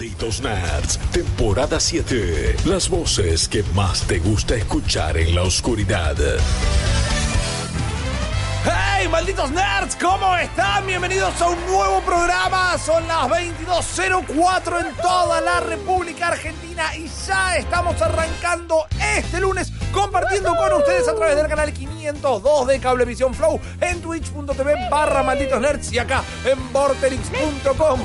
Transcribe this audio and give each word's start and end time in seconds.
Malditos 0.00 0.40
Nerds, 0.40 0.98
temporada 1.12 1.78
7. 1.78 2.56
Las 2.64 2.88
voces 2.88 3.46
que 3.46 3.62
más 3.74 4.00
te 4.04 4.18
gusta 4.18 4.54
escuchar 4.54 5.18
en 5.18 5.34
la 5.34 5.42
oscuridad. 5.42 6.16
¡Hey, 8.64 9.08
malditos 9.10 9.50
nerds! 9.50 9.96
¿Cómo 9.96 10.34
están? 10.36 10.86
Bienvenidos 10.86 11.38
a 11.42 11.48
un 11.48 11.66
nuevo 11.66 12.00
programa. 12.00 12.78
Son 12.78 13.06
las 13.06 13.28
22.04 13.28 14.86
en 14.86 14.96
toda 15.02 15.42
la 15.42 15.60
República 15.60 16.28
Argentina 16.28 16.96
y 16.96 17.06
ya 17.26 17.56
estamos 17.56 18.00
arrancando 18.00 18.86
este 19.18 19.38
lunes 19.38 19.70
compartiendo 19.92 20.56
con 20.56 20.72
ustedes 20.72 21.08
a 21.08 21.14
través 21.14 21.36
del 21.36 21.46
canal 21.46 21.74
502 21.74 22.66
de 22.68 22.80
Cablevisión 22.80 23.34
Flow 23.34 23.60
en 23.82 24.00
twitch.tv 24.00 24.88
barra 24.90 25.22
malditos 25.22 25.60
nerds 25.60 25.92
y 25.92 25.98
acá 25.98 26.24
en 26.46 26.72
vorterix.com 26.72 28.00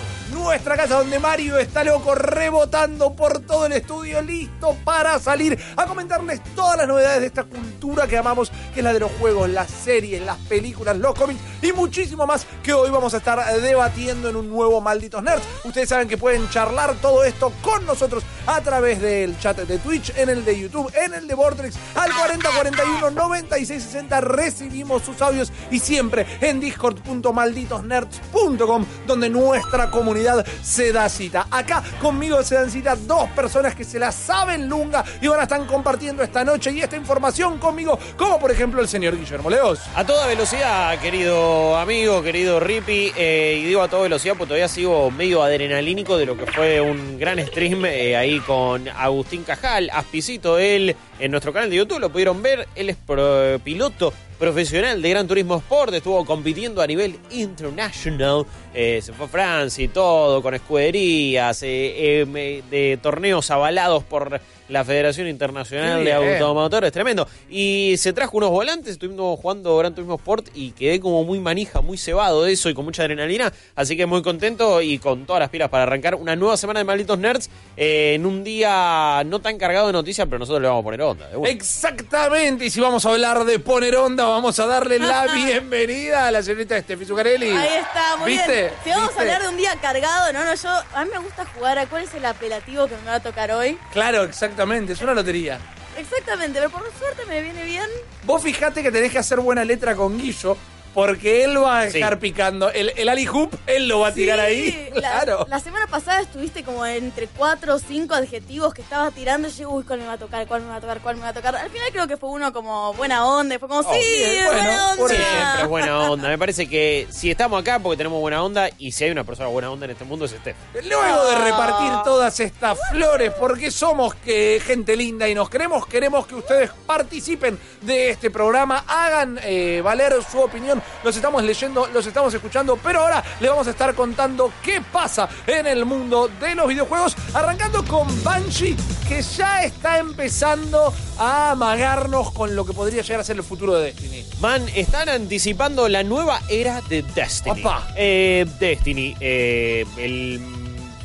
nuestra 0.46 0.77
casa 0.77 1.00
donde 1.00 1.18
Mario 1.18 1.57
está 1.57 1.84
loco 1.84 2.14
rebotando 2.14 3.15
por 3.15 3.39
todo 3.39 3.65
el 3.65 3.71
estudio, 3.71 4.21
listo 4.21 4.78
para 4.83 5.18
salir 5.18 5.57
a 5.75 5.88
comentarles 5.88 6.39
todas 6.56 6.78
las 6.78 6.88
novedades 6.88 7.21
de 7.21 7.28
esta 7.28 7.46
cultura 7.46 8.06
que 8.06 8.15
amamos, 8.15 8.52
que 8.71 8.82
es 8.82 8.83
la 8.83 8.93
de 8.93 9.00
los 9.00 9.11
juegos, 9.14 9.50
las 9.50 9.71
series, 9.71 10.24
las 10.24 10.38
películas, 10.38 10.96
los 10.97 11.16
cómics 11.16 11.39
y 11.64 11.74
muchísimo 11.74 12.28
más 12.28 12.46
que 12.61 12.74
hoy 12.74 12.92
vamos 12.92 13.16
a 13.16 13.18
estar 13.18 13.43
debatiendo 13.60 14.29
en 14.29 14.36
un 14.36 14.47
nuevo 14.47 14.79
Malditos 14.82 15.24
Nerds. 15.24 15.42
Ustedes 15.64 15.89
saben 15.89 16.07
que 16.07 16.19
pueden 16.19 16.47
charlar 16.52 16.93
todo 17.02 17.24
esto 17.24 17.52
con 17.64 17.83
nosotros 17.88 18.24
a 18.46 18.61
través 18.61 19.02
del 19.02 19.39
chat 19.39 19.57
de 19.57 19.80
Twitch, 19.80 20.14
en 20.16 20.30
el 20.30 20.46
de 20.46 20.60
YouTube, 20.60 20.93
en 20.96 21.16
el 21.16 21.27
de 21.27 21.33
Vortex, 21.33 21.75
al 21.96 22.14
4041 22.14 23.10
9660 23.10 24.21
recibimos 24.21 25.02
sus 25.02 25.19
audios 25.24 25.52
y 25.71 25.80
siempre 25.80 26.27
en 26.39 26.60
discord.malditosnerds.com 26.60 28.86
donde 29.07 29.30
nuestra 29.30 29.89
comunidad 29.89 30.35
se 30.64 30.92
da 30.92 31.07
cita. 31.10 31.48
Acá 31.52 31.84
conmigo 32.02 32.44
se 32.44 32.56
dan 32.56 32.70
cita 32.72 32.95
dos 32.95 33.30
personas 33.31 33.75
que 33.75 33.84
se 33.84 34.00
la 34.00 34.12
saben 34.12 34.67
lunga 34.67 35.03
y 35.22 35.27
van 35.27 35.39
a 35.39 35.44
estar 35.44 35.66
compartiendo 35.66 36.23
esta 36.23 36.44
noche 36.44 36.72
y 36.72 36.81
esta 36.81 36.95
información 36.95 37.58
conmigo, 37.58 37.97
como 38.17 38.39
por 38.39 38.52
ejemplo 38.52 38.81
el 38.81 38.88
señor 38.88 39.17
Guillermo 39.17 39.50
Leos. 39.50 39.80
A 39.95 40.05
toda 40.05 40.27
velocidad, 40.27 40.97
querido 41.00 41.77
amigo, 41.77 42.22
querido 42.23 42.59
Rippy, 42.59 43.11
eh, 43.16 43.59
y 43.61 43.66
digo 43.66 43.81
a 43.81 43.88
toda 43.88 44.03
velocidad 44.03 44.33
porque 44.38 44.47
todavía 44.50 44.67
sigo 44.67 45.11
medio 45.11 45.44
adrenalínico 45.44 46.17
de 46.17 46.25
lo 46.25 46.38
que 46.38 46.45
fue 46.47 46.81
un 46.81 47.17
gran 47.20 47.39
stream 47.45 47.86
eh, 47.86 48.16
ahí 48.16 48.39
con 48.39 48.88
Agustín 48.89 49.44
Cajal, 49.44 49.89
Aspicito, 49.94 50.58
él 50.59 50.95
en 51.20 51.31
nuestro 51.31 51.53
canal 51.53 51.70
de 51.70 51.77
YouTube, 51.77 51.99
lo 51.99 52.09
pudieron 52.09 52.42
ver, 52.42 52.67
él 52.75 52.89
es 52.89 52.97
pro- 52.97 53.58
piloto 53.64 54.14
profesional 54.38 55.02
de 55.02 55.09
Gran 55.09 55.28
Turismo 55.28 55.58
Sport, 55.58 55.94
estuvo 55.94 56.25
compitiendo 56.25 56.81
a 56.81 56.88
nivel 56.88 57.17
international, 57.31 58.45
eh, 58.73 59.00
se 59.02 59.14
fue 59.14 59.25
a 59.25 59.30
Francia 59.30 59.83
y 59.83 59.88
todo, 59.88 60.42
con 60.42 60.53
escuderías, 60.53 61.64
eh, 61.64 62.25
eh, 62.25 62.64
de 62.69 63.00
torneos 63.02 63.50
avalados 63.52 64.03
por 64.03 64.39
la 64.69 64.83
Federación 64.83 65.27
Internacional 65.27 66.03
de. 66.03 66.13
Automotores, 66.13 66.91
tremendo. 66.91 67.27
Y 67.49 67.95
se 67.97 68.13
trajo 68.13 68.38
unos 68.38 68.49
volantes, 68.49 68.94
estuvimos 68.94 69.39
jugando 69.39 69.77
Gran 69.77 69.94
Turismo 69.94 70.16
Sport 70.16 70.49
y 70.53 70.71
quedé 70.71 70.99
como 70.99 71.23
muy 71.23 71.39
manija, 71.39 71.81
muy 71.81 71.97
cebado 71.97 72.44
de 72.44 72.53
eso 72.53 72.69
y 72.69 72.73
con 72.73 72.86
mucha 72.86 73.03
adrenalina, 73.03 73.52
así 73.75 73.95
que 73.97 74.05
muy 74.05 74.21
contento 74.21 74.81
y 74.81 74.97
con 74.97 75.25
todas 75.25 75.39
las 75.41 75.49
pilas 75.49 75.69
para 75.69 75.83
arrancar 75.83 76.16
una 76.16 76.36
nueva 76.36 76.58
semana 76.58 76.80
de 76.80 76.83
Malditos 76.83 77.19
Nerds 77.19 77.49
eh, 77.77 78.13
en 78.16 78.25
un 78.25 78.43
día 78.43 79.23
no 79.25 79.39
tan 79.39 79.58
cargado 79.58 79.88
de 79.88 79.93
noticias, 79.93 80.25
pero 80.27 80.39
nosotros 80.39 80.61
le 80.61 80.67
vamos 80.67 80.81
a 80.81 80.83
poner 80.83 81.02
onda. 81.02 81.27
de. 81.27 81.49
Exactamente, 81.49 82.66
y 82.66 82.69
si 82.69 82.80
vamos 82.80 83.05
a 83.05 83.09
hablar 83.09 83.43
de 83.45 83.59
poner 83.59 83.95
onda, 83.95 84.25
vamos 84.25 84.59
a 84.59 84.66
darle 84.66 84.99
la 84.99 85.27
bienvenida 85.33 86.27
a 86.27 86.31
la 86.31 86.41
señorita 86.41 86.77
Estefi 86.77 87.05
Zuccarelli. 87.05 87.49
Ahí 87.49 87.80
está, 87.80 88.17
muy 88.17 88.31
¿Viste? 88.31 88.53
bien. 88.53 88.71
Si 88.83 88.89
vamos 88.89 89.08
¿Viste? 89.08 89.19
a 89.19 89.21
hablar 89.23 89.41
de 89.43 89.49
un 89.49 89.58
día 89.58 89.75
cargado, 89.81 90.33
no, 90.33 90.43
no, 90.43 90.55
yo, 90.55 90.69
a 90.93 91.05
mí 91.05 91.11
me 91.11 91.19
gusta 91.19 91.45
jugar 91.45 91.77
a 91.77 91.86
cuál 91.88 92.03
es 92.03 92.13
el 92.13 92.25
apelativo 92.25 92.88
que 92.88 92.95
me 92.97 93.05
va 93.05 93.16
a 93.16 93.19
tocar 93.19 93.52
hoy. 93.52 93.77
Claro, 93.91 94.23
exactamente, 94.23 94.55
es 94.94 95.02
una 95.02 95.14
lotería. 95.14 95.59
Exactamente, 95.98 96.59
pero 96.59 96.70
por 96.70 96.81
suerte 96.98 97.25
me 97.28 97.42
viene 97.42 97.64
bien. 97.66 97.89
Vos 98.23 98.42
fijate 98.42 98.81
que 98.81 98.92
tenés 98.92 99.11
que 99.11 99.17
hacer 99.17 99.39
buena 99.39 99.66
letra 99.66 99.95
con 99.95 100.17
Guillo, 100.17 100.58
porque 100.95 101.44
él 101.44 101.61
va 101.61 101.82
a 101.82 101.89
Sí. 101.92 101.98
estar 102.00 102.17
picando. 102.17 102.72
El, 102.72 102.92
el 102.95 103.08
Ali 103.10 103.28
Hoop, 103.28 103.54
él 103.67 103.88
lo 103.88 104.00
va 104.00 104.08
a 104.08 104.14
tirar 104.14 104.39
Sí, 104.39 104.45
ahí. 104.45 104.89
la- 104.95 105.02
Claro. 105.16 105.45
La, 105.50 105.60
semana 105.60 105.86
pasada 105.88 106.22
estuviste 106.22 106.64
como 106.64 106.83
entre 106.86 107.28
cuatro 107.28 107.76
o 107.76 107.80
cinco 107.80 108.16
adjetivos 108.16 108.73
que 108.73 108.82
estabas 108.82 109.14
tirando 109.14 109.48
y 109.50 109.52
yo, 109.52 109.70
uy, 109.70 109.83
¿cuál 109.83 110.00
me 110.00 110.08
va 110.08 110.14
a 110.14 110.17
tocar? 110.17 110.48
¿Cuál 110.48 110.61
me 110.64 110.70
va 110.70 110.78
a 110.78 110.82
tocar? 110.82 111.00
¿Cuál 111.02 111.17
me 111.17 111.22
va 111.23 111.30
a 111.30 111.33
tocar? 111.33 111.56
Al 111.58 111.70
final 111.70 111.89
creo 111.92 112.08
que 112.08 112.17
fue 112.17 112.30
uno 112.30 112.52
como 112.54 112.94
buena 112.94 113.26
onda, 113.28 113.60
fue 113.60 113.67
como, 113.67 113.83
sí, 113.83 114.00
bien, 114.00 114.45
bueno, 114.45 114.61
buena 114.61 114.92
onda. 114.92 115.08
Sí, 115.10 115.16
siempre 115.16 115.61
es 115.64 115.67
buena 115.67 116.00
onda. 116.11 116.30
Me 116.30 116.38
parece 116.38 116.67
que 116.70 117.08
si 117.12 117.30
estamos 117.30 117.62
acá 117.62 117.77
porque 117.80 117.98
tenemos 117.98 118.20
buena 118.22 118.42
onda 118.42 118.70
y 118.77 118.94
si 118.94 119.04
hay 119.04 119.12
una 119.12 119.26
persona 119.26 119.50
buena 119.50 119.70
onda 119.70 119.86
en 119.86 119.92
este 119.92 120.06
mundo 120.06 120.26
es 120.26 120.32
Steph. 120.32 120.56
Luego 120.86 121.30
de 121.30 121.36
Ah. 121.36 121.42
repartir 121.44 121.92
todas 122.06 122.39
estas 122.39 122.80
flores, 122.92 123.32
porque 123.38 123.70
somos 123.70 124.16
que 124.16 124.62
gente 124.66 124.95
linda 124.95 125.27
y 125.27 125.36
nos 125.36 125.50
queremos, 125.50 125.86
queremos 125.88 126.26
que 126.26 126.36
ustedes 126.36 126.72
participen 126.86 127.60
de 127.82 128.10
este 128.12 128.30
programa, 128.32 128.86
hagan 128.88 129.40
eh, 129.44 129.82
valer 129.84 130.16
su 130.30 130.40
opinión. 130.40 130.82
Los 131.03 131.16
estamos 131.16 131.44
leyendo, 131.44 131.88
los 131.88 132.06
estamos 132.06 132.34
escuchando, 132.34 132.78
pero 132.78 133.01
ahora 133.01 133.23
les 133.40 133.50
vamos 133.50 133.68
a 133.68 133.72
estar 133.72 133.94
contando 133.94 134.51
qué 134.63 134.81
pasa 134.81 135.29
en 135.46 135.68
el 135.68 135.85
mundo 135.85 136.29
de 136.40 136.56
los 136.56 136.68
videojuegos, 136.68 137.16
arrancando 137.34 137.84
con 137.85 138.07
Banshee, 138.23 138.75
que 139.07 139.22
ya 139.22 139.63
está 139.63 140.00
empezando 140.00 140.94
a 141.18 141.51
amagarnos 141.51 142.31
con 142.31 142.56
lo 142.56 142.66
que 142.66 142.73
podría 142.73 143.01
llegar 143.01 143.22
a 143.22 143.23
ser 143.23 143.38
el 143.38 143.44
futuro 143.44 143.75
de 143.75 143.85
Destiny. 143.85 144.25
Man, 144.40 144.66
están 144.75 145.09
anticipando 145.09 145.88
la 145.88 146.03
nueva 146.03 146.41
era 146.50 146.81
de 146.81 147.02
Destiny. 147.02 147.62
Opa. 147.62 147.88
Eh, 147.96 148.46
Destiny, 148.59 149.16
eh, 149.19 149.85
el 149.97 150.41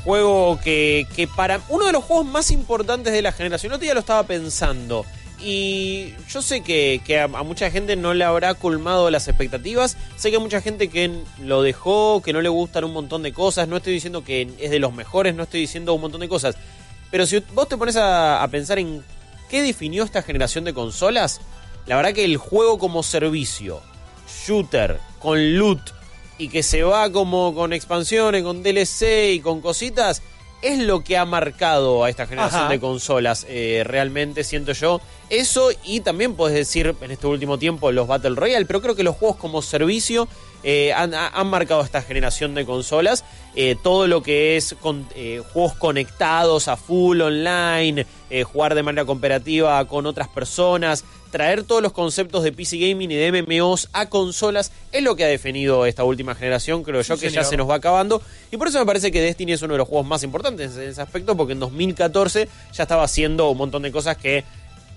juego 0.05 0.59
que, 0.63 1.07
que 1.15 1.29
para 1.29 1.61
uno 1.69 1.87
de 1.87 1.93
los 1.93 2.05
juegos 2.05 2.27
más 2.27 2.51
importantes 2.51 3.13
de 3.13 3.23
la 3.23 3.33
generación. 3.33 3.73
Otro 3.73 3.83
día 3.83 3.95
lo 3.95 4.01
estaba 4.01 4.23
pensando. 4.25 5.05
Y 5.43 6.15
yo 6.29 6.43
sé 6.43 6.63
que, 6.63 7.01
que 7.05 7.19
a, 7.21 7.29
mucha 7.29 7.71
gente 7.71 7.97
no 7.97 8.13
le 8.13 8.25
habrá 8.25 8.55
colmado 8.55 9.11
las 9.11 9.27
expectativas. 9.29 9.97
Sé 10.17 10.31
que 10.31 10.37
hay 10.37 10.43
mucha 10.43 10.61
gente 10.61 10.89
que 10.89 11.11
lo 11.43 11.63
dejó, 11.63 12.21
que 12.23 12.33
no 12.33 12.43
le 12.43 12.49
gustan 12.49 12.85
un 12.85 12.93
montón 12.93 13.23
de 13.23 13.33
cosas. 13.33 13.67
No 13.67 13.79
estoy 13.79 13.95
diciendo 13.95 14.23
que 14.23 14.49
es 14.59 14.71
de 14.71 14.79
los 14.79 14.93
mejores, 14.93 15.35
no 15.35 15.45
estoy 15.45 15.61
diciendo 15.61 15.95
un 15.95 16.03
montón 16.03 16.21
de 16.21 16.29
cosas. 16.29 16.57
Pero 17.11 17.27
si 17.27 17.39
vos 17.55 17.69
te 17.69 17.77
pones 17.77 17.97
a, 17.97 18.43
a 18.43 18.49
pensar 18.49 18.79
en 18.79 19.03
qué 19.49 19.63
definió 19.63 20.05
esta 20.05 20.23
generación 20.23 20.65
de 20.65 20.75
consolas, 20.75 21.41
la 21.87 21.97
verdad 21.97 22.13
que 22.13 22.25
el 22.25 22.37
juego 22.37 22.79
como 22.79 23.03
servicio, 23.03 23.81
shooter, 24.47 25.01
con 25.19 25.57
loot 25.57 25.81
y 26.39 26.49
que 26.49 26.63
se 26.63 26.83
va 26.83 27.11
como 27.11 27.55
con 27.55 27.73
expansiones, 27.73 28.43
con 28.43 28.63
DLC 28.63 29.35
y 29.35 29.41
con 29.41 29.61
cositas, 29.61 30.23
es 30.63 30.79
lo 30.79 31.03
que 31.03 31.17
ha 31.17 31.25
marcado 31.25 32.05
a 32.05 32.11
esta 32.11 32.27
generación 32.27 32.63
Ajá. 32.63 32.71
de 32.71 32.81
consolas, 32.81 33.47
eh, 33.49 33.83
realmente 33.85 34.45
siento 34.45 34.73
yo. 34.73 35.01
Eso 35.29 35.71
y 35.85 36.01
también 36.01 36.35
puedes 36.35 36.57
decir 36.57 36.95
en 37.01 37.11
este 37.11 37.27
último 37.27 37.59
tiempo 37.59 37.93
los 37.93 38.07
Battle 38.07 38.35
Royale, 38.35 38.67
pero 38.67 38.81
creo 38.81 38.95
que 38.95 39.03
los 39.03 39.17
juegos 39.17 39.37
como 39.37 39.63
servicio 39.63 40.29
eh, 40.63 40.93
han, 40.93 41.15
ha- 41.15 41.29
han 41.29 41.47
marcado 41.49 41.83
esta 41.83 42.03
generación 42.03 42.55
de 42.55 42.65
consolas. 42.67 43.25
Eh, 43.57 43.77
todo 43.83 44.07
lo 44.07 44.23
que 44.23 44.57
es 44.57 44.77
con, 44.81 45.07
eh, 45.17 45.43
juegos 45.53 45.75
conectados 45.75 46.69
a 46.69 46.77
full 46.77 47.21
online, 47.21 48.07
jugar 48.45 48.77
de 48.77 48.83
manera 48.85 49.05
cooperativa 49.05 49.85
con 49.89 50.07
otras 50.07 50.29
personas, 50.29 51.05
traer 51.33 51.65
todos 51.65 51.83
los 51.83 51.93
conceptos 51.93 52.45
de 52.45 52.53
PC 52.53 52.77
Gaming 52.79 53.11
y 53.11 53.15
de 53.17 53.43
MMOs 53.43 53.89
a 53.93 54.09
consolas 54.09 54.71
es 54.93 55.03
lo 55.03 55.17
que 55.17 55.25
ha 55.25 55.29
definido 55.29 55.85
esta 55.85 56.05
última 56.05 56.35
generación, 56.37 56.85
creo 56.85 57.03
yo 57.03 57.17
Sí, 57.17 57.23
que 57.27 57.31
ya 57.31 57.43
se 57.43 57.57
nos 57.57 57.69
va 57.69 57.75
acabando. 57.77 58.23
Y 58.53 58.57
por 58.57 58.69
eso 58.69 58.79
me 58.79 58.87
parece 58.87 59.11
que 59.11 59.21
Destiny 59.21 59.53
es 59.53 59.63
uno 59.63 59.75
de 59.75 59.79
los 59.79 59.89
juegos 59.89 60.07
más 60.07 60.23
importantes 60.23 60.77
en 60.77 60.89
ese 60.89 61.03
aspecto, 61.03 61.37
porque 61.37 61.53
en 61.55 61.61
2014 61.61 62.49
ya 62.73 62.83
estaba 62.85 63.03
haciendo 63.03 63.51
un 63.51 63.59
montón 63.59 63.83
de 63.83 63.91
cosas 63.91 64.17
que 64.17 64.45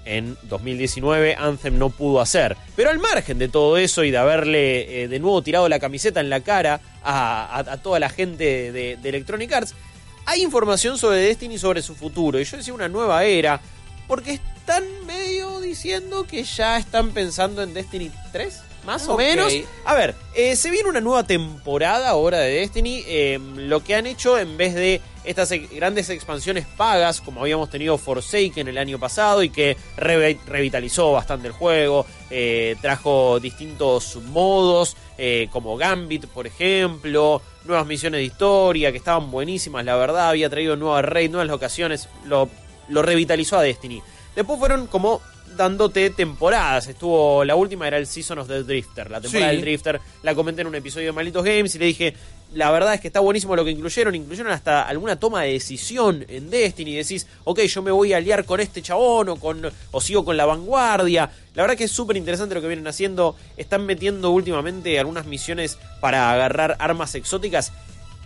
en 0.05 0.37
2019 0.43 1.35
Anthem 1.37 1.77
no 1.77 1.89
pudo 1.89 2.19
hacer. 2.21 2.57
Pero 2.75 2.89
al 2.89 2.99
margen 2.99 3.39
de 3.39 3.47
todo 3.47 3.77
eso 3.77 4.03
y 4.03 4.11
de 4.11 4.17
haberle 4.17 5.03
eh, 5.03 5.07
de 5.07 5.19
nuevo 5.19 5.41
tirado 5.41 5.69
la 5.69 5.79
camiseta 5.79 6.19
en 6.19 6.29
la 6.29 6.41
cara 6.41 6.81
a, 7.03 7.45
a- 7.57 7.73
a 7.73 7.77
toda 7.77 7.99
la 7.99 8.09
gente 8.09 8.71
de, 8.71 8.97
de 8.97 9.09
Electronic 9.09 9.51
Arts, 9.53 9.75
hay 10.25 10.41
información 10.41 10.97
sobre 10.97 11.17
Destiny 11.19 11.55
y 11.55 11.59
sobre 11.59 11.81
su 11.81 11.95
futuro. 11.95 12.39
Y 12.39 12.43
yo 12.45 12.57
decía 12.57 12.73
una 12.73 12.87
nueva 12.89 13.23
era, 13.25 13.59
porque 14.07 14.33
están 14.33 14.83
medio 15.05 15.59
diciendo 15.59 16.25
que 16.25 16.43
ya 16.43 16.77
están 16.77 17.11
pensando 17.11 17.61
en 17.63 17.73
Destiny 17.73 18.09
3. 18.31 18.61
Más 18.85 19.07
o 19.07 19.17
menos. 19.17 19.53
A 19.85 19.93
ver, 19.95 20.13
eh, 20.35 20.57
se 20.57 20.69
viene 20.69 20.89
una 20.89 20.99
nueva 20.99 21.25
temporada 21.25 22.09
ahora 22.09 22.39
de 22.39 22.51
Destiny. 22.55 23.03
eh, 23.07 23.39
lo 23.55 23.81
que 23.81 23.95
han 23.95 24.05
hecho 24.07 24.37
en 24.37 24.57
vez 24.57 24.73
de 24.75 24.99
estas 25.23 25.49
grandes 25.71 26.09
expansiones 26.09 26.65
pagas, 26.65 27.21
como 27.21 27.41
habíamos 27.41 27.69
tenido 27.69 27.97
Forsaken 27.97 28.67
el 28.67 28.77
año 28.77 28.99
pasado 28.99 29.43
y 29.43 29.49
que 29.49 29.77
revitalizó 29.97 31.11
bastante 31.13 31.47
el 31.47 31.53
juego, 31.53 32.05
eh, 32.29 32.75
trajo 32.81 33.39
distintos 33.39 34.17
modos, 34.17 34.97
eh, 35.17 35.47
como 35.51 35.77
Gambit, 35.77 36.27
por 36.27 36.47
ejemplo, 36.47 37.41
nuevas 37.65 37.85
misiones 37.85 38.19
de 38.19 38.25
historia 38.25 38.91
que 38.91 38.97
estaban 38.97 39.31
buenísimas, 39.31 39.85
la 39.85 39.95
verdad, 39.95 40.29
había 40.29 40.49
traído 40.49 40.75
nueva 40.75 41.01
raid, 41.01 41.29
nuevas 41.29 41.47
locaciones, 41.47 42.09
lo, 42.25 42.49
lo 42.89 43.01
revitalizó 43.01 43.57
a 43.57 43.61
Destiny. 43.61 44.01
Después 44.35 44.59
fueron 44.59 44.87
como 44.87 45.21
dándote 45.55 46.09
temporadas. 46.09 46.87
Estuvo, 46.87 47.43
la 47.45 47.55
última 47.55 47.87
era 47.87 47.97
el 47.97 48.07
Season 48.07 48.39
of 48.39 48.47
the 48.47 48.63
Drifter, 48.63 49.09
la 49.11 49.21
temporada 49.21 49.49
Sí. 49.51 49.55
del 49.55 49.61
Drifter. 49.65 50.01
La 50.23 50.35
comenté 50.35 50.61
en 50.61 50.67
un 50.67 50.75
episodio 50.75 51.07
de 51.07 51.11
Malitos 51.11 51.43
Games 51.43 51.73
y 51.75 51.79
le 51.79 51.85
dije, 51.85 52.13
la 52.53 52.69
verdad 52.71 52.93
es 52.93 53.01
que 53.01 53.07
está 53.07 53.19
buenísimo 53.19 53.55
lo 53.55 53.65
que 53.65 53.71
incluyeron. 53.71 54.13
Incluyeron 54.13 54.51
hasta 54.51 54.83
alguna 54.87 55.15
toma 55.19 55.41
de 55.43 55.53
decisión 55.53 56.25
en 56.27 56.49
Destiny. 56.49 56.91
Y 56.91 56.95
decís, 56.97 57.25
ok, 57.43 57.61
yo 57.61 57.81
me 57.81 57.91
voy 57.91 58.13
a 58.13 58.17
aliar 58.17 58.45
con 58.45 58.59
este 58.59 58.81
chabón 58.81 59.29
o, 59.29 59.35
con, 59.37 59.61
o 59.91 60.01
sigo 60.01 60.23
con 60.23 60.37
la 60.37 60.45
vanguardia. 60.45 61.31
La 61.55 61.63
verdad 61.63 61.75
que 61.77 61.85
es 61.85 61.91
súper 61.91 62.15
interesante 62.17 62.53
lo 62.55 62.61
que 62.61 62.67
vienen 62.67 62.87
haciendo. 62.87 63.35
Están 63.57 63.85
metiendo 63.85 64.29
últimamente 64.31 64.99
algunas 64.99 65.25
misiones 65.25 65.77
para 65.99 66.31
agarrar 66.31 66.75
armas 66.79 67.15
exóticas. 67.15 67.71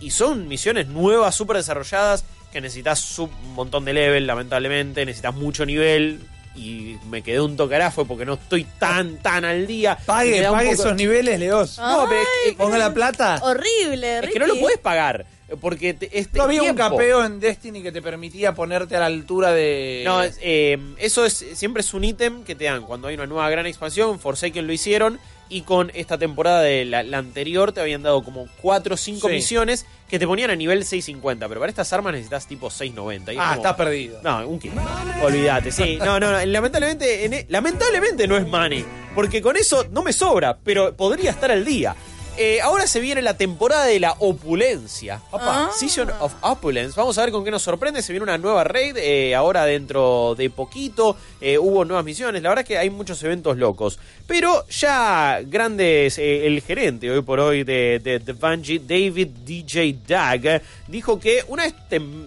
Y 0.00 0.10
son 0.10 0.46
misiones 0.46 0.86
nuevas, 0.88 1.34
súper 1.34 1.56
desarrolladas, 1.56 2.24
que 2.52 2.60
necesitas 2.60 3.18
un 3.18 3.30
montón 3.54 3.84
de 3.84 3.92
level, 3.94 4.26
lamentablemente. 4.26 5.04
Necesitas 5.06 5.34
mucho 5.34 5.64
nivel. 5.66 6.20
Y 6.56 6.96
me 7.08 7.22
quedé 7.22 7.40
un 7.40 7.56
tocarafo 7.56 8.04
porque 8.04 8.24
no 8.24 8.34
estoy 8.34 8.64
tan, 8.78 9.18
tan 9.18 9.44
al 9.44 9.66
día. 9.66 9.96
Pague, 10.06 10.42
pague 10.50 10.70
poco- 10.70 10.82
esos 10.82 10.96
niveles, 10.96 11.38
Leos. 11.38 11.78
No, 11.78 12.06
pero 12.08 12.20
es 12.20 12.26
que- 12.44 12.52
Ponga 12.54 12.78
la 12.78 12.92
plata. 12.92 13.38
Horrible, 13.42 14.18
es 14.20 14.30
que 14.32 14.38
no 14.38 14.46
lo 14.46 14.56
puedes 14.58 14.78
pagar. 14.78 15.24
Porque 15.60 15.94
te- 15.94 16.18
este 16.18 16.36
No 16.36 16.44
había 16.44 16.62
un 16.62 16.76
capeo 16.76 17.24
en 17.24 17.40
Destiny 17.40 17.82
que 17.82 17.90
te 17.90 18.02
permitía 18.02 18.54
ponerte 18.54 18.96
a 18.96 19.00
la 19.00 19.06
altura 19.06 19.50
de. 19.52 20.02
No, 20.04 20.20
eh, 20.42 20.78
eso 20.98 21.24
es 21.24 21.32
siempre 21.54 21.80
es 21.80 21.94
un 21.94 22.04
ítem 22.04 22.44
que 22.44 22.54
te 22.54 22.64
dan 22.64 22.82
cuando 22.82 23.08
hay 23.08 23.14
una 23.14 23.26
nueva 23.26 23.48
gran 23.48 23.64
expansión. 23.66 24.18
Forsaken 24.20 24.66
lo 24.66 24.72
hicieron. 24.74 25.18
Y 25.50 25.62
con 25.62 25.90
esta 25.94 26.18
temporada 26.18 26.60
de 26.60 26.84
la, 26.84 27.02
la 27.02 27.18
anterior 27.18 27.72
te 27.72 27.80
habían 27.80 28.02
dado 28.02 28.22
como 28.22 28.46
4 28.60 28.94
o 28.94 28.96
5 28.98 29.28
Sí. 29.28 29.34
misiones 29.34 29.86
que 30.08 30.18
te 30.18 30.26
ponían 30.26 30.50
a 30.50 30.56
nivel 30.56 30.84
650. 30.84 31.48
Pero 31.48 31.60
para 31.60 31.70
estas 31.70 31.90
armas 31.92 32.12
necesitas 32.12 32.46
tipo 32.46 32.68
690. 32.70 33.32
y 33.32 33.36
es 33.36 33.40
ah, 33.42 33.46
como- 33.48 33.56
estás 33.56 33.74
perdido. 33.76 34.20
No, 34.22 34.46
un 34.46 34.58
kilo. 34.58 34.74
Olvídate, 35.22 35.72
sí. 35.72 35.96
No, 35.96 36.20
no, 36.20 36.30
no. 36.32 36.44
Lamentablemente, 36.44 37.24
en 37.24 37.32
e- 37.34 37.46
lamentablemente 37.48 38.28
no 38.28 38.36
es 38.36 38.46
money. 38.46 38.84
Porque 39.14 39.40
con 39.42 39.56
eso 39.56 39.86
no 39.90 40.02
me 40.02 40.12
sobra, 40.12 40.58
pero 40.62 40.94
podría 40.96 41.30
estar 41.30 41.50
al 41.50 41.64
día. 41.64 41.96
Eh, 42.40 42.60
ahora 42.60 42.86
se 42.86 43.00
viene 43.00 43.20
la 43.20 43.36
temporada 43.36 43.84
de 43.86 43.98
la 43.98 44.12
opulencia. 44.20 45.20
Ah. 45.32 45.70
Season 45.76 46.08
of 46.20 46.32
Opulence. 46.40 46.94
Vamos 46.96 47.18
a 47.18 47.22
ver 47.22 47.32
con 47.32 47.44
qué 47.44 47.50
nos 47.50 47.62
sorprende. 47.62 48.00
Se 48.00 48.12
viene 48.12 48.22
una 48.22 48.38
nueva 48.38 48.62
raid 48.62 48.96
eh, 48.96 49.34
ahora 49.34 49.64
dentro 49.64 50.36
de 50.36 50.48
poquito. 50.48 51.16
Eh, 51.40 51.58
hubo 51.58 51.84
nuevas 51.84 52.04
misiones. 52.04 52.40
La 52.40 52.50
verdad 52.50 52.62
es 52.62 52.68
que 52.68 52.78
hay 52.78 52.90
muchos 52.90 53.20
eventos 53.24 53.56
locos. 53.56 53.98
Pero 54.28 54.64
ya 54.68 55.40
grandes, 55.44 56.18
el 56.18 56.62
gerente 56.62 57.10
hoy 57.10 57.22
por 57.22 57.40
hoy 57.40 57.64
de, 57.64 58.00
de, 58.04 58.20
de 58.20 58.32
Bungie, 58.34 58.78
David 58.78 59.30
DJ 59.44 59.96
Dag, 60.06 60.62
dijo 60.86 61.18
que 61.18 61.44
una 61.48 61.64
vez 61.64 61.74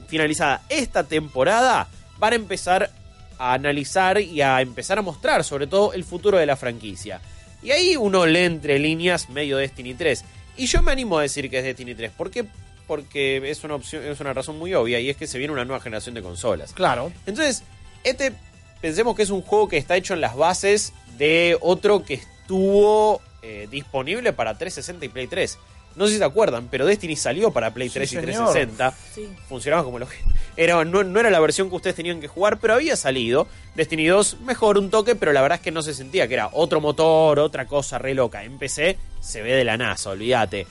finalizada 0.08 0.64
esta 0.68 1.06
temporada, 1.06 1.88
van 2.20 2.34
a 2.34 2.36
empezar 2.36 2.92
a 3.38 3.54
analizar 3.54 4.20
y 4.20 4.42
a 4.42 4.60
empezar 4.60 5.00
a 5.00 5.02
mostrar 5.02 5.46
sobre 5.46 5.68
todo 5.68 5.94
el 5.94 6.04
futuro 6.04 6.38
de 6.38 6.46
la 6.46 6.58
franquicia. 6.58 7.22
Y 7.64 7.72
ahí 7.72 7.96
uno 7.96 8.26
lee 8.26 8.46
entre 8.46 8.80
líneas 8.80 9.30
medio 9.30 9.58
Destiny 9.58 9.94
3. 9.94 10.24
Y 10.58 10.66
yo 10.66 10.82
me 10.82 10.92
animo 10.92 11.18
a 11.18 11.22
decir 11.22 11.50
que 11.50 11.60
es 11.60 11.64
Destiny 11.64 11.96
3. 11.96 12.12
¿Por 12.12 12.32
qué? 12.32 12.46
Porque 12.88 13.50
es 13.50 13.64
una 13.64 13.76
opción, 13.76 14.04
es 14.04 14.20
una 14.20 14.34
razón 14.34 14.58
muy 14.58 14.74
obvia 14.74 15.00
y 15.00 15.10
es 15.10 15.18
que 15.18 15.28
se 15.28 15.38
viene 15.38 15.54
una 15.54 15.66
nueva 15.66 15.82
generación 15.82 16.16
de 16.16 16.22
consolas. 16.22 16.74
Claro. 16.74 17.12
Entonces, 17.26 17.64
este 18.04 18.34
pensemos 18.82 19.16
que 19.16 19.22
es 19.22 19.30
un 19.30 19.42
juego 19.42 19.70
que 19.70 19.78
está 19.78 19.96
hecho 19.96 20.14
en 20.14 20.22
las 20.22 20.36
bases 20.36 20.94
de 21.18 21.58
otro 21.62 22.04
que 22.04 22.16
estuvo 22.16 23.22
eh, 23.44 23.68
disponible 23.72 24.34
para 24.34 24.58
360 24.58 25.06
y 25.06 25.10
Play 25.10 25.28
3. 25.28 25.58
No 25.96 26.06
sé 26.08 26.14
si 26.14 26.18
se 26.20 26.24
acuerdan, 26.24 26.68
pero 26.72 26.86
Destiny 26.86 27.16
salió 27.16 27.52
para 27.52 27.74
Play 27.74 27.90
Sí, 27.90 27.96
3 27.96 28.12
y 28.12 28.16
señor. 28.16 28.26
360 28.54 28.94
Sí. 29.14 29.28
funcionaba 29.50 29.84
como 29.84 30.00
lo 30.00 30.08
que 30.08 30.16
era 30.56 30.84
no, 30.86 31.04
no 31.04 31.20
era 31.20 31.30
la 31.30 31.40
versión 31.40 31.70
que 31.70 31.76
ustedes 31.76 31.96
tenían 31.96 32.22
que 32.22 32.28
jugar, 32.28 32.60
pero 32.60 32.74
había 32.76 32.96
salido 32.96 33.48
Destiny 33.76 34.06
2 34.08 34.38
mejor 34.42 34.78
un 34.78 34.90
toque, 34.90 35.16
pero 35.16 35.34
la 35.34 35.42
verdad 35.42 35.58
es 35.58 35.62
que 35.64 35.72
no 35.72 35.82
se 35.82 35.94
sentía 35.94 36.28
que 36.28 36.36
era 36.36 36.50
otro 36.54 36.80
motor, 36.82 37.40
otra 37.40 37.66
cosa 37.68 37.98
re 37.98 38.14
loca. 38.14 38.44
En 38.44 38.58
PC 38.58 38.98
se 39.20 39.42
ve 39.42 39.54
de 39.54 39.64
la 39.66 39.78
NASA, 39.78 40.10
olvídate. 40.12 40.66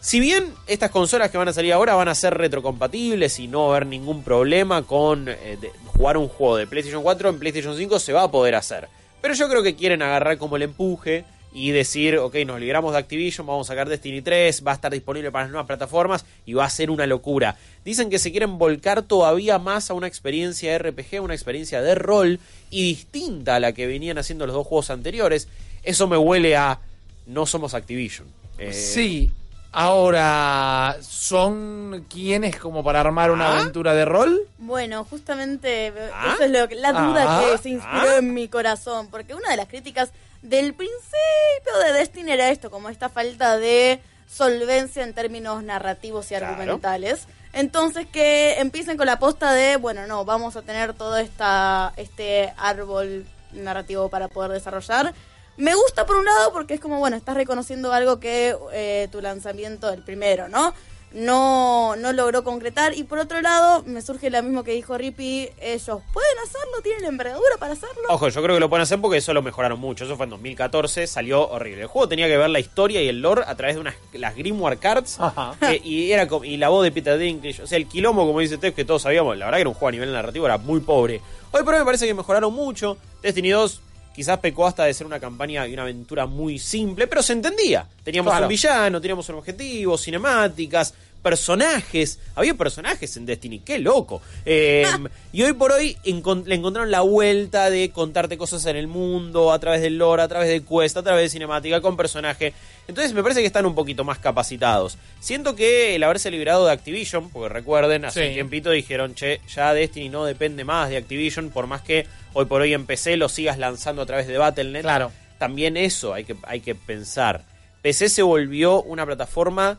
Si 0.00 0.20
bien 0.20 0.52
estas 0.66 0.90
consolas 0.90 1.30
que 1.30 1.38
van 1.38 1.48
a 1.48 1.52
salir 1.52 1.72
ahora 1.72 1.94
van 1.94 2.08
a 2.08 2.14
ser 2.14 2.34
retrocompatibles 2.34 3.38
y 3.38 3.48
no 3.48 3.60
va 3.60 3.64
a 3.74 3.76
haber 3.76 3.86
ningún 3.86 4.22
problema 4.22 4.82
con 4.82 5.28
eh, 5.28 5.56
de- 5.60 5.72
jugar 5.86 6.16
un 6.16 6.28
juego 6.28 6.56
de 6.56 6.66
PlayStation 6.66 7.02
4 7.02 7.30
en 7.30 7.38
PlayStation 7.38 7.76
5 7.76 7.98
se 7.98 8.12
va 8.12 8.24
a 8.24 8.30
poder 8.30 8.54
hacer. 8.54 8.88
Pero 9.22 9.32
yo 9.34 9.48
creo 9.48 9.62
que 9.62 9.74
quieren 9.74 10.02
agarrar 10.02 10.36
como 10.36 10.56
el 10.56 10.62
empuje 10.62 11.24
y 11.54 11.70
decir, 11.70 12.18
ok, 12.18 12.34
nos 12.46 12.58
libramos 12.58 12.92
de 12.92 12.98
Activision, 12.98 13.46
vamos 13.46 13.68
a 13.68 13.72
sacar 13.72 13.88
Destiny 13.88 14.20
3, 14.22 14.64
va 14.66 14.72
a 14.72 14.74
estar 14.74 14.90
disponible 14.92 15.30
para 15.30 15.44
las 15.44 15.52
nuevas 15.52 15.66
plataformas 15.68 16.24
y 16.44 16.52
va 16.54 16.64
a 16.64 16.70
ser 16.70 16.90
una 16.90 17.06
locura. 17.06 17.56
Dicen 17.84 18.10
que 18.10 18.18
se 18.18 18.32
quieren 18.32 18.58
volcar 18.58 19.02
todavía 19.02 19.58
más 19.60 19.88
a 19.88 19.94
una 19.94 20.08
experiencia 20.08 20.76
RPG, 20.76 21.22
una 21.22 21.34
experiencia 21.34 21.80
de 21.80 21.94
rol 21.94 22.40
y 22.70 22.82
distinta 22.88 23.54
a 23.54 23.60
la 23.60 23.72
que 23.72 23.86
venían 23.86 24.18
haciendo 24.18 24.46
los 24.46 24.54
dos 24.54 24.66
juegos 24.66 24.90
anteriores. 24.90 25.46
Eso 25.84 26.08
me 26.08 26.16
huele 26.16 26.56
a 26.56 26.80
no 27.26 27.46
somos 27.46 27.72
Activision. 27.74 28.26
Eh, 28.58 28.72
Sí. 28.72 29.30
Ahora, 29.76 30.96
¿son 31.02 32.04
quienes 32.08 32.56
como 32.56 32.82
para 32.82 33.00
armar 33.00 33.30
una 33.30 33.46
Ah. 33.48 33.60
aventura 33.60 33.94
de 33.94 34.04
rol? 34.04 34.40
Bueno, 34.58 35.04
justamente 35.04 35.92
Ah. 36.12 36.32
eso 36.34 36.44
es 36.44 36.50
lo 36.50 36.68
que- 36.68 36.74
la 36.74 36.92
duda 36.92 37.24
Ah. 37.38 37.44
que 37.52 37.58
se 37.58 37.68
inspiró 37.70 38.10
Ah. 38.10 38.16
en 38.18 38.34
mi 38.34 38.48
corazón, 38.48 39.08
porque 39.10 39.34
una 39.34 39.50
de 39.50 39.56
las 39.56 39.68
críticas 39.68 40.10
del 40.44 40.74
principio 40.74 41.78
de 41.84 41.92
Destiny 41.94 42.30
era 42.32 42.50
esto, 42.50 42.70
como 42.70 42.90
esta 42.90 43.08
falta 43.08 43.56
de 43.58 44.00
solvencia 44.28 45.02
en 45.02 45.14
términos 45.14 45.62
narrativos 45.62 46.26
y 46.26 46.28
Claro. 46.36 46.46
argumentales. 46.48 47.26
Entonces 47.52 48.06
que 48.06 48.58
empiecen 48.60 48.96
con 48.96 49.06
la 49.06 49.18
posta 49.18 49.52
de, 49.52 49.76
bueno, 49.76 50.06
no, 50.06 50.24
vamos 50.24 50.54
a 50.56 50.62
tener 50.62 50.92
todo 50.92 51.16
esta, 51.16 51.92
este 51.96 52.52
árbol 52.56 53.26
narrativo 53.52 54.08
para 54.08 54.28
poder 54.28 54.50
desarrollar. 54.52 55.14
Me 55.56 55.74
gusta 55.74 56.04
por 56.04 56.16
un 56.16 56.24
lado 56.24 56.52
porque 56.52 56.74
es 56.74 56.80
como, 56.80 56.98
bueno, 56.98 57.16
estás 57.16 57.36
reconociendo 57.36 57.92
algo 57.92 58.18
que 58.20 58.56
eh, 58.72 59.08
tu 59.12 59.20
lanzamiento, 59.20 59.88
el 59.92 60.02
primero, 60.02 60.48
¿no? 60.48 60.74
No, 61.14 61.94
no 61.96 62.12
logró 62.12 62.42
concretar. 62.42 62.96
Y 62.96 63.04
por 63.04 63.20
otro 63.20 63.40
lado, 63.40 63.84
me 63.86 64.02
surge 64.02 64.30
lo 64.30 64.42
mismo 64.42 64.64
que 64.64 64.72
dijo 64.72 64.98
Rippy, 64.98 65.48
ellos 65.60 66.00
pueden 66.12 66.38
hacerlo, 66.42 66.82
tienen 66.82 67.02
la 67.02 67.08
envergadura 67.08 67.56
para 67.60 67.72
hacerlo. 67.74 68.02
Ojo, 68.08 68.28
yo 68.28 68.42
creo 68.42 68.56
que 68.56 68.60
lo 68.60 68.68
pueden 68.68 68.82
hacer 68.82 69.00
porque 69.00 69.18
eso 69.18 69.32
lo 69.32 69.40
mejoraron 69.40 69.78
mucho. 69.78 70.04
Eso 70.04 70.16
fue 70.16 70.24
en 70.24 70.30
2014, 70.30 71.06
salió 71.06 71.48
horrible. 71.48 71.82
El 71.82 71.86
juego 71.86 72.08
tenía 72.08 72.26
que 72.26 72.36
ver 72.36 72.50
la 72.50 72.58
historia 72.58 73.00
y 73.00 73.08
el 73.08 73.22
lore 73.22 73.42
a 73.46 73.54
través 73.54 73.76
de 73.76 73.80
unas 73.80 73.94
las 74.12 74.34
Grimoire 74.34 74.76
Cards. 74.78 75.20
Ajá. 75.20 75.54
eh, 75.70 75.80
y 75.84 76.10
era 76.10 76.26
y 76.42 76.56
la 76.56 76.68
voz 76.68 76.82
de 76.82 76.90
Peter 76.90 77.16
Dinklage. 77.16 77.62
O 77.62 77.66
sea, 77.68 77.78
el 77.78 77.86
quilombo, 77.86 78.26
como 78.26 78.40
dice 78.40 78.58
Tef, 78.58 78.74
que 78.74 78.84
todos 78.84 79.02
sabíamos, 79.02 79.38
la 79.38 79.44
verdad 79.44 79.58
que 79.58 79.62
era 79.62 79.70
un 79.70 79.74
juego 79.74 79.88
a 79.88 79.92
nivel 79.92 80.12
narrativo, 80.12 80.46
era 80.46 80.58
muy 80.58 80.80
pobre. 80.80 81.20
Hoy 81.52 81.62
por 81.62 81.74
hoy 81.74 81.80
me 81.80 81.86
parece 81.86 82.06
que 82.08 82.14
mejoraron 82.14 82.52
mucho. 82.52 82.96
Destiny 83.22 83.50
2 83.50 83.80
quizás 84.14 84.38
pecó 84.38 84.66
hasta 84.66 84.84
de 84.84 84.94
ser 84.94 85.06
una 85.06 85.18
campaña 85.20 85.66
y 85.66 85.72
una 85.74 85.82
aventura 85.82 86.26
muy 86.26 86.58
simple, 86.58 87.06
pero 87.06 87.22
se 87.22 87.32
entendía. 87.32 87.86
Teníamos 88.04 88.30
Claro. 88.32 88.46
un 88.46 88.48
villano, 88.48 89.00
teníamos 89.00 89.28
un 89.28 89.36
objetivo, 89.36 89.98
cinemáticas, 89.98 90.94
personajes. 91.24 92.20
Había 92.36 92.54
personajes 92.54 93.16
en 93.16 93.26
Destiny, 93.26 93.58
qué 93.60 93.78
loco. 93.78 94.22
Eh, 94.46 94.86
y 95.32 95.42
hoy 95.42 95.52
por 95.54 95.72
hoy 95.72 95.96
le 96.04 96.54
encontraron 96.54 96.90
la 96.90 97.00
vuelta 97.00 97.70
de 97.70 97.90
contarte 97.90 98.36
cosas 98.38 98.64
en 98.66 98.76
el 98.76 98.86
mundo, 98.86 99.50
a 99.52 99.58
través 99.58 99.80
del 99.82 99.98
lore, 99.98 100.22
a 100.22 100.28
través 100.28 100.48
de 100.48 100.62
quest, 100.62 100.96
a 100.96 101.02
través 101.02 101.24
de 101.24 101.28
cinemática, 101.30 101.80
con 101.80 101.96
personaje. 101.96 102.52
Entonces 102.86 103.14
me 103.14 103.22
parece 103.22 103.40
que 103.40 103.46
están 103.46 103.66
un 103.66 103.74
poquito 103.74 104.04
más 104.04 104.18
capacitados. 104.18 104.98
Siento 105.18 105.56
que 105.56 105.94
el 105.96 106.02
haberse 106.02 106.30
liberado 106.30 106.66
de 106.66 106.72
Activision, 106.72 107.30
porque 107.30 107.48
recuerden, 107.48 108.04
hace 108.04 108.20
Sí. 108.22 108.28
un 108.28 108.34
tiempito 108.34 108.70
dijeron, 108.70 109.14
che, 109.14 109.40
ya 109.52 109.72
Destiny 109.74 110.10
no 110.10 110.24
depende 110.24 110.64
más 110.64 110.90
de 110.90 110.98
Activision, 110.98 111.50
por 111.50 111.66
más 111.66 111.82
que 111.82 112.06
hoy 112.34 112.44
por 112.44 112.60
hoy 112.60 112.74
en 112.74 112.84
PC 112.86 113.16
lo 113.16 113.28
sigas 113.28 113.58
lanzando 113.58 114.02
a 114.02 114.06
través 114.06 114.26
de 114.28 114.36
Battle.net. 114.38 114.82
Claro. 114.82 115.10
También 115.38 115.76
eso 115.76 116.14
hay 116.14 116.24
que, 116.24 116.36
hay 116.44 116.60
que 116.60 116.74
pensar. 116.74 117.42
PC 117.82 118.08
se 118.08 118.22
volvió 118.22 118.82
una 118.82 119.04
plataforma, 119.04 119.78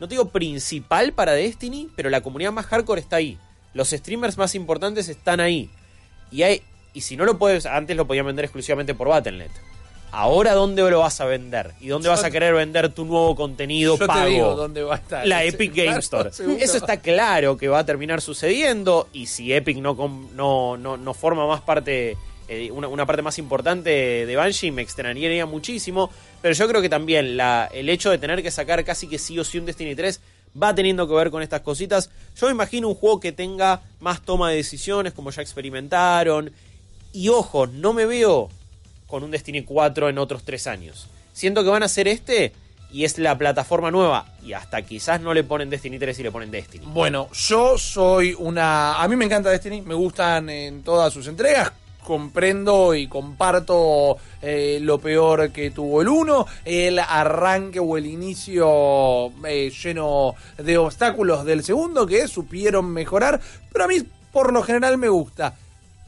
no 0.00 0.08
te 0.08 0.14
digo 0.14 0.30
principal 0.30 1.12
para 1.12 1.32
Destiny, 1.32 1.88
pero 1.94 2.10
la 2.10 2.22
comunidad 2.22 2.52
más 2.52 2.66
hardcore 2.66 3.00
está 3.00 3.16
ahí. 3.16 3.38
Los 3.74 3.90
streamers 3.90 4.38
más 4.38 4.54
importantes 4.54 5.08
están 5.08 5.40
ahí. 5.40 5.70
Y 6.32 6.42
hay 6.42 6.62
y 6.92 7.02
si 7.02 7.16
no 7.16 7.24
lo 7.24 7.38
puedes, 7.38 7.66
antes 7.66 7.96
lo 7.96 8.06
podían 8.06 8.26
vender 8.26 8.44
exclusivamente 8.44 8.94
por 8.94 9.08
Battle.net. 9.08 9.50
Ahora, 10.12 10.54
¿dónde 10.54 10.82
lo 10.90 10.98
vas 11.00 11.20
a 11.20 11.24
vender? 11.24 11.72
¿Y 11.80 11.86
dónde 11.86 12.06
Yo 12.06 12.10
vas 12.10 12.24
a 12.24 12.32
querer 12.32 12.52
vender 12.52 12.92
tu 12.92 13.04
nuevo 13.04 13.36
contenido 13.36 13.96
Yo 13.96 14.06
pago? 14.08 14.24
te 14.24 14.30
digo 14.30 14.56
dónde 14.56 14.82
va 14.82 14.96
a 14.96 14.98
estar. 14.98 15.24
la 15.26 15.44
Epic 15.44 15.72
Game 15.72 15.98
Store. 15.98 16.30
Eso 16.58 16.76
está 16.78 16.96
claro 17.00 17.56
que 17.56 17.68
va 17.68 17.78
a 17.80 17.86
terminar 17.86 18.20
sucediendo 18.20 19.08
y 19.12 19.26
si 19.26 19.52
Epic 19.52 19.76
no 19.78 19.94
no, 20.34 20.76
no, 20.76 20.96
no 20.96 21.14
forma 21.14 21.46
más 21.46 21.60
parte, 21.60 22.16
eh, 22.48 22.72
una, 22.72 22.88
una 22.88 23.06
parte 23.06 23.22
más 23.22 23.38
importante 23.38 24.26
de 24.26 24.36
Banshee, 24.36 24.72
me 24.72 24.82
extrañaría 24.82 25.46
muchísimo. 25.46 26.10
Pero 26.42 26.54
yo 26.54 26.68
creo 26.68 26.80
que 26.80 26.88
también 26.88 27.36
la, 27.36 27.68
el 27.72 27.88
hecho 27.88 28.10
de 28.10 28.18
tener 28.18 28.42
que 28.42 28.50
sacar 28.50 28.82
casi 28.84 29.06
que 29.06 29.18
sí 29.18 29.38
o 29.38 29.44
sí 29.44 29.58
un 29.58 29.66
Destiny 29.66 29.94
3 29.94 30.20
va 30.60 30.74
teniendo 30.74 31.06
que 31.06 31.14
ver 31.14 31.30
con 31.30 31.42
estas 31.42 31.60
cositas. 31.60 32.10
Yo 32.36 32.46
me 32.46 32.52
imagino 32.52 32.88
un 32.88 32.94
juego 32.94 33.20
que 33.20 33.32
tenga 33.32 33.82
más 34.00 34.22
toma 34.22 34.50
de 34.50 34.56
decisiones, 34.56 35.12
como 35.12 35.30
ya 35.30 35.42
experimentaron. 35.42 36.50
Y 37.12 37.28
ojo, 37.28 37.66
no 37.66 37.92
me 37.92 38.06
veo 38.06 38.48
con 39.06 39.24
un 39.24 39.30
Destiny 39.30 39.62
4 39.62 40.08
en 40.08 40.18
otros 40.18 40.44
tres 40.44 40.66
años. 40.66 41.08
Siento 41.32 41.62
que 41.62 41.70
van 41.70 41.82
a 41.82 41.86
hacer 41.86 42.08
este 42.08 42.52
y 42.92 43.04
es 43.04 43.18
la 43.18 43.36
plataforma 43.36 43.90
nueva. 43.90 44.26
Y 44.42 44.52
hasta 44.52 44.82
quizás 44.82 45.20
no 45.20 45.34
le 45.34 45.44
ponen 45.44 45.70
Destiny 45.70 45.98
3 45.98 46.18
y 46.18 46.22
le 46.22 46.30
ponen 46.30 46.50
Destiny. 46.50 46.86
Bueno, 46.86 47.28
yo 47.32 47.76
soy 47.78 48.34
una... 48.38 49.00
A 49.00 49.08
mí 49.08 49.16
me 49.16 49.24
encanta 49.24 49.50
Destiny, 49.50 49.82
me 49.82 49.94
gustan 49.94 50.48
en 50.48 50.82
todas 50.82 51.12
sus 51.12 51.26
entregas. 51.26 51.72
Comprendo 52.04 52.94
y 52.94 53.06
comparto 53.06 54.16
eh, 54.42 54.78
lo 54.80 54.98
peor 54.98 55.50
que 55.50 55.70
tuvo 55.70 56.02
el 56.02 56.08
1, 56.08 56.46
el 56.64 56.98
arranque 56.98 57.80
o 57.80 57.96
el 57.96 58.06
inicio 58.06 59.32
eh, 59.46 59.70
lleno 59.70 60.34
de 60.58 60.78
obstáculos 60.78 61.44
del 61.44 61.62
segundo 61.62 62.06
que 62.06 62.28
supieron 62.28 62.92
mejorar, 62.92 63.40
pero 63.72 63.84
a 63.84 63.88
mí 63.88 64.02
por 64.32 64.52
lo 64.52 64.62
general 64.62 64.98
me 64.98 65.08
gusta. 65.08 65.54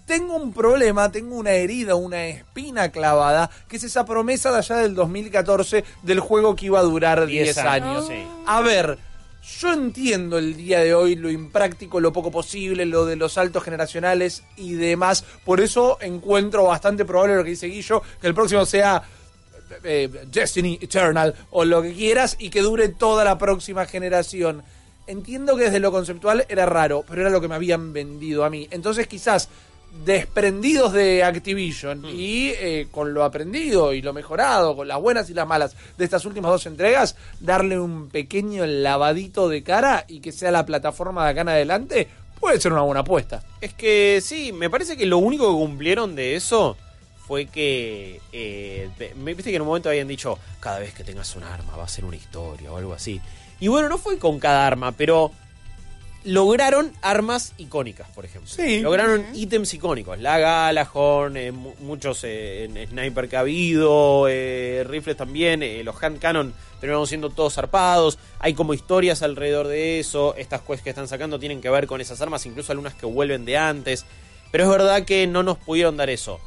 Tengo 0.07 0.37
un 0.37 0.53
problema, 0.53 1.13
tengo 1.13 1.37
una 1.37 1.53
herida, 1.53 1.95
una 1.95 2.27
espina 2.27 2.91
clavada, 2.91 3.51
que 3.69 3.77
es 3.77 3.85
esa 3.85 4.05
promesa 4.05 4.51
de 4.51 4.59
allá 4.59 4.77
del 4.77 4.95
2014 4.95 5.85
del 6.03 6.21
juego 6.21 6.57
que 6.57 6.67
iba 6.67 6.81
a 6.81 6.83
durar 6.83 7.27
10 7.27 7.55
10 7.55 7.59
años. 7.59 8.11
A 8.45 8.61
ver, 8.61 8.99
yo 9.43 9.73
entiendo 9.73 10.39
el 10.39 10.57
día 10.57 10.81
de 10.81 10.95
hoy 10.95 11.17
lo 11.17 11.29
impráctico, 11.29 11.99
lo 11.99 12.13
poco 12.13 12.31
posible, 12.31 12.87
lo 12.87 13.05
de 13.07 13.17
los 13.17 13.33
saltos 13.33 13.65
generacionales 13.65 14.45
y 14.57 14.75
demás. 14.75 15.25
Por 15.45 15.61
eso 15.61 15.99
encuentro 16.01 16.65
bastante 16.65 17.05
probable 17.05 17.37
lo 17.37 17.45
que 17.45 17.51
dice 17.51 17.67
Guillo, 17.67 18.03
que 18.21 18.29
el 18.29 18.35
próximo 18.35 18.65
sea 18.65 19.03
eh, 19.83 20.09
Destiny 20.31 20.79
Eternal 20.81 21.35
o 21.51 21.65
lo 21.65 21.83
que 21.83 21.93
quieras 21.93 22.37
y 22.39 22.51
que 22.51 22.63
dure 22.63 22.89
toda 22.89 23.25
la 23.25 23.37
próxima 23.37 23.85
generación. 23.87 24.63
Entiendo 25.09 25.57
que 25.57 25.65
desde 25.65 25.81
lo 25.81 25.91
conceptual 25.91 26.47
era 26.49 26.65
raro, 26.67 27.05
pero 27.09 27.23
era 27.23 27.31
lo 27.31 27.41
que 27.41 27.49
me 27.49 27.57
habían 27.57 27.93
vendido 27.93 28.45
a 28.45 28.51
mí. 28.51 28.69
Entonces 28.71 29.09
quizás 29.09 29.49
desprendidos 30.05 30.93
de 30.93 31.23
Activision 31.23 32.05
y 32.07 32.49
eh, 32.49 32.89
con 32.91 33.15
lo 33.15 33.25
aprendido 33.25 33.93
y 33.93 34.03
lo 34.03 34.13
mejorado, 34.13 34.75
con 34.75 34.89
las 34.89 35.01
buenas 35.01 35.31
y 35.31 35.35
las 35.35 35.47
malas 35.47 35.77
de 35.97 36.05
estas 36.05 36.25
últimas 36.25 36.51
dos 36.51 36.67
entregas, 36.67 37.15
darle 37.41 37.79
un 37.79 38.09
pequeño 38.09 38.67
lavadito 38.67 39.49
de 39.49 39.63
cara 39.63 40.05
y 40.09 40.21
que 40.21 40.33
sea 40.33 40.51
la 40.51 40.67
plataforma 40.67 41.25
de 41.25 41.31
acá 41.31 41.41
en 41.43 41.49
adelante, 41.51 42.09
puede 42.41 42.61
ser 42.61 42.73
una 42.73 42.83
buena 42.83 43.01
apuesta. 43.01 43.43
Es 43.61 43.75
que 43.75 44.21
sí, 44.23 44.53
me 44.53 44.71
parece 44.71 44.97
que 44.97 45.07
lo 45.07 45.19
único 45.19 45.47
que 45.49 45.57
cumplieron 45.63 46.17
de 46.17 46.35
eso 46.37 46.77
fue 47.27 47.47
que. 47.47 48.21
eh, 48.33 48.91
Viste 49.17 49.51
que 49.51 49.57
en 49.57 49.63
un 49.63 49.69
momento 49.69 49.89
habían 49.89 50.09
dicho: 50.09 50.39
cada 50.59 50.81
vez 50.81 50.93
que 50.93 51.05
tengas 51.05 51.37
un 51.37 51.45
arma 51.45 51.77
va 51.77 51.85
a 51.85 51.89
ser 51.89 52.05
una 52.05 52.17
historia 52.17 52.73
o 52.73 52.77
algo 52.77 52.95
así. 52.95 53.21
Y 53.61 53.69
bueno, 53.69 53.89
no 53.89 53.97
fue 53.97 54.19
con 54.19 54.41
cada 54.41 54.67
arma, 54.67 54.91
pero 54.91 55.31
lograron 56.25 56.93
armas 57.03 57.53
icónicas, 57.59 58.09
por 58.11 58.25
ejemplo. 58.25 58.49
Sí. 58.51 58.81
Lograron 58.81 59.25
ítems 59.35 59.73
icónicos. 59.75 60.19
La 60.21 60.39
Galahorn, 60.39 61.37
eh, 61.37 61.53
mu- 61.53 61.75
muchos 61.81 62.23
eh, 62.25 62.65
en 62.65 62.89
sniper 62.89 63.29
que 63.29 63.37
ha 63.37 63.41
habido, 63.41 64.27
eh, 64.29 64.85
rifles 64.87 65.17
también, 65.17 65.63
eh, 65.63 65.83
los 65.85 66.01
hand 66.03 66.19
cannon 66.21 66.55
terminaron 66.81 67.07
siendo 67.07 67.31
todos 67.31 67.55
zarpados. 67.55 68.19
Hay 68.39 68.55
como 68.55 68.75
historias 68.75 69.23
alrededor 69.23 69.69
de 69.69 70.01
eso. 70.01 70.35
Estas 70.37 70.61
quests 70.63 70.83
que 70.83 70.91
están 70.91 71.09
sacando 71.09 71.39
tienen 71.39 71.61
que 71.61 71.71
ver 71.71 71.87
con 71.87 72.01
esas 72.01 72.21
armas, 72.21 72.45
incluso 72.47 72.73
algunas 72.73 72.95
que 72.95 73.07
vuelven 73.07 73.45
de 73.45 73.57
antes. 73.57 74.05
Pero 74.51 74.65
es 74.65 74.71
verdad 74.71 75.05
que 75.05 75.27
no 75.27 75.43
nos 75.43 75.59
pudieron 75.59 75.97
dar 75.97 76.11
eso. 76.11 76.41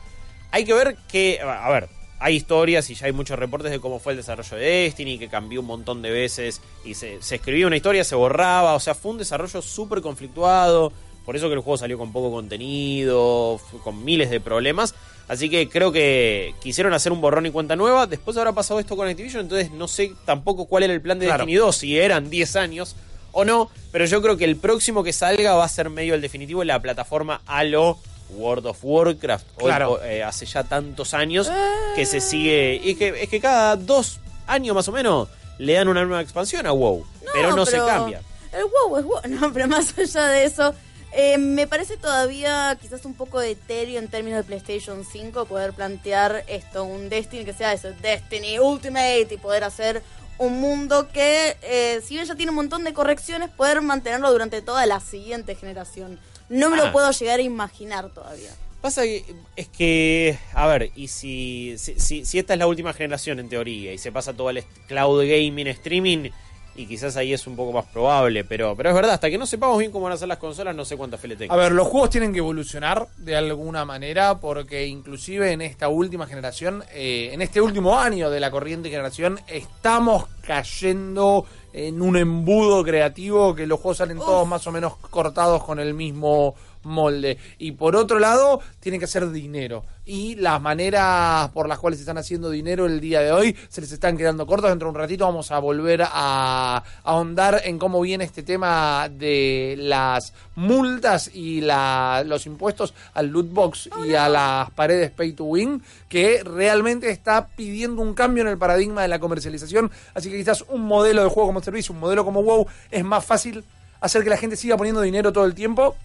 Hay 0.52 0.64
que 0.66 0.74
ver 0.74 0.96
que, 1.10 1.40
a 1.42 1.70
ver, 1.70 1.90
hay 2.26 2.38
historias 2.38 2.90
y 2.90 2.96
ya 2.96 3.06
hay 3.06 3.12
muchos 3.12 3.38
reportes 3.38 3.70
de 3.70 3.80
cómo 3.80 4.00
fue 4.00 4.14
el 4.14 4.18
desarrollo 4.18 4.58
de 4.58 4.66
Destiny, 4.66 5.20
que 5.20 5.28
cambió 5.28 5.62
un 5.62 5.68
montón 5.68 6.02
de 6.02 6.10
veces 6.10 6.60
y 6.84 6.96
se, 6.96 7.22
se 7.22 7.36
escribía 7.36 7.68
una 7.68 7.76
historia, 7.76 8.04
se 8.04 8.16
borraba, 8.16 8.74
o 8.74 8.80
sea, 8.80 8.96
fue 8.96 9.12
un 9.12 9.20
desarrollo 9.20 9.62
súper 9.62 10.02
conflictuado, 10.02 10.92
por 11.24 11.36
eso 11.36 11.50
que 11.50 11.54
el 11.54 11.60
juego 11.60 11.78
salió 11.78 12.00
con 12.00 12.12
poco 12.12 12.32
contenido, 12.32 13.62
con 13.84 14.04
miles 14.04 14.32
de 14.32 14.40
problemas, 14.40 14.96
así 15.28 15.52
que 15.52 15.70
creo 15.70 15.92
que 15.92 16.56
quisieron 16.64 16.96
hacer 16.96 17.12
un 17.12 17.22
borrón 17.22 17.46
y 17.46 17.52
cuenta 17.52 17.76
nueva, 17.76 18.08
después 18.08 18.36
habrá 18.38 18.54
pasado 18.54 18.80
esto 18.80 18.98
con 18.98 19.08
Activision, 19.08 19.44
entonces 19.44 19.70
no 19.70 19.88
sé 19.88 20.12
tampoco 20.26 20.66
cuál 20.66 20.82
era 20.82 20.94
el 20.94 21.02
plan 21.02 21.20
de 21.20 21.28
Claro. 21.28 21.46
Destiny 21.46 21.58
2, 21.60 21.76
si 21.78 22.00
eran 22.00 22.32
10 22.32 22.56
años 22.56 22.96
o 23.34 23.46
no, 23.46 23.70
pero 23.92 24.06
yo 24.06 24.20
creo 24.24 24.36
que 24.36 24.46
el 24.46 24.56
próximo 24.56 25.04
que 25.04 25.14
salga 25.14 25.54
va 25.54 25.66
a 25.66 25.70
ser 25.70 25.92
medio 25.92 26.16
el 26.16 26.22
definitivo 26.22 26.64
en 26.64 26.70
la 26.70 26.82
plataforma 26.82 27.42
a 27.46 27.64
lo 27.64 28.00
World 28.30 28.68
of 28.68 28.80
Warcraft. 28.82 29.46
Claro. 29.58 30.02
eh, 30.04 30.24
hace 30.24 30.46
ya 30.46 30.64
tantos 30.64 31.14
años 31.14 31.52
que 31.96 32.06
se 32.06 32.22
sigue. 32.22 32.80
Y 32.84 32.92
es 32.92 32.98
que, 32.98 33.24
es 33.24 33.30
que 33.30 33.40
cada 33.40 33.76
dos 33.76 34.20
años 34.48 34.76
más 34.76 34.88
o 34.88 34.92
menos 34.92 35.30
le 35.58 35.74
dan 35.74 35.88
una 35.88 36.04
nueva 36.04 36.22
expansión 36.22 36.66
a 36.68 36.72
WoW. 36.72 37.06
pero 37.34 37.56
no 37.56 37.66
se 37.66 37.78
cambia. 37.78 38.22
El 38.52 38.64
wow 38.66 38.98
es 38.98 39.06
wow. 39.06 39.20
No, 39.30 39.54
pero 39.54 39.68
más 39.68 39.98
allá 39.98 40.28
de 40.28 40.46
eso, 40.46 40.74
eh, 41.12 41.38
me 41.38 41.68
parece 41.68 41.98
todavía 41.98 42.78
quizás 42.82 43.06
un 43.06 43.14
poco 43.14 43.42
etéreo 43.42 44.00
en 44.00 44.08
términos 44.08 44.38
de 44.40 44.44
PlayStation 44.44 45.04
5 45.06 45.46
poder 45.46 45.74
plantear 45.74 46.44
esto, 46.48 46.84
un 46.84 47.10
Destiny 47.10 47.46
que 47.46 47.54
sea 47.54 47.74
eso, 47.74 47.90
Destiny 48.02 48.60
Ultimate 48.60 49.28
y 49.32 49.38
poder 49.38 49.64
hacer 49.64 50.02
un 50.38 50.60
mundo 50.60 51.08
que, 51.10 51.56
eh, 51.62 52.02
si 52.04 52.16
bien 52.16 52.26
ya 52.26 52.36
tiene 52.36 52.50
un 52.50 52.58
montón 52.58 52.84
de 52.84 52.94
correcciones, 52.94 53.50
poder 53.50 53.82
mantenerlo 53.82 54.32
durante 54.32 54.62
toda 54.62 54.86
la 54.86 55.00
siguiente 55.00 55.56
generación. 55.56 56.20
No 56.50 56.70
me 56.70 56.80
Ah. 56.80 56.86
lo 56.86 56.92
puedo 56.92 57.10
llegar 57.12 57.40
a 57.40 57.44
imaginar 57.44 58.10
todavía. 58.10 58.52
Pasa 58.82 59.02
que 59.04 59.26
es 59.56 59.68
que, 59.70 60.38
a 60.54 60.68
ver, 60.68 60.92
y 60.96 61.08
si, 61.08 61.74
si, 61.78 62.00
si- 62.00 62.24
si 62.26 62.38
esta 62.40 62.54
es 62.54 62.60
la 62.60 62.68
última 62.68 62.94
generación 62.94 63.40
en 63.40 63.50
teoría 63.50 63.92
y 63.94 63.98
se 63.98 64.12
pasa 64.12 64.32
todo 64.34 64.52
el 64.52 64.58
est- 64.58 64.68
cloud 64.88 65.22
gaming, 65.28 65.66
streaming, 65.68 66.30
y 66.78 66.86
quizás 66.88 67.16
ahí 67.16 67.34
es 67.34 67.48
un 67.48 67.56
poco 67.56 67.72
más 67.72 67.86
probable, 67.86 68.44
pero, 68.44 68.76
pero 68.76 68.90
es 68.90 68.96
verdad, 68.96 69.14
hasta 69.14 69.30
que 69.30 69.38
no 69.38 69.48
sepamos 69.48 69.80
bien 69.80 69.92
cómo 69.92 70.04
van 70.04 70.14
a 70.14 70.18
ser 70.18 70.28
las 70.28 70.38
consolas, 70.38 70.76
no 70.76 70.84
sé 70.86 70.98
cuánta 70.98 71.18
fe 71.18 71.30
le 71.30 71.36
tengo. 71.38 71.54
A 71.54 71.56
ver, 71.58 71.72
los 71.72 71.88
juegos 71.88 72.10
tienen 72.12 72.32
que 72.34 72.40
evolucionar 72.40 73.08
de 73.18 73.36
alguna 73.38 73.86
manera 73.86 74.40
porque 74.42 74.86
inclusive 74.86 75.52
en 75.54 75.62
esta 75.62 75.88
última 75.88 76.28
generación, 76.28 76.84
eh, 76.94 77.30
en 77.32 77.42
este 77.42 77.62
último 77.62 77.98
año 77.98 78.30
de 78.30 78.40
la 78.42 78.52
corriente 78.52 78.90
generación, 78.90 79.40
estamos 79.48 80.26
cayendo 80.46 81.46
en 81.78 82.02
un 82.02 82.16
embudo 82.16 82.86
creativo 82.86 83.54
que 83.54 83.68
los 83.68 83.82
juegos 83.82 83.98
salen 83.98 84.18
todos 84.18 84.48
más 84.48 84.66
o 84.66 84.72
menos 84.72 84.96
cortados 84.96 85.62
con 85.62 85.78
el 85.78 85.94
mismo 85.94 86.56
molde. 86.86 87.38
Y 87.58 87.74
por 87.74 87.96
otro 87.96 88.20
lado, 88.20 88.62
tienen 88.80 89.00
que 89.00 89.06
hacer 89.06 89.30
dinero. 89.32 89.84
Y 90.08 90.36
las 90.36 90.62
maneras 90.62 91.50
por 91.50 91.68
las 91.68 91.80
cuales 91.80 92.00
están 92.00 92.20
haciendo 92.20 92.52
dinero 92.52 92.86
el 92.86 93.00
día 93.00 93.22
de 93.22 93.32
hoy 93.32 93.58
se 93.70 93.82
les 93.82 93.92
están 93.92 94.16
quedando 94.18 94.46
cortas. 94.46 94.70
Dentro 94.70 94.88
de 94.88 94.92
un 94.92 95.00
ratito 95.00 95.26
vamos 95.26 95.52
a 95.52 95.58
volver 95.58 96.04
a 96.06 96.84
ahondar 97.04 97.62
en 97.66 97.80
cómo 97.80 98.00
viene 98.02 98.24
este 98.24 98.44
tema 98.44 99.10
de 99.10 99.76
las 99.80 100.34
multas 100.54 101.32
y 101.34 101.62
la, 101.62 102.24
los 102.24 102.46
impuestos 102.46 102.94
al 103.16 103.28
loot 103.28 103.52
box 103.52 103.90
y 104.06 104.14
a 104.14 104.30
las 104.30 104.70
paredes 104.72 105.10
pay 105.10 105.34
to 105.34 105.46
win, 105.46 105.82
que 106.08 106.44
realmente 106.44 107.10
está 107.10 107.48
pidiendo 107.48 108.04
un 108.04 108.14
cambio 108.14 108.44
en 108.44 108.50
el 108.50 108.60
paradigma 108.60 109.02
de 109.02 109.08
la 109.08 109.18
comercialización. 109.18 109.90
Así 110.14 110.30
que 110.30 110.38
quizás 110.38 110.64
un 110.70 110.84
modelo 110.84 111.24
de 111.24 111.30
juego 111.30 111.48
como 111.48 111.64
servicio, 111.64 111.94
un 111.94 112.00
modelo 112.00 112.24
como 112.24 112.44
WoW, 112.44 112.68
es 112.92 113.04
más 113.04 113.26
fácil 113.26 113.64
hacer 114.02 114.24
que 114.24 114.30
la 114.30 114.38
gente 114.38 114.56
siga 114.56 114.78
poniendo 114.78 115.02
dinero 115.02 115.34
todo 115.34 115.46
el 115.46 115.56
tiempo 115.56 115.96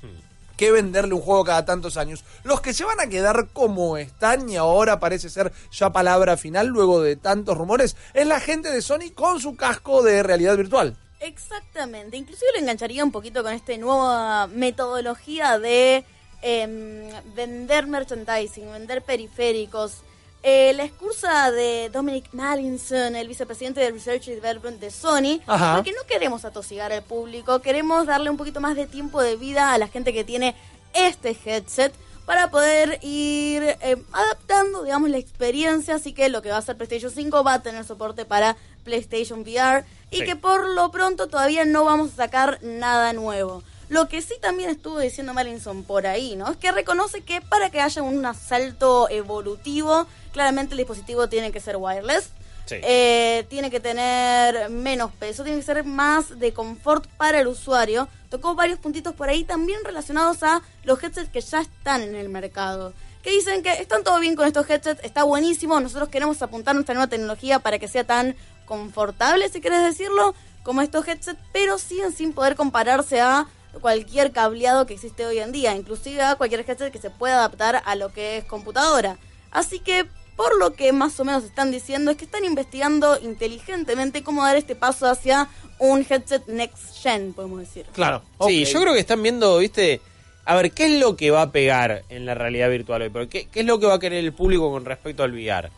que 0.61 0.71
venderle 0.71 1.15
un 1.15 1.23
juego 1.23 1.43
cada 1.43 1.65
tantos 1.65 1.97
años. 1.97 2.23
Los 2.45 2.61
que 2.61 2.75
se 2.75 2.85
van 2.85 3.01
a 3.01 3.07
quedar 3.07 3.49
como 3.55 3.97
están 3.97 4.47
y 4.51 4.57
ahora 4.57 5.01
parece 5.01 5.31
ser 5.31 5.53
ya 5.73 5.89
palabra 5.89 6.37
final 6.37 6.67
luego 6.67 7.01
de 7.01 7.17
tantos 7.17 7.57
rumores 7.57 7.97
es 8.13 8.27
la 8.27 8.41
gente 8.41 8.71
de 8.71 8.83
Sony 8.83 9.11
con 9.15 9.41
su 9.41 9.57
casco 9.57 10.03
de 10.03 10.23
realidad 10.23 10.59
virtual. 10.59 10.99
Exactamente, 11.19 12.19
inclusive 12.19 12.53
lo 12.53 12.59
engancharía 12.59 13.03
un 13.03 13.11
poquito 13.11 13.43
con 13.43 13.55
esta 13.55 13.75
nueva 13.79 14.49
metodología 14.49 15.59
de 15.59 16.05
em, 16.43 17.09
vender 17.35 17.87
merchandising, 17.87 18.71
vender 18.71 19.01
periféricos. 19.01 20.03
Eh, 20.43 20.73
la 20.75 20.85
excusa 20.85 21.51
de 21.51 21.91
Dominic 21.93 22.33
Mallinson, 22.33 23.15
el 23.15 23.29
vicepresidente 23.29 23.81
de 23.81 23.91
Research 23.91 24.29
y 24.29 24.31
Development 24.35 24.81
de 24.81 24.91
Sony, 24.91 25.41
Ajá. 25.47 25.75
porque 25.77 25.93
no 25.93 26.07
queremos 26.09 26.47
atosigar 26.47 26.93
al 26.93 27.03
público, 27.03 27.61
queremos 27.61 28.07
darle 28.07 28.31
un 28.31 28.39
poquito 28.39 28.59
más 28.61 28.75
de 28.75 28.87
tiempo 28.87 29.21
de 29.21 29.37
vida 29.37 29.75
a 29.75 29.79
la 29.79 29.87
gente 29.89 30.15
que 30.15 30.25
tiene 30.25 30.55
este 30.95 31.37
headset 31.45 31.93
para 32.25 32.51
poder 32.51 32.99
ir 33.03 33.63
eh, 33.83 33.97
adaptando, 34.13 34.85
digamos, 34.85 35.11
la 35.11 35.19
experiencia. 35.19 35.97
Así 35.97 36.13
que 36.15 36.29
lo 36.31 36.41
que 36.41 36.49
va 36.49 36.57
a 36.57 36.61
hacer 36.61 36.77
PlayStation 36.77 37.11
5 37.11 37.45
va 37.45 37.55
a 37.55 37.63
tener 37.63 37.85
soporte 37.85 38.25
para 38.25 38.57
PlayStation 38.85 39.41
VR 39.41 39.85
y 40.11 40.19
Sí. 40.19 40.25
que 40.25 40.37
por 40.37 40.67
lo 40.71 40.91
pronto 40.91 41.27
todavía 41.29 41.65
no 41.67 41.85
vamos 41.85 42.13
a 42.13 42.17
sacar 42.17 42.59
nada 42.63 43.13
nuevo. 43.13 43.63
Lo 43.91 44.09
que 44.09 44.23
sí 44.23 44.35
también 44.41 44.71
estuvo 44.71 45.01
diciendo 45.01 45.35
Malinson 45.35 45.83
por 45.83 46.07
ahí, 46.07 46.37
¿no? 46.37 46.49
Es 46.49 46.57
que 46.57 46.71
reconoce 46.71 47.23
que 47.23 47.41
para 47.41 47.71
que 47.71 47.81
haya 47.81 48.03
un 48.03 48.25
asalto 48.25 49.11
evolutivo, 49.11 50.07
claramente 50.33 50.75
el 50.75 50.79
dispositivo 50.79 51.29
tiene 51.29 51.51
que 51.51 51.59
ser 51.59 51.77
wireless. 51.77 52.31
Sí. 52.67 52.77
Eh, 52.85 53.47
tiene 53.51 53.69
que 53.69 53.81
tener 53.81 54.71
menos 54.71 55.11
peso, 55.15 55.43
tiene 55.43 55.59
que 55.59 55.65
ser 55.65 55.83
más 55.83 56.39
de 56.39 56.53
confort 56.53 57.09
para 57.17 57.41
el 57.41 57.49
usuario. 57.49 58.07
Tocó 58.29 58.55
varios 58.55 58.79
puntitos 58.79 59.13
por 59.13 59.29
ahí 59.29 59.43
también 59.43 59.81
relacionados 59.85 60.45
a 60.45 60.63
los 60.85 61.03
headsets 61.03 61.29
que 61.29 61.41
ya 61.41 61.61
están 61.61 62.03
en 62.03 62.15
el 62.15 62.29
mercado. 62.29 62.93
Que 63.25 63.33
dicen 63.33 63.65
que 63.65 63.73
están 63.73 64.05
todo 64.05 64.21
bien 64.21 64.37
con 64.37 64.47
estos 64.47 64.71
headsets, 64.71 65.03
está 65.03 65.25
buenísimo, 65.25 65.81
nosotros 65.81 66.11
queremos 66.11 66.41
apuntar 66.43 66.77
nuestra 66.77 66.95
nueva 66.95 67.11
tecnología 67.11 67.59
para 67.59 67.81
que 67.81 67.89
sea 67.89 68.05
tan 68.05 68.37
confortable, 68.67 69.49
si 69.49 69.61
querés 69.61 69.83
decirlo, 69.83 70.37
como 70.63 70.81
estos 70.81 71.09
headsets, 71.09 71.41
pero 71.53 71.77
siguen 71.77 72.13
sin 72.13 72.33
poder 72.33 72.55
compararse 72.55 73.21
a 73.21 73.49
cualquier 73.81 74.33
cableado 74.33 74.87
que 74.87 74.95
existe 74.95 75.27
hoy 75.27 75.39
en 75.39 75.53
día, 75.53 75.75
inclusive 75.75 76.23
a 76.23 76.37
cualquier 76.37 76.65
headset 76.69 76.93
que 76.93 76.99
se 76.99 77.11
pueda 77.11 77.37
adaptar 77.37 77.83
a 77.85 77.95
lo 77.95 78.13
que 78.13 78.39
es 78.39 78.45
computadora. 78.45 79.19
Así 79.51 79.81
que 79.81 80.07
por 80.37 80.59
lo 80.59 80.73
que 80.73 80.93
más 80.93 81.21
o 81.21 81.25
menos 81.25 81.45
están 81.45 81.71
diciendo 81.71 82.11
es 82.11 82.17
que 82.17 82.25
están 82.25 82.45
investigando 82.45 83.19
inteligentemente 83.21 84.23
cómo 84.23 84.43
dar 84.43 84.57
este 84.57 84.75
paso 84.75 85.07
hacia 85.07 85.49
un 85.79 86.07
headset 86.09 86.47
next 86.47 86.97
gen, 87.03 87.35
podemos 87.35 87.61
decir. 87.61 87.87
Claro. 87.93 88.23
Sí, 88.47 88.65
yo 88.65 88.81
creo 88.81 88.95
que 88.95 89.01
están 89.01 89.23
viendo, 89.23 89.59
viste, 89.59 90.01
a 90.45 90.55
ver, 90.55 90.73
¿qué 90.73 90.87
es 90.87 91.01
lo 91.01 91.17
que 91.17 91.31
va 91.31 91.43
a 91.43 91.53
pegar 91.53 92.05
en 92.09 92.25
la 92.25 92.35
realidad 92.35 92.71
virtual 92.71 93.03
hoy? 93.03 93.29
¿Qué, 93.29 93.49
¿Qué 93.49 93.61
es 93.61 93.67
lo 93.67 93.79
que 93.79 93.87
va 93.87 93.95
a 93.95 93.99
querer 93.99 94.25
el 94.25 94.33
público 94.33 94.71
con 94.71 94.85
respecto 94.85 95.23
al 95.23 95.33
VR? 95.33 95.71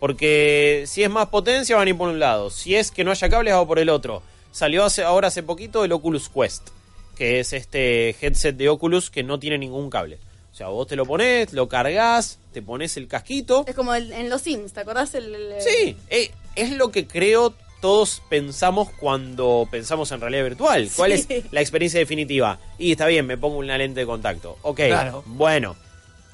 Porque 0.00 0.84
si 0.86 1.02
es 1.02 1.10
más 1.10 1.28
potencia 1.28 1.76
van 1.76 1.86
a 1.86 1.90
ir 1.90 1.96
por 1.96 2.08
un 2.08 2.18
lado, 2.18 2.50
si 2.50 2.76
es 2.76 2.90
que 2.90 3.04
no 3.04 3.10
haya 3.10 3.28
cables 3.28 3.54
va 3.54 3.66
por 3.66 3.78
el 3.78 3.88
otro. 3.88 4.22
Salió 4.50 4.84
hace, 4.84 5.02
ahora 5.02 5.28
hace 5.28 5.42
poquito 5.42 5.84
el 5.84 5.92
Oculus 5.92 6.28
Quest, 6.28 6.70
que 7.18 7.40
es 7.40 7.52
este 7.52 8.16
headset 8.20 8.56
de 8.56 8.68
Oculus 8.70 9.10
que 9.10 9.22
no 9.22 9.38
tiene 9.38 9.58
ningún 9.58 9.90
cable. 9.90 10.18
O 10.52 10.54
sea, 10.58 10.68
vos 10.68 10.86
te 10.86 10.96
lo 10.96 11.04
pones, 11.04 11.52
lo 11.52 11.68
cargas, 11.68 12.38
te 12.52 12.62
pones 12.62 12.96
el 12.96 13.06
casquito. 13.08 13.64
Es 13.66 13.74
como 13.74 13.94
el- 13.94 14.12
en 14.12 14.30
los 14.30 14.42
Sims, 14.42 14.72
¿te 14.72 14.80
acordás? 14.80 15.14
El, 15.14 15.34
el- 15.34 15.60
Sí, 15.60 15.96
eh, 16.08 16.30
es 16.56 16.70
lo 16.72 16.90
que 16.90 17.06
creo 17.06 17.52
todos 17.80 18.22
pensamos 18.28 18.88
cuando 18.98 19.68
pensamos 19.70 20.10
en 20.10 20.20
realidad 20.20 20.42
virtual. 20.44 20.88
¿Cuál 20.96 21.16
Sí. 21.18 21.26
es 21.28 21.44
la 21.52 21.60
experiencia 21.60 22.00
definitiva? 22.00 22.58
Y 22.78 22.90
está 22.92 23.06
bien, 23.06 23.26
me 23.26 23.36
pongo 23.36 23.58
una 23.58 23.78
lente 23.78 24.00
de 24.00 24.06
contacto. 24.06 24.56
Ok, 24.62 24.76
Claro. 24.86 25.22
bueno, 25.26 25.76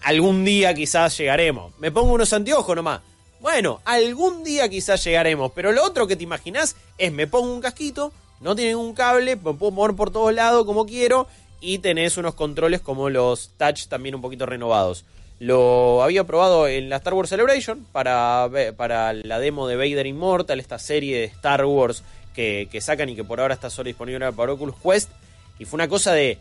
algún 0.02 0.44
día 0.44 0.72
quizás 0.74 1.16
llegaremos. 1.18 1.72
Me 1.78 1.90
pongo 1.90 2.12
unos 2.14 2.32
anteojos 2.32 2.74
nomás. 2.76 3.00
Bueno, 3.40 3.82
algún 3.84 4.42
día 4.42 4.70
quizás 4.70 5.04
llegaremos. 5.04 5.52
Pero 5.54 5.70
lo 5.72 5.84
otro 5.84 6.06
que 6.06 6.16
te 6.16 6.24
imaginas 6.24 6.76
es 6.96 7.12
me 7.12 7.26
pongo 7.26 7.52
un 7.52 7.60
casquito, 7.60 8.10
no 8.44 8.54
tiene 8.54 8.70
ningún 8.70 8.94
cable, 8.94 9.36
puedo 9.36 9.72
mover 9.72 9.96
por 9.96 10.12
todos 10.12 10.32
lados 10.32 10.64
como 10.64 10.86
quiero 10.86 11.26
y 11.60 11.78
tenés 11.78 12.16
unos 12.16 12.34
controles 12.34 12.80
como 12.80 13.10
los 13.10 13.50
touch 13.56 13.86
también 13.88 14.14
un 14.14 14.20
poquito 14.20 14.46
renovados. 14.46 15.04
Lo 15.40 16.02
había 16.02 16.22
probado 16.24 16.68
en 16.68 16.88
la 16.88 16.96
Star 16.96 17.14
Wars 17.14 17.30
Celebration 17.30 17.84
para, 17.90 18.46
ve- 18.48 18.72
para 18.72 19.12
la 19.12 19.40
demo 19.40 19.66
de 19.66 19.74
Vader 19.76 20.06
Immortal, 20.06 20.60
esta 20.60 20.78
serie 20.78 21.18
de 21.18 21.24
Star 21.24 21.64
Wars 21.64 22.04
que, 22.34 22.68
que 22.70 22.80
sacan 22.80 23.08
y 23.08 23.16
que 23.16 23.24
por 23.24 23.40
ahora 23.40 23.54
está 23.54 23.68
solo 23.70 23.88
disponible 23.88 24.30
para 24.32 24.52
Oculus 24.52 24.76
Quest. 24.76 25.10
Y 25.58 25.64
fue 25.64 25.76
una 25.78 25.88
cosa 25.88 26.12
de, 26.12 26.38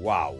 wow, 0.00 0.36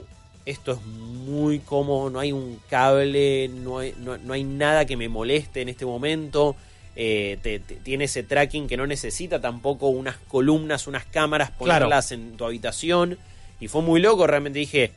esto 0.47 0.73
es 0.73 0.83
muy 0.83 1.59
cómodo, 1.61 2.09
no 2.11 2.19
hay 2.21 2.33
un 2.33 2.61
cable, 2.69 3.49
no 3.49 3.81
no, 3.99 4.17
no 4.19 4.33
hay 4.33 4.45
nada 4.45 4.85
que 4.87 4.97
me 4.97 5.09
moleste 5.09 5.61
en 5.63 5.69
este 5.69 5.85
momento. 5.85 6.57
Eh, 6.97 7.39
te- 7.43 7.59
te- 7.59 7.77
tiene 7.77 8.05
ese 8.05 8.23
tracking 8.23 8.69
que 8.69 8.77
no 8.77 8.87
necesita 8.87 9.41
tampoco 9.41 9.89
unas 9.89 10.17
columnas, 10.29 10.87
unas 10.87 11.05
cámaras, 11.07 11.51
Claro. 11.51 11.87
ponerlas 11.87 12.13
en 12.13 12.37
tu 12.37 12.45
habitación. 12.45 13.19
Y 13.61 13.69
fue 13.69 13.83
muy 13.83 14.01
loco, 14.01 14.27
realmente 14.27 14.59
dije, 14.59 14.93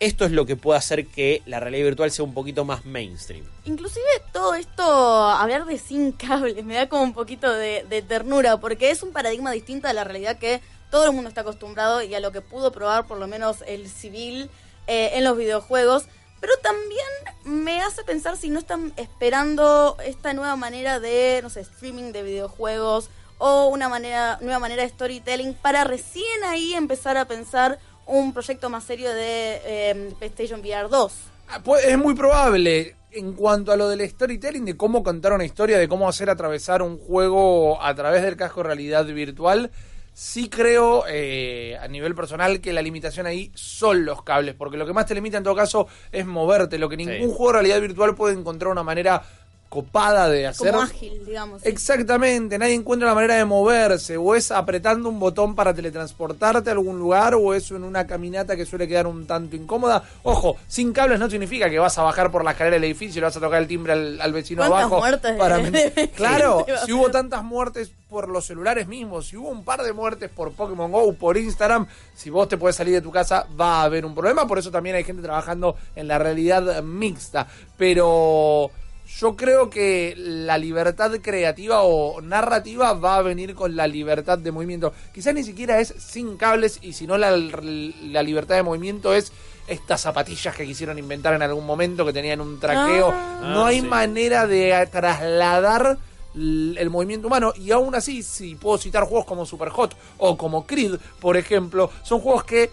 esto 0.00 0.24
es 0.24 0.30
lo 0.32 0.46
que 0.46 0.56
puede 0.56 0.78
hacer 0.78 1.06
que 1.06 1.42
la 1.46 1.58
realidad 1.60 1.84
virtual 1.86 2.10
sea 2.10 2.24
un 2.24 2.34
poquito 2.34 2.64
más 2.64 2.84
mainstream. 2.84 3.44
Inclusive 3.64 4.04
todo 4.32 4.54
esto, 4.54 4.82
hablar 5.28 5.64
de 5.66 5.78
sin 5.78 6.12
cables, 6.12 6.64
me 6.64 6.74
da 6.74 6.88
como 6.88 7.02
un 7.02 7.12
poquito 7.14 7.50
de, 7.52 7.84
de 7.88 8.02
ternura, 8.02 8.58
porque 8.58 8.90
es 8.90 9.02
un 9.02 9.12
paradigma 9.12 9.50
distinto 9.52 9.88
a 9.88 9.92
la 9.92 10.04
realidad 10.04 10.38
que 10.38 10.60
todo 10.90 11.04
el 11.06 11.12
mundo 11.12 11.28
está 11.28 11.40
acostumbrado 11.42 12.02
y 12.02 12.14
a 12.14 12.20
lo 12.20 12.30
que 12.32 12.40
pudo 12.40 12.72
probar 12.72 13.06
por 13.06 13.18
lo 13.18 13.26
menos 13.26 13.58
el 13.66 13.88
civil 13.88 14.48
eh, 14.86 15.10
en 15.14 15.24
los 15.24 15.36
videojuegos. 15.36 16.04
Pero 16.40 16.52
también 16.62 17.06
me 17.44 17.80
hace 17.82 18.04
pensar 18.04 18.36
si 18.36 18.50
no 18.50 18.58
están 18.58 18.92
esperando 18.96 19.96
esta 20.04 20.32
nueva 20.32 20.56
manera 20.56 21.00
de, 21.00 21.40
no 21.42 21.50
sé, 21.50 21.60
streaming 21.60 22.12
de 22.12 22.22
videojuegos 22.22 23.10
o 23.38 23.68
una 23.68 23.88
manera, 23.88 24.38
nueva 24.40 24.58
manera 24.58 24.82
de 24.82 24.88
storytelling 24.88 25.54
para 25.54 25.84
recién 25.84 26.44
ahí 26.44 26.74
empezar 26.74 27.16
a 27.16 27.26
pensar 27.26 27.78
un 28.06 28.32
proyecto 28.32 28.70
más 28.70 28.84
serio 28.84 29.12
de 29.12 29.60
eh, 29.64 30.12
PlayStation 30.18 30.60
VR 30.60 30.88
2. 30.88 31.12
Ah, 31.48 31.60
pues, 31.62 31.84
Es 31.84 31.98
muy 31.98 32.14
probable 32.14 32.96
en 33.10 33.32
cuanto 33.32 33.72
a 33.72 33.76
lo 33.76 33.88
del 33.88 34.08
storytelling, 34.08 34.64
de 34.64 34.76
cómo 34.76 35.02
contar 35.02 35.32
una 35.32 35.44
historia, 35.44 35.78
de 35.78 35.88
cómo 35.88 36.08
hacer 36.08 36.30
atravesar 36.30 36.82
un 36.82 36.98
juego 36.98 37.80
a 37.82 37.94
través 37.94 38.22
del 38.22 38.36
casco 38.36 38.62
realidad 38.62 39.04
virtual. 39.06 39.70
Sí 40.20 40.48
creo, 40.48 41.04
eh, 41.06 41.78
a 41.80 41.86
nivel 41.86 42.12
personal, 42.12 42.60
que 42.60 42.72
la 42.72 42.82
limitación 42.82 43.26
ahí 43.26 43.52
son 43.54 44.04
los 44.04 44.24
cables, 44.24 44.56
porque 44.56 44.76
lo 44.76 44.84
que 44.84 44.92
más 44.92 45.06
te 45.06 45.14
limita 45.14 45.38
en 45.38 45.44
todo 45.44 45.54
caso 45.54 45.86
es 46.10 46.26
moverte, 46.26 46.76
lo 46.76 46.88
que 46.88 46.96
ningún 46.96 47.30
juego 47.30 47.46
de 47.46 47.52
realidad 47.52 47.80
virtual 47.80 48.16
puede 48.16 48.34
encontrar 48.34 48.72
una 48.72 48.82
manera 48.82 49.22
copada 49.68 50.28
de 50.28 50.46
hacer. 50.46 50.70
Como 50.72 50.82
ágil, 50.82 51.24
digamos. 51.26 51.60
sí. 51.62 51.68
Exactamente, 51.68 52.58
nadie 52.58 52.74
encuentra 52.74 53.08
la 53.08 53.14
manera 53.14 53.34
de 53.36 53.44
moverse, 53.44 54.16
o 54.16 54.34
es 54.34 54.50
apretando 54.50 55.08
un 55.08 55.20
botón 55.20 55.54
para 55.54 55.74
teletransportarte 55.74 56.70
a 56.70 56.72
algún 56.72 56.98
lugar, 56.98 57.34
o 57.34 57.52
es 57.54 57.70
en 57.70 57.84
una 57.84 58.06
caminata 58.06 58.56
que 58.56 58.64
suele 58.64 58.88
quedar 58.88 59.06
un 59.06 59.26
tanto 59.26 59.56
incómoda. 59.56 60.02
Ojo, 60.22 60.56
sin 60.66 60.92
cables 60.92 61.18
no 61.20 61.28
significa 61.28 61.68
que 61.68 61.78
vas 61.78 61.98
a 61.98 62.02
bajar 62.02 62.30
por 62.30 62.44
la 62.44 62.52
escalera 62.52 62.76
del 62.76 62.84
edificio 62.84 63.18
y 63.18 63.20
le 63.20 63.26
vas 63.26 63.36
a 63.36 63.40
tocar 63.40 63.60
el 63.60 63.68
timbre 63.68 63.92
al, 63.92 64.20
al 64.20 64.32
vecino 64.32 64.60
¿Cuántas 64.62 64.80
abajo. 64.84 64.98
muertes 64.98 65.36
para 65.36 65.58
de- 65.58 66.10
claro, 66.16 66.64
si 66.86 66.92
hubo 66.92 67.10
tantas 67.10 67.44
muertes 67.44 67.90
por 68.08 68.28
los 68.30 68.46
celulares 68.46 68.86
mismos, 68.88 69.26
si 69.26 69.36
hubo 69.36 69.50
un 69.50 69.64
par 69.64 69.82
de 69.82 69.92
muertes 69.92 70.30
por 70.30 70.52
Pokémon 70.52 70.90
Go, 70.90 71.12
por 71.12 71.36
Instagram, 71.36 71.86
si 72.14 72.30
vos 72.30 72.48
te 72.48 72.56
puedes 72.56 72.74
salir 72.74 72.94
de 72.94 73.02
tu 73.02 73.10
casa 73.10 73.46
va 73.60 73.80
a 73.80 73.84
haber 73.84 74.06
un 74.06 74.14
problema, 74.14 74.46
por 74.46 74.58
eso 74.58 74.70
también 74.70 74.96
hay 74.96 75.04
gente 75.04 75.20
trabajando 75.22 75.76
en 75.94 76.08
la 76.08 76.18
realidad 76.18 76.82
mixta. 76.82 77.46
Pero 77.76 78.70
yo 79.18 79.34
creo 79.34 79.68
que 79.68 80.14
la 80.16 80.58
libertad 80.58 81.10
creativa 81.20 81.82
o 81.82 82.20
narrativa 82.20 82.92
va 82.92 83.16
a 83.16 83.22
venir 83.22 83.54
con 83.54 83.74
la 83.74 83.88
libertad 83.88 84.38
de 84.38 84.52
movimiento. 84.52 84.92
Quizás 85.12 85.34
ni 85.34 85.42
siquiera 85.42 85.80
es 85.80 85.92
sin 85.98 86.36
cables 86.36 86.78
y 86.82 86.92
si 86.92 87.06
no 87.08 87.18
la, 87.18 87.36
la 87.36 88.22
libertad 88.22 88.54
de 88.54 88.62
movimiento 88.62 89.12
es 89.12 89.32
estas 89.66 90.02
zapatillas 90.02 90.54
que 90.54 90.64
quisieron 90.64 90.98
inventar 90.98 91.34
en 91.34 91.42
algún 91.42 91.66
momento 91.66 92.06
que 92.06 92.12
tenían 92.12 92.40
un 92.40 92.60
traqueo. 92.60 93.10
Ah. 93.12 93.50
no 93.52 93.66
hay 93.66 93.80
sí. 93.80 93.86
manera 93.86 94.46
de 94.46 94.88
trasladar 94.90 95.98
el 96.34 96.90
movimiento 96.90 97.26
humano 97.26 97.52
y 97.56 97.72
aún 97.72 97.96
así 97.96 98.22
si 98.22 98.54
puedo 98.54 98.78
citar 98.78 99.02
juegos 99.04 99.26
como 99.26 99.44
Superhot 99.44 99.96
o 100.18 100.36
como 100.36 100.66
Creed 100.66 100.94
por 101.18 101.36
ejemplo 101.36 101.90
son 102.04 102.20
juegos 102.20 102.44
que 102.44 102.70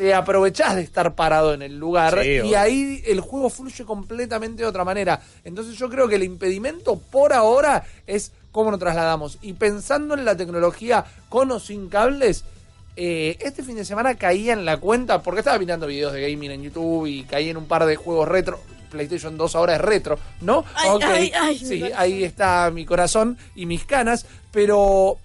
te 0.00 0.14
aprovechás 0.14 0.76
de 0.76 0.80
estar 0.80 1.14
parado 1.14 1.52
en 1.52 1.60
el 1.60 1.78
lugar 1.78 2.22
Sí, 2.22 2.40
y 2.42 2.54
ahí 2.54 3.02
el 3.06 3.20
juego 3.20 3.50
fluye 3.50 3.84
completamente 3.84 4.62
de 4.62 4.66
otra 4.66 4.82
manera. 4.82 5.20
Entonces 5.44 5.76
yo 5.76 5.90
creo 5.90 6.08
que 6.08 6.14
el 6.14 6.22
impedimento 6.22 6.98
por 6.98 7.34
ahora 7.34 7.84
es 8.06 8.32
cómo 8.50 8.70
nos 8.70 8.80
trasladamos. 8.80 9.36
Y 9.42 9.52
pensando 9.52 10.14
en 10.14 10.24
la 10.24 10.34
tecnología 10.38 11.04
con 11.28 11.50
o 11.50 11.60
sin 11.60 11.90
cables, 11.90 12.44
eh, 12.96 13.36
este 13.40 13.62
fin 13.62 13.76
de 13.76 13.84
semana 13.84 14.14
caía 14.14 14.54
en 14.54 14.64
la 14.64 14.78
cuenta, 14.78 15.22
porque 15.22 15.40
estaba 15.40 15.58
mirando 15.58 15.86
videos 15.86 16.14
de 16.14 16.30
gaming 16.30 16.52
en 16.52 16.62
YouTube 16.62 17.04
y 17.04 17.24
caí 17.24 17.50
en 17.50 17.58
un 17.58 17.66
par 17.66 17.84
de 17.84 17.96
juegos 17.96 18.26
retro. 18.26 18.58
PlayStation 18.90 19.36
2 19.36 19.54
ahora 19.54 19.74
es 19.74 19.82
retro, 19.82 20.18
¿no? 20.40 20.64
Ay, 20.76 20.88
Ok, 20.88 21.04
ay, 21.04 21.32
ay, 21.38 21.58
mi 21.60 21.66
sí, 21.66 21.84
ahí 21.94 22.24
está 22.24 22.70
mi 22.72 22.86
corazón 22.86 23.36
y 23.54 23.66
mis 23.66 23.84
canas, 23.84 24.24
pero 24.50 25.18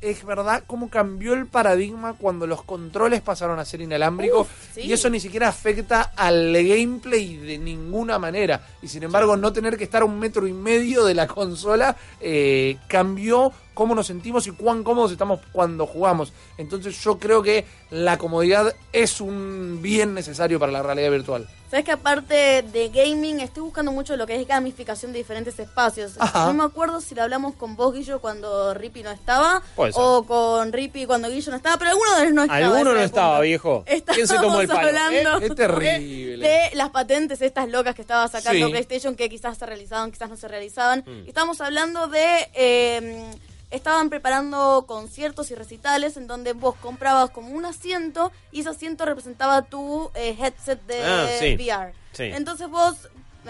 es 0.00 0.24
verdad 0.24 0.64
cómo 0.66 0.88
cambió 0.88 1.34
el 1.34 1.46
paradigma 1.46 2.14
cuando 2.14 2.46
los 2.46 2.62
controles 2.62 3.20
pasaron 3.20 3.58
a 3.58 3.64
ser 3.64 3.82
inalámbricos 3.82 4.46
Uf, 4.46 4.74
sí. 4.74 4.80
y 4.82 4.92
eso 4.92 5.10
ni 5.10 5.20
siquiera 5.20 5.48
afecta 5.48 6.12
al 6.16 6.52
gameplay 6.52 7.36
de 7.36 7.58
ninguna 7.58 8.18
manera 8.18 8.66
y 8.80 8.88
sin 8.88 9.02
embargo 9.02 9.36
no 9.36 9.52
tener 9.52 9.76
que 9.76 9.84
estar 9.84 10.02
a 10.02 10.06
un 10.06 10.18
metro 10.18 10.46
y 10.46 10.52
medio 10.52 11.04
de 11.04 11.14
la 11.14 11.26
consola 11.26 11.96
eh, 12.20 12.78
cambió 12.88 13.52
cómo 13.80 13.94
nos 13.94 14.08
sentimos 14.08 14.46
y 14.46 14.50
cuán 14.50 14.84
cómodos 14.84 15.10
estamos 15.10 15.40
cuando 15.52 15.86
jugamos 15.86 16.34
entonces 16.58 17.02
yo 17.02 17.18
creo 17.18 17.42
que 17.42 17.64
la 17.88 18.18
comodidad 18.18 18.74
es 18.92 19.22
un 19.22 19.78
bien 19.80 20.12
necesario 20.12 20.60
para 20.60 20.70
la 20.70 20.82
realidad 20.82 21.10
virtual 21.10 21.48
Sabes 21.70 21.84
que 21.84 21.92
aparte 21.92 22.64
de 22.64 22.88
gaming, 22.88 23.38
estoy 23.38 23.62
buscando 23.62 23.92
mucho 23.92 24.16
lo 24.16 24.26
que 24.26 24.34
es 24.34 24.44
gamificación 24.48 25.12
de 25.12 25.18
diferentes 25.18 25.56
espacios. 25.60 26.14
Ajá. 26.18 26.46
No 26.46 26.52
me 26.54 26.64
acuerdo 26.64 27.00
si 27.00 27.14
lo 27.14 27.22
hablamos 27.22 27.54
con 27.54 27.76
vos, 27.76 27.94
Guillo, 27.94 28.18
cuando 28.20 28.74
Rippy 28.74 29.04
no 29.04 29.12
estaba, 29.12 29.62
o 29.76 30.24
con 30.24 30.72
Rippy 30.72 31.06
cuando 31.06 31.28
Guillo 31.30 31.52
no 31.52 31.58
estaba, 31.58 31.76
pero 31.76 31.92
alguno 31.92 32.16
de 32.16 32.22
ellos 32.22 32.34
no 32.34 32.42
estaba. 32.42 32.66
Alguno 32.66 32.92
no 32.94 33.00
estaba, 33.00 33.28
punto. 33.34 33.42
viejo. 33.42 33.84
¿Quién 33.86 34.02
se 34.04 34.20
Estábamos 34.34 34.42
tomó 34.50 34.60
el 34.62 34.66
palo? 34.66 34.88
hablando 34.88 35.38
Eh, 35.38 35.46
es 35.46 35.54
terrible. 35.54 36.48
de 36.48 36.70
las 36.74 36.90
patentes 36.90 37.40
estas 37.40 37.68
locas 37.68 37.94
que 37.94 38.02
estaba 38.02 38.26
sacando 38.26 38.66
Sí. 38.66 38.72
PlayStation 38.72 39.14
que 39.14 39.28
quizás 39.28 39.56
se 39.56 39.64
realizaban, 39.64 40.10
quizás 40.10 40.28
no 40.28 40.36
se 40.36 40.48
realizaban. 40.48 41.04
Mm. 41.06 41.24
Y 41.26 41.28
Estábamos 41.28 41.60
hablando 41.60 42.08
de... 42.08 42.48
eh, 42.52 43.30
estaban 43.70 44.10
preparando 44.10 44.84
conciertos 44.86 45.50
y 45.50 45.54
recitales 45.54 46.16
en 46.16 46.26
donde 46.26 46.52
vos 46.52 46.74
comprabas 46.76 47.30
como 47.30 47.50
un 47.50 47.64
asiento 47.64 48.32
y 48.52 48.60
ese 48.60 48.70
asiento 48.70 49.04
representaba 49.04 49.62
tu 49.62 50.10
eh, 50.14 50.36
headset 50.38 50.80
de 50.86 51.02
Ah, 51.04 51.28
sí. 51.38 51.54
VR. 51.54 51.92
Sí. 52.12 52.24
Entonces 52.24 52.68
vos 52.68 52.96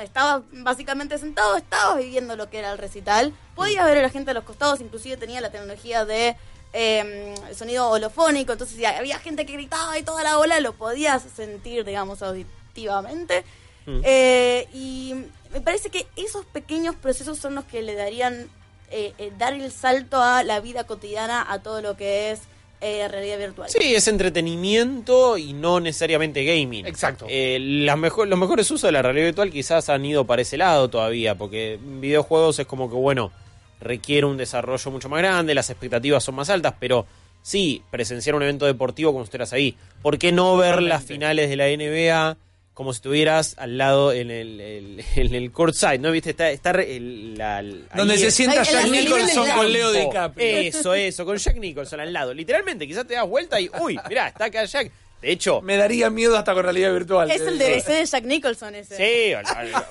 estabas 0.00 0.42
básicamente 0.52 1.18
sentado, 1.18 1.56
estabas 1.56 1.96
viviendo 1.98 2.36
lo 2.36 2.48
que 2.50 2.58
era 2.58 2.70
el 2.72 2.78
recital, 2.78 3.32
podías 3.56 3.84
ver 3.86 3.98
a 3.98 4.02
la 4.02 4.10
gente 4.10 4.30
a 4.30 4.34
los 4.34 4.44
costados, 4.44 4.80
inclusive 4.80 5.16
tenía 5.16 5.40
la 5.40 5.50
tecnología 5.50 6.04
de 6.04 6.36
eh, 6.72 7.34
sonido 7.56 7.88
holofónico, 7.90 8.52
entonces 8.52 8.76
si 8.76 8.84
había 8.84 9.18
gente 9.18 9.44
que 9.46 9.54
gritaba 9.54 9.98
y 9.98 10.02
toda 10.04 10.22
la 10.22 10.38
ola, 10.38 10.60
lo 10.60 10.74
podías 10.74 11.22
sentir, 11.34 11.84
digamos, 11.84 12.22
auditivamente. 12.22 13.44
Mm. 13.86 14.00
Eh, 14.04 14.68
y 14.72 15.14
me 15.52 15.60
parece 15.60 15.90
que 15.90 16.06
esos 16.14 16.44
pequeños 16.46 16.94
procesos 16.94 17.38
son 17.38 17.56
los 17.56 17.64
que 17.64 17.82
le 17.82 17.94
darían, 17.96 18.48
eh, 18.90 19.12
eh, 19.18 19.32
dar 19.38 19.54
el 19.54 19.70
salto 19.72 20.20
a 20.22 20.42
la 20.42 20.60
vida 20.60 20.84
cotidiana, 20.84 21.44
a 21.50 21.60
todo 21.62 21.80
lo 21.82 21.96
que 21.96 22.30
es 22.32 22.40
eh, 22.82 23.06
realidad 23.08 23.38
virtual. 23.38 23.68
Sí, 23.68 23.94
es 23.94 24.08
entretenimiento 24.08 25.36
y 25.38 25.52
no 25.52 25.80
necesariamente 25.80 26.44
gaming. 26.44 26.86
Exacto. 26.86 27.26
Eh, 27.28 27.58
las 27.60 27.96
mejo- 27.98 28.24
los 28.24 28.38
mejores 28.38 28.70
usos 28.70 28.88
de 28.88 28.92
la 28.92 29.02
realidad 29.02 29.26
virtual 29.26 29.50
quizás 29.50 29.88
han 29.90 30.04
ido 30.04 30.24
para 30.26 30.42
ese 30.42 30.56
lado 30.56 30.88
todavía, 30.88 31.34
porque 31.36 31.78
videojuegos 31.82 32.58
es 32.58 32.66
como 32.66 32.88
que, 32.88 32.96
bueno, 32.96 33.32
requiere 33.80 34.26
un 34.26 34.36
desarrollo 34.36 34.90
mucho 34.90 35.08
más 35.08 35.18
grande, 35.20 35.54
las 35.54 35.70
expectativas 35.70 36.24
son 36.24 36.34
más 36.36 36.48
altas, 36.50 36.74
pero 36.80 37.06
sí, 37.42 37.82
presenciar 37.90 38.34
un 38.34 38.42
evento 38.42 38.66
deportivo 38.66 39.12
como 39.12 39.24
si 39.24 39.28
estuvieras 39.28 39.52
ahí. 39.52 39.76
¿Por 40.02 40.18
qué 40.18 40.32
no 40.32 40.56
ver 40.56 40.82
las 40.82 41.04
finales 41.04 41.48
de 41.50 41.56
la 41.56 41.66
NBA 41.68 42.36
como 42.80 42.94
si 42.94 42.96
estuvieras 42.96 43.56
al 43.58 43.76
lado 43.76 44.10
en 44.10 44.30
el, 44.30 44.58
el, 44.58 45.04
en 45.16 45.34
el 45.34 45.52
courtside? 45.52 45.98
¿No 45.98 46.10
viste? 46.12 46.30
Está, 46.30 46.48
está 46.50 46.70
el- 46.70 47.34
la- 47.36 47.62
Donde 47.94 48.16
se 48.16 48.28
es- 48.28 48.34
sienta 48.34 48.62
Jack 48.62 48.88
Nicholson 48.88 49.50
con 49.50 49.70
Leo. 49.70 49.92
DiCaprio. 49.92 50.46
Eso, 50.46 50.94
eso, 50.94 51.26
con 51.26 51.36
Jack 51.36 51.56
Nicholson 51.58 52.00
al 52.00 52.10
lado. 52.10 52.32
Literalmente, 52.32 52.86
quizás 52.86 53.06
te 53.06 53.12
das 53.12 53.28
vuelta 53.28 53.60
y, 53.60 53.68
uy, 53.82 53.98
mirá, 54.08 54.28
está 54.28 54.46
acá 54.46 54.64
Jack. 54.64 54.90
De 55.20 55.30
hecho, 55.32 55.60
Me 55.60 55.76
daría 55.76 56.08
miedo 56.08 56.36
hasta 56.38 56.54
con 56.54 56.62
realidad 56.62 56.92
virtual. 56.94 57.30
Es 57.30 57.42
el 57.42 57.58
DLC 57.58 57.86
de 57.88 58.06
Jack 58.06 58.24
Nicholson 58.24 58.74
ese. 58.74 58.96
Sí, 58.96 59.34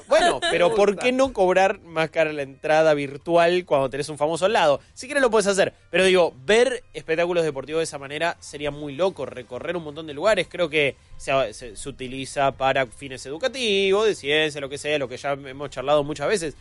bueno, 0.07 0.39
pero 0.51 0.73
¿por 0.73 0.97
qué 0.97 1.11
no 1.11 1.33
cobrar 1.33 1.79
más 1.81 2.09
cara 2.09 2.33
la 2.33 2.41
entrada 2.41 2.93
virtual 2.95 3.63
cuando 3.65 3.89
tenés 3.91 4.09
un 4.09 4.17
famoso 4.17 4.45
al 4.45 4.53
lado? 4.53 4.79
Si 4.93 5.05
quieres 5.05 5.21
lo 5.21 5.29
puedes 5.29 5.45
hacer, 5.47 5.73
pero 5.91 6.03
digo, 6.05 6.33
ver 6.45 6.83
espectáculos 6.93 7.43
deportivos 7.43 7.79
de 7.81 7.83
esa 7.83 7.99
manera 7.99 8.37
sería 8.39 8.71
muy 8.71 8.95
loco, 8.95 9.25
recorrer 9.27 9.75
un 9.77 9.83
montón 9.83 10.07
de 10.07 10.13
lugares, 10.15 10.47
creo 10.49 10.67
que 10.69 10.95
se, 11.17 11.53
se- 11.53 11.75
se 11.75 11.89
utiliza 11.89 12.51
para 12.53 12.87
fines 12.87 13.23
educativos, 13.25 14.07
de 14.07 14.15
ciencia, 14.15 14.59
lo 14.61 14.69
que 14.69 14.77
sea, 14.79 14.97
lo 14.97 15.07
que 15.07 15.17
ya 15.17 15.33
hemos 15.33 15.69
charlado 15.69 16.03
muchas 16.03 16.27
veces, 16.27 16.55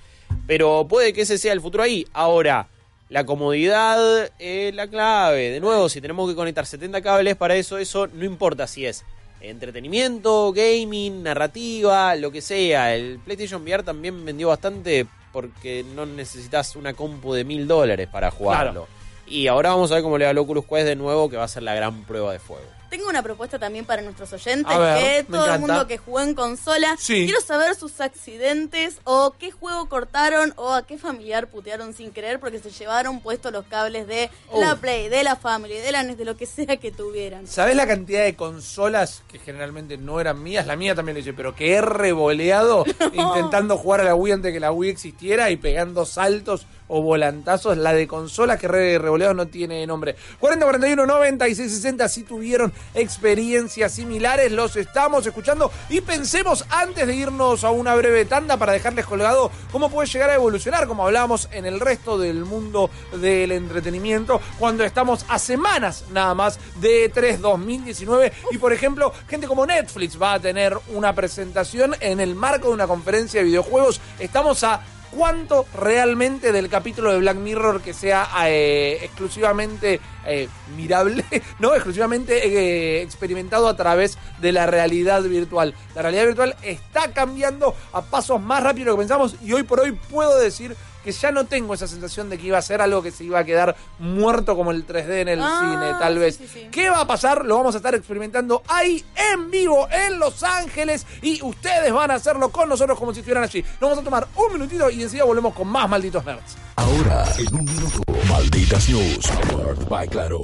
pero 0.47 0.87
puede 0.89 1.13
que 1.15 1.23
ese 1.23 1.39
sea 1.39 1.53
el 1.55 1.61
futuro 1.63 1.83
ahí. 1.85 2.07
Ahora, 2.13 2.69
la 3.09 3.25
comodidad 3.25 4.31
es 4.39 4.75
la 4.75 4.87
clave. 4.87 5.51
De 5.51 5.61
nuevo, 5.61 5.89
si 5.89 6.01
tenemos 6.01 6.29
que 6.29 6.37
conectar 6.37 6.67
70 6.67 7.01
cables 7.01 7.37
para 7.37 7.57
eso, 7.57 7.79
eso 7.79 8.07
no 8.07 8.25
importa 8.25 8.67
si 8.67 8.87
es 8.87 9.05
entretenimiento, 9.41 10.53
gaming, 10.53 11.23
narrativa, 11.23 12.15
lo 12.17 12.31
que 12.31 12.41
sea. 12.41 12.95
El 12.95 13.19
PlayStation 13.19 13.63
VR 13.63 13.83
también 13.83 14.25
vendió 14.25 14.49
bastante 14.49 15.07
porque 15.33 15.85
no 15.95 16.07
necesitas 16.07 16.77
una 16.77 16.95
compu 16.95 17.33
de 17.35 17.45
mil 17.45 17.67
dólares 17.67 18.09
para 18.11 18.31
jugarlo. 18.31 18.89
Y 19.27 19.47
ahora 19.47 19.71
vamos 19.71 19.91
a 19.91 19.95
ver 19.95 20.03
cómo 20.03 20.19
le 20.19 20.25
va 20.25 20.31
al 20.31 20.39
Oculus 20.39 20.65
Quest 20.65 20.87
de 20.87 20.97
nuevo, 20.97 21.29
que 21.29 21.37
va 21.37 21.45
a 21.45 21.49
ser 21.49 21.63
la 21.63 21.75
gran 21.75 22.05
prueba 22.05 22.33
de 22.33 22.39
fuego. 22.39 22.78
Tengo 22.91 23.09
una 23.09 23.23
propuesta 23.23 23.59
también 23.59 23.85
para 23.85 24.01
nuestros 24.03 24.33
oyentes, 24.33 24.79
ver, 24.79 25.27
que 25.27 25.31
todo 25.31 25.53
el 25.53 25.61
mundo 25.61 25.87
que 25.87 25.99
jugó 25.99 26.21
en 26.21 26.35
consola, 26.35 26.97
Sí. 26.99 27.25
quiero 27.27 27.41
saber 27.41 27.75
sus 27.75 28.01
accidentes 28.01 28.97
o 29.05 29.35
qué 29.39 29.51
juego 29.51 29.89
cortaron 29.89 30.53
o 30.57 30.73
a 30.73 30.87
qué 30.87 30.97
familiar 30.99 31.49
putearon 31.49 31.93
sin 31.95 32.11
querer 32.13 32.41
porque 32.41 32.59
se 32.59 32.71
llevaron 32.71 33.21
puestos 33.21 33.53
los 33.53 33.67
cables 33.67 34.07
de 34.07 34.31
Oh. 34.51 34.61
la 34.61 34.77
Play, 34.77 35.09
de 35.09 35.23
la 35.23 35.37
Family, 35.37 35.75
de 35.79 35.93
la 35.93 36.03
NES, 36.03 36.17
de 36.17 36.25
lo 36.25 36.37
que 36.37 36.47
sea 36.47 36.79
que 36.79 36.91
tuvieran. 36.91 37.47
¿Sabés 37.47 37.77
la 37.77 37.87
cantidad 37.87 38.25
de 38.25 38.35
consolas 38.37 39.23
que 39.31 39.39
generalmente 39.39 39.99
no 39.99 40.21
eran 40.21 40.43
mías? 40.43 40.67
La 40.67 40.77
mía 40.77 40.95
también 40.95 41.15
lo 41.17 41.21
hice, 41.21 41.33
pero 41.35 41.55
que 41.55 41.75
he 41.75 41.81
revoleado 41.83 42.85
intentando 43.13 43.77
jugar 43.77 44.01
a 44.01 44.05
la 44.05 44.15
Wii 44.15 44.33
antes 44.33 44.53
que 44.53 44.61
la 44.61 44.73
Wii 44.73 44.91
existiera 44.91 45.51
y 45.51 45.57
pegando 45.57 46.07
saltos 46.07 46.67
o 46.89 47.03
volantazos. 47.03 47.77
La 47.77 47.93
de 47.93 48.07
consolas 48.09 48.59
que 48.59 48.67
revoleado 48.69 49.35
no 49.35 49.47
tiene 49.47 49.87
nombre. 49.87 50.17
40, 50.41 50.65
41, 50.65 51.05
96, 51.07 51.71
60. 51.71 52.09
Si 52.09 52.23
tuvieron 52.23 52.73
experiencias 52.95 53.93
similares, 53.93 54.53
los 54.53 54.77
estamos 54.77 55.27
escuchando. 55.27 55.71
Y 55.89 56.01
pensemos 56.01 56.65
antes 56.71 57.07
de 57.07 57.15
irnos 57.15 57.65
a 57.65 57.71
una 57.71 57.95
breve 57.95 58.25
tanda 58.25 58.57
para 58.57 58.73
dejarles 58.73 59.07
colgado 59.07 59.51
cómo 59.71 59.91
puede 59.91 60.09
llegar 60.09 60.31
a 60.31 60.35
evolucionar, 60.35 60.87
como 60.87 61.05
hablábamos 61.05 61.49
en 61.53 61.67
el 61.67 61.81
resto 61.81 62.19
del 62.19 62.45
mundo 62.45 62.91
del 63.13 63.53
entretenimiento, 63.53 64.41
cuando 64.59 64.85
estamos 64.85 65.25
a 65.29 65.39
semanas 65.39 66.05
nada 66.13 66.35
más 66.35 66.59
de 66.81 67.13
E3 67.13 67.39
2019. 67.39 68.33
Y 68.51 68.59
por 68.59 68.73
ejemplo, 68.73 69.13
gente 69.29 69.47
como 69.47 69.67
Netflix 69.67 70.21
va 70.21 70.35
a 70.35 70.41
tener 70.41 70.77
una 70.89 71.15
presentación 71.15 71.95
en 72.01 72.21
el 72.21 72.35
marco 72.35 72.69
de 72.69 72.75
una 72.75 72.87
conferencia 72.87 73.41
de 73.41 73.47
videojuegos. 73.47 74.01
Estamos 74.19 74.65
a 74.65 74.81
cuánto 75.11 75.67
realmente 75.75 76.53
del 76.53 76.69
capítulo 76.69 77.13
de 77.13 77.19
Black 77.19 77.37
Mirror 77.37 77.81
que 77.81 77.93
sea 77.93 78.29
eh, 78.47 78.99
exclusivamente 79.03 80.01
eh, 80.27 80.49
mirable, 80.77 81.25
no, 81.59 81.75
exclusivamente 81.75 82.47
eh, 82.47 83.03
experimentado 83.03 83.69
a 83.69 83.77
través 83.77 84.19
de 84.41 84.53
la 84.53 84.67
realidad 84.67 85.23
virtual. 85.23 85.75
La 85.95 86.03
realidad 86.03 86.27
virtual 86.27 86.57
está 86.63 87.13
cambiando 87.13 87.75
a 87.93 88.03
pasos 88.03 88.41
más 88.41 88.63
rápidos 88.63 88.87
de 88.87 88.91
lo 88.91 88.97
que 88.97 89.03
pensamos 89.03 89.37
y 89.43 89.53
hoy 89.53 89.63
por 89.63 89.81
hoy 89.81 89.93
puedo 89.93 90.39
decir 90.39 90.77
que 91.09 91.13
ya 91.13 91.33
no 91.33 91.47
tengo 91.47 91.73
esa 91.73 91.87
sensación 91.89 92.29
de 92.29 92.37
que 92.37 92.49
iba 92.49 92.59
a 92.59 92.63
ser 92.63 92.83
algo 92.83 93.03
que 93.03 93.11
se 93.11 93.25
iba 93.25 93.39
a 93.39 93.45
quedar 93.45 93.75
muerto 93.99 94.55
como 94.55 94.73
el 94.73 94.87
3D 94.87 95.23
en 95.23 95.29
el 95.29 95.41
Ah, 95.43 95.59
cine, 95.63 95.99
tal 95.99 96.13
sí, 96.13 96.19
vez. 96.19 96.37
sí, 96.37 96.47
sí. 96.53 96.69
¿Qué 96.71 96.91
va 96.91 97.01
a 97.01 97.07
pasar? 97.07 97.47
Lo 97.47 97.57
vamos 97.57 97.75
a 97.75 97.79
estar 97.79 97.95
experimentando 97.95 98.63
ahí 98.69 99.03
en 99.33 99.51
vivo 99.51 99.89
en 99.91 100.19
Los 100.19 100.43
Ángeles 100.43 101.07
y 101.23 101.43
ustedes 101.43 101.91
van 101.95 102.11
a 102.11 102.17
hacerlo 102.17 102.51
con 102.51 102.69
nosotros 102.69 102.99
como 102.99 103.15
si 103.15 103.21
estuvieran 103.21 103.45
allí. 103.45 103.63
Nos 103.63 103.81
vamos 103.81 103.99
a 104.01 104.03
tomar 104.03 104.29
un 104.37 104.53
minutito 104.53 104.91
y 104.91 105.03
enseguida 105.03 105.25
volvemos 105.25 105.55
con 105.55 105.67
más 105.69 105.89
malditos 105.89 106.23
nerds. 106.27 106.57
Ahora, 106.77 107.25
en 107.39 107.55
un 107.55 107.65
minuto, 107.65 108.01
Malditas 108.29 108.87
News, 108.91 109.27
powered 109.49 109.89
by 109.89 110.07
Claro. 110.09 110.43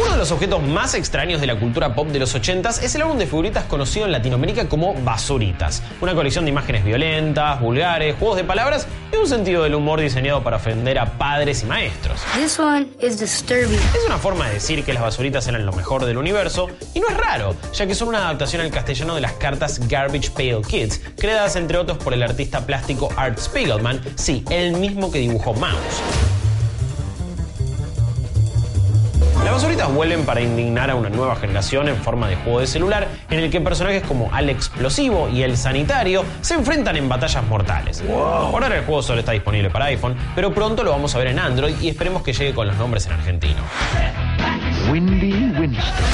Uno 0.00 0.12
de 0.12 0.16
los 0.16 0.30
objetos 0.30 0.62
más 0.62 0.94
extraños 0.94 1.42
de 1.42 1.46
la 1.46 1.58
cultura 1.58 1.94
pop 1.94 2.08
de 2.08 2.18
los 2.18 2.34
80s 2.34 2.82
es 2.82 2.94
el 2.94 3.02
álbum 3.02 3.18
de 3.18 3.26
figuritas 3.26 3.64
conocido 3.64 4.06
en 4.06 4.12
Latinoamérica 4.12 4.66
como 4.66 4.94
Basuritas. 4.94 5.82
Una 6.00 6.14
colección 6.14 6.46
de 6.46 6.50
imágenes 6.50 6.84
violentas, 6.84 7.60
vulgares, 7.60 8.16
juegos 8.18 8.38
de 8.38 8.44
palabras 8.44 8.86
y 9.12 9.16
un 9.16 9.28
sentido 9.28 9.62
del 9.62 9.74
humor 9.74 10.00
diseñado 10.00 10.42
para 10.42 10.56
ofender 10.56 10.98
a 10.98 11.18
padres 11.18 11.62
y 11.62 11.66
maestros. 11.66 12.18
This 12.34 12.58
one 12.58 12.86
is 13.02 13.20
disturbing. 13.20 13.78
Es 13.78 14.06
una 14.06 14.16
forma 14.16 14.48
de 14.48 14.54
decir 14.54 14.84
que 14.84 14.94
las 14.94 15.02
basuritas 15.02 15.46
eran 15.48 15.66
lo 15.66 15.72
mejor 15.72 16.06
del 16.06 16.16
universo, 16.16 16.68
y 16.94 17.00
no 17.00 17.08
es 17.08 17.16
raro, 17.18 17.54
ya 17.74 17.86
que 17.86 17.94
son 17.94 18.08
una 18.08 18.20
adaptación 18.20 18.62
al 18.62 18.70
castellano 18.70 19.14
de 19.14 19.20
las 19.20 19.32
cartas 19.34 19.86
Garbage 19.86 20.30
Pail 20.30 20.62
Kids, 20.66 21.00
creadas 21.18 21.56
entre 21.56 21.76
otros 21.76 21.98
por 21.98 22.14
el 22.14 22.22
artista 22.22 22.64
plástico 22.64 23.10
Art 23.16 23.38
Spiegelman, 23.38 24.00
sí, 24.14 24.44
el 24.48 24.72
mismo 24.72 25.12
que 25.12 25.18
dibujó 25.18 25.52
Mouse. 25.52 26.39
Las 29.60 29.66
basuritas 29.66 29.94
vuelven 29.94 30.24
para 30.24 30.40
indignar 30.40 30.88
a 30.88 30.94
una 30.94 31.10
nueva 31.10 31.36
generación 31.36 31.86
en 31.88 31.96
forma 31.98 32.28
de 32.28 32.36
juego 32.36 32.60
de 32.60 32.66
celular 32.66 33.08
en 33.28 33.40
el 33.40 33.50
que 33.50 33.60
personajes 33.60 34.02
como 34.04 34.32
Al 34.32 34.48
Explosivo 34.48 35.28
y 35.28 35.42
El 35.42 35.58
Sanitario 35.58 36.24
se 36.40 36.54
enfrentan 36.54 36.96
en 36.96 37.10
batallas 37.10 37.44
mortales. 37.44 38.00
Por 38.00 38.64
ahora 38.64 38.78
el 38.78 38.86
juego 38.86 39.02
solo 39.02 39.20
está 39.20 39.32
disponible 39.32 39.68
para 39.68 39.84
iPhone, 39.84 40.16
pero 40.34 40.54
pronto 40.54 40.82
lo 40.82 40.92
vamos 40.92 41.14
a 41.14 41.18
ver 41.18 41.26
en 41.26 41.40
Android 41.40 41.74
y 41.78 41.90
esperemos 41.90 42.22
que 42.22 42.32
llegue 42.32 42.54
con 42.54 42.68
los 42.68 42.76
nombres 42.78 43.04
en 43.04 43.12
argentino. 43.12 43.60
Windy 44.90 45.52
Winston. 45.58 46.06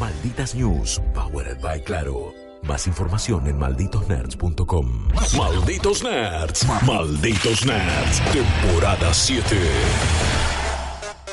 Malditas 0.00 0.54
News, 0.54 0.98
powered 1.12 1.60
by 1.60 1.82
Claro. 1.82 2.32
Más 2.62 2.86
información 2.86 3.46
en 3.48 3.58
malditosnerds.com. 3.58 5.08
Malditos 5.36 6.02
Nerds, 6.02 6.66
Malditos 6.86 7.66
Nerds, 7.66 8.22
temporada 8.32 9.12
7. 9.12 9.56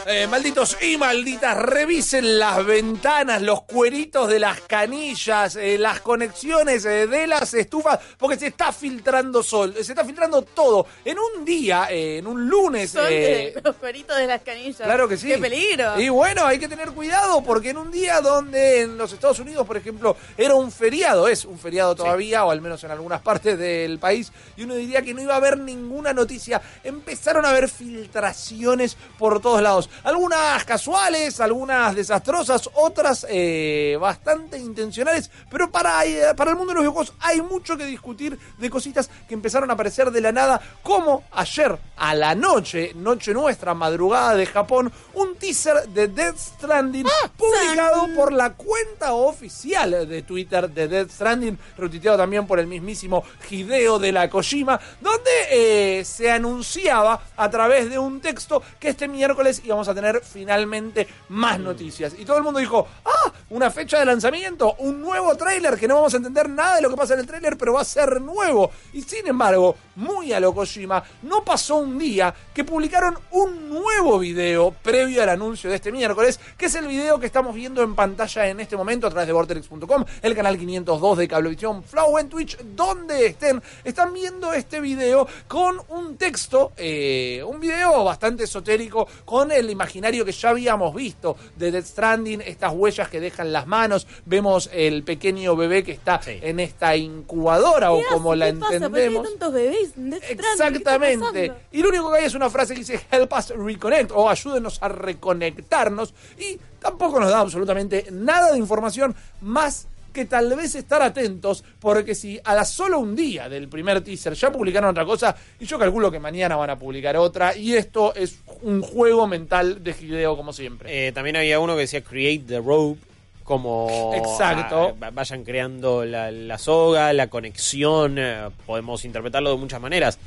Eh, 0.07 0.27
malditos 0.27 0.77
y 0.83 0.97
malditas, 0.97 1.57
revisen 1.57 2.37
las 2.37 2.63
ventanas, 2.63 3.41
los 3.41 3.63
cueritos 3.63 4.29
de 4.29 4.37
las 4.37 4.61
canillas, 4.61 5.55
eh, 5.55 5.79
las 5.79 6.01
conexiones 6.01 6.85
eh, 6.85 7.07
de 7.07 7.25
las 7.25 7.55
estufas, 7.55 7.99
porque 8.19 8.37
se 8.37 8.47
está 8.47 8.71
filtrando 8.71 9.41
sol, 9.41 9.73
se 9.73 9.93
está 9.93 10.05
filtrando 10.05 10.43
todo. 10.43 10.85
En 11.03 11.17
un 11.17 11.43
día, 11.43 11.87
eh, 11.89 12.19
en 12.19 12.27
un 12.27 12.47
lunes... 12.47 12.91
Son 12.91 13.03
de 13.05 13.59
los 13.63 13.75
cueritos 13.77 14.15
de 14.15 14.27
las 14.27 14.43
canillas. 14.43 14.77
Claro 14.77 15.07
que 15.07 15.17
sí. 15.17 15.27
¡Qué 15.27 15.39
peligro! 15.39 15.99
Y 15.99 16.09
bueno, 16.09 16.45
hay 16.45 16.59
que 16.59 16.67
tener 16.67 16.91
cuidado 16.91 17.41
porque 17.43 17.71
en 17.71 17.77
un 17.77 17.89
día 17.89 18.21
donde 18.21 18.81
en 18.81 18.99
los 18.99 19.11
Estados 19.11 19.39
Unidos, 19.39 19.65
por 19.65 19.75
ejemplo, 19.75 20.15
era 20.37 20.53
un 20.53 20.71
feriado, 20.71 21.27
es 21.27 21.45
un 21.45 21.57
feriado 21.57 21.95
todavía, 21.95 22.45
o 22.45 22.51
al 22.51 22.61
menos 22.61 22.83
en 22.83 22.91
algunas 22.91 23.21
partes 23.21 23.57
del 23.57 23.97
país, 23.97 24.31
y 24.55 24.65
uno 24.65 24.75
diría 24.75 25.01
que 25.01 25.15
no 25.15 25.21
iba 25.23 25.33
a 25.33 25.37
haber 25.37 25.57
ninguna 25.57 26.13
noticia, 26.13 26.61
empezaron 26.83 27.43
a 27.43 27.49
haber 27.49 27.69
filtraciones 27.69 28.97
por 29.17 29.41
todos 29.41 29.63
lados. 29.63 29.89
Algunas 30.03 30.63
casuales, 30.65 31.39
algunas 31.39 31.95
desastrosas, 31.95 32.69
otras 32.73 33.25
eh, 33.29 33.97
bastante 33.99 34.57
intencionales, 34.57 35.29
pero 35.49 35.71
para, 35.71 36.05
eh, 36.05 36.33
para 36.35 36.51
el 36.51 36.57
mundo 36.57 36.71
de 36.71 36.75
los 36.75 36.83
videojuegos 36.83 37.13
hay 37.19 37.41
mucho 37.41 37.77
que 37.77 37.85
discutir 37.85 38.37
de 38.57 38.69
cositas 38.69 39.09
que 39.27 39.33
empezaron 39.33 39.69
a 39.69 39.73
aparecer 39.73 40.11
de 40.11 40.21
la 40.21 40.31
nada, 40.31 40.61
como 40.81 41.23
ayer 41.31 41.77
a 41.97 42.13
la 42.13 42.35
noche, 42.35 42.91
noche 42.95 43.33
nuestra, 43.33 43.73
madrugada 43.73 44.35
de 44.35 44.45
Japón, 44.45 44.91
un 45.13 45.35
teaser 45.35 45.87
de 45.89 46.07
Death 46.07 46.37
Stranding 46.37 47.05
publicado 47.37 48.07
por 48.15 48.33
la 48.33 48.53
cuenta 48.53 49.13
oficial 49.13 50.07
de 50.07 50.21
Twitter 50.21 50.69
de 50.69 50.87
Death 50.87 51.11
Stranding, 51.11 51.57
retuiteado 51.77 52.17
también 52.17 52.45
por 52.47 52.59
el 52.59 52.67
mismísimo 52.67 53.23
Hideo 53.49 53.99
de 53.99 54.11
la 54.11 54.29
Kojima, 54.29 54.79
donde 55.01 55.31
eh, 55.51 56.05
se 56.05 56.31
anunciaba 56.31 57.21
a 57.35 57.49
través 57.49 57.89
de 57.89 57.99
un 57.99 58.21
texto 58.21 58.61
que 58.79 58.89
este 58.89 59.07
miércoles 59.07 59.61
íbamos 59.63 59.84
a 59.87 59.95
tener 59.95 60.21
finalmente 60.23 61.07
más 61.29 61.59
noticias. 61.59 62.13
Y 62.17 62.25
todo 62.25 62.37
el 62.37 62.43
mundo 62.43 62.59
dijo, 62.59 62.87
ah, 63.05 63.31
una 63.49 63.69
fecha 63.69 63.99
de 63.99 64.05
lanzamiento, 64.05 64.75
un 64.79 65.01
nuevo 65.01 65.35
tráiler 65.35 65.77
que 65.77 65.87
no 65.87 65.95
vamos 65.95 66.13
a 66.13 66.17
entender 66.17 66.49
nada 66.49 66.77
de 66.77 66.81
lo 66.81 66.89
que 66.89 66.95
pasa 66.95 67.13
en 67.13 67.19
el 67.21 67.27
tráiler, 67.27 67.57
pero 67.57 67.73
va 67.73 67.81
a 67.81 67.85
ser 67.85 68.21
nuevo. 68.21 68.71
Y 68.93 69.01
sin 69.01 69.27
embargo, 69.27 69.75
muy 69.95 70.33
a 70.33 70.39
lo 70.39 70.53
Kojima, 70.53 71.03
no 71.23 71.43
pasó 71.43 71.77
un 71.77 71.97
día 71.97 72.33
que 72.53 72.63
publicaron 72.63 73.17
un 73.31 73.69
nuevo 73.69 74.19
video 74.19 74.71
previo 74.71 75.21
al 75.23 75.29
anuncio 75.29 75.69
de 75.69 75.75
este 75.77 75.91
miércoles, 75.91 76.39
que 76.57 76.65
es 76.65 76.75
el 76.75 76.87
video 76.87 77.19
que 77.19 77.25
estamos 77.25 77.53
viendo 77.53 77.83
en 77.83 77.95
pantalla 77.95 78.47
en 78.47 78.59
este 78.59 78.75
momento 78.75 79.07
a 79.07 79.09
través 79.09 79.27
de 79.27 79.33
vortex.com, 79.33 80.05
el 80.21 80.35
canal 80.35 80.57
502 80.57 81.17
de 81.17 81.27
Cablevisión 81.27 81.83
Flow 81.83 82.17
en 82.17 82.29
Twitch, 82.29 82.57
donde 82.75 83.27
estén, 83.27 83.61
están 83.83 84.13
viendo 84.13 84.53
este 84.53 84.79
video 84.79 85.27
con 85.47 85.79
un 85.89 86.17
texto, 86.17 86.73
eh, 86.77 87.43
un 87.45 87.59
video 87.59 88.03
bastante 88.03 88.45
esotérico, 88.45 89.07
con 89.23 89.51
el 89.51 89.69
imaginario 89.75 90.25
que 90.25 90.31
ya 90.31 90.49
habíamos 90.49 90.93
visto 90.95 91.35
de 91.55 91.71
Death 91.71 91.85
Stranding, 91.85 92.41
estas 92.41 92.73
huellas 92.73 93.07
que 93.09 93.19
dejan 93.19 93.51
las 93.53 93.67
manos, 93.67 94.07
vemos 94.25 94.69
el 94.73 95.03
pequeño 95.03 95.55
bebé 95.55 95.83
que 95.83 95.91
está 95.91 96.21
Sí. 96.21 96.39
en 96.41 96.59
esta 96.59 96.95
incubadora 96.95 97.91
o 97.91 97.99
¿Qué 97.99 98.05
como 98.11 98.31
hace? 98.31 98.39
la 98.39 98.45
¿Qué 98.47 98.53
pasa? 98.53 98.59
¿Por 98.59 98.69
qué 98.69 98.75
hay 98.75 99.05
entendemos. 99.05 99.29
tantos 99.29 99.53
bebés 99.53 99.89
Exactamente. 100.29 101.53
Y 101.71 101.81
lo 101.81 101.89
único 101.89 102.11
que 102.11 102.19
hay 102.19 102.25
es 102.25 102.33
una 102.35 102.49
frase 102.49 102.73
que 102.73 102.79
dice 102.79 102.99
help 103.11 103.31
us 103.37 103.49
reconnect 103.49 104.11
o 104.13 104.29
ayúdenos 104.29 104.81
a 104.81 104.87
reconectarnos. 104.87 106.13
Y 106.37 106.57
tampoco 106.79 107.19
nos 107.19 107.29
da 107.29 107.39
absolutamente 107.39 108.07
nada 108.11 108.51
de 108.51 108.57
información 108.59 109.15
más 109.41 109.87
que 110.15 110.25
tal 110.25 110.55
vez 110.55 110.73
estar 110.75 111.01
atentos, 111.01 111.63
porque 111.79 112.15
si 112.15 112.39
a 112.43 112.55
la 112.55 112.63
solo 112.63 112.99
un 112.99 113.15
día 113.15 113.49
del 113.49 113.67
primer 113.67 114.01
teaser 114.01 114.33
ya 114.33 114.49
publicaron 114.49 114.89
otra 114.89 115.03
cosa, 115.05 115.35
y 115.59 115.65
yo 115.65 115.77
calculo 115.77 116.09
que 116.09 116.19
mañana 116.19 116.55
van 116.55 116.69
a 116.69 116.79
publicar 116.79 117.17
otra, 117.17 117.55
y 117.55 117.73
esto 117.73 118.15
es 118.15 118.39
un 118.61 118.81
juego 118.81 119.27
mental 119.27 119.83
de 119.83 119.91
Hideo 119.91 120.37
como 120.37 120.53
siempre. 120.53 121.07
Eh, 121.07 121.11
también 121.11 121.35
había 121.35 121.59
uno 121.59 121.75
que 121.75 121.81
decía 121.81 122.01
Create 122.01 122.45
the 122.47 122.59
Rope, 122.59 122.99
como 123.43 124.11
Exacto. 124.15 124.95
ah, 125.01 125.09
vayan 125.13 125.43
creando 125.43 126.05
la, 126.05 126.31
la 126.31 126.57
soga, 126.57 127.11
la 127.11 127.27
conexión, 127.27 128.15
eh, 128.17 128.49
podemos 128.65 129.03
interpretarlo 129.03 129.51
de 129.51 129.57
muchas 129.57 129.81
maneras. 129.81 130.17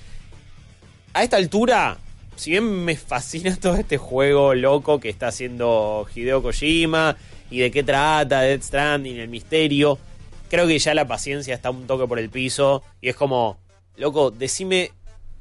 A 1.15 1.25
esta 1.25 1.39
altura, 1.39 1.97
si 2.39 2.53
bien 2.53 2.85
me 2.85 2.97
fascina 2.97 3.55
todo 3.61 3.75
este 3.75 3.99
juego 3.99 4.55
loco 4.55 5.01
que 5.01 5.09
está 5.09 5.29
haciendo 5.29 6.07
Hideo 6.15 6.43
Kojima 6.43 7.17
y 7.51 7.59
de 7.59 7.71
qué 7.71 7.83
trata 7.83 8.41
Death 8.41 8.63
Stranding, 8.63 9.17
el 9.17 9.29
misterio, 9.29 9.99
creo 10.49 10.67
que 10.67 10.79
ya 10.79 10.95
la 10.95 11.07
paciencia 11.07 11.55
está 11.55 11.71
un 11.71 11.87
toque 11.87 12.07
por 12.07 12.19
el 12.19 12.31
piso 12.31 12.83
y 13.01 13.09
es 13.09 13.17
como, 13.17 13.59
loco, 13.97 14.31
decime 14.31 14.93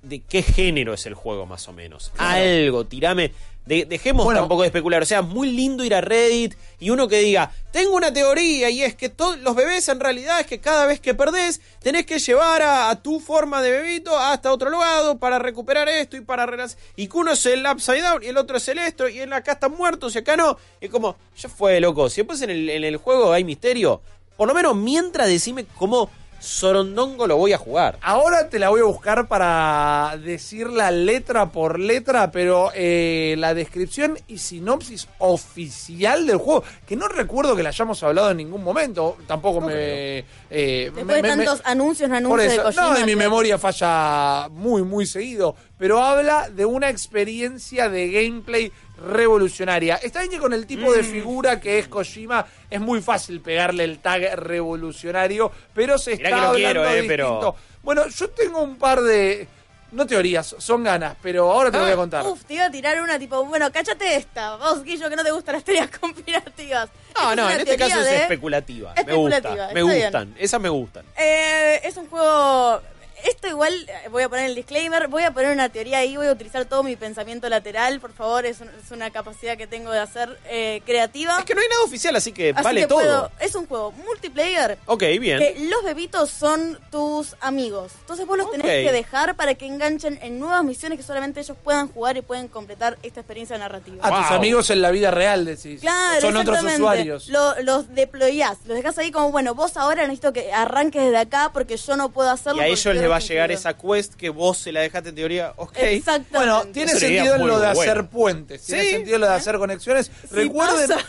de 0.02 0.22
qué 0.22 0.42
género 0.42 0.94
es 0.94 1.06
el 1.06 1.14
juego 1.14 1.46
más 1.46 1.68
o 1.68 1.74
menos. 1.74 2.12
Algo, 2.18 2.86
tirame. 2.86 3.32
De- 3.68 3.86
dejemos 3.86 4.24
Bueno. 4.26 4.40
tampoco 4.42 4.62
de 4.62 4.68
especular. 4.68 5.02
O 5.04 5.06
sea, 5.06 5.22
muy 5.22 5.52
lindo 5.52 5.84
ir 5.84 5.94
a 5.94 6.02
Reddit 6.02 6.56
y 6.80 6.90
uno 6.90 7.08
que 7.08 7.20
diga, 7.20 7.52
tengo 7.72 7.96
una 7.96 8.14
teoría 8.14 8.70
y 8.70 8.82
es 8.82 8.96
que 8.96 9.10
todos 9.10 9.38
los 9.40 9.56
bebés 9.56 9.88
en 9.90 10.00
realidad 10.00 10.40
es 10.40 10.48
que 10.48 10.60
cada 10.60 10.86
vez 10.86 11.00
que 11.00 11.14
perdés 11.14 11.60
tenés 11.82 12.06
que 12.06 12.20
llevar 12.20 12.62
a, 12.62 12.90
a 12.90 13.02
tu 13.02 13.20
forma 13.20 13.62
de 13.62 13.72
bebito 13.72 14.18
hasta 14.18 14.52
otro 14.52 14.70
lado 14.70 15.18
para 15.18 15.38
recuperar 15.38 15.90
esto 15.90 16.16
y 16.18 16.22
para 16.22 16.48
Y 16.96 17.08
que 17.08 17.18
uno 17.18 17.34
es 17.34 17.46
el 17.46 17.66
upside 17.66 18.02
down 18.02 18.24
y 18.24 18.28
el 18.28 18.38
otro 18.38 18.58
es 18.58 18.68
el 18.70 18.80
esto 18.80 19.08
y 19.10 19.20
en 19.20 19.34
acá 19.34 19.52
están 19.54 19.74
muertos 19.74 20.16
y 20.16 20.20
acá 20.20 20.38
no. 20.38 20.58
Y 20.82 20.88
como, 20.88 21.16
ya 21.38 21.50
fue, 21.50 21.80
loco. 21.80 22.10
Si 22.10 22.22
después 22.22 22.42
en 22.42 22.50
el, 22.50 22.70
en 22.70 22.84
el 22.84 22.98
juego 22.98 23.34
hay 23.34 23.44
misterio, 23.44 24.02
por 24.38 24.48
lo 24.48 24.54
menos 24.54 24.76
mientras 24.76 25.28
decime 25.28 25.66
cómo 25.76 26.10
Sorondongo 26.40 27.28
lo 27.28 27.38
voy 27.38 27.54
a 27.54 27.58
jugar. 27.58 27.98
Ahora 28.02 28.50
te 28.50 28.60
la 28.60 28.70
voy 28.70 28.82
a 28.82 28.86
buscar 28.86 29.28
para 29.28 30.18
decirla 30.24 30.92
letra 30.92 31.52
por 31.52 31.80
letra, 31.80 32.32
pero 32.32 32.72
eh, 32.76 33.36
la 33.38 33.54
descripción 33.54 34.18
y 34.28 34.38
sinopsis 34.38 35.08
oficial 35.20 36.26
del 36.28 36.38
juego, 36.38 36.64
que 36.88 36.96
no 36.96 37.08
recuerdo 37.08 37.56
que 37.56 37.64
la 37.64 37.70
hayamos 37.70 38.02
hablado 38.04 38.32
en 38.32 38.38
ningún 38.38 38.64
momento, 38.64 39.18
tampoco 39.28 39.62
me, 39.62 40.20
eh, 40.50 40.92
Después 40.94 41.06
me- 41.06 41.14
de 41.16 41.22
me- 41.22 41.28
tantos 41.30 41.62
anuncios, 41.66 42.08
por 42.10 42.18
anuncios 42.18 42.50
de 42.50 42.56
eso, 42.56 42.64
Kojima. 42.64 42.82
no, 42.90 42.94
de 42.98 43.06
mi 43.06 43.16
memoria 43.16 43.58
falla 43.58 44.48
muy, 44.50 44.84
muy 44.84 45.06
seguido, 45.06 45.56
pero 45.78 46.02
habla 46.04 46.50
de 46.50 46.66
una 46.66 46.90
experiencia 46.90 47.90
de 47.90 48.10
gameplay 48.10 48.72
revolucionaria. 48.98 49.96
Está 49.98 50.20
bien 50.20 50.32
que 50.32 50.40
con 50.40 50.54
el 50.54 50.66
tipo 50.66 50.90
Mm. 50.90 50.94
de 50.94 51.04
figura 51.04 51.60
que 51.60 51.80
es 51.80 51.88
Kojima 51.88 52.46
es 52.70 52.80
muy 52.80 53.02
fácil 53.02 53.42
pegarle 53.42 53.84
el 53.84 54.00
tag 54.00 54.36
revolucionario, 54.36 55.52
pero 55.74 55.98
se 55.98 56.16
Mirá 56.18 56.30
está 56.30 56.36
que 56.38 56.42
lo 56.42 56.48
hablando 56.50 56.56
quiero, 56.82 56.86
eh, 56.86 57.02
distinto. 57.02 57.08
pero- 57.08 57.56
Bueno, 57.84 58.08
yo 58.08 58.30
tengo 58.32 58.62
un 58.62 58.78
par 58.78 59.02
de... 59.02 59.48
No 59.90 60.06
teorías, 60.06 60.54
son 60.60 60.84
ganas, 60.84 61.16
pero 61.22 61.50
ahora 61.50 61.72
te 61.72 61.78
lo 61.78 61.84
voy 61.84 61.92
a 61.92 61.94
Ah, 61.94 61.98
contar. 61.98 62.26
Uf, 62.28 62.44
te 62.44 62.56
iba 62.56 62.66
a 62.66 62.70
tirar 62.70 63.02
una 63.02 63.18
tipo, 63.18 63.46
bueno, 63.46 63.72
cállate 63.72 64.18
esta. 64.18 64.58
Vos, 64.58 64.84
Guillo, 64.84 65.10
que 65.10 65.16
no 65.16 65.24
te 65.24 65.32
gustan 65.32 65.56
las 65.56 65.64
teorías 65.64 65.90
conspirativas. 66.02 66.90
Esta 67.08 67.24
No, 67.24 67.30
es 67.32 67.38
no, 67.38 67.44
una 67.46 67.54
en 67.54 67.60
este 67.62 67.78
teoría 67.78 67.96
caso 67.96 68.02
es 68.06 68.12
de- 68.12 68.18
especulativa. 68.24 68.94
Especulativa, 68.98 69.54
Me 69.54 69.60
está 69.62 69.64
gustan, 69.70 69.74
me 69.74 69.84
bien. 69.94 70.04
gustan. 70.04 70.36
Esas 70.38 70.60
me 70.62 70.68
gustan. 70.70 71.06
Eh, 71.18 71.80
es 71.86 71.96
un 71.96 72.10
juego. 72.10 72.82
Esto 73.26 73.48
igual, 73.48 73.74
eh, 73.90 74.10
voy 74.10 74.24
a 74.24 74.30
poner 74.30 74.46
el 74.46 74.56
disclaimer, 74.56 75.08
voy 75.08 75.24
a 75.24 75.32
poner 75.32 75.52
una 75.52 75.70
teoría 75.70 76.00
ahí, 76.00 76.16
voy 76.18 76.28
a 76.28 76.32
utilizar 76.32 76.66
todo 76.66 76.84
mi 76.84 76.96
pensamiento 76.96 77.50
lateral, 77.50 78.00
por 78.00 78.14
favor, 78.14 78.46
es, 78.46 78.62
un- 78.62 78.70
es 78.70 78.92
una 78.92 79.10
capacidad 79.12 79.58
que 79.58 79.66
tengo 79.68 79.92
de 79.92 80.00
hacer 80.00 80.38
eh, 80.50 80.82
creativa. 80.86 81.38
Es 81.40 81.46
que 81.46 81.56
no 81.56 81.62
hay 81.62 81.68
nada 81.68 81.84
oficial, 81.84 82.16
así 82.16 82.32
que 82.32 82.52
Así 82.56 82.64
vale 82.64 82.82
que 82.82 82.88
todo. 82.88 83.00
puedo- 83.00 83.32
es 83.40 83.56
un 83.56 83.66
juego 83.66 83.92
multiplayer 83.92 84.78
Ok, 84.86 85.04
bien. 85.20 85.40
que 85.40 85.56
los 85.70 85.84
bebitos 85.84 86.30
son 86.30 86.80
tus 86.92 87.36
amigos. 87.42 87.92
Entonces 88.02 88.26
vos 88.28 88.38
los 88.38 88.52
tenés 88.52 88.68
que 88.68 88.92
dejar 88.92 89.36
para 89.36 89.56
que 89.56 89.66
enganchen 89.66 90.20
en 90.22 90.40
nuevas 90.40 90.64
misiones 90.64 90.98
que 91.00 91.04
solamente 91.04 91.40
ellos 91.40 91.58
puedan 91.64 91.88
jugar 91.92 92.18
y 92.18 92.22
pueden 92.22 92.48
completar 92.48 92.98
esta 93.04 93.22
experiencia 93.22 93.58
narrativa. 93.58 93.98
A 94.08 94.22
tus 94.24 94.32
amigos 94.32 94.70
en 94.70 94.82
la 94.82 94.92
vida 94.92 95.10
real, 95.12 95.44
decís. 95.46 95.82
Claro, 95.82 96.22
Son 96.22 96.38
otros 96.38 96.62
usuarios. 96.64 97.30
Lo- 97.30 97.60
los 97.64 97.94
deployás, 97.96 98.60
los 98.66 98.78
dejás 98.78 98.98
ahí 99.00 99.12
como, 99.12 99.32
bueno, 99.32 99.56
vos 99.56 99.76
ahora 99.78 100.04
necesito 100.04 100.34
que 100.34 100.54
arranques 100.54 101.02
desde 101.04 101.18
acá 101.18 101.50
porque 101.54 101.78
yo 101.78 101.98
no 101.98 102.10
puedo 102.10 102.30
hacerlo. 102.30 102.62
Y 102.62 102.66
a 102.66 102.68
ellos 102.68 102.80
estoy 102.86 103.07
va 103.08 103.18
a 103.18 103.20
llegar 103.20 103.52
esa 103.52 103.76
quest 103.78 104.14
que 104.16 104.30
vos 104.30 104.58
se 104.58 104.72
la 104.72 104.82
dejaste 104.82 105.10
en 105.10 105.16
teoría. 105.16 105.54
Ok. 105.58 105.78
Exactamente. 105.78 106.38
Bueno, 106.38 106.64
tiene 106.74 106.92
Eso 106.92 107.00
sentido 107.00 107.38
lo 107.38 107.60
de 107.60 107.74
bueno. 107.74 107.82
hacer 107.82 108.06
puentes, 108.08 108.62
tiene 108.64 108.84
Sí. 108.84 108.90
sentido 108.92 109.16
en 109.16 109.22
lo 109.22 109.28
de 109.28 109.34
hacer 109.34 109.58
conexiones. 109.58 110.12
Recuerden. 110.32 110.88
pasa. 110.90 111.06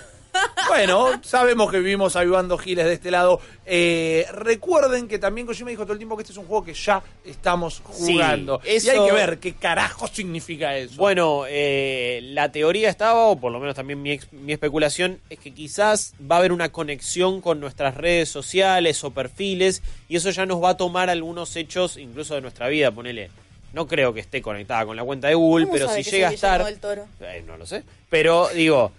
Bueno, 0.68 1.20
sabemos 1.24 1.70
que 1.70 1.78
vivimos 1.78 2.14
avivando 2.16 2.58
giles 2.58 2.84
de 2.84 2.92
este 2.92 3.10
lado. 3.10 3.40
Eh, 3.64 4.26
recuerden 4.32 5.08
que 5.08 5.18
también 5.18 5.46
Kojima 5.46 5.70
dijo 5.70 5.82
todo 5.84 5.92
el 5.94 5.98
tiempo 5.98 6.16
que 6.16 6.22
este 6.22 6.32
es 6.32 6.38
un 6.38 6.46
juego 6.46 6.64
que 6.64 6.74
ya 6.74 7.02
estamos 7.24 7.82
Sí, 7.92 8.12
jugando. 8.14 8.60
Y 8.64 8.76
eso- 8.76 8.90
hay 8.92 9.06
que 9.08 9.12
ver 9.12 9.38
qué 9.38 9.54
carajo 9.54 10.06
significa 10.08 10.76
eso. 10.76 10.94
Bueno, 10.96 11.44
eh, 11.48 12.20
la 12.32 12.52
teoría 12.52 12.90
estaba, 12.90 13.26
o 13.28 13.40
por 13.40 13.50
lo 13.52 13.60
menos 13.60 13.74
también 13.74 14.00
mi, 14.02 14.12
ex- 14.12 14.32
mi 14.32 14.52
especulación, 14.52 15.20
es 15.30 15.38
que 15.38 15.52
quizás 15.54 16.14
va 16.20 16.36
a 16.36 16.38
haber 16.38 16.52
una 16.52 16.70
conexión 16.70 17.40
con 17.40 17.60
nuestras 17.60 17.94
redes 17.96 18.28
sociales 18.28 19.02
o 19.04 19.10
perfiles, 19.10 19.82
y 20.08 20.16
eso 20.16 20.30
ya 20.30 20.44
nos 20.46 20.62
va 20.62 20.70
a 20.70 20.76
tomar 20.76 21.08
algunos 21.10 21.56
hechos, 21.56 21.96
incluso 21.96 22.34
de 22.34 22.40
nuestra 22.42 22.68
vida, 22.68 22.90
ponele. 22.90 23.30
No 23.72 23.86
creo 23.86 24.14
que 24.14 24.20
esté 24.20 24.40
conectada 24.40 24.86
con 24.86 24.96
la 24.96 25.04
cuenta 25.04 25.28
de 25.28 25.34
Google, 25.34 25.66
¿Cómo 25.66 25.74
pero 25.78 25.88
si 25.90 26.02
llega 26.02 26.28
a 26.28 26.32
estar. 26.32 26.64
Eh, 27.20 27.44
no 27.46 27.56
lo 27.58 27.66
sé. 27.66 27.82
Pero 28.08 28.48
digo, 28.54 28.92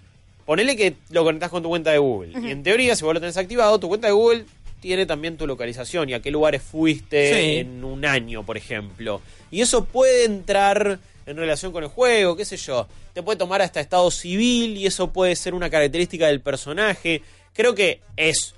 ponele 0.50 0.74
que 0.74 0.96
lo 1.10 1.22
conectás 1.22 1.48
con 1.48 1.62
tu 1.62 1.68
cuenta 1.68 1.92
de 1.92 1.98
Google. 1.98 2.32
Y 2.42 2.50
en 2.50 2.64
teoría, 2.64 2.96
si 2.96 3.04
vos 3.04 3.14
lo 3.14 3.20
tenés 3.20 3.36
activado, 3.36 3.78
tu 3.78 3.86
cuenta 3.86 4.08
de 4.08 4.12
Google 4.14 4.46
tiene 4.80 5.06
también 5.06 5.36
tu 5.36 5.46
localización 5.46 6.08
y 6.08 6.14
a 6.14 6.20
qué 6.20 6.32
lugares 6.32 6.60
fuiste 6.60 7.32
Sí. 7.34 7.56
en 7.58 7.84
un 7.84 8.04
año, 8.04 8.44
por 8.44 8.56
ejemplo. 8.56 9.20
Y 9.52 9.60
eso 9.60 9.84
puede 9.84 10.24
entrar 10.24 10.98
en 11.24 11.36
relación 11.36 11.70
con 11.70 11.84
el 11.84 11.88
juego, 11.88 12.34
qué 12.36 12.44
sé 12.44 12.56
yo. 12.56 12.88
Te 13.12 13.22
puede 13.22 13.38
tomar 13.38 13.62
hasta 13.62 13.78
estado 13.78 14.10
civil 14.10 14.76
y 14.76 14.86
eso 14.86 15.12
puede 15.12 15.36
ser 15.36 15.54
una 15.54 15.70
característica 15.70 16.26
del 16.26 16.40
personaje. 16.40 17.22
Creo 17.52 17.76
que 17.76 18.00
es 18.16 18.56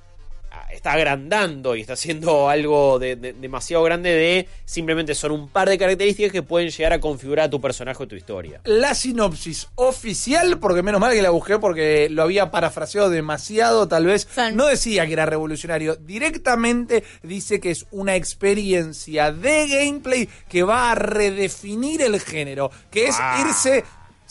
está 0.72 0.92
agrandando 0.92 1.76
y 1.76 1.80
está 1.82 1.92
haciendo 1.94 2.48
algo 2.48 2.98
de- 2.98 3.16
de- 3.16 3.32
demasiado 3.34 3.82
grande 3.84 4.10
de 4.10 4.48
simplemente 4.64 5.14
son 5.14 5.32
un 5.32 5.48
par 5.48 5.68
de 5.68 5.78
características 5.78 6.32
que 6.32 6.42
pueden 6.42 6.70
llegar 6.70 6.92
a 6.92 7.00
configurar 7.00 7.46
a 7.46 7.50
tu 7.50 7.60
personaje 7.60 8.02
o 8.02 8.08
tu 8.08 8.14
historia. 8.16 8.60
La 8.64 8.94
sinopsis 8.94 9.68
oficial, 9.74 10.58
porque 10.58 10.82
menos 10.82 11.00
mal 11.00 11.12
que 11.12 11.22
la 11.22 11.30
busqué 11.30 11.58
porque 11.58 12.08
lo 12.10 12.22
había 12.22 12.50
parafraseado 12.50 13.10
demasiado, 13.10 13.86
tal 13.88 14.06
vez 14.06 14.26
no 14.54 14.66
decía 14.66 15.06
que 15.06 15.12
era 15.12 15.26
revolucionario, 15.26 15.96
directamente 15.96 17.04
dice 17.22 17.60
que 17.60 17.70
es 17.70 17.86
una 17.90 18.16
experiencia 18.16 19.32
de 19.32 19.68
gameplay 19.68 20.28
que 20.48 20.62
va 20.62 20.90
a 20.92 20.94
redefinir 20.94 22.02
el 22.02 22.20
género, 22.20 22.70
que 22.90 23.06
es 23.08 23.16
Ah. 23.18 23.44
irse 23.46 23.84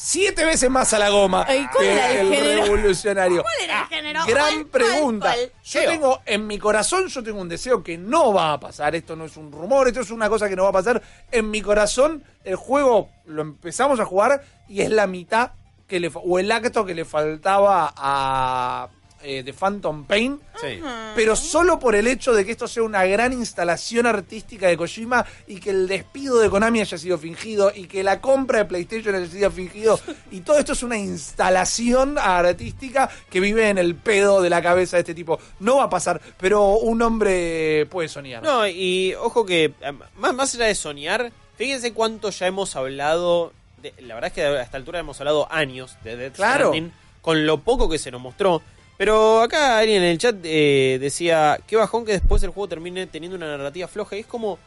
siete 0.03 0.43
veces 0.45 0.69
más 0.69 0.93
a 0.93 0.99
la 0.99 1.09
goma 1.09 1.45
Ay, 1.47 1.67
¿cuál 1.71 1.85
que 1.85 1.93
era 1.93 2.11
el 2.11 2.33
género? 2.33 2.63
revolucionario. 2.63 3.41
¿Cuál 3.43 3.55
era 3.63 3.81
el 3.83 3.87
género? 3.87 4.25
Gran 4.25 4.35
¿Cuál, 4.35 4.55
cuál, 4.55 4.65
pregunta. 4.67 5.33
cuál? 5.33 5.51
Yo 5.63 5.79
Leo. 5.81 5.89
tengo 5.91 6.21
en 6.25 6.47
mi 6.47 6.57
corazón, 6.57 7.07
yo 7.07 7.23
tengo 7.23 7.39
un 7.41 7.49
deseo 7.49 7.83
que 7.83 7.97
no 7.97 8.33
va 8.33 8.53
a 8.53 8.59
pasar. 8.59 8.95
Esto 8.95 9.15
no 9.15 9.25
es 9.25 9.37
un 9.37 9.51
rumor, 9.51 9.87
esto 9.87 9.99
es 10.01 10.09
una 10.11 10.27
cosa 10.29 10.49
que 10.49 10.55
no 10.55 10.63
va 10.63 10.69
a 10.69 10.73
pasar. 10.73 11.01
En 11.31 11.49
mi 11.51 11.61
corazón, 11.61 12.23
el 12.43 12.55
juego 12.55 13.09
lo 13.25 13.41
empezamos 13.43 13.99
a 13.99 14.05
jugar 14.05 14.43
y 14.67 14.81
es 14.81 14.89
la 14.89 15.05
mitad 15.07 15.51
que 15.87 15.99
le 15.99 16.09
o 16.13 16.39
el 16.39 16.51
acto 16.51 16.85
que 16.85 16.95
le 16.95 17.05
faltaba 17.05 17.93
a 17.95 18.87
eh, 19.23 19.43
The 19.43 19.53
Phantom 19.53 20.05
Pain. 20.05 20.39
Sí. 20.59 20.79
Pero 21.15 21.35
solo 21.35 21.79
por 21.79 21.95
el 21.95 22.07
hecho 22.07 22.33
de 22.33 22.45
que 22.45 22.51
esto 22.51 22.67
sea 22.67 22.83
una 22.83 23.03
gran 23.05 23.33
instalación 23.33 24.05
artística 24.05 24.67
de 24.67 24.77
Kojima 24.77 25.25
y 25.47 25.59
que 25.59 25.71
el 25.71 25.87
despido 25.87 26.39
de 26.39 26.49
Konami 26.49 26.81
haya 26.81 26.97
sido 26.97 27.17
fingido 27.17 27.71
y 27.75 27.87
que 27.87 28.03
la 28.03 28.21
compra 28.21 28.59
de 28.59 28.65
PlayStation 28.65 29.15
haya 29.15 29.25
sido 29.27 29.49
fingido. 29.51 29.99
Y 30.31 30.41
todo 30.41 30.59
esto 30.59 30.73
es 30.73 30.83
una 30.83 30.97
instalación 30.97 32.17
artística 32.17 33.09
que 33.29 33.39
vive 33.39 33.69
en 33.69 33.77
el 33.77 33.95
pedo 33.95 34.41
de 34.41 34.49
la 34.49 34.61
cabeza 34.61 34.97
de 34.97 35.01
este 35.01 35.13
tipo. 35.15 35.39
No 35.59 35.77
va 35.77 35.83
a 35.85 35.89
pasar, 35.89 36.21
pero 36.37 36.73
un 36.75 37.01
hombre 37.01 37.85
puede 37.89 38.07
soñar. 38.07 38.43
No, 38.43 38.67
y 38.67 39.13
ojo 39.15 39.45
que, 39.45 39.73
eh, 39.81 39.91
más, 40.17 40.33
más 40.33 40.53
allá 40.55 40.65
de 40.65 40.75
soñar, 40.75 41.31
fíjense 41.57 41.93
cuánto 41.93 42.29
ya 42.29 42.47
hemos 42.47 42.75
hablado. 42.75 43.53
de- 43.81 43.93
la 44.03 44.13
verdad 44.13 44.27
es 44.27 44.33
que 44.33 44.43
a 44.43 44.61
esta 44.61 44.77
altura 44.77 44.99
hemos 44.99 45.19
hablado 45.19 45.51
años 45.51 45.97
de 46.03 46.15
Death 46.15 46.35
Claro. 46.35 46.67
Stranding, 46.67 46.91
con 47.23 47.47
lo 47.47 47.57
poco 47.61 47.89
que 47.89 47.97
se 47.97 48.11
nos 48.11 48.21
mostró. 48.21 48.61
Pero 49.01 49.41
acá 49.41 49.79
alguien 49.79 50.03
en 50.03 50.09
el 50.09 50.19
chat 50.19 50.35
eh, 50.43 50.99
decía, 51.01 51.59
qué 51.65 51.75
bajón 51.75 52.05
que 52.05 52.11
después 52.11 52.43
el 52.43 52.51
juego 52.51 52.67
termine 52.67 53.07
teniendo 53.07 53.35
una 53.35 53.47
narrativa 53.57 53.87
floja. 53.87 54.15
Y 54.15 54.19
es 54.19 54.27
como, 54.27 54.59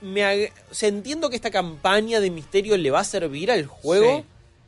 me 0.00 0.20
ag- 0.22 0.52
o 0.70 0.74
sea, 0.74 0.88
entiendo 0.88 1.28
que 1.28 1.34
esta 1.34 1.50
campaña 1.50 2.20
de 2.20 2.30
misterio 2.30 2.76
le 2.76 2.92
va 2.92 3.00
a 3.00 3.04
servir 3.04 3.50
al 3.50 3.66
juego, 3.66 4.18
Sí. 4.18 4.24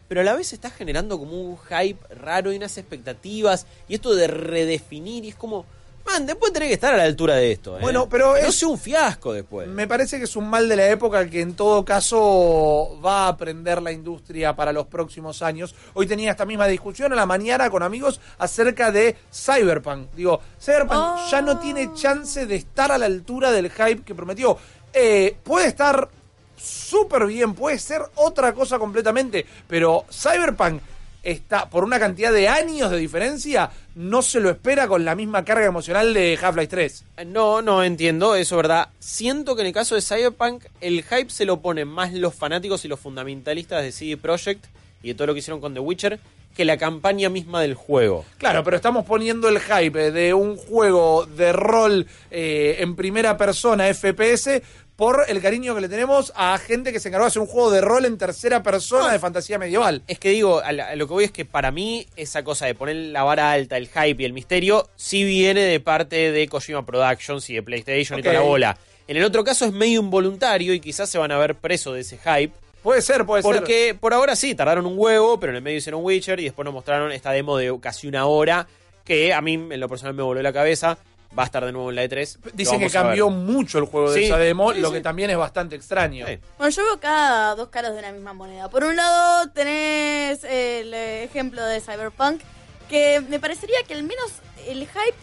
pero 0.08 0.22
a 0.22 0.24
la 0.24 0.34
vez 0.34 0.52
está 0.52 0.68
generando 0.70 1.16
como 1.16 1.40
un 1.40 1.56
hype 1.58 2.12
raro 2.12 2.52
y 2.52 2.56
unas 2.56 2.76
expectativas, 2.76 3.68
y 3.88 3.94
esto 3.94 4.16
de 4.16 4.26
redefinir, 4.26 5.24
y 5.24 5.28
es 5.28 5.37
como, 5.37 5.64
man, 6.12 6.27
después 6.27 6.53
tenés 6.53 6.68
que 6.68 6.75
estar 6.75 6.94
a 6.94 6.97
la 6.97 7.03
altura 7.05 7.37
de 7.37 7.53
esto. 7.53 7.77
¿eh? 7.77 7.81
Bueno, 7.83 8.09
pero 8.09 8.31
no 8.33 8.37
es- 8.37 8.55
sea 8.59 8.68
un 8.68 8.79
fiasco 8.79 9.33
después. 9.33 9.68
Me 9.68 9.87
parece 9.87 10.18
que 10.18 10.25
es 10.25 10.35
un 10.37 10.49
mal 10.49 10.68
de 10.68 10.77
la 10.77 10.88
época 10.88 11.29
que 11.29 11.40
en 11.40 11.55
todo 11.55 11.85
caso 11.85 12.99
va 13.05 13.27
a 13.27 13.29
aprender 13.29 13.83
la 13.83 13.92
industria 13.92 14.55
para 14.57 14.73
los 14.73 14.87
próximos 14.87 15.42
años. 15.42 15.75
Hoy 15.94 16.07
tenía 16.07 16.31
esta 16.31 16.44
misma 16.44 16.66
discusión 16.66 17.12
a 17.12 17.16
la 17.16 17.27
mañana 17.27 17.68
con 17.71 17.83
amigos 17.83 18.21
acerca 18.38 18.90
de 18.90 19.16
Cyberpunk. 19.33 20.11
Digo, 20.14 20.40
Cyberpunk 20.61 20.99
Oh. 21.01 21.29
ya 21.31 21.42
no 21.42 21.59
tiene 21.59 21.92
chance 21.94 22.47
de 22.47 22.57
estar 22.57 22.90
a 22.90 22.99
la 22.99 23.07
altura 23.07 23.51
del 23.53 23.71
hype 23.71 24.03
que 24.03 24.14
prometió. 24.14 24.57
Eh, 24.92 25.37
puede 25.44 25.68
estar 25.68 26.09
súper 26.57 27.27
bien, 27.27 27.55
puede 27.55 27.79
ser 27.79 28.03
otra 28.16 28.53
cosa 28.53 28.79
completamente, 28.79 29.47
pero 29.68 30.05
Cyberpunk 30.11 30.81
está, 31.22 31.68
por 31.68 31.85
una 31.85 31.98
cantidad 31.98 32.33
de 32.33 32.48
años 32.48 32.90
de 32.90 32.98
diferencia, 32.98 33.70
no 33.94 34.22
se 34.22 34.40
lo 34.40 34.50
espera 34.50 34.88
con 34.88 35.04
la 35.04 35.14
misma 35.14 35.44
carga 35.44 35.66
emocional 35.66 36.14
de 36.14 36.38
Half-Life 36.40 36.68
3. 36.68 37.04
No, 37.26 37.62
no 37.62 37.83
entiendo, 37.83 38.35
eso 38.35 38.54
es 38.54 38.62
verdad. 38.62 38.88
Siento 38.98 39.54
que 39.54 39.62
en 39.62 39.68
el 39.68 39.72
caso 39.72 39.94
de 39.94 40.02
Cyberpunk, 40.02 40.64
el 40.81 41.02
hype 41.02 41.31
se 41.31 41.44
lo 41.44 41.61
ponen 41.61 41.88
más 41.88 42.12
los 42.12 42.35
fanáticos 42.35 42.85
y 42.85 42.88
los 42.88 43.00
fundamentalistas 43.00 43.83
de 43.83 43.92
CD 43.92 44.16
Projekt 44.16 44.66
y 45.02 45.09
de 45.09 45.14
todo 45.14 45.28
lo 45.28 45.35
que 45.35 45.40
hicieron 45.40 45.61
con 45.61 45.74
The 45.74 45.81
Witcher 45.81 46.18
que 46.59 46.64
la 46.64 46.76
campaña 46.76 47.28
misma 47.28 47.61
del 47.62 47.74
juego. 47.74 48.24
Claro, 48.37 48.64
pero 48.64 48.76
estamos 48.76 49.07
poniendo 49.07 49.48
el 49.48 49.61
hype 49.61 50.11
de 50.11 50.35
un 50.35 50.57
juego 50.57 51.24
de 51.24 51.52
rol 51.52 52.09
eh, 52.33 52.78
en 52.81 52.96
primera 52.96 53.37
persona, 53.37 53.85
FPS, 53.94 54.61
por 54.98 55.26
el 55.28 55.40
cariño 55.40 55.76
que 55.76 55.80
le 55.80 55.88
tenemos 55.88 56.32
a 56.34 56.58
gente 56.58 56.92
que 56.92 56.98
se 56.98 57.06
encargó 57.06 57.24
de 57.24 57.28
hacer 57.28 57.40
un 57.40 57.46
juego 57.46 57.70
de 57.70 57.80
rol 57.80 58.04
en 58.04 58.18
tercera 58.18 58.64
persona 58.64 59.12
de 59.12 59.20
fantasía 59.20 59.56
medieval. 59.56 60.02
Es 60.08 60.18
que 60.18 60.30
digo, 60.30 60.58
a, 60.58 60.72
la- 60.72 60.88
a 60.88 60.96
lo 60.96 61.06
que 61.06 61.12
voy 61.14 61.24
es 61.24 61.30
que 61.30 61.44
para 61.44 61.70
mí 61.70 62.04
esa 62.16 62.42
cosa 62.42 62.66
de 62.66 62.74
poner 62.74 62.96
la 62.96 63.22
vara 63.22 63.52
alta, 63.52 63.76
el 63.76 63.87
hype 63.87 64.20
y 64.20 64.24
el 64.26 64.32
misterio, 64.32 64.88
sí 64.96 65.22
viene 65.22 65.61
de 65.61 65.78
parte 65.78 66.32
de 66.32 66.48
Kojima 66.48 66.84
Productions 66.84 67.48
y 67.48 67.54
de 67.54 67.62
PlayStation 67.62 68.18
y 68.18 68.22
toda 68.22 68.34
la 68.34 68.40
bola. 68.40 68.76
En 69.06 69.16
el 69.16 69.22
otro 69.22 69.44
caso 69.44 69.64
es 69.66 69.72
medio 69.72 70.00
involuntario 70.00 70.74
y 70.74 70.80
quizás 70.80 71.08
se 71.08 71.16
van 71.16 71.30
a 71.30 71.38
ver 71.38 71.54
presos 71.54 71.94
de 71.94 72.00
ese 72.00 72.18
hype. 72.18 72.52
Puede 72.82 73.00
ser, 73.00 73.24
puede 73.24 73.44
ser. 73.44 73.54
Porque 73.54 73.96
por 73.98 74.12
ahora 74.14 74.34
sí, 74.34 74.56
tardaron 74.56 74.84
un 74.84 74.94
huevo, 74.98 75.38
pero 75.38 75.52
en 75.52 75.56
el 75.58 75.62
medio 75.62 75.78
hicieron 75.78 76.04
Witcher 76.04 76.40
y 76.40 76.44
después 76.44 76.64
nos 76.64 76.74
mostraron 76.74 77.12
esta 77.12 77.30
demo 77.30 77.56
de 77.56 77.72
casi 77.80 78.08
una 78.08 78.26
hora 78.26 78.66
que 79.04 79.32
a 79.32 79.40
mí 79.42 79.54
en 79.54 79.78
lo 79.78 79.88
personal 79.88 80.14
me 80.14 80.24
voló 80.24 80.42
la 80.42 80.52
cabeza. 80.52 80.98
Va 81.36 81.42
a 81.42 81.46
estar 81.46 81.64
de 81.64 81.72
nuevo 81.72 81.90
en 81.90 81.96
la 81.96 82.04
E3. 82.04 82.38
Lo 82.44 82.50
Dicen 82.54 82.80
que 82.80 82.90
cambió 82.90 83.28
mucho 83.30 83.78
el 83.78 83.84
juego 83.84 84.10
de 84.10 84.18
Sí, 84.20 84.24
esa 84.26 84.38
demo, 84.38 84.72
sí, 84.72 84.80
lo 84.80 84.88
sí. 84.88 84.94
que 84.94 85.00
también 85.00 85.30
es 85.30 85.36
bastante 85.36 85.76
extraño. 85.76 86.26
Sí. 86.26 86.38
Bueno, 86.56 86.70
yo 86.70 86.84
veo 86.84 87.00
cada 87.00 87.54
dos 87.54 87.68
caras 87.68 87.92
de 87.92 87.98
una 87.98 88.12
misma 88.12 88.32
moneda. 88.32 88.68
Por 88.70 88.84
un 88.84 88.96
lado 88.96 89.48
tenés 89.50 90.42
el 90.44 90.92
ejemplo 90.94 91.64
de 91.64 91.80
Cyberpunk, 91.80 92.40
que 92.88 93.20
me 93.28 93.38
parecería 93.38 93.76
que 93.86 93.94
al 93.94 94.02
menos 94.02 94.32
el 94.66 94.80
hype 94.86 95.14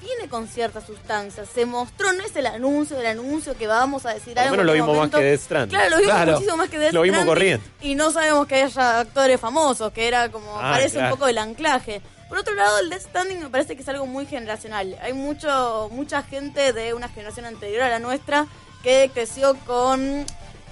viene 0.00 0.26
con 0.30 0.48
cierta 0.48 0.80
sustancia. 0.80 1.44
Se 1.44 1.66
mostró, 1.66 2.12
no 2.14 2.24
es 2.24 2.34
el 2.34 2.46
anuncio 2.46 2.96
del 2.96 3.06
anuncio 3.06 3.54
que 3.56 3.66
vamos 3.66 4.06
a 4.06 4.14
decir 4.14 4.38
algo. 4.38 4.54
en 4.54 4.66
lo 4.66 4.72
vimos 4.72 4.96
más 4.96 5.10
que 5.10 5.20
Death 5.20 5.40
Stranding. 5.42 5.70
Claro, 5.78 5.90
lo 5.90 5.96
vimos 5.98 6.12
Claro. 6.14 6.32
muchísimo 6.32 6.56
más 6.56 6.70
que 6.70 6.78
Death 6.78 6.92
Lo 6.94 7.02
vimos 7.02 7.24
corriendo. 7.26 7.66
Y 7.82 7.94
no 7.94 8.10
sabemos 8.10 8.46
que 8.46 8.62
haya 8.62 9.00
actores 9.00 9.38
famosos, 9.38 9.92
que 9.92 10.08
era 10.08 10.30
como, 10.30 10.58
Ah, 10.58 10.72
parece 10.72 10.94
claro. 10.96 11.12
un 11.12 11.18
poco 11.18 11.28
el 11.28 11.36
anclaje. 11.36 12.00
Por 12.32 12.38
otro 12.38 12.54
lado, 12.54 12.78
el 12.78 12.88
Death 12.88 13.02
Standing 13.02 13.40
me 13.40 13.50
parece 13.50 13.76
que 13.76 13.82
es 13.82 13.88
algo 13.90 14.06
muy 14.06 14.24
generacional. 14.24 14.96
Hay 15.02 15.12
mucho 15.12 15.90
mucha 15.92 16.22
gente 16.22 16.72
de 16.72 16.94
una 16.94 17.10
generación 17.10 17.44
anterior 17.44 17.82
a 17.82 17.90
la 17.90 17.98
nuestra 17.98 18.46
que 18.82 19.10
creció 19.12 19.54
con 19.66 20.24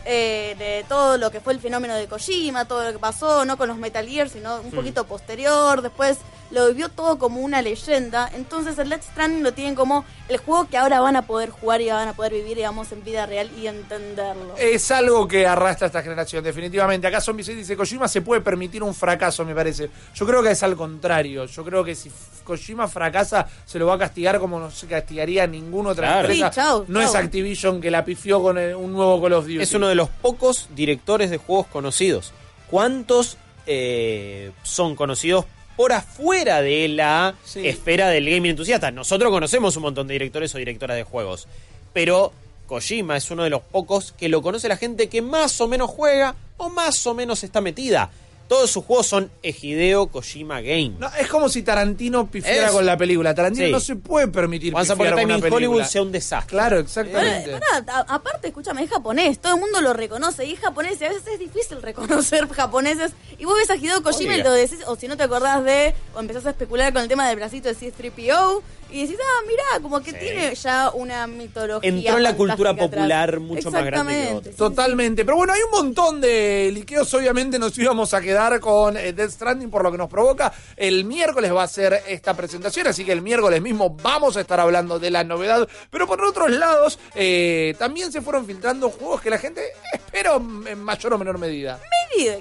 eh, 0.07 0.57
de 0.59 0.87
todo 0.89 1.19
lo 1.19 1.31
que 1.31 1.41
fue 1.41 1.53
el 1.53 1.61
fenómeno 1.61 1.95
de 1.97 2.09
Kojima, 2.09 2.65
todo 2.65 2.83
lo 2.83 2.93
que 2.93 2.99
pasó, 2.99 3.45
no 3.45 3.59
con 3.59 3.69
los 3.69 3.77
Metal 3.77 4.09
Gear, 4.09 4.31
sino 4.31 4.59
un 4.63 4.71
poquito 4.71 5.05
posterior. 5.05 5.83
Después 5.83 6.17
lo 6.51 6.67
vivió 6.69 6.89
todo 6.89 7.19
como 7.19 7.41
una 7.41 7.63
leyenda. 7.63 8.31
Entonces 8.35 8.79
el 8.79 8.89
Death 8.89 9.03
Stranding 9.13 9.43
lo 9.43 9.53
tienen 9.53 9.75
como 9.75 10.05
el 10.29 10.39
juego 10.39 10.69
que 10.69 10.77
ahora 10.77 11.01
van 11.01 11.17
a 11.17 11.23
poder 11.27 11.51
jugar 11.51 11.81
y 11.81 11.89
van 11.91 12.09
a 12.09 12.13
poder 12.15 12.33
vivir, 12.33 12.57
digamos, 12.57 12.91
en 12.93 13.05
vida 13.05 13.27
real 13.27 13.51
y 13.57 13.67
entenderlo. 13.67 14.55
Es 14.57 14.91
algo 14.91 15.27
que 15.29 15.47
arrastra 15.47 15.87
esta 15.87 16.03
generación, 16.03 16.43
definitivamente. 16.43 17.07
Acá 17.07 17.21
Zombie 17.21 17.45
6 17.45 17.59
dice, 17.59 17.77
Kojima 17.77 18.09
se 18.09 18.21
puede 18.23 18.41
permitir 18.41 18.83
un 18.83 18.95
fracaso, 18.95 19.45
me 19.45 19.55
parece. 19.55 19.91
Yo 20.15 20.27
creo 20.27 20.43
que 20.43 20.51
es 20.51 20.63
al 20.63 20.77
contrario. 20.77 21.45
Yo 21.47 21.65
creo 21.65 21.85
que 21.85 21.95
si 21.95 22.11
Kojima 22.45 22.89
fracasa, 22.89 23.47
se 23.65 23.79
lo 23.79 23.87
va 23.87 23.95
a 23.95 23.99
castigar 23.99 24.39
como 24.41 24.59
no 24.59 24.71
se 24.71 24.87
castigaría 24.87 25.47
ninguna 25.47 25.91
otra 25.91 26.07
Claro. 26.09 26.21
empresa. 26.29 26.51
Sí, 26.53 26.55
chau, 26.61 26.85
no 26.89 27.01
chau. 27.01 27.09
es 27.11 27.15
Activision 27.15 27.81
que 27.81 27.91
la 27.91 28.05
pifió 28.05 28.43
con 28.43 28.59
el- 28.59 28.75
un 28.75 28.93
nuevo 28.93 29.23
Call 29.23 29.35
of 29.35 29.45
Duty. 29.45 29.61
Es 29.63 29.73
uno 29.75 29.87
de 29.89 29.95
los 29.95 30.09
pocos 30.09 30.69
directores 30.75 31.31
de 31.31 31.37
juegos 31.37 31.67
conocidos. 31.69 32.33
¿Cuántos 32.69 33.37
eh, 33.67 34.51
son 34.63 34.97
conocidos 34.97 35.45
por 35.81 35.95
afuera 35.95 36.61
de 36.61 36.89
la 36.89 37.35
Sí. 37.43 37.67
esfera 37.67 38.09
del 38.11 38.29
gaming 38.29 38.51
entusiasta? 38.51 38.91
Nosotros 38.91 39.31
conocemos 39.33 39.75
un 39.77 39.83
montón 39.85 40.07
de 40.09 40.13
directores 40.13 40.55
o 40.55 40.59
directoras 40.59 40.95
de 40.95 41.05
juegos. 41.05 41.49
Pero 41.95 42.35
Kojima 42.67 43.17
es 43.17 43.31
uno 43.31 43.45
de 43.45 43.49
los 43.49 43.63
pocos 43.63 44.13
que 44.13 44.29
lo 44.29 44.43
conoce 44.43 44.69
la 44.69 44.77
gente 44.77 45.09
que 45.09 45.23
más 45.23 45.59
o 45.63 45.69
menos 45.69 45.89
juega 45.89 46.35
o 46.59 46.69
más 46.69 47.07
o 47.07 47.15
menos 47.15 47.43
está 47.45 47.63
metida. 47.63 48.11
Todos 48.51 48.69
sus 48.73 48.85
juegos 48.85 49.07
son 49.07 49.31
Ejideo 49.45 50.09
Kojima 50.09 50.61
Game. 50.61 50.95
No, 50.99 51.07
es 51.21 51.29
como 51.29 51.49
si 51.49 51.63
Tarantino 51.63 52.29
pifiara 52.29 52.67
Es- 52.67 52.73
con 52.73 52.85
la 52.85 52.97
película. 52.97 53.33
Tarantino 53.33 53.67
Sí. 53.67 53.71
no 53.73 53.79
se 53.79 53.95
puede 53.95 54.27
permitir 54.27 54.75
Once 54.75 54.93
Upon 54.93 55.07
a 55.07 55.11
pifiar 55.11 55.23
con 55.23 55.31
una 55.31 55.41
película. 55.41 55.57
Hollywood 55.57 55.85
sea 55.85 56.03
un 56.03 56.11
desastre. 56.11 56.51
Claro, 56.51 56.71
Bueno, 56.75 56.89
exactamente. 56.89 57.51
pará, 57.53 57.85
a- 58.01 58.15
aparte, 58.17 58.49
escúchame, 58.49 58.83
es 58.83 58.91
japonés, 58.91 59.39
todo 59.39 59.55
el 59.55 59.61
mundo 59.61 59.81
lo 59.81 59.93
reconoce, 59.93 60.45
y 60.47 60.55
es 60.55 60.59
japonés, 60.59 61.01
y 61.01 61.05
a 61.05 61.11
veces 61.11 61.23
es 61.33 61.39
difícil 61.39 61.81
reconocer 61.81 62.49
japoneses, 62.53 63.13
y 63.39 63.45
vos 63.45 63.55
ves 63.57 63.71
a 63.71 63.77
Hideo 63.77 64.03
Kojima 64.03 64.37
y 64.37 64.43
lo 64.43 64.51
decís, 64.51 64.81
o 64.89 64.97
si 64.97 65.07
no 65.07 65.17
te 65.17 65.23
acordás 65.23 65.63
de, 65.63 65.95
o 66.17 66.19
empezás 66.19 66.45
a 66.47 66.51
especular 66.51 66.93
con 66.93 67.03
el 67.03 67.09
tema 67.09 67.29
del 67.29 67.37
bracito 67.37 67.69
de 67.69 67.77
C-3PO, 67.77 68.63
y 68.93 69.03
decís, 69.03 69.17
ah, 69.21 69.45
mirá, 69.47 69.83
como 69.83 70.01
que 70.03 70.11
Sí. 70.13 70.17
tiene 70.21 70.55
ya 70.55 70.91
una 70.91 71.27
mitología 71.27 71.89
Entró 71.89 72.17
en 72.17 72.23
la 72.23 72.37
cultura 72.37 72.71
atrás. 72.71 72.89
popular 72.89 73.41
mucho 73.41 73.71
más 73.71 73.85
grande 73.85 74.41
que 74.43 74.51
Totalmente. 74.51 75.25
Pero 75.25 75.37
bueno, 75.37 75.53
hay 75.53 75.61
un 75.63 75.71
montón 75.71 76.21
de 76.21 76.71
liqueos. 76.73 77.13
Obviamente 77.15 77.59
nos 77.59 77.77
íbamos 77.79 78.13
a 78.15 78.21
quedar 78.21 78.61
con 78.61 78.97
eh, 78.97 79.13
Death 79.13 79.31
Stranding 79.31 79.71
por 79.71 79.83
lo 79.83 79.93
que 79.93 79.99
nos 79.99 80.09
provoca. 80.09 80.53
El 80.77 81.05
miércoles 81.05 81.53
va 81.55 81.63
a 81.63 81.69
ser 81.69 82.03
esta 82.09 82.35
presentación, 82.35 82.87
así 82.87 83.05
que 83.05 83.13
el 83.13 83.23
miércoles 83.23 83.61
mismo 83.63 83.91
vamos 83.91 84.37
a 84.37 84.41
estar 84.41 84.61
hablando 84.61 84.99
de 84.99 85.11
la 85.11 85.25
novedad. 85.25 85.69
Pero 85.91 86.07
por 86.07 86.23
otros 86.23 86.51
lados, 86.51 86.99
eh, 87.15 87.75
también 87.79 88.13
se 88.13 88.21
fueron 88.21 88.47
filtrando 88.47 88.91
juegos 88.91 89.21
que 89.21 89.31
la 89.31 89.39
gente 89.39 89.63
espera 89.93 90.35
en 90.37 90.83
mayor 90.83 91.15
o 91.15 91.19
menor 91.19 91.39
medida. 91.39 91.79
medio 92.17 92.33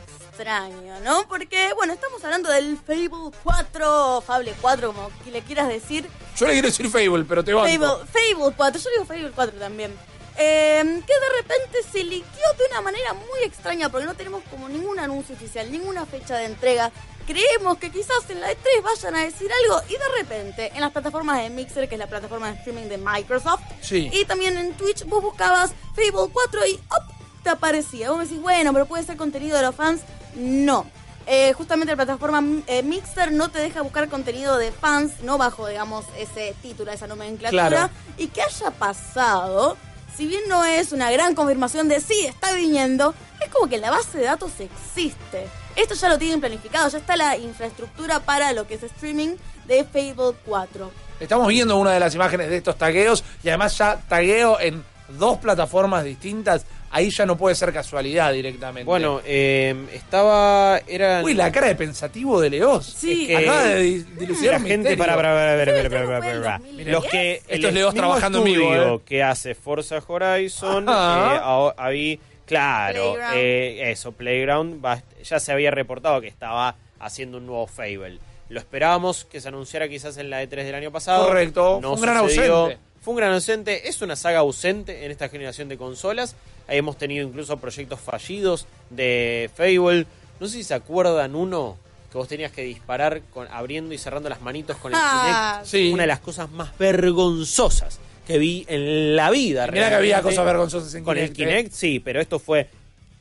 extraño, 0.43 0.99
¿no? 1.03 1.27
Porque, 1.27 1.73
bueno, 1.75 1.93
estamos 1.93 2.23
hablando 2.23 2.49
del 2.49 2.77
Fable 2.77 3.31
4, 3.43 4.21
Fable 4.25 4.53
4, 4.61 4.93
como 4.93 5.09
que 5.23 5.31
le 5.31 5.41
quieras 5.41 5.67
decir, 5.67 6.07
Yo 6.37 6.47
le 6.47 6.53
quiero 6.53 6.67
decir 6.69 6.89
Fable, 6.89 7.25
pero 7.27 7.43
te 7.43 7.53
banco. 7.53 7.67
Fable, 7.67 8.07
Fable 8.37 8.55
4, 8.55 8.81
yo 8.81 8.89
digo 8.91 9.05
Fable 9.05 9.31
4 9.35 9.59
también. 9.59 9.93
Eh, 10.41 10.81
que 11.05 11.13
de 11.13 11.29
repente 11.41 11.79
se 11.91 12.01
liqueó 12.05 12.53
de 12.57 12.65
una 12.71 12.79
manera 12.79 13.13
muy 13.13 13.41
extraña 13.43 13.89
porque 13.89 14.05
no 14.05 14.13
tenemos 14.15 14.41
como 14.49 14.69
ningún 14.69 14.97
anuncio 14.97 15.35
oficial, 15.35 15.69
ninguna 15.69 16.05
fecha 16.05 16.37
de 16.37 16.45
entrega. 16.45 16.91
Creemos 17.27 17.77
que 17.77 17.91
quizás 17.91 18.27
en 18.29 18.39
la 18.39 18.49
E3 18.49 18.81
vayan 18.81 19.15
a 19.17 19.23
decir 19.25 19.51
algo 19.65 19.81
y 19.89 19.93
de 19.93 20.07
repente 20.17 20.71
en 20.73 20.79
las 20.79 20.91
plataformas 20.91 21.43
de 21.43 21.49
Mixer, 21.49 21.89
que 21.89 21.95
es 21.95 21.99
la 21.99 22.07
plataforma 22.07 22.49
de 22.51 22.57
streaming 22.57 22.87
de 22.87 22.97
Microsoft, 22.97 23.59
Sí. 23.81 24.09
y 24.13 24.23
también 24.25 24.57
en 24.57 24.73
Twitch 24.73 25.03
vos 25.05 25.21
buscabas 25.21 25.71
Fable 25.93 26.31
4 26.31 26.65
y 26.67 26.75
¡op! 26.75 27.19
te 27.43 27.49
aparecía. 27.49 28.09
Vos 28.09 28.17
me 28.19 28.23
decís, 28.25 28.41
bueno, 28.41 28.71
pero 28.71 28.85
puede 28.85 29.03
ser 29.03 29.17
contenido 29.17 29.57
de 29.57 29.63
los 29.63 29.75
fans. 29.75 30.01
No. 30.35 30.85
Eh, 31.31 31.53
justamente 31.53 31.91
la 31.91 31.95
plataforma 31.95 32.43
eh, 32.65 32.81
Mixer 32.81 33.31
no 33.31 33.49
te 33.49 33.59
deja 33.59 33.81
buscar 33.81 34.09
contenido 34.09 34.57
de 34.57 34.71
fans, 34.71 35.21
no 35.21 35.37
bajo, 35.37 35.67
digamos, 35.67 36.05
ese 36.17 36.55
título, 36.61 36.91
esa 36.91 37.05
nomenclatura. 37.05 37.67
Claro. 37.69 37.89
Y 38.17 38.27
que 38.27 38.41
haya 38.41 38.71
pasado, 38.71 39.77
si 40.15 40.25
bien 40.25 40.41
no 40.47 40.65
es 40.65 40.91
una 40.91 41.11
gran 41.11 41.35
confirmación 41.35 41.87
de 41.87 41.99
sí, 42.01 42.25
está 42.25 42.53
viniendo, 42.53 43.13
es 43.41 43.49
como 43.49 43.69
que 43.69 43.77
la 43.77 43.91
base 43.91 44.17
de 44.17 44.23
datos 44.25 44.51
existe. 44.59 45.47
Esto 45.75 45.93
ya 45.93 46.09
lo 46.09 46.17
tienen 46.17 46.39
planificado, 46.39 46.89
ya 46.89 46.97
está 46.97 47.15
la 47.15 47.37
infraestructura 47.37 48.21
para 48.21 48.51
lo 48.53 48.65
que 48.65 48.73
es 48.73 48.83
streaming 48.83 49.35
de 49.67 49.83
Fable 49.85 50.35
4. 50.45 50.91
Estamos 51.19 51.47
viendo 51.47 51.77
una 51.77 51.91
de 51.91 51.99
las 51.99 52.15
imágenes 52.15 52.49
de 52.49 52.57
estos 52.57 52.77
tagueos 52.77 53.23
y 53.43 53.49
además 53.49 53.77
ya 53.77 53.97
tagueo 54.07 54.59
en 54.59 54.83
dos 55.09 55.37
plataformas 55.37 56.03
distintas. 56.03 56.65
Ahí 56.91 57.11
ya 57.11 57.25
no 57.25 57.37
puede 57.37 57.53
ser 57.55 57.71
casualidad 57.71 58.33
directamente. 58.33 58.83
Bueno, 58.85 59.21
eh, 59.23 59.75
estaba. 59.93 60.79
Era. 60.87 61.21
Uy, 61.23 61.35
la 61.35 61.51
cara 61.51 61.67
de 61.67 61.75
pensativo 61.75 62.41
de 62.41 62.49
Leos. 62.49 62.85
Sí. 62.97 63.23
Es 63.23 63.27
que- 63.27 63.37
Acaba 63.37 63.63
de 63.65 63.81
di- 63.81 64.05
dilucidar 64.17 64.59
la 64.61 64.67
gente 64.67 64.97
para, 64.97 65.15
para, 65.15 65.29
para, 65.33 65.55
para, 65.57 65.65
Sí, 65.83 65.89
para, 65.89 65.89
para, 65.89 65.93
esto 65.93 66.07
para, 66.07 66.21
fue 66.21 66.31
en 66.31 66.41
para. 66.43 66.57
2010. 66.59 66.87
los 66.91 67.05
que 67.05 67.33
Esto 67.35 67.53
el 67.53 67.65
es 67.65 67.73
Leos 67.73 67.93
trabajando 67.93 68.37
en 68.39 68.43
vivo, 68.45 68.73
¿eh? 68.73 68.99
que 69.05 69.21
hace 69.23 69.53
Forza 69.55 70.01
Horizon 70.07 70.89
Ajá. 70.89 71.35
eh, 71.69 71.73
ahí 71.77 72.19
claro 72.45 73.13
Playground. 73.13 73.37
eh, 73.37 73.91
eso 73.91 74.11
Playground 74.13 74.83
va- 74.85 75.03
ya 75.23 75.39
se 75.39 75.51
había 75.51 75.69
reportado 75.71 76.19
que 76.21 76.27
estaba 76.27 76.75
haciendo 76.99 77.37
un 77.37 77.45
nuevo 77.45 77.67
Fable 77.67 78.17
lo 78.49 78.59
esperábamos 78.59 79.25
que 79.25 79.39
se 79.41 79.47
anunciara 79.47 79.87
quizás 79.87 80.17
en 80.17 80.31
la 80.31 80.41
E3 80.41 80.63
del 80.63 80.73
año 80.73 80.91
pasado 80.91 81.27
Correcto. 81.27 81.77
no 81.83 81.93
un 81.93 82.01
gran 82.01 82.17
ausente. 82.17 82.79
Fue 83.01 83.13
un 83.13 83.17
gran 83.17 83.33
ausente 83.33 83.87
es 83.89 84.01
una 84.01 84.15
saga 84.15 84.39
ausente 84.39 85.05
en 85.05 85.11
esta 85.11 85.29
generación 85.29 85.69
de 85.69 85.77
consolas 85.77 86.35
Ahí 86.67 86.77
hemos 86.77 86.97
tenido 86.97 87.27
incluso 87.27 87.57
proyectos 87.57 87.99
fallidos 87.99 88.67
de 88.91 89.49
Fable 89.55 90.05
No 90.39 90.47
sé 90.47 90.57
si 90.57 90.63
se 90.63 90.73
acuerdan 90.75 91.35
uno 91.35 91.77
que 92.11 92.17
vos 92.17 92.27
tenías 92.27 92.51
que 92.51 92.63
disparar 92.63 93.21
con, 93.33 93.47
abriendo 93.51 93.93
y 93.93 93.97
cerrando 93.99 94.29
las 94.29 94.41
manitos 94.41 94.77
con 94.77 94.91
el 94.91 94.97
Ah, 94.99 95.61
Kinect. 95.61 95.67
sí. 95.71 95.91
Una 95.93 96.03
de 96.03 96.07
las 96.07 96.19
cosas 96.19 96.49
más 96.51 96.75
vergonzosas 96.77 97.99
que 98.25 98.37
vi 98.39 98.65
en 98.67 99.15
la 99.15 99.29
vida. 99.31 99.67
Mirá 99.67 99.89
que 99.89 99.95
había 99.95 100.21
cosas 100.23 100.43
vergonzosas 100.45 100.93
en 100.95 101.03
Con 101.03 101.17
el 101.17 101.31
Kinect, 101.31 101.39
¿eh? 101.39 101.55
Kinect, 101.57 101.71
sí, 101.73 101.99
pero 101.99 102.19
esto 102.19 102.39
fue 102.39 102.67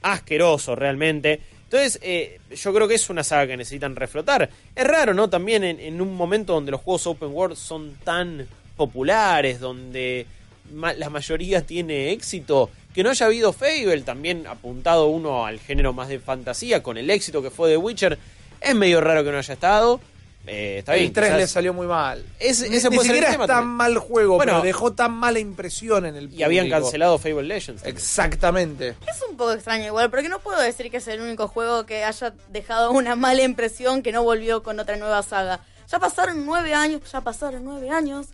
asqueroso 0.02 0.74
realmente. 0.74 1.40
Entonces, 1.64 1.98
eh, 2.02 2.40
yo 2.56 2.72
creo 2.72 2.88
que 2.88 2.94
es 2.94 3.10
una 3.10 3.22
saga 3.22 3.46
que 3.46 3.56
necesitan 3.58 3.94
reflotar. 3.94 4.48
Es 4.74 4.84
raro, 4.86 5.12
¿no? 5.12 5.28
También 5.28 5.64
en, 5.64 5.80
en 5.80 6.00
un 6.00 6.14
momento 6.14 6.54
donde 6.54 6.70
los 6.70 6.80
juegos 6.80 7.06
open 7.06 7.28
world 7.30 7.56
son 7.56 7.94
tan 8.04 8.46
populares, 8.78 9.60
donde 9.60 10.24
ma- 10.72 10.94
la 10.94 11.10
mayoría 11.10 11.60
tiene 11.66 12.12
éxito, 12.12 12.70
que 12.94 13.02
no 13.02 13.10
haya 13.10 13.26
habido 13.26 13.52
Fable, 13.52 14.00
también 14.02 14.46
apuntado 14.46 15.08
uno 15.08 15.44
al 15.44 15.58
género 15.60 15.92
más 15.92 16.08
de 16.08 16.18
fantasía, 16.18 16.82
con 16.82 16.96
el 16.96 17.10
éxito 17.10 17.42
que 17.42 17.50
fue 17.50 17.68
de 17.68 17.76
Witcher, 17.76 18.18
es 18.60 18.74
medio 18.74 19.00
raro 19.02 19.22
que 19.22 19.30
no 19.30 19.38
haya 19.38 19.52
estado. 19.54 20.00
Eh, 20.46 20.78
está 20.78 20.94
bien, 20.94 21.06
el 21.06 21.12
3 21.12 21.26
quizás- 21.28 21.38
le 21.40 21.46
salió 21.46 21.74
muy 21.74 21.86
mal. 21.86 22.24
Ese- 22.40 22.70
Ni- 22.70 22.76
ni 22.76 22.82
puede 22.82 22.90
ser 22.90 22.96
el 23.00 23.02
siquiera 23.06 23.30
tema 23.32 23.44
es 23.44 23.48
tan 23.48 23.56
también. 23.58 23.76
mal 23.76 23.98
juego, 23.98 24.36
Bueno, 24.36 24.52
pero 24.54 24.64
dejó 24.64 24.92
tan 24.94 25.12
mala 25.12 25.38
impresión 25.40 26.06
en 26.06 26.16
el 26.16 26.32
Y 26.32 26.42
habían 26.42 26.64
público. 26.66 26.80
cancelado 26.84 27.18
Fable 27.18 27.42
Legends. 27.42 27.82
también. 27.82 27.96
Exactamente. 27.96 28.88
Es 29.06 29.22
un 29.28 29.36
poco 29.36 29.52
extraño 29.52 29.86
igual, 29.86 30.08
porque 30.10 30.30
no 30.30 30.38
puedo 30.38 30.58
decir 30.60 30.90
que 30.90 30.96
es 30.98 31.08
el 31.08 31.20
único 31.20 31.48
juego 31.48 31.84
que 31.84 32.02
haya 32.04 32.32
dejado 32.50 32.92
una 32.92 33.14
mala 33.14 33.42
impresión 33.42 34.02
que 34.02 34.10
no 34.10 34.22
volvió 34.22 34.62
con 34.62 34.80
otra 34.80 34.96
nueva 34.96 35.22
saga. 35.22 35.60
Ya 35.90 35.98
pasaron 35.98 36.46
nueve 36.46 36.72
años, 36.72 37.02
ya 37.12 37.20
pasaron 37.20 37.62
nueve 37.64 37.90
años. 37.90 38.28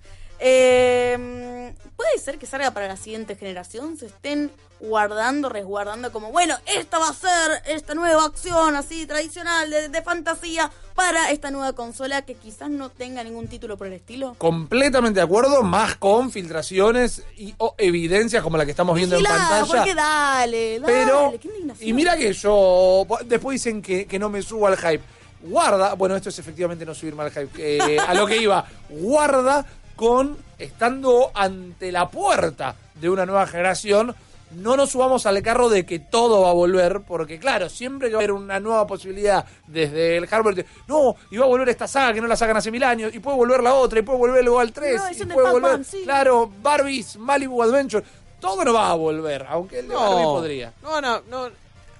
Eh, 0.46 1.72
puede 1.96 2.18
ser 2.18 2.38
que 2.38 2.44
salga 2.44 2.70
para 2.72 2.86
la 2.86 2.98
siguiente 2.98 3.34
generación, 3.34 3.96
se 3.96 4.06
estén 4.06 4.50
guardando, 4.78 5.48
resguardando 5.48 6.12
como, 6.12 6.32
bueno, 6.32 6.54
esta 6.66 6.98
va 6.98 7.08
a 7.08 7.14
ser 7.14 7.62
esta 7.66 7.94
nueva 7.94 8.26
acción 8.26 8.76
así 8.76 9.06
tradicional 9.06 9.70
de, 9.70 9.88
de 9.88 10.02
fantasía 10.02 10.70
para 10.94 11.30
esta 11.30 11.50
nueva 11.50 11.72
consola 11.72 12.20
que 12.22 12.34
quizás 12.34 12.68
no 12.68 12.90
tenga 12.90 13.24
ningún 13.24 13.48
título 13.48 13.78
por 13.78 13.86
el 13.86 13.94
estilo. 13.94 14.34
Completamente 14.36 15.20
de 15.20 15.24
acuerdo, 15.24 15.62
más 15.62 15.96
con 15.96 16.30
filtraciones 16.30 17.22
y 17.38 17.54
o 17.56 17.74
evidencias 17.78 18.42
como 18.42 18.58
la 18.58 18.66
que 18.66 18.72
estamos 18.72 18.96
viendo 18.96 19.16
en 19.16 19.24
pantalla. 19.24 19.64
porque 19.64 19.94
dale, 19.94 20.80
dale, 20.80 20.92
Pero, 20.92 21.34
qué 21.40 21.48
indignación. 21.48 21.88
y 21.88 21.92
mira 21.94 22.18
que 22.18 22.34
yo, 22.34 23.06
después 23.24 23.54
dicen 23.54 23.80
que, 23.80 24.04
que 24.04 24.18
no 24.18 24.28
me 24.28 24.42
subo 24.42 24.66
al 24.66 24.76
hype. 24.76 25.02
Guarda, 25.40 25.94
bueno, 25.94 26.16
esto 26.16 26.28
es 26.28 26.38
efectivamente 26.38 26.84
no 26.84 26.94
subirme 26.94 27.22
al 27.22 27.30
hype, 27.30 27.50
eh, 27.56 27.98
a 27.98 28.12
lo 28.12 28.26
que 28.26 28.36
iba, 28.36 28.66
guarda 28.90 29.64
con 29.96 30.36
estando 30.58 31.30
ante 31.34 31.90
la 31.92 32.08
puerta 32.08 32.74
de 32.94 33.10
una 33.10 33.26
nueva 33.26 33.46
generación, 33.46 34.14
no 34.52 34.76
nos 34.76 34.90
subamos 34.90 35.26
al 35.26 35.42
carro 35.42 35.68
de 35.68 35.84
que 35.84 35.98
todo 35.98 36.42
va 36.42 36.50
a 36.50 36.54
volver, 36.54 37.00
porque 37.00 37.40
claro, 37.40 37.68
siempre 37.68 38.08
que 38.08 38.14
va 38.14 38.20
a 38.20 38.22
haber 38.24 38.32
una 38.32 38.60
nueva 38.60 38.86
posibilidad 38.86 39.44
desde 39.66 40.16
el 40.16 40.28
hardware, 40.28 40.64
no, 40.86 41.16
y 41.30 41.38
va 41.38 41.44
a 41.46 41.48
volver 41.48 41.68
esta 41.70 41.88
saga 41.88 42.12
que 42.14 42.20
no 42.20 42.28
la 42.28 42.36
sacan 42.36 42.56
hace 42.56 42.70
mil 42.70 42.84
años, 42.84 43.12
y 43.14 43.18
puede 43.18 43.36
volver 43.36 43.62
la 43.62 43.74
otra, 43.74 43.98
y 43.98 44.02
puede 44.02 44.18
volver 44.18 44.44
luego 44.44 44.60
al 44.60 44.72
3, 44.72 44.96
No, 44.96 45.10
y 45.10 45.26
puede 45.34 45.50
volver, 45.50 45.84
sí. 45.84 46.02
claro, 46.04 46.50
Barbies, 46.62 47.16
Malibu 47.16 47.62
Adventure, 47.64 48.04
todo 48.40 48.64
no 48.64 48.72
va 48.74 48.90
a 48.90 48.94
volver, 48.94 49.44
aunque 49.48 49.80
el 49.80 49.88
de 49.88 49.94
Barbie 49.94 50.22
podría. 50.24 50.72
No, 50.82 51.00
no, 51.00 51.20
no. 51.28 51.46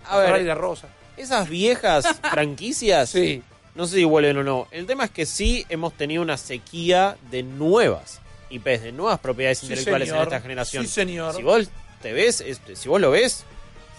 A 0.09 0.16
Ferrari 0.18 0.45
ver, 0.45 0.57
rosa. 0.59 0.86
esas 1.16 1.49
viejas 1.49 2.07
franquicias, 2.30 3.09
Sí. 3.11 3.42
No 3.75 3.87
sé 3.87 3.97
si 3.97 4.05
vuelven 4.05 4.37
o 4.39 4.45
no. 4.45 4.68
El 4.70 4.87
tema 4.87 5.05
es 5.05 5.11
que 5.11 5.27
sí 5.27 5.66
hemos 5.68 5.93
tenido 5.95 6.22
una 6.22 6.37
sequía 6.37 7.16
de 7.31 7.43
nuevas 7.43 8.20
IPs, 8.51 8.83
de 8.83 8.93
nuevas 8.93 9.18
propiedades 9.20 9.59
Sí, 9.59 9.66
intelectuales 9.66 10.09
señor. 10.09 10.22
en 10.22 10.29
esta 10.29 10.41
generación. 10.41 10.87
Sí, 10.87 10.93
señor. 10.93 11.35
Si 11.35 11.43
vos 11.43 11.68
te 12.03 12.12
ves, 12.12 12.41
este, 12.41 12.77
si 12.77 12.89
vos 12.89 13.01
lo 13.01 13.11
ves, 13.11 13.45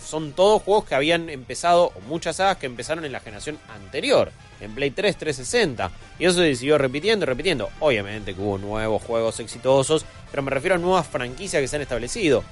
son 0.05 0.33
todos 0.33 0.61
juegos 0.61 0.85
que 0.85 0.95
habían 0.95 1.29
empezado, 1.29 1.91
o 1.95 1.99
muchas 2.07 2.35
sagas 2.35 2.57
que 2.57 2.67
empezaron 2.67 3.03
en 3.05 3.11
la 3.11 3.19
generación 3.19 3.57
anterior, 3.73 4.31
en 4.61 4.73
Play 4.75 4.91
3, 4.91 5.17
360. 5.17 5.91
Y 6.19 6.25
eso 6.25 6.37
se 6.39 6.55
siguió 6.55 6.77
repitiendo 6.77 7.23
y 7.25 7.27
repitiendo. 7.27 7.69
Obviamente 7.79 8.33
que 8.35 8.39
hubo 8.41 8.57
nuevos 8.59 9.01
juegos 9.01 9.39
exitosos, 9.39 10.05
pero 10.29 10.43
me 10.43 10.51
refiero 10.51 10.75
a 10.75 10.77
nuevas 10.77 11.07
franquicias 11.07 11.59
que 11.61 11.67
se 11.67 11.75
han 11.75 11.81
establecido. 11.81 12.43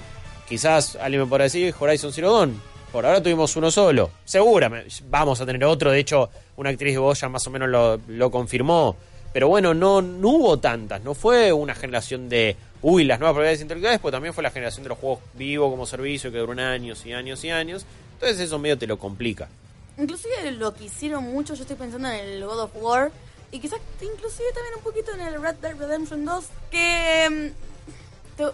Quizás 0.49 0.95
alguien 0.97 1.21
me 1.21 1.27
podrá 1.27 1.43
decir 1.45 1.73
Horizon 1.79 2.11
Zero 2.11 2.33
Dawn. 2.33 2.61
Por 2.93 3.07
ahora 3.07 3.23
tuvimos 3.23 3.55
uno 3.55 3.71
solo. 3.71 4.11
Seguramente 4.23 4.87
vamos 5.09 5.41
a 5.41 5.47
tener 5.47 5.63
otro. 5.65 5.89
De 5.89 5.97
hecho, 5.97 6.29
una 6.57 6.69
actriz 6.69 6.93
de 6.93 6.99
voz 6.99 7.19
ya 7.19 7.27
más 7.27 7.45
o 7.47 7.49
menos 7.49 7.67
lo, 8.07 8.29
confirmó. 8.29 8.95
Pero 9.33 9.47
bueno, 9.47 9.73
no, 9.73 9.97
hubo 9.97 10.59
tantas. 10.59 11.03
No 11.03 11.15
fue 11.15 11.51
una 11.51 11.73
generación 11.73 12.29
de, 12.29 12.55
uy, 12.83 13.03
las 13.03 13.19
nuevas 13.19 13.33
propiedades 13.33 13.61
intelectuales, 13.61 13.99
pues 13.99 14.11
también 14.11 14.31
fue 14.31 14.43
la 14.43 14.51
generación 14.51 14.83
de 14.83 14.89
los 14.89 14.99
juegos 14.99 15.21
vivos 15.33 15.71
como 15.71 15.87
servicio 15.87 16.31
que 16.31 16.37
duran 16.37 16.59
años 16.59 17.03
y 17.07 17.13
años 17.13 17.43
y 17.43 17.49
años. 17.49 17.83
Entonces 18.13 18.39
eso 18.39 18.59
medio 18.59 18.77
te 18.77 18.85
lo 18.85 18.99
complica. 18.99 19.49
Inclusive 19.97 20.51
lo 20.51 20.75
que 20.75 20.83
hicieron 20.83 21.23
mucho, 21.23 21.55
yo 21.55 21.63
estoy 21.63 21.75
pensando 21.75 22.07
en 22.09 22.19
el 22.19 22.45
God 22.45 22.59
of 22.59 22.71
War 22.75 23.11
y 23.51 23.57
quizás 23.57 23.79
inclusive 24.03 24.49
también 24.53 24.75
un 24.77 24.83
poquito 24.83 25.11
en 25.13 25.21
el 25.21 25.41
Red 25.41 25.55
Dead 25.55 25.75
Redemption 25.79 26.25
2 26.25 26.45
que 26.69 27.53
mm, 27.57 27.72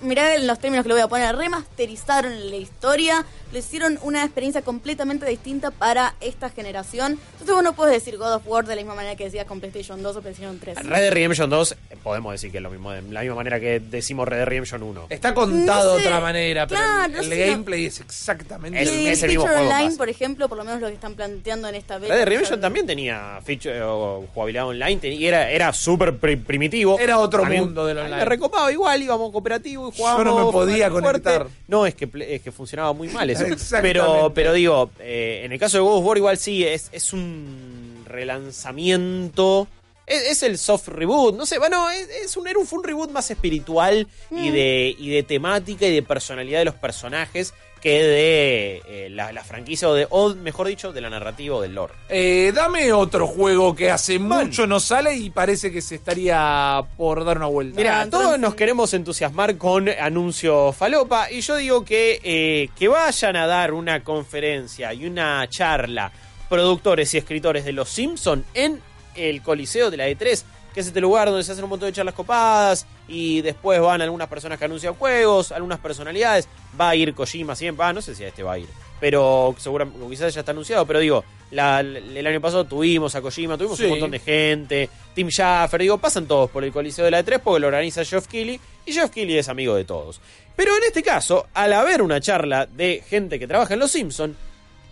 mirá 0.01 0.35
en 0.35 0.45
los 0.47 0.59
términos 0.59 0.83
que 0.83 0.89
lo 0.89 0.95
voy 0.95 1.01
a 1.03 1.07
poner, 1.07 1.35
remasterizaron 1.35 2.49
la 2.49 2.55
historia, 2.57 3.25
le 3.51 3.59
hicieron 3.59 3.97
una 4.03 4.23
experiencia 4.23 4.61
completamente 4.61 5.25
distinta 5.25 5.71
para 5.71 6.15
esta 6.21 6.49
generación. 6.49 7.13
Entonces 7.33 7.55
vos 7.55 7.63
no 7.63 7.73
puedes 7.73 7.93
decir 7.93 8.17
God 8.17 8.35
of 8.35 8.43
War 8.47 8.65
de 8.65 8.75
la 8.75 8.81
misma 8.81 8.95
manera 8.95 9.15
que 9.15 9.25
decías 9.25 9.45
con 9.45 9.59
PlayStation 9.59 10.01
2 10.03 10.17
o 10.17 10.21
PlayStation 10.21 10.59
3. 10.59 10.83
Red 10.85 10.99
Dead 11.01 11.11
Redemption 11.13 11.49
2, 11.49 11.71
eh, 11.71 11.97
podemos 12.03 12.31
decir 12.33 12.51
que 12.51 12.57
es 12.57 12.63
lo 12.63 12.69
mismo, 12.69 12.91
de 12.91 13.01
la 13.01 13.21
misma 13.21 13.35
manera 13.35 13.59
que 13.59 13.79
decimos 13.79 14.27
Red 14.27 14.37
Dead 14.39 14.47
Redemption 14.47 14.83
1. 14.83 15.07
Está 15.09 15.33
contado 15.33 15.93
No 15.93 15.97
de 15.97 16.05
otra 16.05 16.19
manera, 16.19 16.67
pero 16.67 16.81
el, 17.05 17.11
no 17.13 17.19
el 17.19 17.25
sé, 17.29 17.45
no- 17.45 17.51
gameplay 17.51 17.85
es 17.85 17.99
exactamente 17.99 18.81
el 18.81 18.87
el 18.89 19.07
es 19.07 19.23
el 19.23 19.29
mismo 19.29 19.43
juego 19.45 19.61
online, 19.61 19.85
más. 19.85 19.97
por 19.97 20.09
ejemplo, 20.09 20.47
por 20.49 20.57
lo 20.57 20.63
menos 20.65 20.81
lo 20.81 20.87
que 20.87 20.93
están 20.93 21.15
planteando 21.15 21.67
en 21.67 21.75
esta 21.75 21.97
beta. 21.97 22.13
Red 22.13 22.19
Dead 22.19 22.27
Redemption 22.27 22.61
también 22.61 22.85
tenía 22.85 23.39
feature 23.43 23.81
o 23.83 24.25
jugabilidad 24.33 24.67
online 24.67 24.99
y 25.07 25.25
era, 25.25 25.49
era 25.49 25.73
súper 25.73 26.17
pri- 26.17 26.35
primitivo. 26.37 26.99
Era 26.99 27.17
otro 27.19 27.45
mundo 27.45 27.85
del 27.85 27.97
online. 27.97 28.17
Me 28.17 28.25
recopaba 28.25 28.71
igual, 28.71 29.01
íbamos 29.01 29.31
cooperativo 29.31 29.78
y 29.88 29.97
jugábamos. 29.97 30.25
no 30.25 30.45
me 30.45 30.51
podía 30.51 30.89
fuerte. 30.89 31.07
conectar. 31.07 31.47
No, 31.67 31.86
es 31.86 31.95
que, 31.95 32.09
es 32.27 32.41
que 32.41 32.51
funcionaba 32.51 32.93
muy 32.93 33.07
mal 33.09 33.30
eso. 33.30 33.45
Pero, 33.82 34.32
pero 34.34 34.53
digo, 34.53 34.91
eh, 34.99 35.41
en 35.45 35.51
el 35.51 35.59
caso 35.59 35.77
de 35.77 35.82
God 35.84 35.97
of 35.99 36.05
War 36.05 36.17
igual 36.17 36.38
sí, 36.38 36.65
es, 36.65 36.89
es 36.91 37.13
un 37.13 38.03
relanzamiento. 38.05 39.67
Es, 40.05 40.23
es 40.23 40.43
el 40.43 40.57
soft 40.57 40.88
reboot, 40.88 41.36
no 41.36 41.45
sé, 41.45 41.59
bueno, 41.59 41.88
es, 41.91 42.09
es 42.25 42.36
un, 42.36 42.47
era 42.47 42.57
un, 42.57 42.65
fue 42.65 42.80
un 42.80 42.86
reboot 42.86 43.11
más 43.11 43.30
espiritual 43.30 44.07
y, 44.32 44.49
de, 44.49 44.95
y 44.97 45.09
de 45.11 45.21
temática 45.21 45.86
y 45.86 45.93
de 45.93 46.01
personalidad 46.01 46.59
de 46.59 46.65
los 46.65 46.73
personajes 46.73 47.53
que 47.82 48.03
de 48.03 48.82
eh, 48.88 49.09
la, 49.09 49.32
la 49.32 49.43
franquicia 49.43 49.88
o, 49.89 49.93
de, 49.93 50.07
o 50.09 50.36
mejor 50.36 50.67
dicho, 50.67 50.91
de 50.91 51.01
la 51.01 51.09
narrativa 51.09 51.55
o 51.57 51.61
del 51.61 51.75
lore. 51.75 51.93
Eh, 52.09 52.51
dame 52.53 52.91
otro 52.91 53.27
juego 53.27 53.75
que 53.75 53.91
hace 53.91 54.19
mucho 54.19 54.67
no 54.67 54.80
sale 54.80 55.15
y 55.15 55.30
parece 55.30 55.71
que 55.71 55.82
se 55.82 55.95
estaría 55.95 56.82
por 56.97 57.23
dar 57.25 57.38
una 57.38 57.47
vuelta. 57.47 57.75
Mira, 57.77 58.01
Ah, 58.01 58.09
todos 58.09 58.39
nos 58.39 58.55
queremos 58.55 58.93
entusiasmar 58.93 59.57
con 59.57 59.89
anuncio 59.89 60.71
falopa 60.71 61.32
y 61.32 61.41
yo 61.41 61.55
digo 61.57 61.84
que, 61.84 62.19
eh, 62.23 62.69
que 62.77 62.88
vayan 62.88 63.36
a 63.36 63.47
dar 63.47 63.73
una 63.73 64.03
conferencia 64.03 64.93
y 64.93 65.05
una 65.05 65.45
charla 65.49 66.11
productores 66.47 67.13
y 67.13 67.17
escritores 67.17 67.65
de 67.65 67.73
Los 67.73 67.89
Simpson 67.89 68.43
en 68.53 68.82
el 69.15 69.41
Coliseo 69.41 69.91
de 69.91 69.97
la 69.97 70.07
E3, 70.07 70.43
que 70.74 70.80
es 70.82 70.88
este 70.88 71.01
lugar 71.01 71.28
donde 71.30 71.43
se 71.43 71.51
hacen 71.51 71.63
un 71.63 71.70
montón 71.72 71.88
de 71.89 71.93
charlas 71.93 72.13
copadas 72.15 72.86
y 73.07 73.41
después 73.41 73.80
van 73.82 74.01
algunas 74.01 74.28
personas 74.28 74.57
que 74.59 74.65
anuncian 74.65 74.93
juegos, 74.95 75.51
algunas 75.51 75.80
personalidades, 75.80 76.47
va 76.80 76.89
a 76.89 76.95
ir 76.95 77.13
Kojima 77.13 77.55
siempre, 77.55 77.86
ah, 77.86 77.93
no 77.93 78.01
sé 78.01 78.15
si 78.15 78.24
a 78.24 78.28
este 78.28 78.43
va 78.43 78.53
a 78.53 78.57
ir, 78.59 78.67
pero 78.99 79.55
seguramente 79.57 79.99
quizás 80.09 80.34
ya 80.34 80.41
está 80.41 80.51
anunciado, 80.51 80.86
pero 80.86 80.99
digo, 80.99 81.24
la- 81.51 81.80
el 81.80 82.28
año 82.28 82.39
pasado 82.39 82.65
tuvimos 82.65 83.15
a 83.15 83.22
Kojima, 83.22 83.57
tuvimos 83.57 83.78
Sí. 83.78 83.86
un 83.86 83.89
montón 83.91 84.11
de 84.11 84.20
gente, 84.20 84.89
Tim 85.15 85.30
Schafer, 85.30 85.82
digo, 85.82 85.97
pasan 85.97 86.28
todos 86.28 86.49
por 86.51 86.63
el 86.63 86.72
Coliseo 86.72 87.05
de 87.05 87.11
la 87.11 87.20
E3 87.24 87.39
porque 87.39 87.59
lo 87.61 87.67
organiza 87.67 88.05
Geoff 88.05 88.28
Keighley 88.28 88.59
y 88.86 88.93
Geoff 88.93 89.09
Keighley 89.09 89.38
es 89.39 89.49
amigo 89.49 89.74
de 89.76 89.86
todos. 89.86 90.22
Pero 90.55 90.76
en 90.78 90.84
este 90.84 91.01
caso, 91.01 91.47
al 91.53 91.74
haber 91.74 92.01
una 92.01 92.20
charla 92.22 92.65
de 92.67 93.03
gente 93.07 93.39
que 93.39 93.47
trabaja 93.47 93.74
en 93.74 93.80
Los 93.80 93.91
Simpson, 93.91 94.36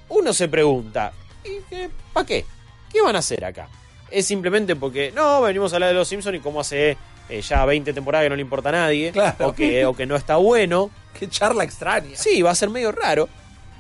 uno 0.10 0.34
se 0.34 0.48
pregunta, 0.48 1.12
¿y 1.44 1.60
qué, 1.70 1.90
¿para 2.14 2.26
qué? 2.26 2.46
¿Qué 2.92 3.02
van 3.02 3.16
a 3.16 3.20
hacer 3.20 3.44
acá? 3.46 3.68
Es 4.12 4.26
simplemente 4.26 4.76
porque, 4.76 5.12
no, 5.16 5.42
venimos 5.42 5.74
a 5.74 5.76
hablar 5.78 5.90
de 5.90 5.96
Los 5.96 6.08
Simpson 6.08 6.36
y 6.36 6.40
como 6.40 6.62
hace 6.62 6.98
eh, 7.30 7.42
ya 7.42 7.66
20 7.66 7.94
temporadas 7.94 8.26
que 8.26 8.30
no 8.30 8.36
le 8.36 8.42
importa 8.42 8.70
a 8.70 8.74
nadie, 8.74 9.12
Claro. 9.12 9.48
o, 9.50 9.54
que, 9.54 9.86
o 9.86 9.94
que 9.96 10.06
no 10.06 10.16
está 10.16 10.38
bueno. 10.38 10.90
Qué 11.20 11.28
charla 11.30 11.64
extraña. 11.64 12.16
Sí, 12.16 12.42
va 12.42 12.52
a 12.52 12.56
ser 12.56 12.70
medio 12.70 12.92
raro, 12.92 13.28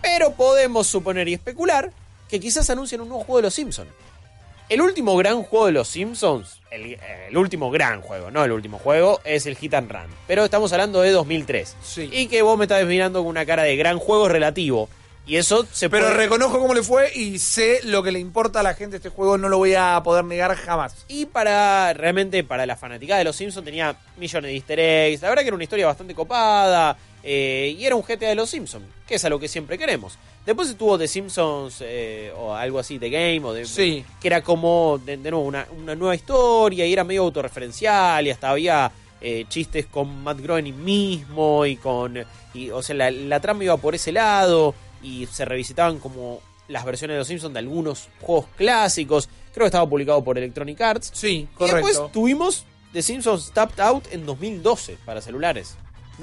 pero 0.01 0.31
podemos 0.33 0.87
suponer 0.87 1.27
y 1.27 1.33
especular 1.35 1.91
que 2.29 2.39
quizás 2.39 2.69
anuncien 2.69 2.99
un 3.01 3.09
nuevo 3.09 3.23
juego 3.23 3.37
de 3.37 3.43
Los 3.43 3.53
Simpsons. 3.53 3.89
El 4.69 4.81
último 4.81 5.15
gran 5.15 5.43
juego 5.43 5.67
de 5.67 5.71
Los 5.71 5.87
Simpsons, 5.87 6.59
el, 6.71 6.99
el 7.29 7.37
último 7.37 7.71
gran 7.71 8.01
juego, 8.01 8.31
no 8.31 8.43
el 8.43 8.51
último 8.51 8.77
juego, 8.79 9.21
es 9.23 9.45
el 9.45 9.55
Hit 9.55 9.73
and 9.75 9.89
Run. 9.89 10.07
Pero 10.27 10.43
estamos 10.43 10.73
hablando 10.73 10.99
de 11.01 11.11
2003. 11.11 11.77
Sí. 11.81 12.09
Y 12.11 12.27
que 12.27 12.41
vos 12.41 12.57
me 12.57 12.65
estás 12.65 12.83
mirando 12.85 13.19
con 13.21 13.27
una 13.29 13.45
cara 13.45 13.63
de 13.63 13.77
gran 13.77 13.97
juego 13.97 14.27
relativo. 14.27 14.89
Y 15.27 15.35
eso 15.35 15.67
se 15.71 15.89
Pero 15.89 16.05
puede... 16.05 16.17
reconozco 16.17 16.57
cómo 16.59 16.73
le 16.73 16.81
fue 16.83 17.11
y 17.13 17.37
sé 17.39 17.81
lo 17.83 18.01
que 18.01 18.11
le 18.13 18.19
importa 18.19 18.61
a 18.61 18.63
la 18.63 18.73
gente 18.75 18.95
este 18.95 19.09
juego, 19.09 19.37
no 19.37 19.49
lo 19.49 19.57
voy 19.57 19.75
a 19.75 19.99
poder 20.03 20.23
negar 20.23 20.55
jamás. 20.55 20.95
Y 21.09 21.25
para, 21.25 21.93
realmente, 21.93 22.43
para 22.45 22.65
la 22.65 22.77
fanática 22.77 23.17
de 23.17 23.25
los 23.25 23.35
Simpsons 23.35 23.65
tenía 23.65 23.95
millones 24.17 24.49
de 24.49 24.55
easter 24.55 24.79
eggs. 24.79 25.21
La 25.21 25.29
verdad 25.29 25.41
que 25.43 25.47
era 25.49 25.55
una 25.55 25.63
historia 25.65 25.85
bastante 25.85 26.15
copada. 26.15 26.97
eh, 27.23 27.75
y 27.77 27.83
era 27.85 27.93
un 27.95 28.03
GTA 28.03 28.29
de 28.29 28.35
los 28.35 28.49
Simpsons, 28.49 28.85
que 29.05 29.15
es 29.15 29.25
a 29.25 29.29
lo 29.29 29.37
que 29.37 29.49
siempre 29.49 29.77
queremos. 29.77 30.17
Después 30.45 30.69
estuvo 30.69 30.97
The 30.97 31.09
Simpsons 31.09 31.79
eh, 31.81 32.31
o 32.37 32.53
algo 32.55 32.79
así, 32.79 32.97
The 32.99 33.09
Game, 33.09 33.41
o 33.43 33.51
de, 33.51 33.65
Sí. 33.65 34.05
que 34.21 34.29
era 34.29 34.41
como, 34.41 34.97
de, 35.05 35.17
de 35.17 35.31
nuevo, 35.31 35.45
una, 35.45 35.67
una 35.77 35.93
nueva 35.93 36.15
historia 36.15 36.85
y 36.85 36.93
era 36.93 37.03
medio 37.03 37.23
autorreferencial 37.23 38.25
y 38.25 38.29
hasta 38.29 38.49
había 38.51 38.89
eh, 39.19 39.43
chistes 39.49 39.87
con 39.87 40.23
Matt 40.23 40.39
Groening 40.39 40.81
mismo 40.85 41.65
y 41.65 41.75
con... 41.75 42.17
Y, 42.53 42.69
o 42.69 42.81
sea, 42.81 42.95
la, 42.95 43.11
la 43.11 43.41
trama 43.41 43.63
iba 43.65 43.75
por 43.75 43.93
ese 43.93 44.13
lado 44.13 44.73
y 45.01 45.25
se 45.27 45.45
revisitaban 45.45 45.99
como 45.99 46.39
las 46.67 46.83
versiones 46.85 47.15
de 47.15 47.19
los 47.19 47.27
Simpsons 47.27 47.53
de 47.53 47.59
algunos 47.59 48.09
juegos 48.21 48.45
clásicos. 48.57 49.29
Creo 49.53 49.63
que 49.65 49.67
estaba 49.67 49.89
publicado 49.89 50.23
por 50.23 50.37
Electronic 50.37 50.79
Arts. 50.81 51.11
Sí, 51.13 51.27
Y 51.27 51.41
después 51.43 51.71
correcto. 51.71 52.09
tuvimos 52.13 52.65
The 52.93 53.01
Simpsons 53.01 53.51
Tapped 53.51 53.79
Out 53.79 54.07
en 54.11 54.25
2012 54.25 54.97
para 55.05 55.21
celulares. 55.21 55.75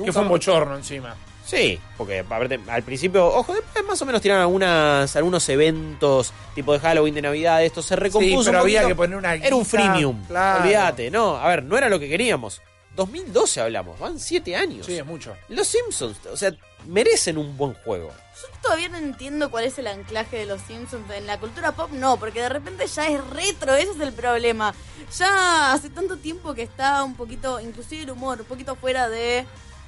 Que 0.03 0.13
fue 0.13 0.23
un 0.23 0.29
bochorno 0.29 0.77
encima. 0.77 1.15
Sí, 1.47 1.79
porque 1.99 2.25
al 2.69 2.83
principio, 2.85 3.27
ojo, 3.27 3.53
después 3.53 3.85
más 3.85 4.01
o 4.01 4.07
menos 4.07 4.23
tiraron 4.23 4.43
algunas, 4.43 5.15
algunos 5.15 5.47
eventos 5.51 6.33
tipo 6.55 6.73
de 6.73 6.79
Halloween, 6.79 7.15
de 7.15 7.23
Navidad, 7.23 7.63
esto 7.63 7.83
se 7.83 7.97
recompuso. 7.97 8.43
Sí, 8.43 8.47
pero 8.47 8.61
había 8.61 8.87
que 8.87 8.95
poner 8.95 9.19
una 9.19 9.35
Era 9.35 9.55
un 9.55 9.67
freemium, 9.67 10.25
claro. 10.25 10.63
olvídate, 10.63 11.11
no, 11.11 11.37
a 11.37 11.47
ver, 11.49 11.63
no 11.63 11.77
era 11.77 11.89
lo 11.91 12.01
que 12.01 12.09
queríamos. 12.09 12.63
2012 12.97 13.61
hablamos, 13.61 13.99
van 13.99 14.19
7 14.19 14.57
años. 14.57 14.87
Sí, 14.87 14.97
es 14.97 15.07
mucho. 15.07 15.37
Los 15.49 15.67
Simpsons, 15.67 16.19
o 16.27 16.37
sea, 16.37 16.55
merecen 16.87 17.39
un 17.39 17.57
buen 17.57 17.75
juego. 17.75 18.09
Yo 18.09 18.49
todavía 18.63 18.89
no 18.89 18.99
entiendo 18.99 19.51
cuál 19.51 19.65
es 19.65 19.79
el 19.79 19.87
anclaje 19.87 20.39
de 20.39 20.47
los 20.47 20.61
Simpsons 20.63 21.11
en 21.11 21.27
la 21.27 21.39
cultura 21.39 21.73
pop, 21.73 21.91
no, 21.93 22.19
porque 22.19 22.41
de 22.41 22.49
repente 22.49 22.87
ya 22.87 23.09
es 23.09 23.25
retro, 23.29 23.75
ese 23.75 23.93
es 23.93 24.01
el 24.01 24.13
problema. 24.13 24.75
Ya 25.19 25.73
hace 25.73 25.91
tanto 25.91 26.17
tiempo 26.17 26.55
que 26.55 26.63
está 26.63 27.03
un 27.05 27.15
poquito, 27.15 27.61
inclusive 27.61 28.03
el 28.03 28.11
humor, 28.11 28.41
un 28.41 28.47
poquito 28.47 28.77
fuera 28.77 29.09
de 29.09 29.47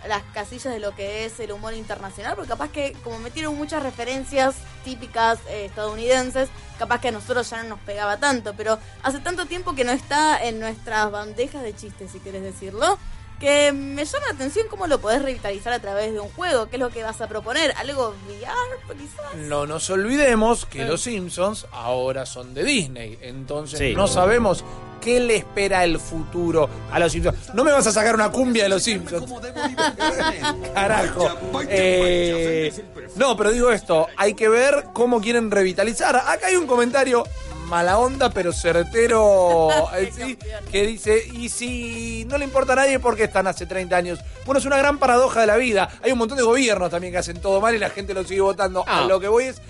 las 0.09 0.22
casillas 0.34 0.72
de 0.72 0.80
lo 0.80 0.94
que 0.94 1.24
es 1.24 1.38
el 1.40 1.52
humor 1.52 1.74
internacional, 1.74 2.34
porque 2.34 2.48
capaz 2.50 2.70
que 2.70 2.92
como 3.04 3.18
metieron 3.18 3.57
muchas 3.57 3.82
referencias 3.82 4.54
típicas 4.84 5.38
eh, 5.48 5.66
estadounidenses, 5.66 6.48
capaz 6.78 7.00
que 7.00 7.09
a 7.09 7.12
nosotros 7.12 7.48
ya 7.50 7.62
no 7.62 7.70
nos 7.70 7.78
pegaba 7.80 8.16
tanto, 8.18 8.54
pero 8.57 8.78
hace 9.02 9.18
tanto 9.20 9.46
tiempo 9.46 9.74
que 9.74 9.84
no 9.84 9.92
está 9.92 10.42
en 10.44 10.61
nuestras 10.61 11.11
bandejas 11.11 11.62
de 11.62 11.74
chistes, 11.74 12.11
si 12.12 12.20
quieres 12.20 12.42
decirlo, 12.42 12.98
que 13.40 13.70
me 13.72 14.02
llama 14.04 14.26
la 14.28 14.32
atención 14.34 14.66
cómo 14.70 14.86
lo 14.86 14.98
podés 14.98 15.20
revitalizar 15.20 15.70
a 15.74 15.78
través 15.78 16.11
de 16.12 16.20
un 16.20 16.30
juego, 16.30 16.70
qué 16.70 16.76
es 16.76 16.80
lo 16.80 16.88
que 16.88 17.02
vas 17.02 17.20
a 17.20 17.28
proponer, 17.28 17.74
algo 17.76 18.14
VR 18.28 18.96
quizás. 18.98 19.34
No 19.34 19.66
nos 19.66 19.90
olvidemos 19.90 20.64
que 20.64 20.86
los 20.86 21.02
Simpsons 21.02 21.66
ahora 21.70 22.24
son 22.24 22.54
de 22.54 22.64
Disney. 22.64 23.18
Entonces 23.20 23.78
Sí. 23.78 23.94
no 23.94 24.07
sabemos 24.09 24.64
qué 25.07 25.20
le 25.20 25.36
espera 25.36 25.84
el 25.84 26.00
futuro 26.00 26.68
a 26.90 26.98
los 26.98 27.12
Simpsons. 27.12 27.54
No 27.54 27.62
me 27.62 27.70
vas 27.70 27.86
a 27.86 27.92
sacar 27.92 28.16
una 28.16 28.32
cumbia 28.32 28.64
de 28.64 28.70
los 28.70 28.82
Simpsons. 28.82 29.32
Carajo. 30.74 31.28
Eh, 31.68 32.72
no, 33.14 33.36
pero 33.36 33.52
digo 33.52 33.70
esto, 33.70 34.09
hay 34.16 34.34
que 34.34 34.48
ver 34.48 34.86
cómo 34.92 35.20
quieren 35.20 35.52
revitalizar. 35.52 36.16
Acá 36.16 36.48
hay 36.48 36.57
un 36.57 36.66
comentario 36.66 37.22
mala 37.66 37.98
onda, 37.98 38.30
pero 38.30 38.52
certero, 38.52 39.68
eh, 39.96 40.11
sí, 40.12 40.36
que 40.72 40.86
dice, 40.86 41.24
y 41.32 41.50
si 41.50 42.24
no 42.28 42.36
le 42.36 42.44
importa 42.44 42.72
a 42.72 42.76
nadie, 42.76 42.98
¿por 42.98 43.14
qué 43.14 43.24
están 43.24 43.46
hace 43.46 43.64
30 43.64 43.96
años? 43.96 44.18
Bueno, 44.44 44.59
es 44.59 44.64
una 44.64 44.76
gran 44.76 44.98
paradoja 44.98 45.40
de 45.42 45.46
la 45.46 45.57
vida. 45.57 45.88
Hay 46.02 46.11
un 46.11 46.18
montón 46.18 46.36
de 46.36 46.42
gobiernos 46.42 46.90
también 46.90 47.12
que 47.12 47.18
hacen 47.18 47.40
todo 47.40 47.61
mal 47.61 47.76
y 47.76 47.78
la 47.78 47.90
gente 47.90 48.12
lo 48.12 48.24
sigue 48.24 48.40
votando. 48.40 48.84
Ah. 48.88 49.04
A 49.04 49.07
lo 49.07 49.20
que 49.20 49.28
voy 49.28 49.44
es, 49.44 49.62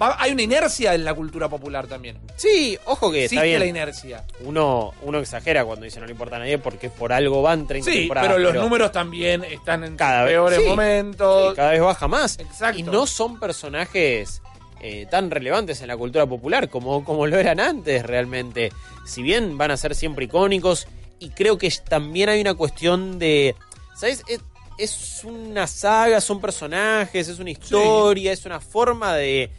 va- 0.00 0.16
hay 0.18 0.32
una 0.32 0.42
inercia 0.42 0.94
en 0.94 1.04
la 1.04 1.14
cultura 1.14 1.48
popular 1.48 1.86
también. 1.86 2.18
Sí, 2.36 2.78
ojo 2.86 3.10
que 3.10 3.24
está 3.24 3.36
Existe 3.36 3.46
bien. 3.46 3.60
la 3.60 3.66
inercia. 3.66 4.24
Uno, 4.40 4.92
uno 5.02 5.18
exagera 5.18 5.64
cuando 5.64 5.84
dice 5.84 6.00
no 6.00 6.06
le 6.06 6.12
importa 6.12 6.36
a 6.36 6.38
nadie 6.40 6.58
porque 6.58 6.90
por 6.90 7.12
algo 7.12 7.42
van 7.42 7.66
30 7.66 7.90
Sí, 7.90 7.98
temporadas. 8.00 8.28
pero 8.30 8.38
los 8.38 8.54
números 8.62 8.92
también 8.92 9.44
están 9.44 9.84
en 9.84 9.96
Cada 9.96 10.22
vez- 10.24 10.32
peores 10.32 10.58
sí. 10.60 10.66
momentos. 10.66 11.50
Sí, 11.50 11.56
cada 11.56 11.70
vez 11.72 11.80
baja 11.80 12.08
más. 12.08 12.38
Exacto. 12.38 12.78
Y 12.78 12.82
no 12.82 13.06
son 13.06 13.38
personajes 13.40 14.40
eh, 14.80 15.06
tan 15.10 15.30
relevantes 15.30 15.80
en 15.80 15.88
la 15.88 15.96
cultura 15.96 16.26
popular 16.26 16.68
como, 16.68 17.04
como 17.04 17.26
lo 17.26 17.38
eran 17.38 17.58
antes 17.60 18.02
realmente. 18.04 18.70
Si 19.06 19.22
bien 19.22 19.56
van 19.56 19.70
a 19.70 19.76
ser 19.78 19.94
siempre 19.94 20.26
icónicos, 20.26 20.86
y 21.20 21.30
creo 21.30 21.56
que 21.56 21.70
también 21.88 22.28
hay 22.28 22.40
una 22.42 22.52
cuestión 22.54 23.18
de. 23.18 23.54
¿Sabes? 23.96 24.22
Es, 24.28 24.40
es 24.76 25.20
una 25.24 25.66
saga, 25.66 26.20
son 26.20 26.40
personajes, 26.40 27.28
es 27.28 27.38
una 27.38 27.50
historia, 27.50 28.32
es 28.32 28.44
una 28.44 28.60
forma 28.60 29.14
de, 29.14 29.50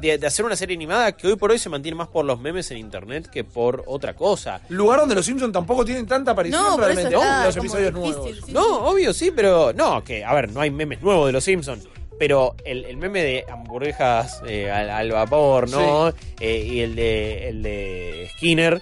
de, 0.00 0.18
de 0.18 0.26
hacer 0.26 0.44
una 0.44 0.56
serie 0.56 0.76
animada 0.76 1.12
que 1.12 1.26
hoy 1.28 1.36
por 1.36 1.50
hoy 1.50 1.58
se 1.58 1.68
mantiene 1.68 1.96
más 1.96 2.08
por 2.08 2.24
los 2.24 2.40
memes 2.40 2.70
en 2.70 2.78
internet 2.78 3.28
que 3.30 3.44
por 3.44 3.84
otra 3.86 4.14
cosa. 4.14 4.60
Lugar 4.68 5.00
donde 5.00 5.14
los 5.14 5.24
Simpsons 5.26 5.52
tampoco 5.52 5.84
tienen 5.84 6.06
tanta 6.06 6.32
aparición 6.32 6.60
No, 6.62 6.76
por 6.76 6.90
eso 6.90 6.94
realmente. 6.94 7.14
está 7.16 7.44
los 7.46 7.56
episodios 7.56 7.94
difícil, 7.94 8.14
nuevos. 8.20 8.36
sí. 8.46 8.52
No, 8.52 8.84
obvio, 8.86 9.12
sí, 9.12 9.30
pero 9.34 9.72
no, 9.72 10.02
que, 10.02 10.24
a 10.24 10.34
ver, 10.34 10.50
no 10.52 10.60
hay 10.60 10.70
memes 10.70 11.02
nuevos 11.02 11.26
de 11.26 11.32
los 11.32 11.44
Simpsons. 11.44 11.86
Pero 12.18 12.54
el, 12.64 12.84
el 12.84 12.96
meme 12.98 13.22
de 13.22 13.44
hamburguesas 13.50 14.42
eh, 14.46 14.70
al, 14.70 14.90
al 14.90 15.10
vapor, 15.10 15.68
¿no? 15.70 16.12
Eh, 16.38 16.68
y 16.70 16.80
el 16.80 16.94
de, 16.94 17.48
el 17.48 17.62
de 17.62 18.30
Skinner 18.36 18.80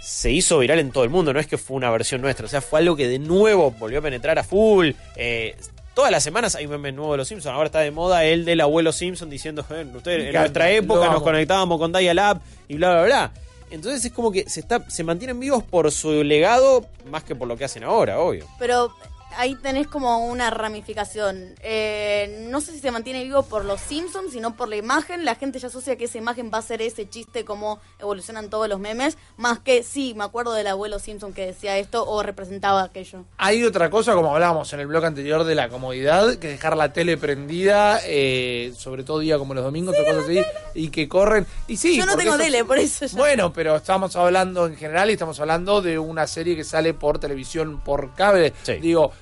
se 0.00 0.30
hizo 0.30 0.58
viral 0.58 0.78
en 0.78 0.92
todo 0.92 1.02
el 1.04 1.10
mundo, 1.10 1.32
no 1.34 1.40
es 1.40 1.46
que 1.46 1.58
fue 1.58 1.76
una 1.76 1.90
versión 1.90 2.20
nuestra, 2.22 2.46
o 2.46 2.48
sea, 2.48 2.60
fue 2.60 2.78
algo 2.78 2.94
que 2.94 3.08
de 3.08 3.18
nuevo 3.18 3.72
volvió 3.72 3.98
a 3.98 4.02
penetrar 4.02 4.38
a 4.38 4.44
full. 4.44 4.90
Eh, 5.16 5.56
todas 5.98 6.12
las 6.12 6.22
semanas 6.22 6.54
hay 6.54 6.64
un 6.64 6.70
meme 6.70 6.92
nuevo 6.92 7.10
de 7.10 7.18
los 7.18 7.26
Simpsons, 7.26 7.52
ahora 7.52 7.66
está 7.66 7.80
de 7.80 7.90
moda 7.90 8.24
el 8.24 8.44
del 8.44 8.60
abuelo 8.60 8.92
Simpson 8.92 9.28
diciendo, 9.28 9.66
"Eh, 9.68 9.84
ustedes, 9.96 10.20
en 10.20 10.28
encanta, 10.28 10.38
nuestra 10.42 10.70
época 10.70 11.06
nos 11.06 11.16
amo". 11.16 11.24
conectábamos 11.24 11.78
con 11.80 11.92
Dial-Up 11.92 12.40
y 12.68 12.76
bla, 12.76 12.92
bla, 12.92 13.02
bla. 13.02 13.32
Entonces 13.72 14.04
es 14.04 14.12
como 14.12 14.30
que 14.30 14.48
se, 14.48 14.60
está, 14.60 14.88
se 14.88 15.02
mantienen 15.02 15.40
vivos 15.40 15.64
por 15.64 15.90
su 15.90 16.22
legado 16.22 16.86
más 17.10 17.24
que 17.24 17.34
por 17.34 17.48
lo 17.48 17.56
que 17.56 17.64
hacen 17.64 17.82
ahora, 17.82 18.20
obvio. 18.20 18.46
Pero 18.60 18.92
ahí 19.36 19.54
tenés 19.56 19.86
como 19.86 20.26
una 20.26 20.50
ramificación. 20.50 21.54
Eh, 21.62 22.46
no 22.50 22.60
sé 22.60 22.72
si 22.72 22.80
se 22.80 22.90
mantiene 22.90 23.22
vivo 23.24 23.42
por 23.42 23.64
los 23.64 23.80
Simpsons, 23.80 24.32
sino 24.32 24.56
por 24.56 24.68
la 24.68 24.76
imagen. 24.76 25.24
La 25.24 25.34
gente 25.34 25.58
ya 25.58 25.68
asocia 25.68 25.96
que 25.96 26.06
esa 26.06 26.18
imagen 26.18 26.50
va 26.52 26.58
a 26.58 26.62
ser 26.62 26.82
ese 26.82 27.08
chiste 27.08 27.44
como 27.44 27.78
evolucionan 27.98 28.50
todos 28.50 28.68
los 28.68 28.80
memes. 28.80 29.16
Más 29.36 29.58
que, 29.60 29.82
sí, 29.82 30.14
me 30.16 30.24
acuerdo 30.24 30.52
del 30.54 30.66
abuelo 30.66 30.98
Simpson 30.98 31.32
que 31.32 31.46
decía 31.46 31.78
esto 31.78 32.04
o 32.08 32.22
representaba 32.22 32.82
aquello. 32.82 33.24
Hay 33.36 33.62
otra 33.64 33.90
cosa, 33.90 34.14
como 34.14 34.32
hablábamos 34.34 34.72
en 34.72 34.80
el 34.80 34.86
blog 34.86 35.04
anterior, 35.04 35.44
de 35.44 35.54
la 35.54 35.68
comodidad, 35.68 36.34
que 36.36 36.48
dejar 36.48 36.76
la 36.76 36.92
tele 36.92 37.16
prendida, 37.16 38.00
eh, 38.04 38.72
sobre 38.76 39.04
todo 39.04 39.18
día 39.20 39.38
como 39.38 39.54
los 39.54 39.64
domingos 39.64 39.94
o 39.98 40.04
cosas 40.04 40.24
así, 40.24 40.40
y 40.74 40.88
que 40.88 41.08
corren. 41.08 41.46
Y 41.66 41.76
sí, 41.76 41.96
Yo 41.96 42.06
no 42.06 42.16
tengo 42.16 42.34
eso- 42.34 42.42
tele, 42.44 42.64
por 42.64 42.78
eso 42.78 43.06
ya. 43.06 43.16
Bueno, 43.16 43.52
pero 43.52 43.76
estamos 43.76 44.16
hablando 44.16 44.66
en 44.66 44.76
general 44.76 45.10
y 45.10 45.12
estamos 45.14 45.38
hablando 45.40 45.80
de 45.82 45.98
una 45.98 46.26
serie 46.26 46.56
que 46.56 46.64
sale 46.64 46.94
por 46.94 47.18
televisión, 47.18 47.80
por 47.80 48.14
cable. 48.14 48.52
Sí. 48.62 48.74
Digo, 48.74 49.12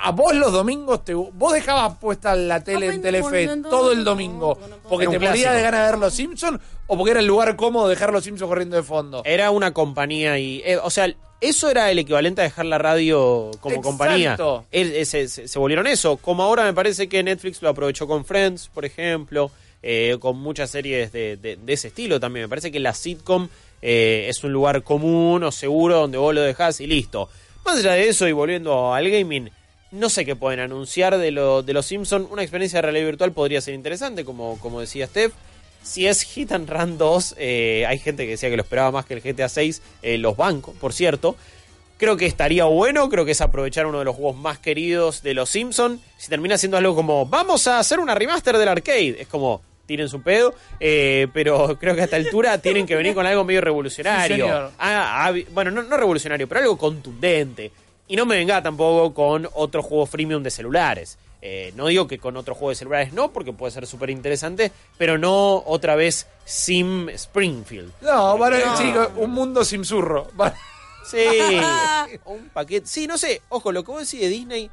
a 0.00 0.10
vos 0.12 0.34
los 0.34 0.52
domingos, 0.52 1.04
te, 1.04 1.14
vos 1.14 1.52
dejabas 1.52 1.98
puesta 1.98 2.34
la 2.34 2.62
tele 2.64 2.86
en 2.86 2.92
Papá, 2.96 3.02
Telefe 3.02 3.46
todo 3.62 3.92
el 3.92 4.04
domingo 4.04 4.58
porque 4.88 5.04
Era 5.06 5.12
te 5.18 5.26
morías 5.26 5.54
de 5.54 5.62
ganas 5.62 5.80
de 5.86 5.90
ver 5.92 5.98
los 6.00 6.14
Simpsons 6.14 6.60
o 6.86 6.96
porque 6.96 7.10
era 7.12 7.20
el 7.20 7.26
lugar 7.26 7.56
cómodo 7.56 7.88
dejar 7.88 8.12
los 8.12 8.24
Simpsons 8.24 8.48
corriendo 8.48 8.76
de 8.76 8.82
fondo. 8.82 9.22
Era 9.24 9.50
una 9.50 9.72
compañía 9.72 10.38
y. 10.38 10.62
eh, 10.64 10.78
o 10.82 10.90
sea, 10.90 11.12
eso 11.40 11.68
era 11.70 11.90
el 11.90 11.98
equivalente 11.98 12.40
a 12.40 12.44
dejar 12.44 12.64
la 12.66 12.78
radio 12.78 13.50
como 13.60 13.74
Exacto. 13.76 13.82
compañía. 13.82 14.36
El- 14.70 14.92
eh, 14.94 15.04
se, 15.04 15.28
se- 15.28 15.48
se 15.48 15.58
volvieron 15.58 15.86
eso. 15.86 16.16
Como 16.16 16.42
ahora 16.42 16.64
me 16.64 16.72
parece 16.72 17.08
que 17.08 17.22
Netflix 17.22 17.60
lo 17.60 17.68
aprovechó 17.68 18.06
con 18.06 18.24
Friends, 18.24 18.68
por 18.72 18.84
ejemplo, 18.86 19.50
eh, 19.82 20.16
con 20.20 20.38
muchas 20.38 20.70
series 20.70 21.12
de, 21.12 21.36
de- 21.36 21.56
de 21.56 21.72
ese 21.72 21.88
estilo 21.88 22.18
también. 22.20 22.44
Me 22.44 22.48
parece 22.48 22.72
que 22.72 22.80
la 22.80 22.94
sitcom 22.94 23.48
eh, 23.82 24.26
es 24.30 24.42
un 24.44 24.52
lugar 24.52 24.82
común 24.82 25.42
o 25.44 25.52
seguro 25.52 25.96
donde 26.00 26.16
vos 26.16 26.34
lo 26.34 26.40
dejás 26.40 26.80
y 26.80 26.86
listo. 26.86 27.28
Más 27.66 27.78
allá 27.78 27.92
de 27.92 28.08
eso 28.08 28.26
y 28.28 28.32
volviendo 28.32 28.94
al 28.94 29.10
gaming. 29.10 29.50
No 29.94 30.10
sé 30.10 30.24
qué 30.24 30.34
pueden 30.34 30.58
anunciar 30.58 31.16
de, 31.18 31.30
lo, 31.30 31.62
de 31.62 31.72
los 31.72 31.86
Simpsons. 31.86 32.26
Una 32.28 32.42
experiencia 32.42 32.78
de 32.78 32.82
realidad 32.82 33.06
virtual 33.06 33.30
podría 33.30 33.60
ser 33.60 33.74
interesante, 33.74 34.24
como, 34.24 34.58
como 34.58 34.80
decía 34.80 35.06
Steph. 35.06 35.32
Si 35.84 36.08
es 36.08 36.22
Hit 36.22 36.50
and 36.50 36.68
Run 36.68 36.98
2, 36.98 37.36
eh, 37.38 37.84
hay 37.86 38.00
gente 38.00 38.24
que 38.24 38.32
decía 38.32 38.50
que 38.50 38.56
lo 38.56 38.64
esperaba 38.64 38.90
más 38.90 39.04
que 39.04 39.14
el 39.14 39.20
GTA 39.20 39.48
6, 39.48 39.82
eh, 40.02 40.18
los 40.18 40.36
bancos, 40.36 40.74
por 40.80 40.92
cierto. 40.92 41.36
Creo 41.96 42.16
que 42.16 42.26
estaría 42.26 42.64
bueno, 42.64 43.08
creo 43.08 43.24
que 43.24 43.30
es 43.30 43.40
aprovechar 43.40 43.86
uno 43.86 44.00
de 44.00 44.04
los 44.04 44.16
juegos 44.16 44.36
más 44.36 44.58
queridos 44.58 45.22
de 45.22 45.32
los 45.32 45.48
Simpsons. 45.50 46.00
Si 46.18 46.28
termina 46.28 46.58
siendo 46.58 46.76
algo 46.76 46.96
como, 46.96 47.26
vamos 47.26 47.68
a 47.68 47.78
hacer 47.78 48.00
una 48.00 48.16
remaster 48.16 48.58
del 48.58 48.66
arcade, 48.66 49.20
es 49.20 49.28
como, 49.28 49.62
tiren 49.86 50.08
su 50.08 50.22
pedo, 50.22 50.56
eh, 50.80 51.28
pero 51.32 51.78
creo 51.80 51.94
que 51.94 52.00
a 52.00 52.04
esta 52.04 52.16
altura 52.16 52.58
tienen 52.58 52.84
que 52.84 52.96
venir 52.96 53.14
con 53.14 53.26
algo 53.26 53.44
medio 53.44 53.60
revolucionario. 53.60 54.36
Sí, 54.36 54.42
señor. 54.42 54.72
Ah, 54.76 55.28
ah, 55.28 55.34
bueno, 55.52 55.70
no, 55.70 55.84
no 55.84 55.96
revolucionario, 55.96 56.48
pero 56.48 56.62
algo 56.62 56.76
contundente. 56.76 57.70
Y 58.06 58.16
no 58.16 58.26
me 58.26 58.36
venga 58.36 58.62
tampoco 58.62 59.14
con 59.14 59.48
otro 59.54 59.82
juego 59.82 60.06
freemium 60.06 60.42
de 60.42 60.50
celulares. 60.50 61.18
Eh, 61.40 61.72
no 61.76 61.86
digo 61.88 62.06
que 62.06 62.18
con 62.18 62.36
otro 62.38 62.54
juego 62.54 62.70
de 62.70 62.76
celulares 62.76 63.12
no, 63.12 63.30
porque 63.32 63.52
puede 63.52 63.70
ser 63.72 63.86
súper 63.86 64.08
interesante, 64.10 64.72
pero 64.96 65.18
no 65.18 65.62
otra 65.66 65.94
vez 65.94 66.26
Sim 66.46 67.08
Springfield. 67.10 67.92
No, 68.00 68.36
un 69.16 69.30
mundo 69.30 69.64
sin 69.64 69.84
zurro. 69.84 70.28
Va- 70.40 70.54
Sí, 71.06 71.18
un 72.24 72.48
paquete. 72.48 72.86
Sí, 72.86 73.06
no 73.06 73.18
sé, 73.18 73.42
ojo, 73.50 73.72
lo 73.72 73.84
que 73.84 73.90
vos 73.92 74.00
decís 74.10 74.20
de 74.22 74.28
Disney 74.28 74.70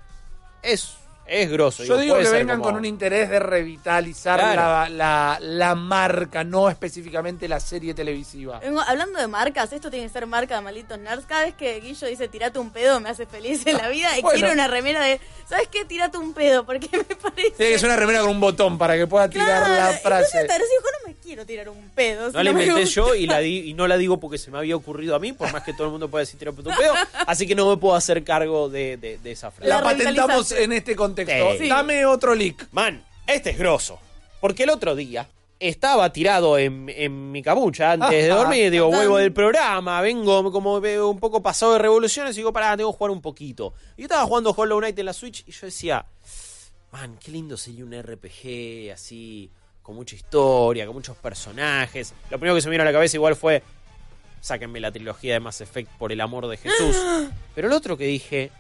es, 0.64 0.94
Es 1.34 1.50
grosso. 1.50 1.86
Yo 1.86 1.98
digo 1.98 2.18
que 2.18 2.28
vengan 2.30 2.60
como- 2.60 2.72
con 2.72 2.76
un 2.76 2.84
interés 2.84 3.30
de 3.30 3.40
revitalizar 3.40 4.38
Claro. 4.38 4.62
la, 4.62 4.90
la- 4.90 5.38
la 5.40 5.76
marca, 5.76 6.44
no 6.44 6.70
específicamente 6.70 7.48
la 7.48 7.62
serie 7.62 7.94
televisiva. 7.94 8.60
Vengo- 8.60 8.82
hablando 8.82 9.18
de 9.18 9.28
marcas, 9.28 9.72
esto 9.72 9.90
tiene 9.90 10.08
que 10.08 10.12
ser 10.12 10.28
marca 10.28 10.56
de 10.56 10.62
malditos 10.62 11.00
nerds. 11.00 11.26
Cada 11.26 11.46
vez 11.46 11.54
que 11.56 11.80
Guillo 11.80 12.08
dice 12.08 12.28
tirate 12.28 12.60
un 12.60 12.70
pedo 12.72 13.00
me 13.00 13.08
hace 13.10 13.26
feliz 13.26 13.66
en 13.66 13.78
la 13.78 13.88
vida 13.88 14.18
y 14.18 14.22
Bueno. 14.22 14.40
quiero 14.40 14.54
una 14.54 14.68
remera 14.68 15.02
de, 15.06 15.22
¿sabes 15.52 15.68
qué? 15.68 15.86
Tirate 15.86 16.18
un 16.18 16.34
pedo, 16.34 16.66
porque 16.66 16.88
me 16.98 17.04
parece... 17.16 17.52
Tiene 17.52 17.74
que 17.74 17.78
ser 17.80 17.88
una 17.90 17.96
remera 17.98 18.22
con 18.22 18.30
un 18.32 18.40
botón 18.40 18.78
para 18.80 18.96
que 18.98 19.06
pueda 19.06 19.30
tirar 19.30 19.46
Claro, 19.48 19.74
la 19.92 19.98
frase. 20.00 20.40
ahora 20.40 20.56
sí, 20.58 20.74
yo 20.84 20.92
no 21.00 21.08
me 21.08 21.14
quiero 21.22 21.46
tirar 21.46 21.70
un 21.70 21.90
pedo. 21.90 22.32
si 22.32 22.38
No 22.38 22.42
la 22.44 22.50
inventé 22.52 22.86
yo 22.86 23.14
y, 23.14 23.28
la 23.28 23.40
di- 23.40 23.70
y 23.70 23.74
no 23.76 23.88
la 23.88 23.98
digo 23.98 24.20
porque 24.20 24.38
se 24.38 24.50
me 24.50 24.58
había 24.58 24.76
ocurrido 24.76 25.16
a 25.16 25.20
mí, 25.20 25.34
por 25.34 25.52
más 25.54 25.64
que 25.64 25.74
todo 25.74 25.86
el 25.86 25.92
mundo 25.92 26.10
pueda 26.10 26.22
decir 26.22 26.40
tirar 26.40 26.54
un 26.58 26.64
pedo. 26.64 26.94
Así 27.28 27.46
que 27.46 27.54
no 27.56 27.70
me 27.70 27.78
puedo 27.78 27.96
hacer 27.96 28.24
cargo 28.24 28.70
de, 28.70 28.98
de- 28.98 29.18
de 29.20 29.32
esa 29.32 29.52
frase. 29.52 29.70
La, 29.70 29.78
La 29.78 29.84
patentamos 29.84 30.52
en 30.54 30.72
este 30.74 30.96
contexto. 30.96 31.58
Sí. 31.60 31.68
Dame 31.68 32.06
otro 32.06 32.34
leak. 32.34 32.68
Man, 32.72 33.04
este 33.28 33.52
es 33.52 33.58
grosso. 33.58 34.00
Porque 34.40 34.64
el 34.64 34.70
otro 34.72 34.96
día 34.96 35.28
estaba 35.62 36.12
tirado 36.12 36.58
en, 36.58 36.90
en 36.90 37.32
mi 37.32 37.44
camucha 37.44 37.92
antes 37.92 38.10
de 38.10 38.28
dormir. 38.28 38.72
Digo, 38.72 38.88
vuelvo 38.88 39.18
del 39.18 39.32
programa, 39.32 40.02
vengo 40.02 40.52
como 40.52 40.82
veo 40.82 41.10
un 41.10 41.20
poco 41.20 41.44
pasado 41.44 41.74
de 41.74 41.80
revoluciones 41.80 42.36
y 42.36 42.40
digo, 42.40 42.52
pará, 42.52 42.76
tengo 42.76 42.92
que 42.92 42.98
jugar 42.98 43.12
un 43.12 43.22
poquito. 43.22 43.74
Y 43.96 44.02
yo 44.02 44.06
estaba 44.06 44.26
jugando 44.26 44.56
Hollow 44.58 44.80
Knight 44.80 44.98
en 44.98 45.06
la 45.06 45.14
Switch 45.14 45.44
y 45.48 45.52
yo 45.52 45.68
decía, 45.68 46.04
man, 46.92 47.18
qué 47.24 47.32
lindo 47.32 47.56
sería 47.58 47.86
un 47.86 47.94
RPG 47.94 48.92
así, 48.92 49.52
con 49.84 49.96
mucha 49.96 50.16
historia, 50.16 50.88
con 50.88 50.96
muchos 50.96 51.16
personajes. 51.18 52.16
Lo 52.32 52.40
primero 52.40 52.56
que 52.56 52.62
se 52.62 52.68
me 52.68 52.72
vino 52.72 52.82
a 52.82 52.86
la 52.86 52.92
cabeza 52.92 53.18
igual 53.18 53.36
fue, 53.36 53.62
sáquenme 54.40 54.80
la 54.80 54.92
trilogía 54.92 55.34
de 55.34 55.40
Mass 55.42 55.62
Effect 55.62 55.92
por 55.92 56.12
el 56.12 56.22
amor 56.22 56.48
de 56.48 56.58
Jesús. 56.58 56.98
Pero 57.56 57.68
el 57.68 57.74
otro 57.74 57.98
que 57.98 58.06
dije, 58.06 58.52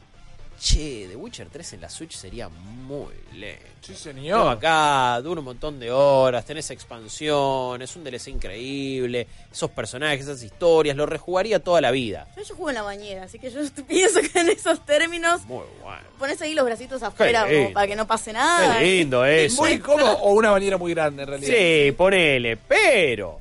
che, 0.62 1.08
The 1.10 1.16
Witcher 1.16 1.48
3 1.50 1.74
en 1.74 1.82
la 1.82 1.90
Switch 1.90 2.16
sería 2.16 2.48
muy 2.50 3.14
lento. 3.34 3.66
Sí, 3.82 3.96
señor. 3.96 4.48
acá, 4.48 5.20
dura 5.22 5.40
un 5.40 5.46
montón 5.46 5.80
de 5.80 5.92
horas, 5.92 6.46
tenés 6.46 6.70
expansión, 6.70 7.82
es 7.82 7.96
un 7.96 8.04
DLC 8.04 8.28
increíble, 8.28 9.28
esos 9.52 9.72
personajes, 9.72 10.22
esas 10.22 10.44
historias, 10.44 10.96
lo 10.96 11.08
rejugaría 11.08 11.60
toda 11.60 11.82
la 11.82 11.90
vida. 11.90 12.28
Yo, 12.38 12.44
yo 12.44 12.56
juego 12.56 12.70
en 12.70 12.76
la 12.76 12.82
bañera, 12.84 13.24
así 13.24 13.40
que 13.40 13.50
yo 13.50 13.60
pienso 13.88 14.20
que 14.22 14.40
en 14.40 14.50
esos 14.50 14.86
términos 14.86 15.44
Muy 15.46 15.66
bueno. 15.82 16.04
pones 16.20 16.40
ahí 16.42 16.54
los 16.54 16.66
bracitos 16.66 17.02
afuera 17.02 17.48
como 17.48 17.74
para 17.74 17.88
que 17.88 17.96
no 17.96 18.06
pase 18.06 18.32
nada. 18.32 18.78
Qué 18.78 18.86
lindo 18.86 19.26
eso. 19.26 19.62
Muy 19.64 19.80
cómodo 19.80 20.18
o 20.20 20.34
una 20.34 20.52
bañera 20.52 20.78
muy 20.78 20.94
grande 20.94 21.24
en 21.24 21.30
realidad. 21.30 21.54
Sí, 21.58 21.92
ponele, 21.94 22.58
pero 22.58 23.40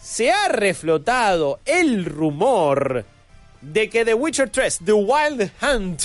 se 0.00 0.30
ha 0.32 0.48
reflotado 0.48 1.60
el 1.66 2.06
rumor 2.06 3.04
de 3.60 3.90
que 3.90 4.04
The 4.04 4.14
Witcher 4.14 4.48
3, 4.50 4.80
The 4.84 4.92
Wild 4.92 5.50
Hunt, 5.62 6.02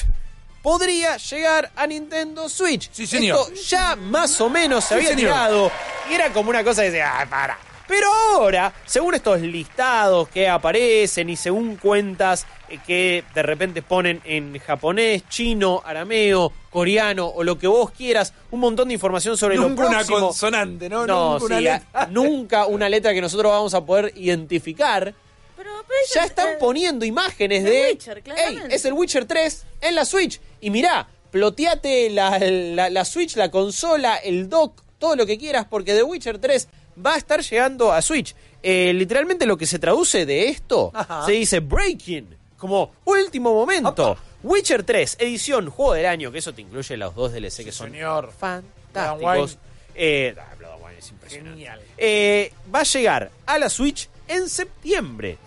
podría 0.62 1.18
llegar 1.18 1.72
a 1.76 1.88
Nintendo 1.88 2.50
Switch. 2.50 2.90
Sí, 2.92 3.08
señor. 3.08 3.40
Esto 3.54 3.62
ya 3.68 3.96
más 3.96 4.40
o 4.42 4.50
menos 4.50 4.84
se 4.84 4.90
Sí, 4.90 4.94
había 4.96 5.10
señor. 5.10 5.20
tirado 5.32 5.72
y 6.10 6.14
era 6.14 6.32
como 6.34 6.50
una 6.50 6.64
cosa 6.64 6.82
de 6.82 6.92
decir, 6.92 7.04
"Ay, 7.06 7.26
para. 7.28 7.58
Pero 7.88 8.08
ahora, 8.14 8.72
según 8.86 9.16
estos 9.16 9.42
listados 9.42 10.30
que 10.30 10.48
aparecen 10.48 11.28
y 11.28 11.36
según 11.36 11.76
cuentas 11.78 12.46
eh, 12.70 12.78
que 12.86 13.24
de 13.34 13.42
repente 13.42 13.82
ponen 13.82 14.22
en 14.26 14.60
japonés, 14.60 15.24
chino, 15.28 15.82
arameo, 15.84 16.54
coreano 16.70 17.26
o 17.26 17.44
lo 17.44 17.58
que 17.58 17.66
vos 17.66 17.90
quieras, 17.90 18.32
un 18.52 18.60
montón 18.60 18.90
de 18.90 18.94
información 18.94 19.36
sobre 19.38 19.56
lo 19.56 19.68
Nunca 19.70 19.88
una 19.88 19.98
próximo. 19.98 20.20
consonante, 20.20 20.88
¿no? 20.88 21.08
No, 21.08 21.38
una 21.38 21.60
letra. 21.60 22.08
nunca 22.12 22.68
una 22.68 22.88
letra 22.90 23.12
que 23.12 23.22
nosotros 23.22 23.52
vamos 23.52 23.74
a 23.74 23.84
poder 23.84 24.14
identificar. 24.16 25.16
Pero, 25.60 25.72
pero 25.86 26.00
Ya 26.16 26.24
están 26.24 26.50
poniendo 26.58 27.04
imágenes 27.06 27.66
de. 27.66 27.90
Witcher. 27.92 28.24
Es 28.72 28.86
el 28.86 28.94
Witcher 28.94 29.26
3 29.26 29.66
en 29.82 29.96
la 29.96 30.06
Switch. 30.06 30.40
Y 30.62 30.70
mirá, 30.70 31.06
ploteate 31.32 32.10
la, 32.12 32.40
la- 32.40 32.90
la 32.90 33.04
Switch, 33.06 33.36
la 33.36 33.52
consola, 33.52 34.16
el 34.16 34.48
dock, 34.48 34.82
todo 35.00 35.18
lo 35.18 35.26
que 35.26 35.38
quieras, 35.38 35.66
porque 35.70 35.94
The 35.94 36.04
Witcher 36.04 36.38
3 36.40 36.68
va 37.06 37.16
a 37.16 37.18
estar 37.18 37.42
llegando 37.42 37.92
a 37.92 38.02
Switch. 38.02 38.34
Eh, 38.64 38.94
literalmente 38.94 39.46
lo 39.46 39.58
que 39.58 39.66
se 39.66 39.80
traduce 39.80 40.26
de 40.26 40.48
esto 40.48 40.92
Ajá. 40.94 41.26
se 41.26 41.34
dice 41.34 41.60
Breaking, 41.60 42.36
como 42.58 42.92
último 43.04 43.54
momento. 43.54 44.18
Witcher 44.44 44.84
3, 44.84 45.18
edición, 45.20 45.70
juego 45.70 45.94
del 45.94 46.06
año, 46.06 46.32
que 46.32 46.38
eso 46.38 46.54
te 46.54 46.62
incluye 46.62 46.96
los 46.96 47.14
dos 47.16 47.34
DLC 47.34 47.66
que 47.66 47.72
son 47.74 47.92
señor. 47.92 48.32
fantásticos. 48.38 49.58
Eh, 49.96 50.34
ah, 50.38 50.54
es 50.98 51.10
impresionante. 51.10 51.52
Genial. 51.58 51.82
Eh, 51.98 52.54
va 52.74 52.80
a 52.80 52.84
llegar 52.84 53.32
a 53.46 53.60
la 53.60 53.70
Switch 53.70 54.08
en 54.30 54.48
septiembre. 54.48 55.38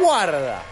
Guarda, 0.00 0.62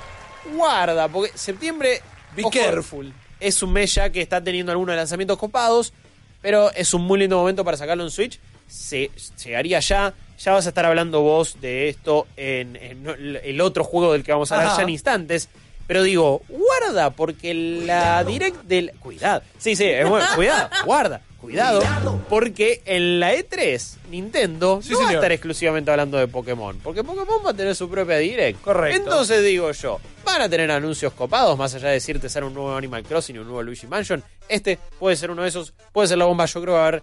guarda, 0.55 1.09
porque 1.09 1.37
septiembre. 1.37 2.01
Be 2.37 2.43
ojo, 2.43 2.51
careful. 2.51 3.13
Es 3.41 3.63
un 3.63 3.73
mes 3.73 3.95
ya 3.95 4.11
que 4.11 4.21
está 4.21 4.43
teniendo 4.43 4.73
algunos 4.73 4.95
lanzamientos 4.97 5.39
copados, 5.39 5.93
pero 6.41 6.71
es 6.73 6.95
un 6.95 7.03
muy 7.03 7.19
lindo 7.19 7.37
momento 7.37 7.65
para 7.65 7.77
sacarlo 7.77 8.05
en 8.05 8.11
Switch. 8.11 8.39
Se, 8.69 9.11
llegaría 9.45 9.81
ya. 9.81 10.15
Ya 10.39 10.53
vas 10.53 10.67
a 10.67 10.71
estar 10.71 10.85
hablando 10.85 11.21
vos 11.21 11.61
de 11.61 11.89
esto 11.89 12.27
en, 12.37 12.75
en 12.75 13.39
el 13.45 13.61
otro 13.61 13.85
juego 13.85 14.13
del 14.13 14.25
que 14.25 14.33
vamos 14.33 14.51
a 14.51 14.57
hablar 14.57 14.69
Ajá. 14.69 14.79
ya 14.79 14.83
en 14.83 14.89
instantes. 14.89 15.49
Pero 15.87 16.03
digo, 16.03 16.43
guarda, 16.49 17.11
porque 17.11 17.55
la 17.55 18.25
direct 18.25 18.63
del. 18.65 18.93
Cuidado. 18.99 19.43
Sí, 19.59 19.77
sí, 19.77 19.85
es 19.85 20.09
bueno, 20.09 20.27
cuidado, 20.35 20.71
guarda, 20.85 21.21
cuidado. 21.43 21.83
Porque 22.29 22.81
en 22.87 23.21
la 23.21 23.35
E3, 23.35 23.97
Nintendo 24.11 24.81
Sí, 24.83 24.93
no 24.93 25.01
va 25.01 25.11
a 25.11 25.13
estar 25.13 25.33
exclusivamente 25.33 25.91
hablando 25.91 26.17
de 26.17 26.29
Pokémon. 26.29 26.79
Porque 26.83 27.05
Pokémon 27.05 27.45
va 27.45 27.51
a 27.51 27.55
tener 27.55 27.75
su 27.75 27.91
propia 27.91 28.17
direct. 28.17 28.63
Correcto. 28.63 29.03
Entonces 29.03 29.45
digo 29.45 29.71
yo, 29.73 30.01
van 30.25 30.41
a 30.41 30.49
tener 30.49 30.71
anuncios 30.71 31.13
copados, 31.13 31.59
más 31.59 31.75
allá 31.75 31.89
de 31.89 31.95
decirte 31.95 32.29
ser 32.29 32.45
un 32.45 32.55
nuevo 32.55 32.75
Animal 32.75 33.03
Crossing 33.03 33.37
y 33.37 33.39
un 33.41 33.47
nuevo 33.47 33.63
Luigi 33.63 33.87
Mansion. 33.87 34.23
Este 34.49 34.79
puede 34.99 35.17
ser 35.17 35.31
uno 35.31 35.43
de 35.43 35.49
esos, 35.49 35.75
puede 35.93 36.09
ser 36.09 36.19
la 36.19 36.25
bomba. 36.25 36.47
Yo 36.47 36.63
creo 36.63 36.75
que 36.75 36.79
va 36.79 36.85
a 36.85 36.89
haber 36.89 37.03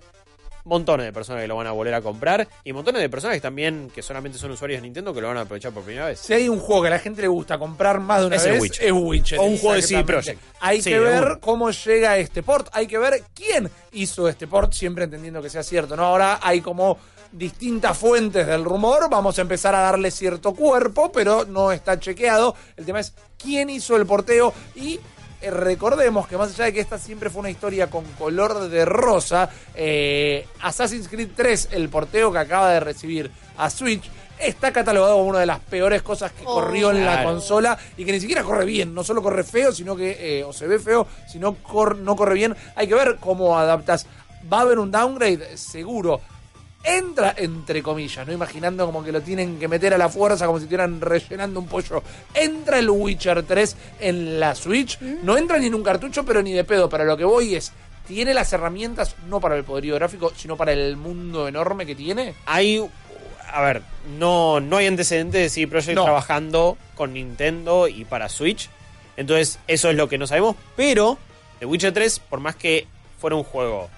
montones 0.70 1.06
de 1.06 1.12
personas 1.12 1.42
que 1.42 1.48
lo 1.48 1.56
van 1.58 1.68
a 1.68 1.72
volver 1.72 1.94
a 1.96 2.02
comprar 2.02 2.48
y 2.64 2.72
montones 2.72 3.02
de 3.02 3.10
personas 3.10 3.36
que 3.36 3.42
también, 3.42 3.92
que 3.94 4.02
solamente 4.02 4.38
son 4.38 4.52
usuarios 4.52 4.78
de 4.80 4.84
Nintendo, 4.84 5.14
que 5.14 5.20
lo 5.20 5.28
van 5.28 5.38
a 5.38 5.42
aprovechar 5.42 5.74
por 5.74 5.84
primera 5.84 6.06
vez. 6.06 6.20
Si 6.20 6.32
hay 6.34 6.48
un 6.48 6.60
juego 6.60 6.84
que 6.84 6.88
a 6.88 6.92
la 6.92 7.00
gente 7.00 7.22
le 7.22 7.28
gusta 7.28 7.58
comprar 7.58 8.00
más 8.00 8.22
de 8.22 8.28
una 8.28 8.36
Es 8.38 8.46
vez, 8.46 8.62
Witcher. 8.62 8.86
es 8.86 8.92
Witcher. 8.94 9.40
O 9.40 9.44
un 9.44 9.58
juego 9.58 9.76
de 9.76 9.82
CD. 9.82 10.04
Projekt. 10.04 10.42
Hay 10.62 10.82
Sí, 10.82 10.92
que 10.92 11.00
ver 11.00 11.40
cómo 11.42 11.72
llega 11.72 12.18
este 12.18 12.44
port. 12.44 12.68
Hay 12.72 12.88
que 12.88 12.98
ver 12.98 13.24
quién 13.34 13.70
hizo 13.92 14.30
este 14.30 14.48
port, 14.48 14.72
siempre 14.74 15.04
entendiendo 15.06 15.42
que 15.42 15.50
sea 15.50 15.64
cierto. 15.64 15.96
¿no? 15.96 16.04
Ahora 16.06 16.40
hay 16.42 16.62
como 16.62 16.98
distintas 17.32 17.98
fuentes 17.98 18.46
del 18.48 18.64
rumor. 18.64 19.10
Vamos 19.10 19.38
a 19.38 19.42
empezar 19.42 19.74
a 19.76 19.80
darle 19.82 20.12
cierto 20.12 20.54
cuerpo, 20.54 21.12
pero 21.12 21.46
no 21.46 21.72
está 21.72 22.00
chequeado. 22.00 22.56
El 22.78 22.86
tema 22.86 23.00
es 23.00 23.14
quién 23.38 23.70
hizo 23.70 23.96
el 23.98 24.06
porteo 24.06 24.54
y. 24.76 25.00
eh, 25.42 25.52
Recordemos 25.52 26.28
que 26.28 26.38
más 26.38 26.50
allá 26.54 26.66
de 26.66 26.74
que 26.74 26.80
esta 26.80 26.98
siempre 26.98 27.30
fue 27.30 27.40
una 27.42 27.50
historia 27.50 27.90
con 27.90 28.04
color 28.18 28.70
de 28.70 28.86
rosa, 28.86 29.50
eh, 29.76 30.48
Assassin's 30.62 31.08
Creed 31.08 31.30
3, 31.36 31.70
el 31.72 31.90
porteo 31.90 32.32
que 32.32 32.40
acaba 32.40 32.72
de 32.72 32.80
recibir 32.80 33.32
a 33.58 33.70
Switch, 33.70 34.10
está 34.38 34.72
catalogado 34.72 35.16
como 35.18 35.30
una 35.30 35.40
de 35.40 35.46
las 35.46 35.60
peores 35.60 36.02
cosas 36.02 36.32
que 36.32 36.44
Oh. 36.46 36.54
corrió 36.56 36.92
en 36.92 37.04
la 37.06 37.24
consola 37.24 37.78
y 37.98 38.06
que 38.06 38.12
ni 38.14 38.20
siquiera 38.22 38.44
corre 38.44 38.64
bien. 38.66 38.94
No 38.94 39.04
solo 39.04 39.22
corre 39.22 39.44
feo, 39.44 39.72
sino 39.74 39.96
que, 39.98 40.40
eh, 40.40 40.44
o 40.46 40.54
se 40.54 40.66
ve 40.68 40.80
feo, 40.80 41.06
sino 41.28 41.56
cor- 41.56 41.98
no 41.98 42.16
corre 42.16 42.36
bien. 42.36 42.56
Hay 42.76 42.88
que 42.88 42.96
ver 42.96 43.18
cómo 43.20 43.60
adaptas. 43.60 44.06
Va 44.52 44.60
a 44.60 44.62
haber 44.62 44.80
un 44.80 44.92
downgrade, 44.92 45.58
seguro. 45.58 46.22
Entra, 46.84 47.36
entre 47.38 47.84
comillas, 47.84 48.26
no 48.26 48.32
imaginando 48.34 48.86
como 48.86 49.04
que 49.04 49.12
lo 49.12 49.22
tienen 49.22 49.60
que 49.60 49.68
meter 49.68 49.94
a 49.94 49.98
la 49.98 50.08
fuerza, 50.08 50.46
como 50.46 50.60
si 50.60 50.64
estuvieran 50.64 51.02
rellenando 51.02 51.60
un 51.60 51.68
pollo. 51.68 52.02
Entra 52.34 52.80
el 52.80 52.90
Witcher 52.90 53.44
3 53.44 53.76
en 54.00 54.40
la 54.40 54.56
Switch. 54.56 54.98
No 55.02 55.38
entra 55.38 55.58
ni 55.60 55.68
en 55.68 55.76
un 55.76 55.84
cartucho, 55.84 56.24
pero 56.24 56.42
ni 56.42 56.54
de 56.54 56.64
pedo. 56.64 56.88
Para 56.88 57.04
lo 57.04 57.18
que 57.18 57.26
voy 57.26 57.56
es, 57.56 57.74
tiene 58.08 58.34
las 58.34 58.54
herramientas, 58.54 59.16
no 59.28 59.42
para 59.42 59.58
el 59.58 59.66
poderío 59.66 59.96
gráfico, 59.96 60.32
sino 60.36 60.56
para 60.56 60.72
el 60.72 60.96
mundo 60.96 61.48
enorme 61.50 61.86
que 61.86 61.96
tiene. 61.96 62.34
Hay, 62.46 62.82
a 63.52 63.62
ver, 63.62 63.82
no, 64.18 64.62
no 64.62 64.78
hay 64.78 64.88
antecedentes 64.88 65.42
de 65.42 65.50
CD 65.50 65.68
Projekt 65.68 65.96
No. 65.96 66.06
trabajando 66.06 66.78
con 66.96 67.14
Nintendo 67.14 67.90
y 67.90 68.06
para 68.06 68.30
Switch. 68.30 68.70
Entonces, 69.18 69.60
eso 69.68 69.90
es 69.90 69.98
lo 69.98 70.08
que 70.08 70.18
no 70.18 70.26
sabemos. 70.28 70.56
Pero, 70.78 71.18
The 71.60 71.66
Witcher 71.66 71.94
3, 71.94 72.20
por 72.22 72.40
más 72.40 72.56
que 72.56 72.88
fuera 73.20 73.36
un 73.36 73.44
juego 73.44 73.90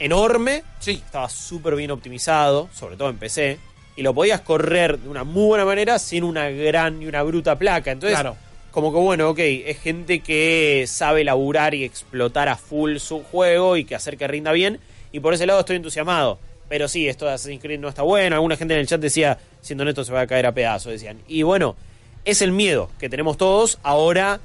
enorme, 0.00 0.62
Sí. 0.78 1.02
estaba 1.04 1.28
súper 1.28 1.74
bien 1.76 1.90
optimizado, 1.90 2.68
sobre 2.74 2.96
todo 2.96 3.08
en 3.10 3.18
PC, 3.18 3.58
y 3.96 4.02
lo 4.02 4.14
podías 4.14 4.40
correr 4.42 4.98
de 4.98 5.08
una 5.08 5.24
muy 5.24 5.46
buena 5.46 5.64
manera 5.64 5.98
sin 5.98 6.24
una 6.24 6.50
gran 6.50 7.02
y 7.02 7.06
una 7.06 7.22
bruta 7.22 7.56
placa. 7.58 7.90
Entonces, 7.92 8.18
Claro. 8.18 8.36
como 8.70 8.92
que 8.92 8.98
bueno, 8.98 9.30
ok, 9.30 9.38
es 9.38 9.78
gente 9.80 10.20
que 10.20 10.84
sabe 10.86 11.24
laburar 11.24 11.74
y 11.74 11.84
explotar 11.84 12.48
a 12.48 12.56
full 12.56 12.98
su 12.98 13.22
juego 13.22 13.76
y 13.76 13.84
que 13.84 13.94
hacer 13.94 14.16
que 14.18 14.26
rinda 14.26 14.52
bien, 14.52 14.80
y 15.12 15.20
por 15.20 15.32
ese 15.34 15.46
lado 15.46 15.60
estoy 15.60 15.76
entusiasmado. 15.76 16.38
Pero 16.68 16.88
sí, 16.88 17.08
esto 17.08 17.26
de 17.26 17.32
Assassin's 17.32 17.62
Creed 17.62 17.78
no 17.78 17.88
está 17.88 18.02
bueno. 18.02 18.34
Alguna 18.34 18.56
gente 18.56 18.74
en 18.74 18.80
el 18.80 18.88
chat 18.88 19.00
decía, 19.00 19.38
siendo 19.60 19.82
honesto, 19.82 20.04
se 20.04 20.12
va 20.12 20.22
a 20.22 20.26
caer 20.26 20.46
a 20.46 20.52
pedazos, 20.52 20.90
decían. 20.92 21.20
Y 21.28 21.42
bueno, 21.44 21.76
es 22.24 22.42
el 22.42 22.50
miedo 22.50 22.90
que 22.98 23.08
tenemos 23.08 23.36
todos. 23.36 23.78
Ahora 23.84 24.40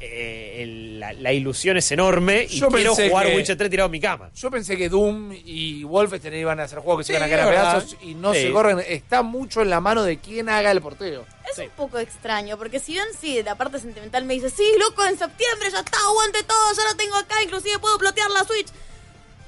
eh, 0.00 0.62
el- 0.62 0.98
la, 1.00 1.12
la 1.12 1.32
ilusión 1.32 1.76
es 1.76 1.90
enorme 1.92 2.44
y 2.48 2.58
Yo 2.58 2.68
quiero 2.68 2.94
pensé 2.94 3.08
jugar 3.10 3.26
que- 3.26 3.36
Witcher 3.36 3.56
3 3.56 3.70
tirado 3.70 3.86
en 3.86 3.92
mi 3.92 4.00
cama. 4.00 4.30
Yo 4.34 4.50
pensé 4.50 4.76
que 4.76 4.88
Doom 4.88 5.32
y 5.32 5.84
Wolfenstein 5.84 6.34
iban 6.34 6.58
a 6.60 6.64
hacer 6.64 6.78
juegos 6.80 7.00
que 7.00 7.04
se 7.04 7.12
Sí, 7.12 7.16
iban 7.18 7.28
a 7.28 7.34
caer 7.36 7.46
a 7.46 7.50
pedazos 7.50 7.96
y 8.02 8.14
no 8.14 8.32
Sí. 8.34 8.42
se 8.42 8.50
corren. 8.52 8.80
Está 8.86 9.22
mucho 9.22 9.62
en 9.62 9.70
la 9.70 9.80
mano 9.80 10.02
de 10.02 10.18
quién 10.18 10.48
haga 10.48 10.70
el 10.70 10.80
porteo. 10.80 11.24
Es 11.50 11.58
un 11.58 11.70
poco 11.70 11.98
extraño, 11.98 12.56
porque 12.58 12.78
si 12.80 12.92
bien 12.92 13.06
sí, 13.20 13.42
la 13.42 13.56
parte 13.56 13.78
sentimental 13.80 14.24
me 14.24 14.34
dice, 14.34 14.50
sí, 14.50 14.64
loco, 14.78 15.04
en 15.04 15.18
septiembre 15.18 15.68
ya 15.70 15.80
está, 15.80 15.98
aguante 16.06 16.42
todo, 16.44 16.72
ya 16.76 16.84
lo 16.90 16.96
tengo 16.96 17.16
acá, 17.16 17.42
inclusive 17.42 17.78
puedo 17.80 17.98
plotear 17.98 18.30
la 18.30 18.44
Switch. 18.44 18.68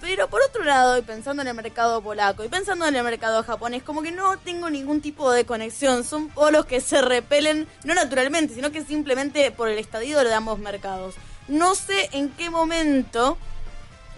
Pero 0.03 0.27
por 0.27 0.43
otro 0.43 0.65
lado, 0.65 0.99
y 0.99 1.03
pensando 1.03 1.43
en 1.43 1.49
el 1.49 1.55
mercado 1.55 2.03
polaco 2.03 2.43
y 2.43 2.49
pensando 2.49 2.85
en 2.87 2.97
el 2.97 3.05
mercado 3.05 3.45
japonés, 3.45 3.85
como 3.85 4.03
que 4.03 4.11
no 4.11 4.37
tengo 4.37 4.69
ningún 4.69 5.01
tipo 5.01 5.31
de 5.31 5.47
conexión. 5.47 6.03
Son 6.03 6.29
polos 6.29 6.67
que 6.67 6.81
se 6.81 7.01
repelen, 7.01 7.69
no 7.85 7.95
naturalmente, 7.95 8.53
sino 8.53 8.73
que 8.73 8.85
simplemente 8.85 9.53
por 9.53 9.69
el 9.69 9.79
estadio 9.79 10.19
de 10.19 10.35
ambos 10.35 10.59
mercados. 10.59 11.15
No 11.47 11.77
sé 11.77 12.11
en 12.13 12.31
qué 12.31 12.51
momento 12.51 13.39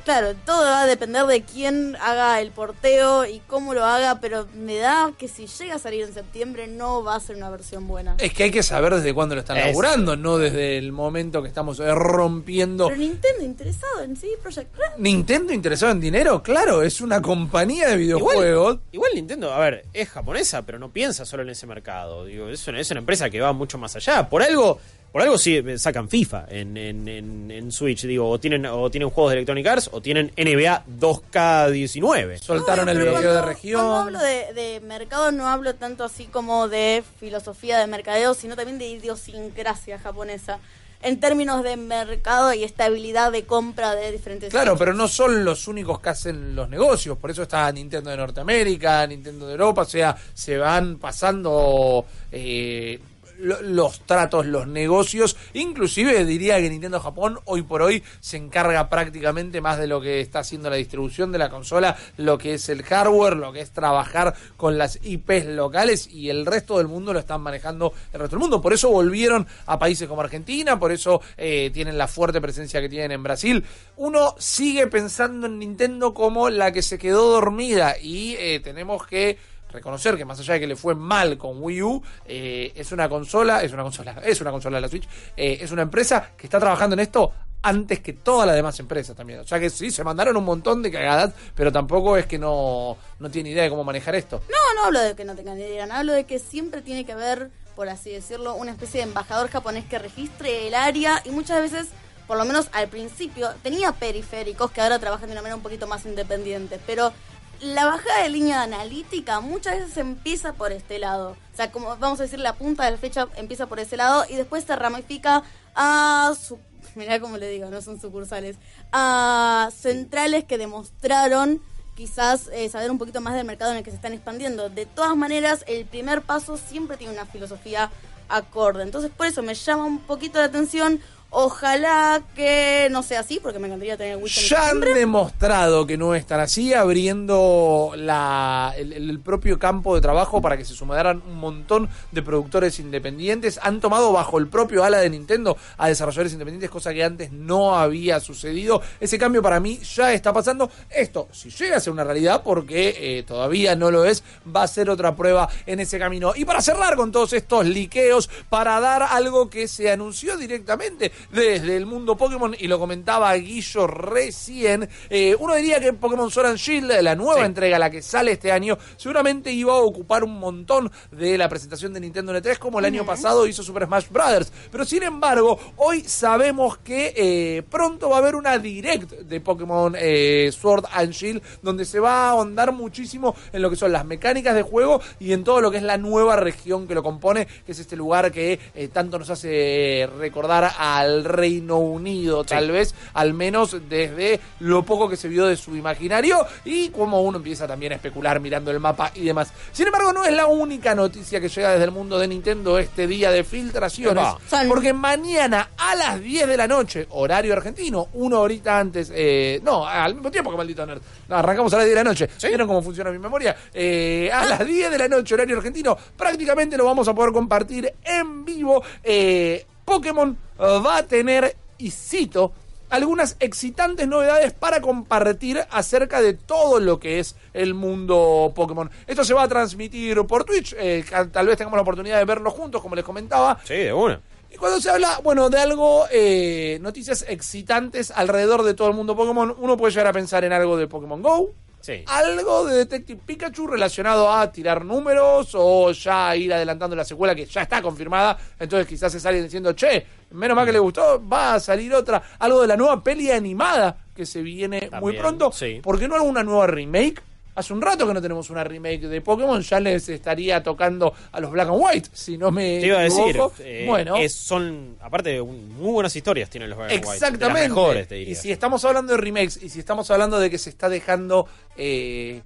Claro, 0.05 0.35
todo 0.45 0.61
va 0.65 0.83
a 0.83 0.87
depender 0.87 1.25
de 1.27 1.43
quién 1.43 1.97
haga 2.01 2.41
el 2.43 2.51
porteo 2.51 3.25
y 3.25 3.41
cómo 3.47 3.73
lo 3.73 3.85
haga, 3.85 4.21
pero 4.21 4.47
me 4.55 4.77
da 4.77 5.13
que 5.17 5.29
si 5.29 5.47
llega 5.47 5.77
a 5.77 5.79
salir 5.79 6.05
en 6.05 6.13
septiembre 6.13 6.67
no 6.67 7.03
va 7.03 7.17
a 7.17 7.21
ser 7.21 7.37
una 7.37 7.49
versión 7.49 7.89
buena. 7.89 8.15
Es 8.19 8.35
que 8.35 8.45
hay 8.45 8.51
que 8.51 8.63
saber 8.63 8.95
desde 8.95 9.15
cuándo 9.15 9.35
lo 9.35 9.41
están 9.41 9.57
Es- 9.57 9.67
laburando, 9.67 10.15
no 10.17 10.37
desde 10.37 10.77
el 10.77 10.93
momento 10.93 11.41
que 11.41 11.49
estamos 11.49 11.79
rompiendo. 11.79 12.89
Pero 12.89 12.99
Nintendo 13.01 13.45
interesado 13.45 14.03
en 14.03 14.17
sí, 14.17 14.29
Project 14.43 14.77
Red. 14.77 14.99
Nintendo 14.99 15.53
interesado 15.53 15.93
en 15.93 16.01
dinero, 16.01 16.43
claro, 16.43 16.83
es 16.83 17.01
una 17.01 17.23
compañía 17.23 17.89
de 17.89 17.97
videojuegos. 17.97 18.45
Igual, 18.75 18.81
igual 18.93 19.11
Nintendo, 19.15 19.53
a 19.55 19.59
ver, 19.59 19.87
es 19.95 20.09
japonesa, 20.11 20.63
pero 20.63 20.79
no 20.79 20.91
piensa 20.91 21.25
solo 21.25 21.43
en 21.45 21.49
ese 21.51 21.67
mercado. 21.67 22.25
Digo, 22.27 22.49
es 22.49 22.67
una, 22.69 22.79
es 22.81 22.91
una 22.91 23.01
empresa 23.01 23.31
que 23.31 23.41
va 23.41 23.53
mucho 23.55 23.79
más 23.79 23.97
allá. 23.97 24.29
Por 24.29 24.43
algo, 24.43 24.79
por 25.15 25.23
algo 25.23 25.39
sí 25.39 25.57
eh, 25.65 25.79
sacan 25.79 26.09
FIFA 26.09 26.47
en, 26.49 26.77
en, 26.77 27.07
en- 27.07 27.51
en 27.53 27.71
Switch, 27.71 28.03
digo, 28.03 28.29
o 28.29 28.41
tienen, 28.41 28.67
o 28.67 28.91
tienen 28.91 29.11
juegos 29.11 29.31
de 29.31 29.37
Electronic 29.37 29.65
Arts 29.69 29.89
o 29.93 30.01
tienen 30.01 30.33
NBA 30.37 30.87
2K19. 31.01 32.39
Soltaron 32.41 32.87
No, 32.87 32.91
el 32.91 32.99
bloqueo 32.99 33.33
de 33.35 33.43
región. 33.43 33.81
Cuando 33.81 33.97
hablo 33.97 34.19
de, 34.19 34.53
de 34.55 34.81
mercado 34.81 35.31
no 35.31 35.47
hablo 35.47 35.77
tanto 35.77 36.03
así 36.03 36.25
como 36.25 36.67
de 36.67 37.05
filosofía 37.21 37.79
de 37.79 37.87
mercadeo, 37.87 38.35
sino 38.35 38.57
también 38.57 38.79
de 38.79 38.89
idiosincrasia 38.89 40.01
japonesa. 40.01 40.59
En 41.01 41.21
términos 41.21 41.63
de 41.63 41.77
mercado 41.77 42.53
y 42.55 42.65
estabilidad 42.65 43.31
de 43.31 43.45
compra 43.45 43.95
de 43.95 44.11
diferentes 44.11 44.49
Claro, 44.51 44.73
sitios. 44.73 44.79
pero 44.81 44.95
no 44.95 45.07
son 45.07 45.45
los 45.45 45.69
únicos 45.69 46.01
que 46.01 46.09
hacen 46.09 46.57
los 46.57 46.69
negocios, 46.69 47.19
por 47.19 47.31
eso 47.31 47.43
está 47.43 47.71
Nintendo 47.71 48.09
de 48.11 48.17
Norteamérica, 48.17 49.07
Nintendo 49.07 49.47
de 49.47 49.53
Europa, 49.53 49.83
o 49.83 49.85
sea, 49.85 50.17
se 50.33 50.57
van 50.57 50.97
pasando 50.97 52.07
eh, 52.33 52.99
los 53.39 54.01
tratos, 54.01 54.47
los 54.47 54.67
negocios, 54.67 55.37
inclusive 55.53 56.25
diría 56.25 56.59
que 56.59 56.71
Nintendo 56.71 57.01
Japón 57.01 57.39
hoy 57.45 57.63
por 57.63 57.83
hoy 57.83 58.03
se 58.21 58.37
encarga 58.37 58.89
prácticamente 58.89 59.61
más 59.61 59.79
de 59.79 59.87
lo 59.87 60.01
que 60.01 60.21
está 60.21 60.41
haciendo 60.41 60.71
la 60.71 60.77
distribución 60.77 61.33
de 61.33 61.39
la 61.39 61.51
consola, 61.51 61.97
lo 62.17 62.39
que 62.39 62.55
es 62.55 62.69
el 62.69 62.83
hardware, 62.83 63.37
lo 63.37 63.53
que 63.53 63.61
es 63.61 63.71
trabajar 63.71 64.35
con 64.57 64.79
las 64.79 64.99
IPs 65.03 65.47
locales 65.47 66.09
y 66.09 66.31
el 66.31 66.47
resto 66.47 66.79
del 66.79 66.89
mundo 66.89 67.13
lo 67.13 67.19
están 67.19 67.41
manejando 67.41 67.93
el 68.13 68.21
resto 68.21 68.37
del 68.37 68.41
mundo. 68.41 68.61
Por 68.61 68.73
eso 68.73 68.91
volvieron 68.91 69.47
a 69.67 69.79
países 69.79 70.09
como 70.09 70.21
Argentina, 70.21 70.79
por 70.79 70.93
eso 70.93 71.21
eh, 71.37 71.71
tienen 71.73 71.99
la 71.99 72.09
fuerte 72.09 72.41
presencia 72.41 72.81
que 72.81 72.89
tienen 72.89 73.13
en 73.13 73.23
Brasil. 73.23 73.65
Uno 73.97 74.35
sigue 74.39 74.87
pensando 74.87 75.47
en 75.47 75.59
Nintendo 75.59 76.15
como 76.15 76.51
la 76.51 76.73
que 76.73 76.83
se 76.83 76.99
quedó 76.99 77.31
dormida 77.31 77.97
y 78.01 78.37
eh, 78.39 78.61
tenemos 78.61 79.07
que 79.07 79.39
reconocer 79.75 80.17
que 80.17 80.25
más 80.25 80.41
allá 80.41 80.55
de 80.55 80.61
que 80.61 80.67
le 80.67 80.77
fue 80.77 80.95
mal 80.95 81.37
con 81.37 81.63
Wii 81.63 81.83
U, 81.83 82.03
eh, 82.25 82.73
es 82.75 82.93
una 82.93 83.09
consola, 83.09 83.63
es 83.63 83.73
una 83.73 83.83
consola, 83.83 84.13
es 84.25 84.41
una 84.41 84.51
consola 84.51 84.79
de 84.79 84.83
la 84.83 84.89
Switch, 84.89 85.07
eh, 85.37 85.59
es 85.61 85.71
una 85.71 85.83
empresa 85.83 86.31
que 86.37 86.47
está 86.47 86.59
trabajando 86.59 86.95
en 86.95 87.01
esto 87.01 87.33
antes 87.65 88.01
que 88.01 88.13
todas 88.13 88.47
las 88.47 88.57
demás 88.57 88.79
empresas 88.79 89.17
también. 89.17 89.41
O 89.41 89.47
sea 89.47 89.59
que 89.59 89.71
sí, 89.71 89.91
se 89.91 90.05
mandaron 90.05 90.37
un 90.37 90.45
montón 90.45 90.83
de 90.83 90.91
cagadas, 90.91 91.33
pero 91.55 91.73
tampoco 91.73 92.17
es 92.17 92.27
que 92.27 92.39
no, 92.39 92.97
no 93.19 93.31
tiene 93.31 93.51
idea 93.51 93.65
de 93.65 93.71
cómo 93.71 93.85
manejar 93.85 94.15
esto. 94.15 94.43
No, 94.51 94.81
no 94.81 94.87
hablo 94.87 95.01
de 95.01 95.17
que 95.17 95.25
no 95.25 95.35
tengan 95.35 95.59
idea, 95.59 95.87
no 95.87 95.95
hablo 95.95 96.13
de 96.13 96.25
que 96.25 96.39
siempre 96.39 96.83
tiene 96.83 97.07
que 97.07 97.13
haber, 97.13 97.51
por 97.75 97.89
así 97.89 98.11
decirlo, 98.11 98.55
una 98.55 98.71
especie 98.71 99.01
de 99.01 99.09
embajador 99.09 99.49
japonés 99.49 99.87
que 99.87 99.99
registre 99.99 100.69
el 100.69 100.75
área 100.75 101.23
y 101.25 101.31
muchas 101.31 101.59
veces, 101.61 101.89
por 102.27 102.37
lo 102.37 102.45
menos 102.45 102.69
al 102.73 102.89
principio, 102.89 103.49
tenía 103.63 103.93
periféricos 103.93 104.71
que 104.71 104.83
ahora 104.83 104.99
trabajan 104.99 105.29
de 105.29 105.33
una 105.33 105.41
manera 105.41 105.57
un 105.57 105.63
poquito 105.63 105.87
más 105.87 106.05
independiente, 106.05 106.79
pero 106.87 107.15
la 107.61 107.87
bajada 107.87 108.23
de 108.23 108.31
línea 108.31 108.63
analítica 108.63 109.41
muchas 109.41 109.79
veces 109.79 109.97
empieza 109.97 110.53
por 110.53 110.73
este 110.73 110.99
lado. 110.99 111.37
O 111.53 111.57
sea, 111.57 111.71
como 111.71 111.97
vamos 111.97 112.21
a 112.21 112.25
decir, 112.25 112.39
la 112.39 112.55
punta 112.55 112.85
de 112.85 112.93
la 112.93 112.97
flecha 112.99 113.29
empieza 113.37 113.67
por 113.67 113.81
ese 113.81 113.97
lado 113.97 114.25
y 114.29 114.37
después 114.37 114.65
se 114.65 114.77
ramifica 114.77 115.43
a. 115.75 116.33
Mirá 116.95 117.19
cómo 117.19 117.39
le 117.39 117.49
digo, 117.49 117.71
no 117.71 117.81
son 117.83 118.01
sucursales. 118.01 118.57
A 118.93 119.71
centrales 119.77 120.45
que 120.45 120.59
demostraron 120.59 121.61
quizás 121.97 122.49
eh, 122.53 122.69
saber 122.69 122.91
un 122.91 122.99
poquito 122.99 123.21
más 123.21 123.35
del 123.35 123.47
mercado 123.47 123.73
en 123.73 123.79
el 123.79 123.85
que 123.85 123.91
se 123.91 123.97
están 123.97 124.13
expandiendo. 124.13 124.69
De 124.69 124.87
todas 124.87 125.17
maneras, 125.17 125.65
el 125.67 125.87
primer 125.87 126.23
paso 126.23 126.57
siempre 126.57 126.97
tiene 126.97 127.13
una 127.13 127.27
filosofía 127.27 127.91
acorde. 128.29 128.83
Entonces, 128.83 129.11
por 129.17 129.27
eso 129.27 129.43
me 129.43 129.55
llama 129.55 129.85
un 129.85 129.99
poquito 130.01 130.39
la 130.39 130.47
atención. 130.47 131.01
Ojalá 131.37 132.23
que 132.37 132.87
no 132.93 133.03
sea 133.03 133.19
así, 133.19 133.41
porque 133.43 133.59
me 133.59 133.67
encantaría 133.67 133.97
tener 133.97 134.19
Wii 134.19 134.33
en 134.37 134.43
Ya 134.45 134.69
han 134.69 134.81
demostrado 134.81 135.85
que 135.85 135.97
no 135.97 136.15
es 136.15 136.25
tan 136.27 136.39
así, 136.39 136.73
abriendo 136.75 137.93
la, 137.97 138.73
el, 138.77 138.93
el 138.93 139.19
propio 139.19 139.59
campo 139.59 139.97
de 139.97 140.01
trabajo 140.01 140.41
para 140.41 140.57
que 140.57 140.65
se 140.65 140.75
sumaran 140.75 141.25
un 141.27 141.41
montón 141.41 141.89
de 142.13 142.23
productores 142.23 142.79
independientes. 142.79 143.59
Han 143.65 143.81
tomado 143.81 144.13
bajo 144.13 144.39
el 144.39 144.47
propio 144.47 144.85
ala 144.85 144.99
de 144.99 145.11
Nintendo 145.11 145.57
a 145.77 145.89
desarrolladores 145.89 146.33
independientes, 146.35 146.71
cosa 146.71 146.95
que 146.95 147.03
antes 147.03 147.33
no 147.33 147.77
había 147.77 148.21
sucedido. 148.21 148.81
Ese 149.01 149.19
cambio 149.19 149.43
para 149.43 149.59
mí 149.59 149.81
ya 149.81 150.13
está 150.13 150.33
pasando. 150.33 150.71
Esto, 150.89 151.27
si 151.33 151.51
llega 151.51 151.79
a 151.79 151.81
ser 151.81 151.93
una 151.93 152.05
realidad, 152.05 152.43
porque 152.45 152.95
eh, 152.97 153.25
todavía 153.25 153.75
no 153.75 153.91
lo 153.91 154.05
es, 154.05 154.23
va 154.55 154.63
a 154.63 154.69
ser 154.69 154.89
otra 154.89 155.17
prueba 155.17 155.49
en 155.67 155.81
ese 155.81 155.99
camino. 155.99 156.33
Y 156.37 156.45
para 156.45 156.63
cerrar 156.63 156.95
con 156.95 157.11
todos 157.11 157.33
estos 157.33 157.67
liqueos, 157.67 158.31
para 158.49 158.79
dar 158.79 159.03
algo 159.03 159.51
que 159.51 159.67
se 159.67 159.91
anunció 159.91 160.37
directamente 160.37 161.11
desde 161.31 161.77
el 161.77 161.87
mundo 161.87 162.17
Pokémon, 162.17 162.55
y 162.59 162.67
lo 162.69 162.79
comentaba 162.79 163.33
Guillo 163.35 163.87
recién, 163.87 164.89
eh, 165.11 165.37
uno 165.39 165.55
diría 165.55 165.81
que 165.81 165.93
Pokémon 165.93 166.31
Sword 166.31 166.47
and 166.47 166.59
Shield, 166.59 166.91
la 167.03 167.15
nueva 167.15 167.41
Sí. 167.41 167.47
entrega, 167.47 167.79
la 167.79 167.91
que 167.91 168.03
sale 168.03 168.33
este 168.33 168.53
año, 168.53 168.77
seguramente 168.97 169.51
iba 169.53 169.73
a 169.73 169.77
ocupar 169.77 170.25
un 170.25 170.39
montón 170.39 170.91
de 171.11 171.37
la 171.39 171.49
presentación 171.49 171.93
de 171.93 172.01
Nintendo 172.01 172.33
N3, 172.33 172.59
como 172.59 172.79
el 172.79 172.85
año 172.85 173.05
pasado 173.05 173.47
hizo 173.47 173.63
Super 173.63 173.87
Smash 173.87 174.09
Brothers. 174.11 174.53
Pero 174.71 174.85
sin 174.85 175.03
embargo, 175.03 175.59
hoy 175.77 176.03
sabemos 176.03 176.79
que 176.79 177.13
eh, 177.17 177.63
pronto 177.69 178.09
va 178.11 178.17
a 178.17 178.19
haber 178.19 178.35
una 178.35 178.59
direct 178.59 179.11
de 179.13 179.41
Pokémon 179.41 179.95
eh, 179.99 180.51
Sword 180.53 180.85
and 180.93 181.13
Shield, 181.13 181.43
donde 181.63 181.85
se 181.85 182.01
va 182.01 182.29
a 182.29 182.31
ahondar 182.31 182.73
muchísimo 182.73 183.35
en 183.53 183.63
lo 183.63 183.71
que 183.71 183.77
son 183.77 183.93
las 183.93 184.05
mecánicas 184.05 184.55
de 184.55 184.63
juego 184.63 185.01
y 185.21 185.33
en 185.33 185.45
todo 185.45 185.61
lo 185.61 185.71
que 185.71 185.77
es 185.79 185.83
la 185.83 185.99
nueva 185.99 186.37
región 186.37 186.87
que 186.87 186.95
lo 186.95 187.03
compone, 187.03 187.47
que 187.67 187.73
es 187.73 187.79
este 187.79 187.97
lugar 187.97 188.33
que 188.33 188.59
eh, 188.75 188.89
tanto 188.89 189.19
nos 189.19 189.31
hace 189.31 190.09
recordar 190.19 190.73
al 190.79 191.14
Reino 191.23 191.79
Unido, 191.79 192.43
tal 192.43 192.73
vez, 192.73 192.95
al 193.13 193.35
menos 193.35 193.77
desde 193.89 194.41
lo 194.61 194.83
poco 194.83 195.09
que 195.09 195.17
se 195.17 195.29
vio 195.29 195.47
de 195.47 195.57
su 195.57 195.77
imaginario 195.77 196.47
y 196.65 196.89
como 196.89 197.21
uno 197.21 197.37
empieza 197.37 197.69
también 197.69 197.93
a 197.93 197.97
especular 197.97 198.41
mirando 198.41 198.71
el 198.71 198.81
mapa 198.81 199.13
y 199.15 199.21
demás. 199.21 199.53
Sin 199.71 199.87
embargo, 199.87 200.13
no 200.13 200.25
es 200.25 200.33
la 200.33 200.47
única 200.47 200.95
noticia 200.95 201.41
que 201.41 201.49
llega 201.49 201.73
desde 201.73 201.85
el 201.85 201.91
mundo 201.91 202.19
de 202.19 202.27
Nintendo 202.27 202.79
este 202.79 203.07
día 203.07 203.31
de 203.31 203.45
filtraciones, 203.45 204.25
Epa. 204.25 204.65
Porque 204.69 204.93
mañana 204.93 205.71
a 205.77 205.95
las 205.95 206.21
10 206.21 206.49
de 206.49 206.57
la 206.57 206.67
noche, 206.67 207.07
horario 207.11 207.53
argentino, 207.53 208.09
una 208.15 208.39
horita 208.39 208.79
antes, 208.79 209.13
eh, 209.15 209.61
no, 209.63 209.87
al 209.87 210.15
mismo 210.15 210.31
tiempo 210.31 210.51
que 210.51 210.57
maldito 210.57 210.87
nerd, 210.87 211.03
No, 211.29 211.37
arrancamos 211.37 211.73
a 211.75 211.79
las 211.79 211.87
10 211.87 211.97
de 211.97 212.05
la 212.05 212.11
noche, 212.11 212.29
¿vieron 212.43 212.67
cómo 212.67 212.83
funciona 212.83 213.11
mi 213.11 213.19
memoria? 213.19 213.57
Eh, 213.73 214.31
a 214.33 214.45
las 214.47 214.67
10 214.67 214.91
de 214.91 214.99
la 214.99 215.09
noche, 215.09 215.35
horario 215.35 215.57
argentino, 215.59 215.97
prácticamente 216.17 216.77
lo 216.77 216.85
vamos 216.85 217.07
a 217.09 217.15
poder 217.15 217.33
compartir 217.33 217.93
en 218.05 218.45
vivo. 218.45 218.83
Eh, 219.03 219.67
Pokémon 219.85 220.37
va 220.59 220.99
a 220.99 221.03
tener, 221.05 221.57
y 221.79 221.91
cito, 221.91 222.53
algunas 222.91 223.37
excitantes 223.41 224.07
novedades 224.07 224.53
para 224.53 224.81
compartir 224.81 225.65
acerca 225.71 226.21
de 226.21 226.35
todo 226.35 226.79
lo 226.79 227.01
que 227.01 227.19
es 227.19 227.35
el 227.53 227.75
mundo 227.75 228.53
Pokémon. 228.55 228.91
Esto 229.07 229.25
se 229.25 229.35
va 229.35 229.43
a 229.43 229.49
transmitir 229.49 230.23
por 230.27 230.45
Twitch, 230.45 230.75
eh, 230.79 231.05
tal 231.33 231.47
vez 231.47 231.57
tengamos 231.57 231.77
la 231.77 231.83
oportunidad 231.83 232.19
de 232.19 232.25
verlo 232.25 232.51
juntos, 232.51 232.81
como 232.81 232.95
les 232.95 233.05
comentaba. 233.05 233.59
Sí, 233.65 233.75
de 233.75 233.93
una. 233.93 234.21
Y 234.53 234.57
cuando 234.57 234.81
se 234.81 234.89
habla, 234.89 235.21
bueno, 235.25 235.51
de 235.51 235.59
algo, 235.59 236.05
eh, 236.13 236.79
noticias 236.81 237.25
excitantes 237.29 238.13
alrededor 238.13 238.63
de 238.63 238.75
todo 238.75 238.87
el 238.87 238.95
mundo 238.95 239.17
Pokémon, 239.17 239.53
uno 239.59 239.77
puede 239.77 239.91
llegar 239.91 240.07
a 240.07 240.13
pensar 240.13 240.45
en 240.45 240.53
algo 240.53 240.77
de 240.77 240.87
Pokémon 240.87 241.21
Go, 241.21 241.51
Sí. 241.85 242.03
algo 242.07 242.65
de 242.65 242.77
Detective 242.79 243.21
Pikachu 243.27 243.67
relacionado 243.67 244.33
a 244.33 244.51
tirar 244.51 244.87
números 244.87 245.51
o 245.53 245.93
ya 245.93 246.35
ir 246.35 246.55
adelantando 246.55 246.97
la 246.97 247.05
secuela 247.05 247.35
que 247.35 247.45
ya 247.45 247.61
está 247.61 247.83
confirmada. 247.83 248.39
Entonces 248.59 248.87
quizás 248.87 249.13
se 249.13 249.21
sale 249.21 249.43
diciendo, 249.43 249.75
che, 249.75 250.07
menos 250.31 250.57
mal 250.57 250.65
que 250.65 250.73
le 250.73 250.79
gustó, 250.79 251.23
va 251.29 251.55
a 251.55 251.61
salir 251.61 251.93
otra. 251.93 252.23
Algo 252.39 252.63
de 252.63 252.69
la 252.69 252.77
nueva 252.79 253.05
peli 253.05 253.31
animada 253.31 253.99
que 254.17 254.25
se 254.25 254.41
viene 254.41 254.89
muy 254.99 255.13
pronto. 255.19 255.53
sí. 255.53 255.81
¿Por 255.83 255.99
qué 255.99 256.09
no 256.09 256.15
alguna 256.15 256.43
nueva 256.43 256.67
remake? 256.69 257.21
Hace 257.57 257.73
un 257.73 257.81
rato 257.81 258.07
que 258.07 258.15
no 258.15 258.21
tenemos 258.21 258.51
una 258.51 258.65
remake 258.65 259.03
de 259.07 259.21
Pokémon, 259.21 259.61
ya 259.63 259.79
les 259.81 260.09
estaría 260.09 260.63
tocando 260.63 261.15
a 261.33 261.41
los 261.41 261.51
Black 261.53 261.69
and 261.69 261.79
White, 261.81 262.09
si 262.13 262.37
no 262.37 262.51
me 262.51 262.81
Te 262.81 262.87
iba 262.87 262.99
a 262.99 263.03
decir, 263.03 263.39
eh, 263.61 263.85
bueno, 263.87 264.17
es- 264.17 264.35
son, 264.35 264.97
aparte, 265.01 265.41
muy 265.41 265.93
buenas 265.93 266.15
historias 266.17 266.51
tienen 266.51 266.69
los 266.71 266.79
Black 266.79 266.91
and 266.91 266.99
White. 266.99 267.07
De 267.07 267.13
las 267.21 267.23
Exactamente. 267.33 267.69
mejores, 267.69 268.09
te 268.09 268.15
diría. 268.17 268.33
y 268.33 268.35
si 268.35 268.51
estamos 268.51 268.85
hablando 268.85 269.13
de 269.13 269.19
remakes 269.21 269.61
y 269.63 269.69
si 269.69 269.79
estamos 269.79 270.11
hablando 270.11 270.39
de 270.41 270.51
que 270.51 270.59
se 270.59 270.71
está 270.71 270.89
dejando 270.89 271.47
eh, 271.77 272.43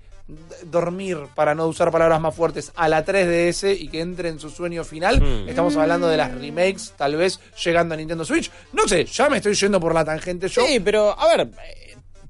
dormir, 0.64 1.18
para 1.34 1.54
no 1.54 1.66
usar 1.66 1.90
palabras 1.90 2.20
más 2.20 2.34
fuertes, 2.34 2.70
a 2.76 2.86
la 2.88 3.02
3DS 3.04 3.72
y 3.80 3.88
que 3.88 4.00
entre 4.00 4.28
en 4.28 4.38
su 4.38 4.50
sueño 4.50 4.84
final, 4.84 5.20
Mm. 5.22 5.48
estamos 5.48 5.74
hablando 5.76 6.06
de 6.08 6.16
las 6.18 6.34
remakes, 6.34 6.92
tal 6.96 7.16
vez 7.16 7.40
llegando 7.64 7.94
a 7.94 7.96
Nintendo 7.96 8.24
Switch. 8.26 8.50
No 8.74 8.86
sé, 8.86 9.04
ya 9.06 9.30
me 9.30 9.38
estoy 9.38 9.54
yendo 9.54 9.80
por 9.80 9.94
la 9.94 10.04
tangente 10.04 10.48
yo. 10.48 10.66
Sí, 10.66 10.80
pero 10.80 11.18
a 11.18 11.34
ver, 11.34 11.48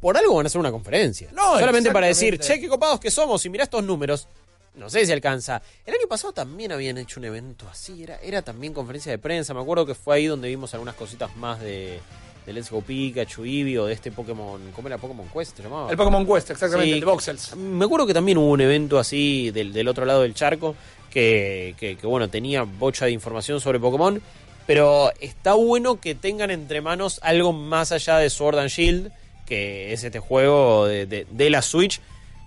por 0.01 0.17
algo 0.17 0.35
van 0.37 0.47
a 0.47 0.49
hacer 0.49 0.61
una 0.61 0.71
conferencia. 0.71 1.29
No, 1.33 1.59
Solamente 1.59 1.91
para 1.91 2.07
decir, 2.07 2.39
che, 2.39 2.61
qué 2.61 2.69
copados 2.69 3.01
que 3.01 3.11
somos 3.11 3.45
y 3.45 3.51
mirá 3.51 3.65
estos 3.65 3.83
números. 3.85 4.29
No 4.75 4.89
sé 4.89 5.05
si 5.05 5.11
alcanza. 5.13 5.61
El 5.85 5.95
año 5.95 6.07
pasado 6.09 6.33
también 6.33 6.71
habían 6.71 6.99
hecho 6.99 7.19
un 7.19 7.25
evento 7.27 7.67
así, 7.69 8.03
era, 8.05 8.17
era 8.23 8.43
también 8.43 8.73
conferencia 8.73 9.11
de 9.11 9.19
prensa. 9.19 9.53
Me 9.53 9.61
acuerdo 9.61 9.85
que 9.85 9.95
fue 9.95 10.17
ahí 10.17 10.27
donde 10.27 10.49
vimos 10.49 10.73
algunas 10.75 10.95
cositas 10.95 11.35
más 11.37 11.59
de, 11.61 11.99
de 12.47 12.53
Let's 12.53 12.71
Go 12.71 12.81
Pikachu, 12.83 13.45
Eevee 13.45 13.77
o 13.81 13.87
de 13.87 13.95
este 13.95 14.13
Pokémon. 14.13 14.61
¿Cómo 14.77 14.87
era 14.87 14.97
Pokémon 14.99 15.27
Quest? 15.35 15.57
¿Se 15.57 15.65
llamaba? 15.65 15.91
El 15.91 15.97
Pokémon 15.97 16.25
Quest, 16.25 16.51
exactamente, 16.51 16.87
Sí, 16.91 16.93
el 16.93 17.01
de 17.01 17.07
Voxels. 17.07 17.57
Me 17.57 17.85
acuerdo 17.87 18.07
que 18.07 18.15
también 18.15 18.39
hubo 18.39 18.51
un 18.53 18.61
evento 18.61 19.01
así 19.01 19.51
del, 19.51 19.73
del 19.73 19.89
otro 19.89 20.05
lado 20.05 20.23
del 20.23 20.35
charco 20.35 20.77
que, 21.11 21.75
que- 21.77 21.97
que, 21.97 22.07
bueno, 22.07 22.29
tenía 22.31 22.63
bocha 22.63 23.07
de 23.07 23.11
información 23.11 23.61
sobre 23.61 23.81
Pokémon, 23.81 24.23
pero 24.65 25.11
está 25.21 25.55
bueno 25.55 25.99
que 26.01 26.15
tengan 26.15 26.51
entre 26.53 26.83
manos 26.83 27.19
algo 27.25 27.53
más 27.53 27.91
allá 27.91 28.19
de 28.19 28.31
Sword 28.31 28.59
and 28.61 28.69
Shield, 28.69 29.11
que 29.49 29.93
es 29.93 30.05
este 30.05 30.19
juego 30.21 30.87
de, 30.87 31.07
de- 31.07 31.27
de 31.31 31.51
la 31.51 31.63
Switch. 31.63 32.01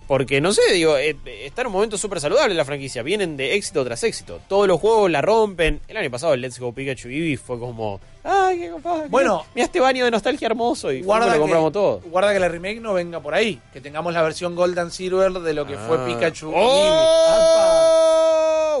Porque 0.08 0.40
no 0.40 0.52
sé, 0.52 0.60
digo, 0.72 0.98
eh, 0.98 1.16
está 1.44 1.60
en 1.62 1.68
un 1.68 1.72
momento 1.74 1.96
súper 1.96 2.20
saludable 2.20 2.54
la 2.54 2.64
franquicia. 2.66 3.02
Vienen 3.02 3.36
de 3.36 3.54
éxito 3.54 3.82
tras 3.84 4.02
éxito. 4.02 4.40
Todos 4.48 4.66
los 4.68 4.78
juegos 4.80 5.10
la 5.10 5.22
rompen. 5.22 5.80
El 5.88 5.96
año 5.96 6.10
pasado 6.10 6.34
el 6.34 6.40
Let's 6.42 6.58
Go 6.58 6.72
Pikachu 6.72 7.08
Eevee 7.08 7.36
fue 7.38 7.58
como. 7.58 7.98
¡Ay, 8.24 8.58
qué 8.58 8.70
compadre! 8.70 9.06
Bueno. 9.08 9.44
mira 9.54 9.64
este 9.66 9.80
baño 9.80 10.04
de 10.04 10.10
nostalgia 10.10 10.46
hermoso. 10.46 10.92
Y 10.92 11.02
Guarda 11.02 11.32
lo 11.34 11.40
compramos 11.40 11.72
todo. 11.72 12.00
guarda 12.04 12.32
que 12.34 12.40
la 12.40 12.48
remake 12.48 12.80
no 12.80 12.92
venga 12.92 13.20
por 13.20 13.32
ahí. 13.32 13.60
Que 13.72 13.80
tengamos 13.80 14.12
la 14.12 14.22
versión 14.22 14.54
Gold 14.54 14.78
and 14.80 14.90
Silver 14.90 15.32
de 15.32 15.54
lo 15.54 15.66
que 15.66 15.76
fue 15.78 15.96
Ah. 15.98 16.04
Pikachu. 16.06 16.52
¡Oh! 16.54 18.31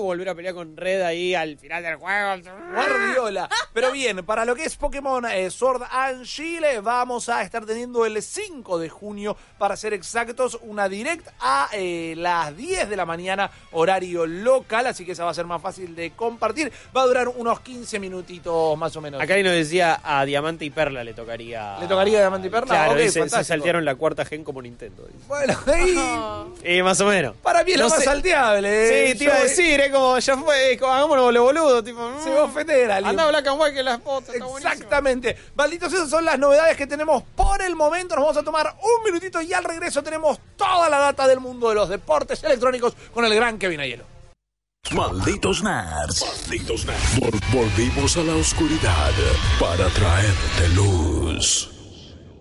Volver 0.02 0.28
a 0.28 0.34
pelear 0.34 0.54
con 0.54 0.76
Red 0.76 1.02
ahí 1.02 1.34
al 1.34 1.56
final 1.58 1.82
del 1.82 1.96
juego. 1.96 2.42
Guardiola. 2.72 3.48
Pero 3.72 3.92
bien, 3.92 4.24
para 4.24 4.44
lo 4.44 4.54
que 4.54 4.64
es 4.64 4.76
Pokémon 4.76 5.24
eh, 5.26 5.50
Sword 5.50 5.82
and 5.90 6.24
Shield, 6.24 6.64
eh, 6.64 6.80
vamos 6.80 7.28
a 7.28 7.42
estar 7.42 7.64
teniendo 7.64 8.04
el 8.06 8.22
5 8.22 8.78
de 8.78 8.88
junio, 8.88 9.36
para 9.58 9.76
ser 9.76 9.92
exactos, 9.94 10.58
una 10.62 10.88
direct 10.88 11.26
a 11.40 11.68
eh, 11.72 12.14
las 12.16 12.56
10 12.56 12.88
de 12.88 12.96
la 12.96 13.06
mañana, 13.06 13.50
horario 13.72 14.26
local, 14.26 14.86
así 14.86 15.04
que 15.04 15.12
esa 15.12 15.24
va 15.24 15.30
a 15.30 15.34
ser 15.34 15.46
más 15.46 15.60
fácil 15.62 15.94
de 15.94 16.10
compartir. 16.12 16.72
Va 16.96 17.02
a 17.02 17.06
durar 17.06 17.28
unos 17.28 17.60
15 17.60 17.98
minutitos 17.98 18.76
más 18.78 18.94
o 18.96 19.00
menos. 19.00 19.20
Acá 19.20 19.34
ahí 19.34 19.42
nos 19.42 19.52
decía 19.52 20.00
a 20.02 20.24
Diamante 20.24 20.64
y 20.64 20.70
Perla 20.70 21.04
le 21.04 21.14
tocaría. 21.14 21.78
¿Le 21.78 21.86
tocaría 21.86 22.18
Diamante 22.20 22.48
y 22.48 22.50
Perla? 22.50 22.66
Claro, 22.66 22.92
Ok, 22.92 22.98
dice, 22.98 23.10
se 23.12 23.20
fantástico. 23.20 23.48
saltearon 23.48 23.84
la 23.84 23.94
cuarta 23.94 24.24
gen 24.24 24.44
como 24.44 24.60
Nintendo. 24.62 25.04
dice. 25.06 25.24
Bueno, 25.28 25.58
ahí, 25.66 26.52
Eh, 26.62 26.82
más 26.82 27.00
o 27.00 27.06
menos. 27.06 27.36
para 27.42 27.64
mí 27.64 27.72
es 27.72 27.78
lo 27.78 27.88
más 27.88 27.98
sé. 27.98 28.04
salteable. 28.04 29.12
Sí, 29.12 29.18
te 29.18 29.24
iba 29.24 29.34
a 29.34 29.42
decir, 29.42 29.80
como, 29.92 30.18
ya 30.18 30.36
fue, 30.36 30.76
como, 30.78 30.92
hagámonos 30.92 31.32
lo 31.32 31.42
boludo, 31.44 31.84
tipo. 31.84 32.00
Se 32.24 32.30
va 32.30 32.40
a 32.40 32.44
ofender 32.44 32.90
a 32.90 32.96
alguien. 32.96 33.10
Anda 33.10 33.28
Black 33.28 33.46
and 33.46 33.60
White 33.60 33.74
que 33.74 33.82
las 33.82 34.00
fotos, 34.02 34.34
está 34.34 34.44
buenísimo. 34.46 34.72
Exactamente. 34.72 35.36
Malditos, 35.54 35.92
esas 35.92 36.10
son 36.10 36.24
las 36.24 36.38
novedades 36.38 36.76
que 36.76 36.86
tenemos 36.86 37.22
por 37.36 37.62
el 37.62 37.76
momento. 37.76 38.16
Nos 38.16 38.24
vamos 38.24 38.36
a 38.38 38.42
tomar 38.42 38.74
un 38.82 39.04
minutito 39.04 39.40
y 39.40 39.52
al 39.52 39.62
regreso 39.64 40.02
tenemos 40.02 40.38
toda 40.56 40.88
la 40.88 40.98
data 40.98 41.26
del 41.28 41.38
mundo 41.40 41.68
de 41.68 41.74
los 41.76 41.88
deportes 41.88 42.42
electrónicos 42.42 42.94
con 43.14 43.24
el 43.24 43.34
gran 43.34 43.58
Kevin 43.58 43.80
Ayelo. 43.80 44.04
Malditos 44.90 45.62
nerds. 45.62 46.24
Malditos 46.48 46.84
nerds. 46.86 47.20
Vol- 47.20 47.40
volvimos 47.52 48.16
a 48.16 48.24
la 48.24 48.34
oscuridad 48.34 49.10
para 49.60 49.88
traerte 49.90 50.68
luz. 50.74 51.68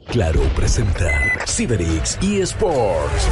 Claro 0.07 0.41
presenta 0.55 1.45
Cyberix 1.47 2.17
eSports. 2.21 3.27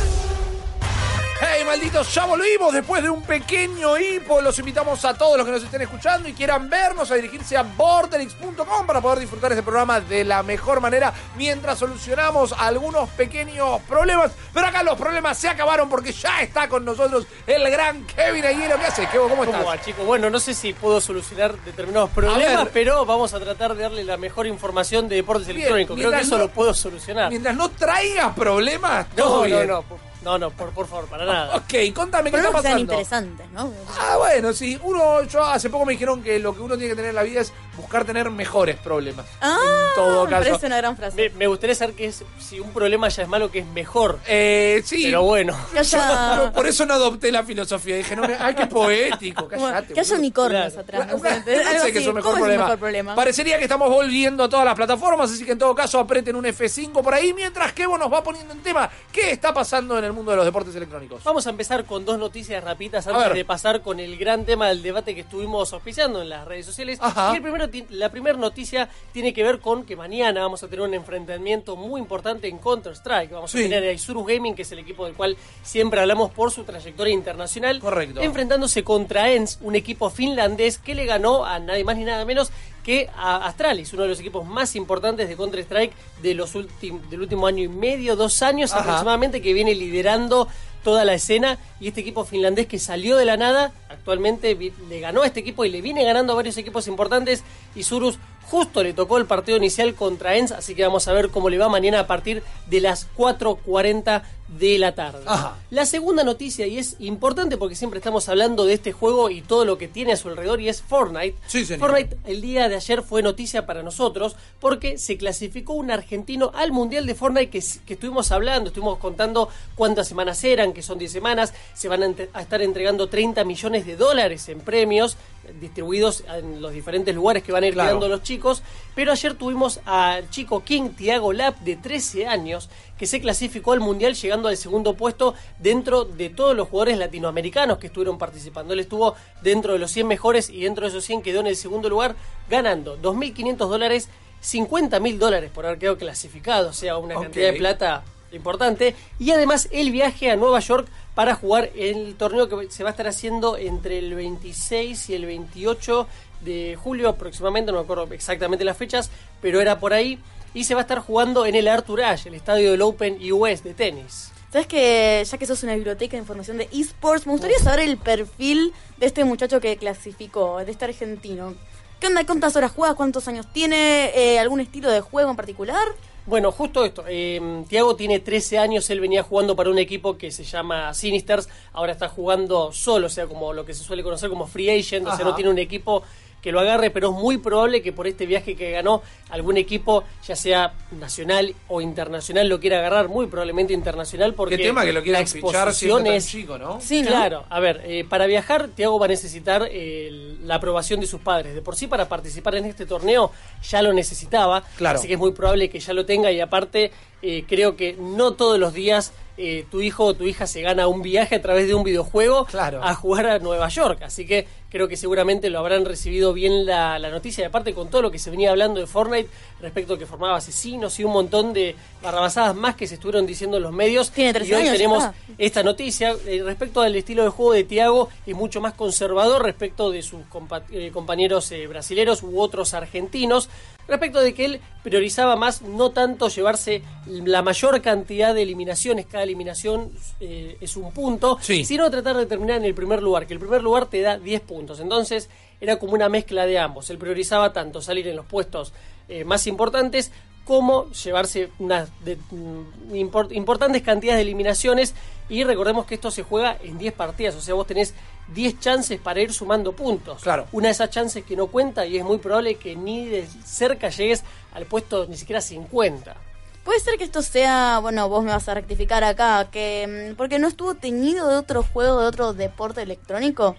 Hey, 1.42 1.64
malditos, 1.66 2.14
ya 2.14 2.26
volvimos 2.26 2.74
después 2.74 3.02
de 3.02 3.10
un 3.10 3.22
pequeño 3.22 3.98
hipo. 3.98 4.42
Los 4.42 4.60
invitamos 4.60 5.06
a 5.06 5.14
todos 5.14 5.38
los 5.38 5.46
que 5.46 5.54
nos 5.54 5.64
estén 5.64 5.82
escuchando 5.82 6.28
y 6.28 6.34
quieran 6.34 6.70
vernos 6.70 7.10
a 7.12 7.16
dirigirse 7.16 7.56
a 7.56 7.64
borderix.com 7.64 8.86
para 8.86 9.00
poder 9.00 9.20
disfrutar 9.20 9.52
este 9.54 9.64
programa 9.64 10.02
de 10.02 10.26
la 10.26 10.44
mejor 10.44 10.82
manera 10.82 11.14
mientras 11.38 11.80
solucionamos 11.80 12.54
algunos 12.58 13.08
pequeños 13.12 13.80
problemas. 13.88 14.32
Pero 14.54 14.68
acá 14.68 14.84
los 14.84 14.98
problemas 14.98 15.38
se 15.38 15.48
acabaron 15.48 15.88
porque 15.90 16.12
ya 16.12 16.42
está 16.42 16.68
con 16.68 16.84
nosotros 16.84 17.26
el 17.48 17.70
gran 17.72 18.04
Kevin 18.06 18.44
Ayelo. 18.46 18.78
¿Qué 18.78 18.86
hace, 18.88 19.08
Kevo? 19.08 19.30
¿Cómo 19.30 19.46
estás? 19.46 19.60
¿Cómo 19.62 19.70
va, 19.70 19.82
chicos? 19.82 20.06
Bueno, 20.06 20.30
no 20.30 20.42
sé 20.42 20.54
si 20.54 20.74
puedo 20.74 21.00
solucionar 21.00 21.58
determinados 21.64 22.10
problemas, 22.10 22.68
pero 22.74 23.06
vamos 23.06 23.34
a 23.34 23.40
tratar 23.40 23.76
de 23.76 23.84
darle 23.84 24.04
la 24.04 24.18
mejor 24.18 24.46
información 24.46 25.08
de 25.08 25.16
deportes 25.16 25.48
Bien, 25.48 25.60
electrónicos. 25.60 25.96
Creo 25.98 26.12
que 26.12 26.20
eso 26.20 26.38
no- 26.38 26.44
lo 26.44 26.50
puedo 26.50 26.74
solucionar. 26.74 27.30
Mientras 27.30 27.56
no 27.56 27.70
traigas 27.70 28.34
problemas, 28.36 29.08
todo 29.16 29.36
No, 29.36 29.38
no, 29.38 29.46
bien. 29.46 29.68
no, 29.68 29.84
no, 30.24 30.38
no, 30.38 30.50
por, 30.52 30.70
por 30.72 30.88
favor, 30.88 31.06
para 31.08 31.26
nada. 31.26 31.56
Ok, 31.56 31.94
contame 31.96 32.30
qué 32.32 32.38
está 32.38 32.50
que 32.50 32.54
sean 32.54 32.64
pasando. 32.64 32.80
interesantes, 32.80 33.50
¿no? 33.52 33.72
Ah, 34.00 34.18
bueno, 34.18 34.54
sí. 34.54 34.78
Uno, 34.84 35.24
yo 35.24 35.44
hace 35.44 35.70
poco 35.70 35.86
me 35.86 35.94
dijeron 35.94 36.22
que 36.22 36.40
lo 36.40 36.54
que 36.54 36.62
uno 36.62 36.76
tiene 36.78 36.90
que 36.92 36.96
tener 36.96 37.10
en 37.10 37.16
la 37.16 37.24
vida 37.24 37.42
es 37.42 37.54
buscar 37.78 38.04
tener 38.04 38.30
mejores 38.30 38.76
problemas. 38.78 39.26
Ah, 39.40 39.58
en 39.62 39.96
todo 39.96 40.26
me 40.26 40.32
caso. 40.32 40.44
parece 40.50 40.66
una 40.68 40.78
gran 40.78 40.98
frase. 40.98 41.16
Me, 41.16 41.30
me 41.30 41.48
gustaría 41.48 41.74
saber 41.76 41.96
que 41.96 42.06
es, 42.08 42.24
si 42.38 42.60
un 42.60 42.72
problema 42.74 43.08
ya 43.08 43.24
es 43.24 43.30
malo, 43.30 43.50
que 43.50 43.60
es 43.60 43.66
mejor. 43.68 44.20
Eh, 44.28 44.82
sí. 44.86 45.04
Pero 45.06 45.24
bueno. 45.24 45.56
Que 45.72 45.80
haya, 45.80 46.36
Yo 46.46 46.52
por 46.54 46.68
eso 46.68 46.86
no 46.86 46.96
adopté 46.96 47.32
la 47.32 47.44
filosofía. 47.44 47.96
Dije, 47.96 48.16
no, 48.18 48.24
me- 48.28 48.36
ay, 48.38 48.56
qué 48.56 48.66
poético. 48.68 49.48
como- 49.48 49.68
Cállate. 49.68 49.94
que 49.94 50.00
haya 50.02 50.10
boludo. 50.10 50.20
unicornios 50.20 50.74
Claro. 50.74 50.82
atrás. 50.82 51.08
no 51.08 51.18
Bueno, 51.18 51.36
sé, 51.46 51.64
no 51.64 51.70
algo 51.70 51.82
sé 51.86 51.92
qué 51.94 51.98
es 52.00 52.04
así. 52.04 52.10
un 52.10 52.16
mejor 52.16 52.32
¿Cómo 52.34 52.36
es 52.36 52.40
problema. 52.42 52.64
un 52.64 52.68
mejor 52.68 52.80
problema? 52.80 53.16
Parecería 53.16 53.58
que 53.58 53.64
estamos 53.64 53.90
volviendo 53.90 54.44
a 54.44 54.50
todas 54.50 54.66
las 54.66 54.76
plataformas, 54.76 55.32
así 55.32 55.46
que 55.46 55.54
en 55.54 55.58
todo 55.60 55.74
caso 55.74 56.00
aprieten 56.00 56.36
un 56.36 56.46
F5 56.46 57.02
por 57.02 57.14
ahí, 57.14 57.34
mientras 57.34 57.72
Kevo 57.72 57.98
nos 57.98 58.12
va 58.12 58.22
poniendo 58.24 58.54
en 58.54 58.60
tema 58.62 58.90
qué 59.12 59.32
está 59.32 59.54
pasando 59.54 59.98
en 59.98 60.04
el 60.04 60.09
mundo 60.14 60.32
de 60.32 60.38
los 60.38 60.46
deportes 60.46 60.76
electrónicos. 60.76 61.24
Vamos 61.24 61.46
a 61.48 61.50
empezar 61.50 61.86
con 61.86 62.06
dos 62.06 62.18
noticias 62.18 62.64
rapiditas 62.64 63.08
antes 63.08 63.34
de 63.34 63.46
pasar 63.46 63.82
con 63.82 64.00
el 64.00 64.18
gran 64.18 64.46
tema 64.46 64.68
del 64.68 64.82
debate 64.82 65.16
que 65.16 65.22
estuvimos 65.22 65.72
auspiciando 65.74 66.22
en 66.22 66.30
las 66.30 66.48
redes 66.48 66.66
sociales. 66.66 67.00
Ajá. 67.02 67.32
Y 67.34 67.38
el 67.38 67.42
primero 67.42 67.68
la 67.92 68.10
primera 68.10 68.38
noticia 68.38 68.90
tiene 69.12 69.34
que 69.34 69.44
ver 69.44 69.60
con 69.60 69.84
que 69.86 69.96
mañana 69.96 70.42
vamos 70.42 70.64
a 70.64 70.68
tener 70.68 70.82
un 70.86 70.94
enfrentamiento 70.94 71.76
muy 71.76 72.00
importante 72.02 72.48
en 72.48 72.58
Counter-Strike. 72.60 73.32
Vamos 73.32 73.52
Sí. 73.52 73.60
a 73.60 73.62
tener 73.64 73.84
a 73.84 73.92
Isurus 73.92 74.26
Gaming, 74.28 74.56
que 74.56 74.62
es 74.64 74.72
el 74.72 74.80
equipo 74.80 75.06
del 75.06 75.16
cual 75.16 75.38
siempre 75.64 76.00
hablamos 76.00 76.32
por 76.32 76.52
su 76.52 76.64
trayectoria 76.64 77.14
internacional. 77.14 77.80
Correcto. 77.80 78.22
Enfrentándose 78.22 78.84
contra 78.84 79.32
ENS, 79.32 79.60
un 79.62 79.76
equipo 79.76 80.10
finlandés 80.10 80.78
que 80.78 80.96
le 80.96 81.06
ganó 81.06 81.46
a 81.46 81.60
nadie 81.60 81.84
más 81.84 81.98
ni 81.98 82.04
nada 82.06 82.26
menos 82.26 82.52
que 82.90 83.08
a 83.16 83.46
Astralis, 83.46 83.94
uno 83.94 84.02
de 84.02 84.10
los 84.10 84.20
equipos 84.20 84.48
más 84.48 84.76
importantes 84.76 85.30
de 85.30 85.36
Counter-Strike 85.36 85.94
de 86.24 86.34
los 86.34 86.52
del 86.54 87.22
último 87.22 87.46
año 87.46 87.64
y 87.64 87.68
medio, 87.68 88.16
dos 88.16 88.42
años 88.42 88.74
Ajá. 88.74 88.82
aproximadamente, 88.82 89.44
que 89.44 89.54
viene 89.54 89.76
liderando 89.76 90.48
toda 90.84 91.06
la 91.06 91.14
escena 91.14 91.60
y 91.80 91.90
este 91.90 92.02
equipo 92.02 92.26
finlandés 92.26 92.66
que 92.66 92.80
salió 92.80 93.16
de 93.16 93.26
la 93.26 93.38
nada, 93.38 93.74
actualmente 93.90 94.58
le 94.90 95.00
ganó 95.00 95.22
a 95.22 95.28
este 95.28 95.42
equipo 95.42 95.66
y 95.66 95.70
le 95.70 95.82
viene 95.82 96.04
ganando 96.04 96.34
a 96.34 96.38
varios 96.38 96.58
equipos 96.58 96.88
importantes 96.88 97.44
y 97.76 97.84
Surus 97.84 98.18
justo 98.50 98.84
le 98.84 98.94
tocó 98.94 99.18
el 99.18 99.26
partido 99.26 99.58
inicial 99.58 99.94
contra 99.94 100.36
ENS, 100.36 100.52
así 100.52 100.74
que 100.74 100.84
vamos 100.84 101.08
a 101.08 101.14
ver 101.14 101.30
cómo 101.30 101.50
le 101.50 101.58
va 101.58 101.70
mañana 101.70 102.00
a 102.00 102.08
partir 102.08 102.42
de 102.68 102.82
las 102.82 103.08
4.40 103.16 104.24
de 104.58 104.80
la 104.80 104.96
tarde. 104.96 105.22
Ajá. 105.28 105.58
La 105.70 105.86
segunda 105.86 106.24
noticia, 106.24 106.66
y 106.66 106.80
es 106.80 106.96
importante 107.00 107.58
porque 107.58 107.76
siempre 107.76 108.00
estamos 108.00 108.28
hablando 108.30 108.66
de 108.66 108.74
este 108.74 108.92
juego 108.92 109.30
y 109.30 109.42
todo 109.42 109.64
lo 109.66 109.78
que 109.78 109.88
tiene 109.88 110.14
a 110.14 110.18
su 110.18 110.30
alrededor, 110.30 110.60
y 110.60 110.70
es 110.70 110.82
Fortnite. 110.82 111.36
Sí. 111.46 111.64
Fortnite 111.66 112.18
el 112.26 112.42
día 112.42 112.68
de 112.68 112.76
ayer 112.76 113.04
fue 113.04 113.22
noticia 113.22 113.68
para 113.68 113.84
nosotros 113.84 114.36
porque 114.60 114.98
se 114.98 115.18
clasificó 115.18 115.74
un 115.74 115.92
argentino 115.92 116.52
al 116.56 116.72
Mundial 116.72 117.06
de 117.06 117.14
Fortnite 117.14 117.50
que, 117.50 117.64
que 117.86 117.94
estuvimos 117.94 118.32
hablando, 118.32 118.70
estuvimos 118.70 118.98
contando 118.98 119.50
cuántas 119.76 120.08
semanas 120.08 120.44
eran, 120.44 120.74
que 120.74 120.82
son 120.82 120.98
10 120.98 121.12
semanas, 121.12 121.54
se 121.76 121.88
van 121.88 122.04
a, 122.04 122.42
estar 122.42 122.62
entregando 122.62 123.08
30 123.08 123.44
millones 123.44 123.86
de 123.86 123.96
dólares 123.96 124.50
en 124.50 124.62
premios 124.62 125.18
distribuidos 125.60 126.24
en 126.28 126.62
los 126.62 126.72
diferentes 126.74 127.14
lugares 127.16 127.44
que 127.44 127.52
van 127.52 127.64
a 127.64 127.68
ir 127.68 127.74
Claro. 127.74 127.90
quedando 127.90 128.08
los 128.08 128.24
chicos, 128.24 128.64
pero 128.96 129.12
ayer 129.12 129.34
tuvimos 129.36 129.80
al 129.86 130.30
chico 130.30 130.64
King 130.64 130.90
Tiago 130.90 131.34
Lap 131.34 131.60
de 131.60 131.76
13 131.76 132.28
años 132.28 132.70
que 132.98 133.06
se 133.08 133.22
clasificó 133.22 133.72
al 133.74 133.80
Mundial 133.80 134.14
llegando 134.16 134.50
al 134.50 134.58
segundo 134.58 134.94
puesto 134.96 135.34
dentro 135.58 136.04
de 136.06 136.30
todos 136.30 136.56
los 136.56 136.68
jugadores 136.68 136.98
latinoamericanos 136.98 137.78
que 137.78 137.88
estuvieron 137.88 138.18
participando. 138.18 138.74
Él 138.74 138.82
estuvo 138.82 139.16
dentro 139.42 139.74
de 139.74 139.80
los 139.80 139.92
100 139.92 140.08
mejores 140.08 140.50
y 140.50 140.62
dentro 140.64 140.84
de 140.84 140.90
esos 140.90 141.04
100 141.06 141.22
quedó 141.22 141.40
en 141.40 141.48
el 141.48 141.56
segundo 141.56 141.90
lugar 141.90 142.16
ganando 142.50 142.98
2.500 143.02 143.56
dólares, 143.58 144.10
50.000 144.44 145.18
dólares 145.18 145.52
por 145.54 145.66
haber 145.66 145.80
quedado 145.80 145.98
clasificado, 145.98 146.70
o 146.70 146.74
sea, 146.74 146.98
una 146.98 147.16
cantidad 147.16 147.52
de 147.52 147.58
plata 147.58 148.04
importante. 148.32 148.96
Y 149.18 149.32
además 149.32 149.68
el 149.72 149.92
viaje 149.92 150.32
a 150.32 150.36
Nueva 150.36 150.60
York 150.60 150.88
para 151.16 151.36
jugar 151.36 151.70
el 151.76 152.16
torneo 152.16 152.48
que 152.48 152.72
se 152.72 152.84
va 152.84 152.90
a 152.90 152.92
estar 152.92 153.08
haciendo 153.08 153.58
entre 153.58 153.98
el 153.98 154.14
26 154.14 155.10
y 155.10 155.16
el 155.16 155.26
28 155.26 156.08
de 156.42 156.78
julio 156.82 157.10
aproximadamente, 157.10 157.72
no 157.72 157.80
me 157.80 157.84
acuerdo 157.84 158.08
exactamente 158.12 158.64
las 158.64 158.78
fechas, 158.78 159.10
pero 159.42 159.62
era 159.62 159.80
por 159.80 159.94
ahí. 159.94 160.20
Y 160.54 160.64
se 160.64 160.74
va 160.74 160.82
a 160.82 160.84
estar 160.84 161.00
jugando 161.00 161.46
en 161.46 161.56
el 161.56 161.68
Arthur 161.68 162.02
Ashe, 162.04 162.30
el 162.30 162.36
estadio 162.36 162.72
del 162.72 162.82
Open 162.82 163.20
US 163.32 163.64
de 163.64 163.74
tenis. 163.74 164.32
Sabes 164.52 164.66
que 164.66 165.24
ya 165.24 165.38
que 165.38 165.46
sos 165.46 165.62
una 165.62 165.76
biblioteca 165.76 166.14
de 166.14 166.22
información 166.22 166.58
de 166.58 166.68
esports, 166.72 167.28
me 167.28 167.34
gustaría 167.34 167.60
saber 167.60 167.82
el 167.82 167.98
perfil 167.98 168.74
de 168.98 169.06
este 169.06 169.24
muchacho 169.24 169.60
que 169.60 169.78
clasificó, 169.78 170.58
de 170.66 170.72
este 170.72 170.86
argentino. 170.86 171.54
¿Qué 172.00 172.08
onda? 172.08 172.26
¿Cuántas 172.26 172.56
horas 172.56 172.72
juega? 172.72 172.96
¿Cuántos 172.96 173.28
años 173.28 173.46
tiene? 173.54 174.12
Eh, 174.16 174.40
¿Algún 174.40 174.60
estilo 174.60 174.90
de 174.90 175.02
juego 175.02 175.30
en 175.30 175.36
particular? 175.36 175.86
Bueno, 176.30 176.52
justo 176.52 176.86
esto. 176.86 177.06
Eh, 177.08 177.64
Tiago 177.68 177.96
tiene 177.96 178.20
13 178.20 178.60
años, 178.60 178.88
él 178.92 179.00
venía 179.00 179.24
jugando 179.24 179.56
para 179.56 179.72
un 179.72 179.80
equipo 179.80 180.16
que 180.16 180.30
se 180.30 180.44
llama 180.44 180.94
Sinisters, 180.94 181.50
ahora 181.74 181.92
está 181.92 182.08
jugando 182.08 182.72
solo, 182.72 183.08
o 183.08 183.10
sea, 183.10 183.26
como 183.26 183.52
lo 183.52 183.66
que 183.66 183.74
se 183.74 183.84
suele 183.84 184.04
conocer 184.04 184.30
como 184.30 184.46
free 184.46 184.70
agent, 184.70 185.08
o 185.08 185.16
sea, 185.16 185.26
no 185.26 185.34
tiene 185.34 185.50
un 185.50 185.58
equipo 185.58 186.04
que 186.42 186.52
lo 186.52 186.60
agarre, 186.60 186.90
pero 186.90 187.10
es 187.10 187.16
muy 187.16 187.38
probable 187.38 187.82
que 187.82 187.92
por 187.92 188.08
este 188.08 188.26
viaje 188.26 188.56
que 188.56 188.72
ganó 188.72 189.02
algún 189.30 189.58
equipo, 189.58 190.04
ya 190.26 190.36
sea 190.36 190.74
nacional 190.92 191.54
o 191.68 191.82
internacional, 191.82 192.48
lo 192.48 192.60
quiera 192.60 192.80
agarrar, 192.80 193.10
muy 193.10 193.28
probablemente 193.28 193.74
internacional, 193.74 194.34
porque 194.34 194.58
Qué 194.58 194.64
tema 194.64 194.84
que 194.84 194.94
lo 194.94 195.00
la 195.00 195.04
quieran 195.04 195.28
fichar 195.28 195.74
siendo 195.74 196.00
exposición 196.00 196.04
tan 196.04 196.14
es 196.14 196.28
chico, 196.28 196.58
¿no? 196.58 196.82
Sí, 196.82 197.02
¿no? 197.02 197.10
Claro, 197.10 197.46
a 197.50 197.60
ver, 197.60 197.82
eh, 197.86 198.06
para 198.08 198.26
viajar, 198.26 198.70
Tiago 198.70 199.00
va 199.00 199.06
a 199.06 199.10
necesitar 199.10 199.68
eh, 199.70 200.38
la 200.44 200.56
aprobación 200.56 201.00
de 201.00 201.08
sus 201.08 201.22
padres. 201.22 201.54
De 201.54 201.62
por 201.62 201.76
sí, 201.76 201.88
para 201.88 202.08
participar 202.08 202.56
en 202.56 202.66
este 202.66 202.86
torneo 202.86 203.32
ya 203.68 203.82
lo 203.82 203.94
necesitaba. 203.94 204.64
Claro. 204.78 205.00
Así 205.00 205.08
que 205.08 205.14
es 205.14 205.20
muy 205.20 205.32
probable 205.32 205.70
que 205.70 205.80
ya 205.80 205.94
lo 205.94 206.06
tenga. 206.06 206.32
Y 206.32 206.40
aparte, 206.40 206.92
eh, 207.22 207.44
creo 207.48 207.76
que 207.76 207.96
no 208.00 208.34
todos 208.34 208.60
los 208.60 208.74
días 208.74 209.14
eh, 209.40 209.66
tu 209.72 209.82
hijo 209.82 210.04
o 210.06 210.14
tu 210.14 210.26
hija 210.26 210.46
se 210.46 210.62
gana 210.62 210.88
un 210.88 211.02
viaje 211.02 211.36
a 211.36 211.42
través 211.42 211.68
de 211.68 211.74
un 211.74 211.84
videojuego 211.84 212.46
Claro. 212.46 212.84
a 212.84 212.94
jugar 212.94 213.26
a 213.28 213.40
Nueva 213.40 213.70
York. 213.70 214.02
Así 214.04 214.28
que 214.28 214.46
creo 214.70 214.88
que 214.88 214.98
seguramente 214.98 215.50
lo 215.50 215.58
habrán 215.60 215.86
recibido 215.86 216.34
bien 216.34 216.66
la, 216.66 217.00
la 217.00 217.10
noticia. 217.10 217.44
Y 217.44 217.46
aparte, 217.48 217.74
con 217.74 217.90
todo 217.90 218.02
lo 218.04 218.12
que 218.12 218.20
se 218.20 218.30
venía 218.30 218.52
hablando 218.52 218.80
de 218.80 218.86
Fortnite 218.88 219.30
respecto 219.62 219.94
a 219.96 219.98
que 219.98 220.06
formaba 220.06 220.36
asesinos 220.38 221.00
y 221.00 221.04
un 221.04 221.12
montón 221.14 221.54
de 221.54 221.76
barrabasadas 222.04 222.56
más 222.56 222.76
que 222.76 222.86
se 222.86 222.96
estuvieron 222.96 223.26
diciendo 223.26 223.58
en 223.58 223.64
los 223.64 223.72
medios. 223.74 224.12
Tiene 224.12 224.34
13 224.34 224.50
y 224.52 224.54
hoy 224.54 224.62
años, 224.62 224.74
tenemos 224.74 225.04
esta 225.38 225.64
noticia 225.64 226.16
eh, 226.28 226.42
respecto 226.44 226.82
al 226.82 226.96
estilo 226.96 227.24
de 227.24 227.30
juego 227.30 227.54
de 227.54 227.64
Tiago 227.64 228.10
es 228.26 228.36
mucho 228.36 228.62
más 228.62 228.74
conservador 228.74 229.44
respecto 229.44 229.90
de 229.90 230.02
sus 230.04 230.20
compa- 230.32 230.64
eh, 230.72 230.92
compañeros 230.94 231.52
eh, 231.52 231.66
brasileros 231.68 232.22
u 232.24 232.40
otros 232.40 232.74
argentinos 232.74 233.50
respecto 233.90 234.22
de 234.22 234.34
que 234.34 234.46
él 234.46 234.62
priorizaba 234.84 235.36
más 235.36 235.62
no 235.62 235.92
tanto 235.92 236.30
llevarse 236.30 236.82
la 237.08 237.42
mayor 237.42 237.82
cantidad 237.82 238.34
de 238.34 238.44
eliminaciones 238.44 239.06
cada 239.06 239.24
eliminación 239.24 239.92
eh, 240.20 240.58
es 240.62 240.78
un 240.78 240.92
punto 240.94 241.38
Sí. 241.42 241.66
sino 241.66 241.90
tratar 241.92 242.16
de 242.18 242.26
terminar 242.26 242.58
en 242.58 242.66
el 242.66 242.74
primer 242.74 243.02
lugar 243.04 243.28
que 243.28 243.34
el 243.34 243.40
primer 243.40 243.62
lugar 243.62 243.88
te 243.88 244.02
da 244.02 244.18
10 244.18 244.42
puntos 244.42 244.80
entonces 244.80 245.30
era 245.62 245.78
como 245.78 245.94
una 245.94 246.08
mezcla 246.10 246.46
de 246.46 246.58
ambos 246.60 246.90
él 246.90 246.98
priorizaba 246.98 247.52
tanto 247.52 247.82
salir 247.82 248.08
en 248.08 248.16
los 248.16 248.26
puestos 248.26 248.72
eh, 249.10 249.24
más 249.26 249.48
importantes 249.48 250.12
como 250.50 250.90
llevarse 250.92 251.50
unas 251.60 251.90
de- 252.04 252.16
mm, 252.32 252.94
import- 252.96 253.32
importantes 253.36 253.84
cantidades 253.84 254.18
de 254.18 254.24
eliminaciones 254.24 254.96
y 255.30 255.44
recordemos 255.44 255.86
que 255.86 255.94
esto 255.94 256.10
se 256.10 256.24
juega 256.24 256.58
en 256.64 256.80
10 256.80 256.92
partidas, 256.94 257.36
o 257.36 257.42
sea, 257.42 257.54
vos 257.54 257.68
tenés 257.68 257.94
10 258.34 258.60
chances 258.60 259.00
para 259.00 259.22
ir 259.22 259.32
sumando 259.32 259.74
puntos. 259.74 260.24
Claro. 260.24 260.48
Una 260.52 260.70
de 260.70 260.72
esas 260.72 260.90
chances 260.90 261.24
que 261.24 261.36
no 261.36 261.46
cuenta 261.48 261.86
y 261.86 261.98
es 261.98 262.04
muy 262.04 262.18
probable 262.18 262.56
que 262.56 262.76
ni 262.76 263.06
de 263.06 263.28
cerca 263.46 263.90
llegues 263.90 264.24
al 264.52 264.66
puesto 264.66 265.06
ni 265.06 265.18
siquiera 265.18 265.40
50. 265.40 266.16
Puede 266.64 266.80
ser 266.80 266.98
que 266.98 267.04
esto 267.04 267.22
sea, 267.22 267.78
bueno, 267.80 268.10
vos 268.10 268.24
me 268.24 268.32
vas 268.32 268.50
a 268.50 268.56
rectificar 268.56 269.04
acá, 269.04 269.50
que 269.52 270.12
mm, 270.14 270.16
porque 270.16 270.40
no 270.40 270.48
estuvo 270.48 270.74
teñido 270.74 271.30
de 271.30 271.38
otro 271.38 271.62
juego, 271.62 272.02
de 272.02 272.08
otro 272.08 272.34
deporte 272.34 272.82
electrónico. 272.82 273.56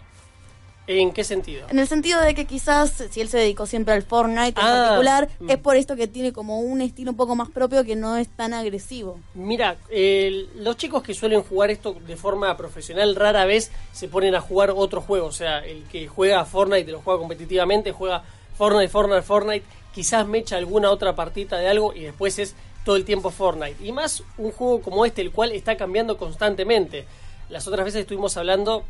¿En 0.86 1.12
qué 1.12 1.22
sentido? 1.22 1.66
En 1.70 1.78
el 1.78 1.86
sentido 1.86 2.20
de 2.20 2.34
que 2.34 2.46
quizás 2.46 3.04
si 3.10 3.20
él 3.20 3.28
se 3.28 3.38
dedicó 3.38 3.64
siempre 3.66 3.94
al 3.94 4.02
Fortnite 4.02 4.60
en 4.60 4.66
Ah, 4.66 4.84
particular, 4.88 5.28
mm. 5.38 5.50
es 5.50 5.58
por 5.58 5.76
esto 5.76 5.94
que 5.94 6.08
tiene 6.08 6.32
como 6.32 6.58
un 6.60 6.80
estilo 6.80 7.12
un 7.12 7.16
poco 7.16 7.36
más 7.36 7.48
propio 7.48 7.84
que 7.84 7.94
no 7.94 8.16
es 8.16 8.28
tan 8.28 8.54
agresivo. 8.54 9.20
Mira, 9.34 9.76
el- 9.88 10.48
los 10.56 10.76
chicos 10.76 11.02
que 11.04 11.14
suelen 11.14 11.42
jugar 11.42 11.70
esto 11.70 11.94
de 12.06 12.16
forma 12.16 12.56
profesional 12.56 13.14
rara 13.14 13.44
vez 13.44 13.70
se 13.92 14.08
ponen 14.08 14.34
a 14.34 14.40
jugar 14.40 14.72
otro 14.74 15.00
juego. 15.00 15.26
O 15.28 15.32
sea, 15.32 15.58
el 15.60 15.84
que 15.84 16.08
juega 16.08 16.44
Fortnite 16.44 16.88
y 16.88 16.92
lo 16.92 17.00
juega 17.02 17.20
competitivamente, 17.20 17.92
juega 17.92 18.24
Fortnite, 18.58 18.88
Fortnite, 18.88 19.22
Fortnite, 19.22 19.66
quizás 19.94 20.26
me 20.26 20.38
echa 20.38 20.56
alguna 20.56 20.90
otra 20.90 21.14
partita 21.14 21.56
de 21.58 21.68
algo 21.68 21.94
y 21.94 22.00
después 22.00 22.38
es 22.40 22.56
todo 22.84 22.96
el 22.96 23.04
tiempo 23.04 23.30
Fortnite. 23.30 23.76
Y 23.86 23.92
más 23.92 24.24
un 24.38 24.50
juego 24.50 24.82
como 24.82 25.04
este, 25.06 25.22
el 25.22 25.30
cual 25.30 25.52
está 25.52 25.76
cambiando 25.76 26.16
constantemente. 26.16 27.04
Las 27.48 27.68
otras 27.68 27.84
veces 27.84 28.00
estuvimos 28.00 28.36
hablando 28.36 28.84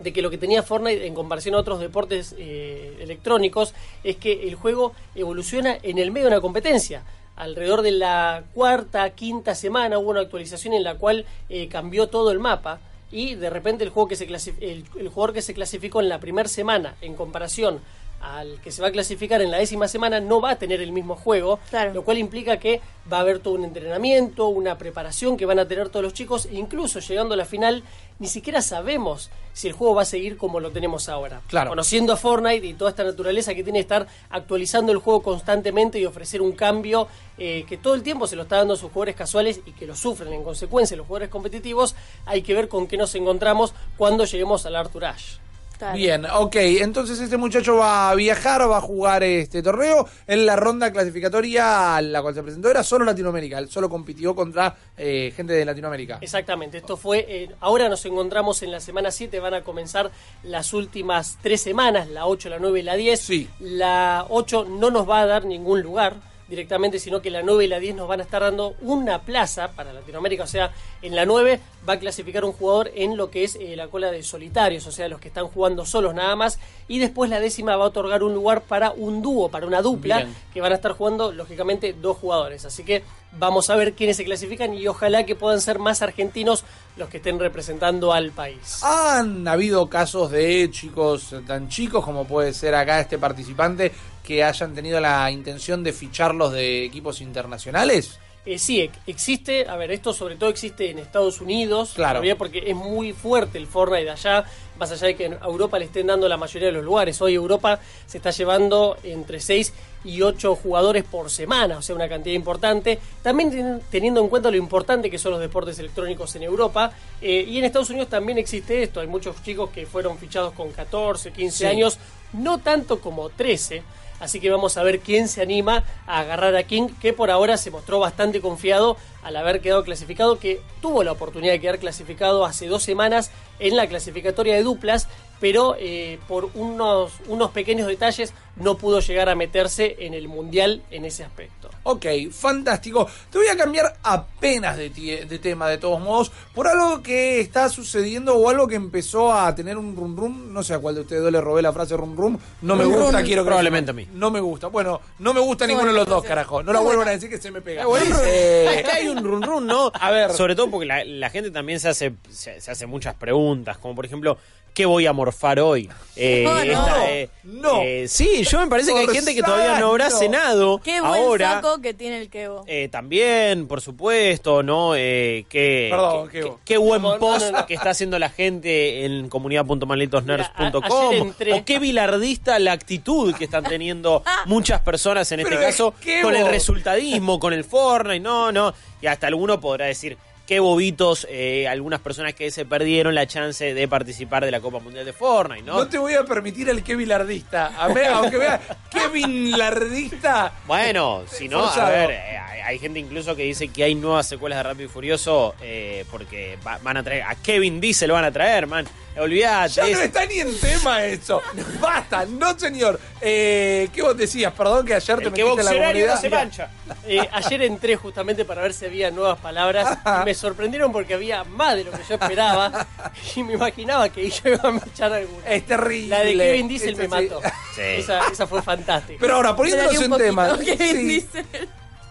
de 0.00 0.12
que 0.12 0.22
lo 0.22 0.30
que 0.30 0.38
tenía 0.38 0.62
Fortnite 0.62 1.06
en 1.06 1.14
comparación 1.14 1.54
a 1.54 1.58
otros 1.58 1.80
deportes 1.80 2.34
eh, 2.38 2.96
electrónicos 3.00 3.74
es 4.04 4.16
que 4.16 4.48
el 4.48 4.54
juego 4.54 4.92
evoluciona 5.14 5.78
en 5.82 5.98
el 5.98 6.10
medio 6.10 6.26
de 6.28 6.34
una 6.34 6.40
competencia. 6.40 7.02
Alrededor 7.36 7.82
de 7.82 7.92
la 7.92 8.44
cuarta, 8.54 9.10
quinta 9.10 9.54
semana 9.54 9.98
hubo 9.98 10.10
una 10.10 10.20
actualización 10.20 10.74
en 10.74 10.82
la 10.82 10.96
cual 10.96 11.24
eh, 11.48 11.68
cambió 11.68 12.08
todo 12.08 12.30
el 12.30 12.38
mapa 12.38 12.80
y 13.10 13.36
de 13.36 13.48
repente 13.48 13.84
el, 13.84 13.90
juego 13.90 14.08
que 14.08 14.16
se 14.16 14.24
el, 14.24 14.84
el 14.98 15.08
jugador 15.08 15.32
que 15.32 15.42
se 15.42 15.54
clasificó 15.54 16.00
en 16.00 16.08
la 16.08 16.18
primera 16.18 16.48
semana 16.48 16.96
en 17.00 17.14
comparación 17.14 17.80
al 18.20 18.60
que 18.60 18.70
se 18.70 18.82
va 18.82 18.88
a 18.88 18.92
clasificar 18.92 19.40
en 19.42 19.50
la 19.50 19.58
décima 19.58 19.88
semana 19.88 20.20
no 20.20 20.40
va 20.40 20.50
a 20.50 20.56
tener 20.56 20.80
el 20.80 20.92
mismo 20.92 21.14
juego, 21.14 21.60
Claro. 21.70 21.94
lo 21.94 22.02
cual 22.02 22.18
implica 22.18 22.58
que 22.58 22.80
va 23.10 23.18
a 23.18 23.20
haber 23.20 23.38
todo 23.38 23.54
un 23.54 23.64
entrenamiento, 23.64 24.48
una 24.48 24.76
preparación 24.76 25.36
que 25.36 25.46
van 25.46 25.58
a 25.58 25.68
tener 25.68 25.88
todos 25.88 26.02
los 26.02 26.14
chicos, 26.14 26.46
e 26.46 26.56
incluso 26.56 27.00
llegando 27.00 27.34
a 27.34 27.36
la 27.36 27.44
final, 27.44 27.82
ni 28.18 28.28
siquiera 28.28 28.62
sabemos 28.62 29.30
si 29.52 29.68
el 29.68 29.72
juego 29.72 29.94
va 29.94 30.02
a 30.02 30.04
seguir 30.04 30.36
como 30.36 30.60
lo 30.60 30.70
tenemos 30.70 31.08
ahora. 31.08 31.40
Claro. 31.48 31.70
Conociendo 31.70 32.12
a 32.12 32.16
Fortnite 32.16 32.66
y 32.66 32.74
toda 32.74 32.90
esta 32.90 33.04
naturaleza 33.04 33.54
que 33.54 33.64
tiene 33.64 33.80
estar 33.80 34.06
actualizando 34.30 34.92
el 34.92 34.98
juego 34.98 35.22
constantemente 35.22 35.98
y 35.98 36.06
ofrecer 36.06 36.42
un 36.42 36.52
cambio 36.52 37.08
eh, 37.38 37.64
que 37.68 37.76
todo 37.76 37.94
el 37.94 38.02
tiempo 38.02 38.26
se 38.26 38.36
lo 38.36 38.42
está 38.42 38.56
dando 38.56 38.74
a 38.74 38.76
sus 38.76 38.90
jugadores 38.90 39.16
casuales 39.16 39.60
y 39.66 39.72
que 39.72 39.86
lo 39.86 39.96
sufren 39.96 40.32
en 40.32 40.44
consecuencia 40.44 40.96
los 40.96 41.06
jugadores 41.06 41.28
competitivos, 41.28 41.94
hay 42.26 42.42
que 42.42 42.54
ver 42.54 42.68
con 42.68 42.86
qué 42.86 42.96
nos 42.96 43.14
encontramos 43.14 43.72
cuando 43.96 44.24
lleguemos 44.24 44.66
al 44.66 44.76
Arthur 44.76 45.06
Ashe. 45.06 45.38
Claro. 45.78 45.96
Bien, 45.96 46.26
ok, 46.26 46.56
entonces 46.56 47.20
este 47.20 47.36
muchacho 47.36 47.76
va 47.76 48.10
a 48.10 48.14
viajar, 48.14 48.68
va 48.68 48.78
a 48.78 48.80
jugar 48.80 49.22
este 49.22 49.62
torneo. 49.62 50.08
En 50.26 50.44
la 50.44 50.56
ronda 50.56 50.92
clasificatoria 50.92 51.96
a 51.96 52.02
la 52.02 52.20
cual 52.20 52.34
se 52.34 52.42
presentó 52.42 52.68
era 52.70 52.82
solo 52.82 53.04
Latinoamérica, 53.04 53.58
él 53.58 53.68
solo 53.68 53.88
compitió 53.88 54.34
contra 54.34 54.74
eh, 54.96 55.32
gente 55.36 55.52
de 55.52 55.64
Latinoamérica. 55.64 56.18
Exactamente, 56.20 56.78
esto 56.78 56.96
fue, 56.96 57.24
eh, 57.28 57.50
ahora 57.60 57.88
nos 57.88 58.04
encontramos 58.04 58.62
en 58.62 58.72
la 58.72 58.80
semana 58.80 59.10
7, 59.10 59.38
van 59.40 59.54
a 59.54 59.62
comenzar 59.62 60.10
las 60.42 60.72
últimas 60.74 61.38
tres 61.42 61.60
semanas, 61.60 62.08
la 62.08 62.26
8, 62.26 62.48
la 62.48 62.58
9 62.58 62.80
y 62.80 62.82
la 62.82 62.94
10. 62.94 63.20
Sí. 63.20 63.48
La 63.60 64.26
8 64.28 64.66
no 64.68 64.90
nos 64.90 65.08
va 65.08 65.20
a 65.20 65.26
dar 65.26 65.44
ningún 65.44 65.82
lugar 65.82 66.27
directamente, 66.48 66.98
sino 66.98 67.20
que 67.20 67.30
la 67.30 67.42
9 67.42 67.64
y 67.64 67.68
la 67.68 67.78
10 67.78 67.96
nos 67.96 68.08
van 68.08 68.20
a 68.20 68.22
estar 68.22 68.42
dando 68.42 68.74
una 68.80 69.22
plaza 69.22 69.72
para 69.72 69.92
Latinoamérica, 69.92 70.44
o 70.44 70.46
sea, 70.46 70.72
en 71.02 71.14
la 71.14 71.26
9 71.26 71.60
va 71.88 71.94
a 71.94 71.98
clasificar 71.98 72.44
un 72.44 72.52
jugador 72.52 72.90
en 72.94 73.16
lo 73.16 73.30
que 73.30 73.44
es 73.44 73.56
eh, 73.56 73.76
la 73.76 73.88
cola 73.88 74.10
de 74.10 74.22
solitarios, 74.22 74.86
o 74.86 74.92
sea, 74.92 75.08
los 75.08 75.20
que 75.20 75.28
están 75.28 75.48
jugando 75.48 75.84
solos 75.84 76.14
nada 76.14 76.34
más, 76.36 76.58
y 76.88 76.98
después 76.98 77.30
la 77.30 77.40
décima 77.40 77.76
va 77.76 77.84
a 77.84 77.88
otorgar 77.88 78.22
un 78.22 78.34
lugar 78.34 78.62
para 78.62 78.92
un 78.92 79.22
dúo, 79.22 79.50
para 79.50 79.66
una 79.66 79.82
dupla, 79.82 80.18
Bien. 80.18 80.34
que 80.52 80.60
van 80.60 80.72
a 80.72 80.76
estar 80.76 80.92
jugando, 80.92 81.32
lógicamente, 81.32 81.92
dos 81.92 82.16
jugadores. 82.16 82.64
Así 82.64 82.82
que 82.82 83.02
vamos 83.32 83.68
a 83.70 83.76
ver 83.76 83.92
quiénes 83.92 84.16
se 84.16 84.24
clasifican 84.24 84.74
y 84.74 84.86
ojalá 84.88 85.24
que 85.24 85.36
puedan 85.36 85.60
ser 85.60 85.78
más 85.78 86.02
argentinos 86.02 86.64
los 86.96 87.08
que 87.08 87.18
estén 87.18 87.38
representando 87.38 88.12
al 88.12 88.32
país. 88.32 88.80
Han 88.82 89.46
habido 89.46 89.88
casos 89.88 90.30
de 90.30 90.68
chicos 90.70 91.34
tan 91.46 91.68
chicos 91.68 92.04
como 92.04 92.26
puede 92.26 92.52
ser 92.52 92.74
acá 92.74 93.00
este 93.00 93.18
participante 93.18 93.92
que 94.28 94.44
hayan 94.44 94.74
tenido 94.74 95.00
la 95.00 95.30
intención 95.30 95.82
de 95.82 95.94
ficharlos 95.94 96.52
de 96.52 96.84
equipos 96.84 97.22
internacionales. 97.22 98.18
Eh, 98.44 98.58
sí, 98.58 98.80
ex- 98.80 98.98
existe, 99.06 99.66
a 99.68 99.76
ver, 99.76 99.90
esto 99.90 100.12
sobre 100.12 100.36
todo 100.36 100.48
existe 100.50 100.90
en 100.90 100.98
Estados 100.98 101.40
Unidos, 101.40 101.92
Claro. 101.94 102.14
todavía 102.20 102.36
porque 102.36 102.62
es 102.66 102.76
muy 102.76 103.12
fuerte 103.12 103.58
el 103.58 103.66
Fortnite 103.66 104.04
de 104.04 104.10
allá, 104.10 104.44
más 104.78 104.90
allá 104.90 105.06
de 105.08 105.16
que 105.16 105.24
en 105.26 105.32
Europa 105.42 105.78
le 105.78 105.86
estén 105.86 106.06
dando 106.06 106.28
la 106.28 106.36
mayoría 106.36 106.68
de 106.68 106.72
los 106.72 106.84
lugares. 106.84 107.20
Hoy 107.20 107.34
Europa 107.34 107.80
se 108.06 108.18
está 108.18 108.30
llevando 108.30 108.96
entre 109.02 109.40
6 109.40 109.72
y 110.04 110.22
8 110.22 110.54
jugadores 110.56 111.04
por 111.04 111.28
semana, 111.30 111.78
o 111.78 111.82
sea, 111.82 111.94
una 111.94 112.08
cantidad 112.08 112.34
importante. 112.34 112.98
También 113.22 113.50
ten- 113.50 113.80
teniendo 113.90 114.20
en 114.20 114.28
cuenta 114.28 114.50
lo 114.50 114.56
importante 114.56 115.10
que 115.10 115.18
son 115.18 115.32
los 115.32 115.40
deportes 115.40 115.78
electrónicos 115.78 116.34
en 116.36 116.42
Europa. 116.42 116.92
eh, 117.20 117.44
y 117.48 117.58
en 117.58 117.64
Estados 117.64 117.90
Unidos 117.90 118.08
también 118.08 118.38
existe 118.38 118.82
esto, 118.82 119.00
hay 119.00 119.08
muchos 119.08 119.42
chicos 119.42 119.70
que 119.70 119.84
fueron 119.86 120.16
fichados 120.18 120.52
con 120.52 120.70
14, 120.70 121.32
15 121.32 121.58
Sí. 121.58 121.66
años, 121.66 121.98
no 122.34 122.58
tanto 122.58 123.00
como 123.00 123.28
13. 123.30 123.82
Así 124.20 124.40
que 124.40 124.50
vamos 124.50 124.76
a 124.76 124.82
ver 124.82 125.00
quién 125.00 125.28
se 125.28 125.42
anima 125.42 125.84
a 126.06 126.20
agarrar 126.20 126.56
a 126.56 126.62
King, 126.64 126.88
que 127.00 127.12
por 127.12 127.30
ahora 127.30 127.56
se 127.56 127.70
mostró 127.70 128.00
bastante 128.00 128.40
confiado 128.40 128.96
al 129.22 129.36
haber 129.36 129.60
quedado 129.60 129.84
clasificado, 129.84 130.38
que 130.38 130.60
tuvo 130.80 131.02
la 131.02 131.12
oportunidad 131.12 131.52
de 131.52 131.60
quedar 131.60 131.78
clasificado 131.78 132.44
hace 132.44 132.66
dos 132.66 132.82
semanas 132.82 133.30
en 133.58 133.76
la 133.76 133.86
clasificatoria 133.86 134.54
de 134.54 134.62
duplas, 134.62 135.08
pero 135.40 135.76
eh, 135.78 136.18
por 136.28 136.50
unos, 136.54 137.12
unos 137.26 137.50
pequeños 137.50 137.86
detalles 137.86 138.32
no 138.56 138.76
pudo 138.76 139.00
llegar 139.00 139.28
a 139.28 139.34
meterse 139.34 139.96
en 140.00 140.14
el 140.14 140.28
Mundial 140.28 140.82
en 140.90 141.04
ese 141.04 141.24
aspecto. 141.24 141.57
Ok, 141.90 142.04
fantástico. 142.30 143.08
Te 143.30 143.38
voy 143.38 143.46
a 143.48 143.56
cambiar 143.56 143.96
apenas 144.02 144.76
de, 144.76 144.92
tie- 144.92 145.26
de 145.26 145.38
tema, 145.38 145.68
de 145.70 145.78
todos 145.78 145.98
modos, 146.00 146.30
por 146.54 146.68
algo 146.68 147.02
que 147.02 147.40
está 147.40 147.70
sucediendo 147.70 148.36
o 148.36 148.50
algo 148.50 148.68
que 148.68 148.74
empezó 148.74 149.32
a 149.32 149.54
tener 149.54 149.78
un 149.78 149.96
rum 149.96 150.14
rum. 150.14 150.52
No 150.52 150.62
sé 150.62 150.74
a 150.74 150.78
cuál 150.80 150.96
de 150.96 151.00
ustedes 151.00 151.32
le 151.32 151.40
robé 151.40 151.62
la 151.62 151.72
frase 151.72 151.96
rum 151.96 152.14
rum. 152.14 152.36
No 152.60 152.76
me 152.76 152.84
Rum 152.84 152.92
gusta, 152.92 153.18
rum. 153.20 153.26
quiero 153.26 153.42
que 153.42 153.46
Probablemente 153.48 153.90
a 153.90 153.94
mí. 153.94 154.06
No 154.12 154.30
me 154.30 154.40
gusta. 154.40 154.66
Bueno, 154.66 155.00
no 155.18 155.32
me 155.32 155.40
gusta 155.40 155.66
ninguno 155.66 155.86
de 155.88 155.94
los 155.94 156.06
dos, 156.06 156.22
carajo. 156.24 156.62
No 156.62 156.74
la 156.74 156.80
vuelvan 156.80 157.08
a 157.08 157.12
decir 157.12 157.30
que 157.30 157.38
se 157.38 157.50
me 157.50 157.62
pega. 157.62 157.84
Eh, 158.26 158.82
acá 158.84 158.96
hay 158.96 159.08
un 159.08 159.24
run 159.24 159.42
run, 159.42 159.66
¿no? 159.66 159.90
A 159.98 160.10
ver. 160.10 160.32
Sobre 160.32 160.54
todo 160.54 160.70
porque 160.70 160.86
la, 160.86 161.04
la 161.04 161.30
gente 161.30 161.50
también 161.50 161.80
se 161.80 161.88
hace, 161.88 162.12
se, 162.30 162.60
se 162.60 162.70
hace 162.70 162.86
muchas 162.86 163.14
preguntas, 163.14 163.78
como 163.78 163.94
por 163.94 164.04
ejemplo, 164.04 164.36
¿qué 164.78 164.86
voy 164.86 165.06
a 165.06 165.12
morfar 165.12 165.58
hoy? 165.58 165.90
Eh, 166.20 166.42
No, 166.44 166.64
no. 166.64 166.96
eh, 167.06 167.30
No. 167.44 167.80
eh, 167.84 168.08
sí, 168.08 168.42
yo 168.42 168.58
me 168.58 168.66
parece 168.66 168.92
que 168.92 168.98
hay 168.98 169.06
gente 169.06 169.36
que 169.36 169.40
todavía 169.40 169.78
no 169.78 169.90
habrá 169.90 170.10
cenado. 170.10 170.80
Qué 170.82 171.00
buen 171.00 171.12
ahora. 171.14 171.52
saco 171.54 171.80
que 171.80 171.94
tiene 171.94 172.20
el 172.20 172.28
Kevo. 172.28 172.64
Eh, 172.66 172.88
también, 172.88 173.68
por 173.68 173.80
supuesto, 173.80 174.64
¿no? 174.64 174.96
Eh, 174.96 175.46
qué, 175.48 175.86
Perdón, 175.92 176.28
qué, 176.28 176.40
qué- 176.40 176.46
qué- 176.48 176.52
qué 176.64 176.76
buen 176.76 177.02
post 177.02 177.52
no, 177.52 177.58
no. 177.60 177.66
que 177.66 177.74
está 177.74 177.90
haciendo 177.90 178.18
la 178.18 178.30
gente 178.30 179.04
en 179.04 179.28
comunidad.malditosnerds.com. 179.28 181.32
O 181.54 181.64
qué 181.64 181.78
bilardista 181.78 182.58
la 182.58 182.72
actitud 182.72 183.32
que 183.36 183.44
están 183.44 183.62
teniendo 183.62 184.24
muchas 184.46 184.80
personas 184.80 185.30
en 185.32 185.38
este 185.38 185.54
Pero 185.54 185.66
caso 185.68 185.94
con 186.22 186.34
el 186.34 186.48
resultadismo, 186.48 187.38
con 187.38 187.52
el 187.52 187.62
Fortnite, 187.62 188.18
no, 188.18 188.50
no. 188.50 188.74
Y 189.00 189.06
hasta 189.06 189.28
alguno 189.28 189.60
podrá 189.60 189.86
decir. 189.86 190.18
Qué 190.48 190.60
bobitos, 190.60 191.26
eh, 191.28 191.68
algunas 191.68 192.00
personas 192.00 192.32
que 192.32 192.50
se 192.50 192.64
perdieron 192.64 193.14
la 193.14 193.26
chance 193.26 193.74
de 193.74 193.86
participar 193.86 194.46
de 194.46 194.50
la 194.50 194.60
Copa 194.60 194.78
Mundial 194.78 195.04
de 195.04 195.12
Fortnite, 195.12 195.60
¿no? 195.62 195.74
No 195.74 195.88
te 195.88 195.98
voy 195.98 196.14
a 196.14 196.24
permitir 196.24 196.70
el 196.70 196.82
Kevin 196.82 197.10
Lardista. 197.10 197.66
A 197.78 197.88
ver, 197.88 198.06
aunque 198.06 198.38
vea 198.38 198.58
Kevin 198.90 199.50
Lardista. 199.58 200.54
Bueno, 200.66 201.24
si 201.30 201.50
no, 201.50 201.66
a 201.68 201.90
ver, 201.90 202.12
eh, 202.12 202.38
hay, 202.64 202.78
gente 202.78 202.98
incluso 202.98 203.36
que 203.36 203.42
dice 203.42 203.68
que 203.68 203.84
hay 203.84 203.94
nuevas 203.94 204.26
secuelas 204.26 204.58
de 204.60 204.62
Rápido 204.62 204.86
y 204.86 204.88
Furioso 204.88 205.54
eh, 205.60 206.06
porque 206.10 206.56
va- 206.66 206.78
van 206.82 206.96
a 206.96 207.02
traer, 207.02 207.24
a 207.24 207.34
Kevin 207.34 207.78
Diesel 207.78 208.08
lo 208.08 208.14
van 208.14 208.24
a 208.24 208.32
traer, 208.32 208.66
man. 208.66 208.86
Olvídate. 209.18 209.74
Ya 209.74 209.82
no 209.82 209.88
es- 209.88 209.98
está 210.00 210.24
ni 210.26 210.38
en 210.38 210.56
tema 210.60 211.04
eso. 211.04 211.42
Basta, 211.80 212.24
no 212.24 212.56
señor. 212.58 213.00
Eh, 213.20 213.88
¿Qué 213.92 214.00
vos 214.00 214.16
decías? 214.16 214.52
Perdón 214.52 214.86
que 214.86 214.94
ayer 214.94 215.18
te 215.18 215.24
metiste 215.30 215.60
en 215.60 215.64
la 215.64 216.14
no 216.14 216.20
se 216.20 216.30
mancha. 216.30 216.70
Eh, 217.04 217.28
ayer 217.32 217.62
entré 217.62 217.96
justamente 217.96 218.44
para 218.44 218.62
ver 218.62 218.72
si 218.72 218.84
había 218.84 219.10
nuevas 219.10 219.38
palabras 219.40 219.98
y 220.22 220.24
me 220.24 220.34
sorprendieron 220.38 220.90
porque 220.92 221.14
había 221.14 221.44
más 221.44 221.76
de 221.76 221.84
lo 221.84 221.90
que 221.90 221.98
yo 222.08 222.14
esperaba 222.14 222.86
y 223.36 223.42
me 223.42 223.54
imaginaba 223.54 224.08
que 224.08 224.30
yo 224.30 224.50
iba 224.50 224.68
a 224.68 224.76
echar 224.86 225.12
alguna. 225.12 225.46
Es 225.46 225.66
terrible. 225.66 226.08
La 226.08 226.24
de 226.24 226.36
Kevin 226.36 226.68
Diesel 226.68 226.90
Este 226.90 227.08
me 227.08 227.20
sí. 227.20 227.28
mató. 227.28 227.40
Sí. 227.74 227.82
Esa, 227.84 228.26
esa 228.28 228.46
fue 228.46 228.60
fantástica. 228.60 229.18
Pero 229.20 229.36
ahora, 229.36 229.54
poniéndonos 229.54 230.00
en 230.02 230.12
un 230.12 230.18
tema. 230.18 230.48
poquito, 230.48 230.76
Kevin 230.78 231.08
Diesel. 231.08 231.46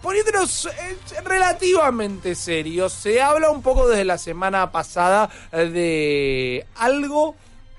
poniéndonos 0.00 0.68
relativamente 1.24 2.34
serios, 2.34 2.92
se 2.92 3.20
habla 3.20 3.50
un 3.50 3.60
poco 3.62 3.88
desde 3.88 4.04
la 4.04 4.16
semana 4.18 4.70
pasada 4.72 5.28
eh, 5.52 5.66
de 5.66 6.66
algo 6.76 7.34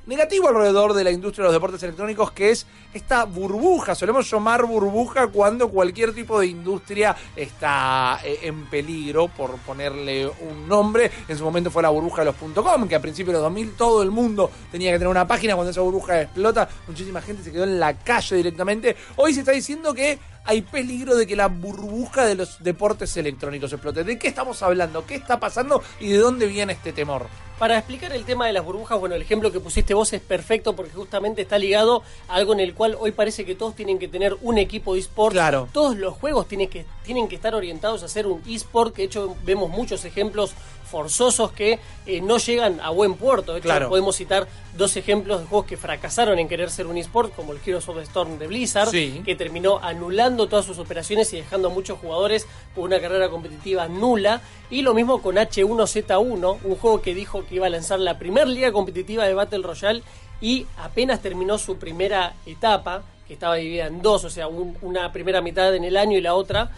negativo 0.09 0.47
alrededor 0.47 0.93
de 0.93 1.03
la 1.03 1.11
industria 1.11 1.43
de 1.43 1.49
los 1.49 1.53
deportes 1.53 1.83
electrónicos, 1.83 2.31
que 2.31 2.49
es 2.49 2.65
esta 2.95 3.25
burbuja. 3.25 3.93
Solemos 3.93 4.29
llamar 4.29 4.65
burbuja 4.65 5.27
cuando 5.27 5.69
cualquier 5.69 6.13
tipo 6.13 6.39
de 6.39 6.47
industria 6.47 7.15
está 7.35 8.19
eh, 8.23 8.39
en 8.41 8.65
peligro, 8.65 9.27
por 9.27 9.57
ponerle 9.59 10.27
un 10.27 10.67
nombre. 10.67 11.11
En 11.27 11.37
su 11.37 11.43
momento 11.43 11.69
fue 11.69 11.83
la 11.83 11.89
burbuja 11.89 12.23
de 12.23 12.33
los 12.33 12.35
.com, 12.35 12.87
que 12.87 12.95
a 12.95 12.99
principios 12.99 13.33
de 13.33 13.33
los 13.33 13.43
2000 13.43 13.73
todo 13.73 14.01
el 14.01 14.09
mundo 14.09 14.49
tenía 14.71 14.91
que 14.91 14.97
tener 14.97 15.09
una 15.09 15.27
página. 15.27 15.53
Cuando 15.53 15.69
esa 15.69 15.81
burbuja 15.81 16.23
explota, 16.23 16.67
muchísima 16.87 17.21
gente 17.21 17.43
se 17.43 17.51
quedó 17.51 17.65
en 17.65 17.79
la 17.79 17.93
calle 17.93 18.35
directamente. 18.35 18.95
Hoy 19.15 19.35
se 19.35 19.41
está 19.41 19.51
diciendo 19.51 19.93
que 19.93 20.17
hay 20.43 20.63
peligro 20.63 21.15
de 21.15 21.27
que 21.27 21.35
la 21.35 21.47
burbuja 21.47 22.25
de 22.25 22.33
los 22.33 22.63
deportes 22.63 23.15
electrónicos 23.15 23.71
explote. 23.71 24.03
¿De 24.03 24.17
qué 24.17 24.29
estamos 24.29 24.63
hablando? 24.63 25.05
¿Qué 25.05 25.13
está 25.13 25.39
pasando? 25.39 25.83
¿Y 25.99 26.09
de 26.09 26.17
dónde 26.17 26.47
viene 26.47 26.73
este 26.73 26.93
temor? 26.93 27.27
Para 27.59 27.77
explicar 27.77 28.13
el 28.13 28.23
tema 28.23 28.47
de 28.47 28.53
las 28.53 28.63
burbujas, 28.63 28.97
bueno, 28.97 29.15
el 29.15 29.21
ejemplo 29.21 29.51
que 29.51 29.59
pusiste 29.59 29.93
vos 29.93 30.13
es 30.13 30.21
perfecto 30.21 30.77
porque 30.77 30.93
justamente 30.93 31.41
está 31.41 31.57
ligado 31.57 32.03
a 32.29 32.35
algo 32.35 32.53
en 32.53 32.61
el 32.61 32.73
cual 32.73 32.95
hoy 32.97 33.11
parece 33.11 33.43
que 33.43 33.53
todos 33.53 33.75
tienen 33.75 33.99
que 33.99 34.07
tener 34.07 34.37
un 34.41 34.57
equipo 34.57 34.93
de 34.93 35.01
esports. 35.01 35.33
Claro. 35.33 35.67
Todos 35.73 35.97
los 35.97 36.13
juegos 36.13 36.47
tienen 36.47 36.69
que, 36.69 36.85
tienen 37.03 37.27
que 37.27 37.35
estar 37.35 37.53
orientados 37.53 38.01
a 38.03 38.07
ser 38.07 38.27
un 38.27 38.41
esport, 38.47 38.95
que 38.95 39.01
de 39.01 39.07
hecho 39.07 39.35
vemos 39.43 39.69
muchos 39.69 40.05
ejemplos 40.05 40.53
forzosos 40.89 41.51
que 41.51 41.79
eh, 42.05 42.21
no 42.21 42.37
llegan 42.37 42.79
a 42.81 42.89
buen 42.89 43.13
puerto. 43.15 43.53
De 43.53 43.59
hecho, 43.59 43.67
Claro. 43.67 43.89
podemos 43.89 44.15
citar 44.15 44.47
dos 44.75 44.97
ejemplos 44.97 45.39
de 45.41 45.45
juegos 45.47 45.67
que 45.67 45.77
fracasaron 45.77 46.39
en 46.39 46.47
querer 46.47 46.69
ser 46.71 46.87
un 46.87 46.97
esport, 46.97 47.33
como 47.35 47.53
el 47.53 47.59
Heroes 47.65 47.87
of 47.87 47.97
the 47.97 48.03
Storm 48.03 48.37
de 48.39 48.47
Blizzard, 48.47 48.89
Sí. 48.89 49.21
que 49.23 49.35
terminó 49.35 49.77
anulando 49.79 50.47
todas 50.49 50.65
sus 50.65 50.79
operaciones 50.79 51.31
y 51.33 51.37
dejando 51.37 51.69
a 51.69 51.71
muchos 51.71 51.99
jugadores 51.99 52.47
por 52.75 52.85
una 52.85 52.99
carrera 52.99 53.29
competitiva 53.29 53.87
nula. 53.87 54.41
Y 54.69 54.81
lo 54.81 54.93
mismo 54.93 55.21
con 55.21 55.37
H1Z1, 55.37 56.59
un 56.63 56.75
juego 56.75 57.01
que 57.01 57.13
dijo 57.15 57.45
que 57.45 57.55
iba 57.55 57.67
a 57.67 57.69
lanzar 57.69 57.99
la 57.99 58.17
primera 58.17 58.45
liga 58.45 58.71
competitiva 58.71 59.25
de 59.25 59.33
Battle 59.33 59.63
Royale 59.63 60.03
y 60.41 60.65
apenas 60.77 61.21
terminó 61.21 61.57
su 61.57 61.77
primera 61.77 62.33
etapa, 62.45 63.03
que 63.27 63.33
estaba 63.33 63.55
dividida 63.55 63.87
en 63.87 64.01
dos, 64.01 64.23
o 64.23 64.29
sea, 64.29 64.47
un- 64.47 64.75
una 64.81 65.11
primera 65.11 65.41
mitad 65.41 65.75
en 65.75 65.83
el 65.83 65.97
año 65.97 66.17
y 66.17 66.21
la 66.21 66.33
otra. 66.33 66.71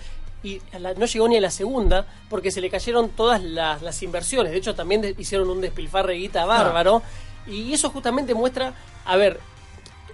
Y 0.44 0.62
la- 0.80 0.94
no 0.96 1.06
llegó 1.06 1.28
ni 1.28 1.38
a 1.38 1.42
la 1.42 1.52
segunda 1.52 2.06
porque 2.30 2.50
se 2.52 2.62
le 2.62 2.70
cayeron 2.70 3.10
todas 3.10 3.42
las, 3.44 3.82
las 3.82 4.02
inversiones. 4.02 4.52
De 4.52 4.58
hecho, 4.58 4.74
también 4.76 5.02
de- 5.02 5.16
hicieron 5.18 5.50
un 5.50 5.62
despilfarre 5.62 6.14
de 6.14 6.20
guita 6.20 6.46
bárbaro. 6.46 7.02
Y 7.48 7.74
eso 7.74 7.90
justamente 7.90 8.34
muestra, 8.34 8.74
a 9.06 9.16
ver, 9.16 9.40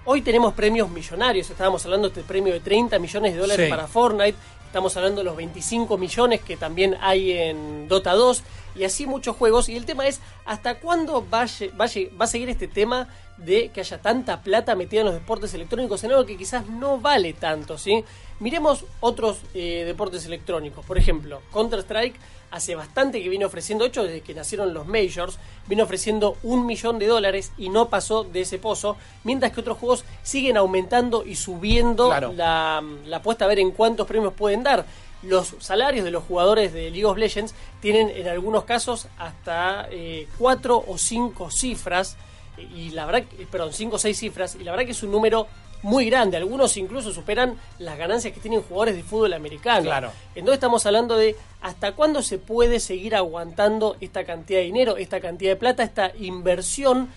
Hoy 0.10 0.22
tenemos 0.22 0.54
premios 0.54 0.90
millonarios, 0.90 1.50
estábamos 1.50 1.84
hablando 1.84 2.08
de 2.08 2.14
este 2.22 2.26
premio 2.26 2.54
de 2.54 2.62
30 2.62 2.98
millones 2.98 3.34
de 3.34 3.40
dólares 3.42 3.66
Sí. 3.66 3.70
para 3.70 3.88
Fortnite, 3.88 4.38
estamos 4.66 4.96
hablando 4.96 5.20
de 5.20 5.26
los 5.26 5.36
25 5.36 5.98
millones 5.98 6.40
que 6.42 6.56
también 6.56 6.96
hay 7.02 7.34
en 7.34 7.90
Dota 7.90 8.14
2 8.14 8.42
y 8.78 8.86
así 8.86 9.06
muchos 9.06 9.36
juegos. 9.36 9.68
Y 9.68 9.76
el 9.76 9.86
tema 9.86 10.08
es, 10.08 10.22
¿hasta 10.46 10.76
cuándo 10.80 11.26
va 11.30 11.46
va 11.78 11.88
va 12.18 12.24
a 12.24 12.28
seguir 12.28 12.48
este 12.48 12.70
tema 12.70 13.10
de 13.38 13.70
que 13.70 13.82
haya 13.82 14.02
tanta 14.02 14.42
plata 14.42 14.76
metida 14.76 15.02
en 15.02 15.06
los 15.08 15.16
deportes 15.16 15.54
electrónicos 15.54 16.04
en 16.04 16.12
algo 16.12 16.26
que 16.26 16.38
quizás 16.38 16.68
no 16.68 17.00
vale 17.00 17.34
tanto? 17.34 17.78
¿sí? 17.78 18.04
Miremos 18.40 18.86
otros 19.00 19.38
eh, 19.54 19.84
deportes 19.86 20.26
electrónicos, 20.26 20.86
por 20.86 20.98
ejemplo, 20.98 21.42
Counter-Strike 21.54 22.16
hace 22.50 22.76
bastante 22.76 23.22
que 23.22 23.28
viene 23.28 23.44
ofreciendo, 23.44 23.84
de 23.84 23.90
hecho 23.90 24.04
desde 24.04 24.22
que 24.22 24.34
nacieron 24.34 24.74
los 24.74 24.88
majors, 24.88 25.38
viene 25.68 25.84
ofreciendo 25.84 26.38
un 26.44 26.66
millón 26.66 26.98
de 26.98 27.08
dólares 27.08 27.52
y 27.58 27.68
no 27.68 27.90
pasó 27.90 28.24
de 28.24 28.42
ese 28.42 28.58
pozo, 28.58 28.96
mientras 29.26 29.52
que 29.52 29.60
otros 29.60 29.78
juegos 29.78 30.06
siguen 30.24 30.56
aumentando 30.56 31.26
y 31.26 31.36
subiendo 31.36 32.08
Claro. 32.08 32.32
la, 32.34 32.82
la 33.06 33.18
apuesta 33.18 33.44
a 33.44 33.48
ver 33.50 33.60
en 33.60 33.72
cuántos 33.72 34.08
premios 34.08 34.34
pueden 34.34 34.64
dar. 34.64 34.86
Los 35.24 35.56
salarios 35.60 36.06
de 36.06 36.12
los 36.12 36.24
jugadores 36.24 36.72
de 36.72 36.84
League 36.92 37.04
of 37.06 37.18
Legends 37.18 37.54
tienen 37.82 38.10
en 38.12 38.28
algunos 38.30 38.64
casos 38.64 39.08
hasta 39.18 39.88
eh, 39.92 40.28
cuatro 40.38 40.82
o 40.88 40.98
cinco 40.98 41.52
cifras, 41.52 42.16
y 42.58 42.90
la 42.92 43.06
verdad, 43.06 43.24
perdón, 43.52 43.74
cinco 43.74 43.98
o 43.98 44.00
seis 44.00 44.18
cifras, 44.18 44.56
y 44.56 44.64
la 44.64 44.72
verdad 44.72 44.86
que 44.86 44.92
es 44.92 45.04
un 45.04 45.12
número 45.12 45.48
muy 45.84 46.06
grande. 46.10 46.38
Algunos 46.38 46.76
incluso 46.78 47.12
superan 47.14 47.56
las 47.80 47.98
ganancias 47.98 48.34
que 48.34 48.40
tienen 48.40 48.62
jugadores 48.62 48.96
de 48.96 49.04
fútbol 49.04 49.34
americano. 49.34 49.84
Claro. 49.84 50.12
Entonces 50.36 50.56
estamos 50.56 50.86
hablando 50.86 51.18
de 51.18 51.36
hasta 51.62 51.94
cuándo 51.94 52.22
se 52.22 52.38
puede 52.38 52.80
seguir 52.80 53.16
aguantando 53.16 53.96
esta 54.02 54.26
cantidad 54.26 54.60
de 54.60 54.66
dinero, 54.66 54.98
esta 54.98 55.20
cantidad 55.20 55.52
de 55.52 55.56
plata, 55.56 55.84
esta 55.84 56.12
inversión 56.20 57.10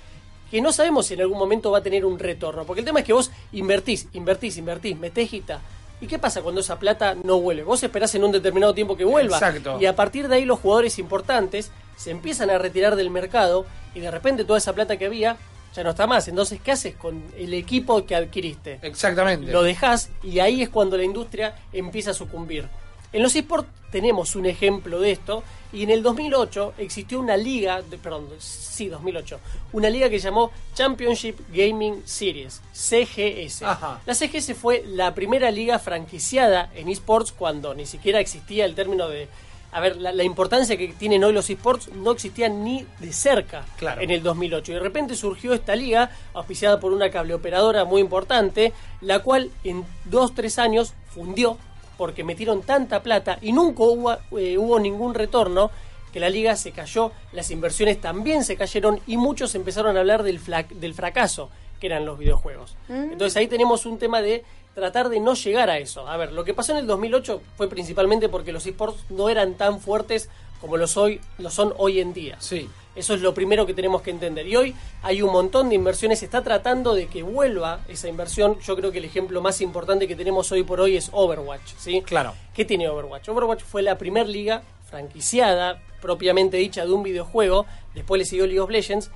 que 0.51 0.61
no 0.61 0.72
sabemos 0.72 1.07
si 1.07 1.14
en 1.14 1.20
algún 1.20 1.38
momento 1.38 1.70
va 1.70 1.78
a 1.78 1.82
tener 1.82 2.05
un 2.05 2.18
retorno. 2.18 2.64
Porque 2.64 2.80
el 2.80 2.86
tema 2.86 3.01
es 3.01 3.07
que 3.07 3.12
vos 3.12 3.30
invertís, 3.53 4.09
invertís, 4.12 4.57
invertís, 4.59 4.99
metés 4.99 5.30
guita. 5.30 5.61
¿Y 6.01 6.07
qué 6.07 6.18
pasa 6.18 6.43
cuando 6.43 6.61
esa 6.61 6.78
plata 6.78 7.14
no 7.14 7.41
vuelve? 7.41 7.62
Vos 7.62 7.82
esperás 7.82 8.14
en 8.14 8.24
un 8.24 8.32
determinado 8.32 8.74
tiempo 8.74 8.97
que 8.97 9.05
vuelva. 9.05 9.36
Exacto. 9.36 9.78
Y 9.80 9.86
a 9.86 9.95
partir 9.95 10.28
de 10.28 10.36
ahí 10.36 10.45
los 10.45 10.59
jugadores 10.59 10.99
importantes 10.99 11.70
se 12.01 12.11
empiezan 12.11 12.48
a 12.51 12.57
retirar 12.59 12.96
del 12.96 13.11
mercado 13.11 13.66
y 13.94 14.01
de 14.01 14.11
repente 14.11 14.44
toda 14.44 14.59
esa 14.59 14.72
plata 14.72 14.96
que 14.96 15.05
había 15.07 15.36
ya 15.74 15.84
no 15.84 15.90
está 15.90 16.07
más. 16.07 16.26
Entonces, 16.28 16.61
¿qué 16.64 16.72
haces 16.72 16.96
con 16.96 17.22
el 17.36 17.53
equipo 17.55 18.05
que 18.07 18.16
adquiriste? 18.16 18.78
Exactamente. 18.82 19.53
Lo 19.53 19.62
dejas 19.62 20.11
y 20.22 20.38
ahí 20.40 20.62
es 20.62 20.68
cuando 20.70 20.96
la 20.96 21.05
industria 21.05 21.55
empieza 21.72 22.11
a 22.12 22.14
sucumbir. 22.14 22.68
En 23.12 23.22
los 23.22 23.34
esports 23.36 23.68
tenemos 23.90 24.36
un 24.36 24.46
ejemplo 24.46 25.01
de 25.01 25.11
esto 25.11 25.42
y 25.72 25.82
en 25.82 25.90
el 25.90 26.01
2008 26.03 26.74
existió 26.78 27.18
una 27.18 27.36
liga, 27.36 27.82
de- 27.82 27.98
perdón, 27.98 28.28
sí, 28.38 28.86
2008, 28.86 29.38
una 29.72 29.90
liga 29.90 30.09
que 30.09 30.18
se 30.20 30.26
llamó 30.28 30.53
Championship 30.74 31.36
Gaming 31.53 32.03
Series, 32.05 32.61
CGS. 32.72 33.62
Ajá. 33.64 34.01
La 34.07 34.14
CGS 34.14 34.55
fue 34.55 34.84
la 34.86 35.12
primera 35.14 35.51
liga 35.51 35.78
franquiciada 35.78 36.70
en 36.74 36.88
esports 36.88 37.32
cuando 37.32 37.74
ni 37.74 37.84
siquiera 37.86 38.20
existía 38.20 38.64
el 38.64 38.74
término 38.74 39.09
de... 39.09 39.28
A 39.73 39.81
ver, 39.81 39.97
la, 39.99 40.12
la 40.12 40.25
importancia 40.25 40.77
que 40.77 40.89
tienen 40.89 41.23
hoy 41.23 41.33
los 41.33 41.49
esports 41.49 41.89
no 41.93 42.11
existía 42.12 42.49
ni 42.49 42.85
de 42.99 43.12
cerca 43.12 43.64
Claro. 43.79 44.01
en 44.01 44.11
el 44.11 44.23
2008. 44.23 44.73
Y 44.73 44.75
de 44.75 44.81
repente 44.81 45.14
surgió 45.14 45.53
esta 45.55 45.77
liga, 45.77 46.11
auspiciada 46.35 46.81
por 46.81 46.93
una 46.93 47.11
cableoperadora 47.11 47.85
muy 47.85 48.01
importante, 48.01 48.73
la 49.01 49.21
cual 49.21 49.51
en 49.62 49.85
dos, 50.07 50.35
tres 50.35 50.59
años 50.59 50.93
fundió 51.14 51.57
porque 51.97 52.25
metieron 52.25 52.62
tanta 52.62 53.03
plata 53.03 53.39
y 53.43 53.53
nunca 53.53 53.83
hubo, 53.85 54.12
eh, 54.39 54.57
hubo 54.59 54.81
ningún 54.81 55.14
retorno 55.14 55.71
que 56.12 56.19
la 56.19 56.31
liga 56.31 56.57
se 56.57 56.73
cayó, 56.73 57.12
las 57.32 57.51
inversiones 57.53 58.01
también 58.01 58.43
se 58.43 58.57
cayeron 58.57 58.99
y 59.07 59.16
muchos 59.16 59.55
empezaron 59.55 59.97
a 59.97 60.01
hablar 60.01 60.24
del, 60.24 60.40
fla- 60.40 60.66
del 60.66 60.94
fracaso 60.94 61.51
que 61.78 61.86
eran 61.86 62.05
los 62.05 62.19
videojuegos. 62.19 62.74
Entonces 62.89 63.36
ahí 63.36 63.47
tenemos 63.47 63.86
un 63.86 63.99
tema 63.99 64.20
de 64.20 64.44
tratar 64.74 65.09
de 65.09 65.20
no 65.20 65.34
llegar 65.34 65.70
a 65.70 65.78
eso. 65.78 66.06
A 66.06 66.16
ver, 66.16 66.32
lo 66.32 66.44
que 66.44 66.55
pasó 66.55 66.72
en 66.72 66.78
el 66.78 66.86
2008 66.86 67.40
fue 67.56 67.68
principalmente 67.68 68.28
porque 68.28 68.52
los 68.52 68.66
esports 68.66 69.05
no 69.10 69.28
eran 69.28 69.55
tan 69.55 69.80
fuertes 69.80 70.28
como 70.60 70.76
los, 70.76 70.97
hoy, 70.97 71.20
lo 71.38 71.51
son 71.51 71.72
hoy 71.78 72.01
en 72.01 72.12
día. 72.12 72.36
Sí. 72.38 72.68
Eso 72.94 73.14
es 73.14 73.20
lo 73.20 73.32
primero 73.32 73.66
que 73.66 73.72
tenemos 73.72 74.02
que 74.02 74.10
entender. 74.10 74.47
Y 74.47 74.56
hoy 74.56 74.74
hay 75.02 75.22
un 75.22 75.32
montón 75.32 75.68
de 75.68 75.76
inversiones, 75.76 76.18
se 76.18 76.24
está 76.24 76.42
tratando 76.42 76.92
de 76.92 77.06
que 77.06 77.22
vuelva 77.22 77.80
esa 77.88 78.09
inversión. 78.09 78.59
Yo 78.60 78.76
creo 78.76 78.90
que 78.90 78.98
el 78.98 79.05
ejemplo 79.05 79.40
más 79.40 79.60
importante 79.60 80.09
que 80.09 80.16
tenemos 80.16 80.51
hoy 80.52 80.64
por 80.64 80.80
hoy 80.80 80.97
es 80.97 81.09
Overwatch. 81.12 81.74
¿sí? 81.78 82.02
Claro. 82.02 82.34
¿Qué 82.52 82.64
tiene 82.64 82.88
Overwatch? 82.88 83.28
Overwatch 83.28 83.62
fue 83.62 83.82
la 83.82 83.97
primer 83.97 84.28
liga 84.28 84.62
franquiciada, 84.90 85.80
propiamente 86.02 86.56
dicha, 86.56 86.84
de 86.84 86.92
un 86.92 87.05
videojuego. 87.05 87.64
Después 87.94 88.18
le 88.18 88.24
siguió 88.24 88.47
League 88.47 88.60
of 88.60 88.70
Legends. 88.70 89.10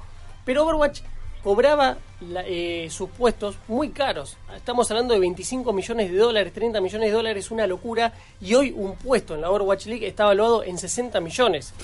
Pero 0.44 0.62
Overwatch 0.62 1.01
cobraba 1.45 1.99
la- 2.23 2.43
eh, 2.47 2.89
sus 2.91 3.11
puestos 3.11 3.57
muy 3.69 3.91
caros. 3.91 4.37
Estamos 4.57 4.91
hablando 4.91 5.12
de 5.15 5.21
25 5.21 5.73
millones 5.75 6.11
de 6.11 6.16
dólares, 6.16 6.53
30 6.55 6.81
millones 6.81 7.11
de 7.11 7.15
dólares, 7.15 7.51
una 7.51 7.66
locura. 7.66 8.15
Y 8.41 8.55
hoy 8.55 8.73
un 8.75 8.97
puesto 8.97 9.35
en 9.35 9.43
la 9.43 9.51
Overwatch 9.51 9.87
League 9.87 10.07
está 10.07 10.25
evaluado 10.25 10.65
en 10.65 10.79
60 10.79 11.21
millones. 11.21 11.75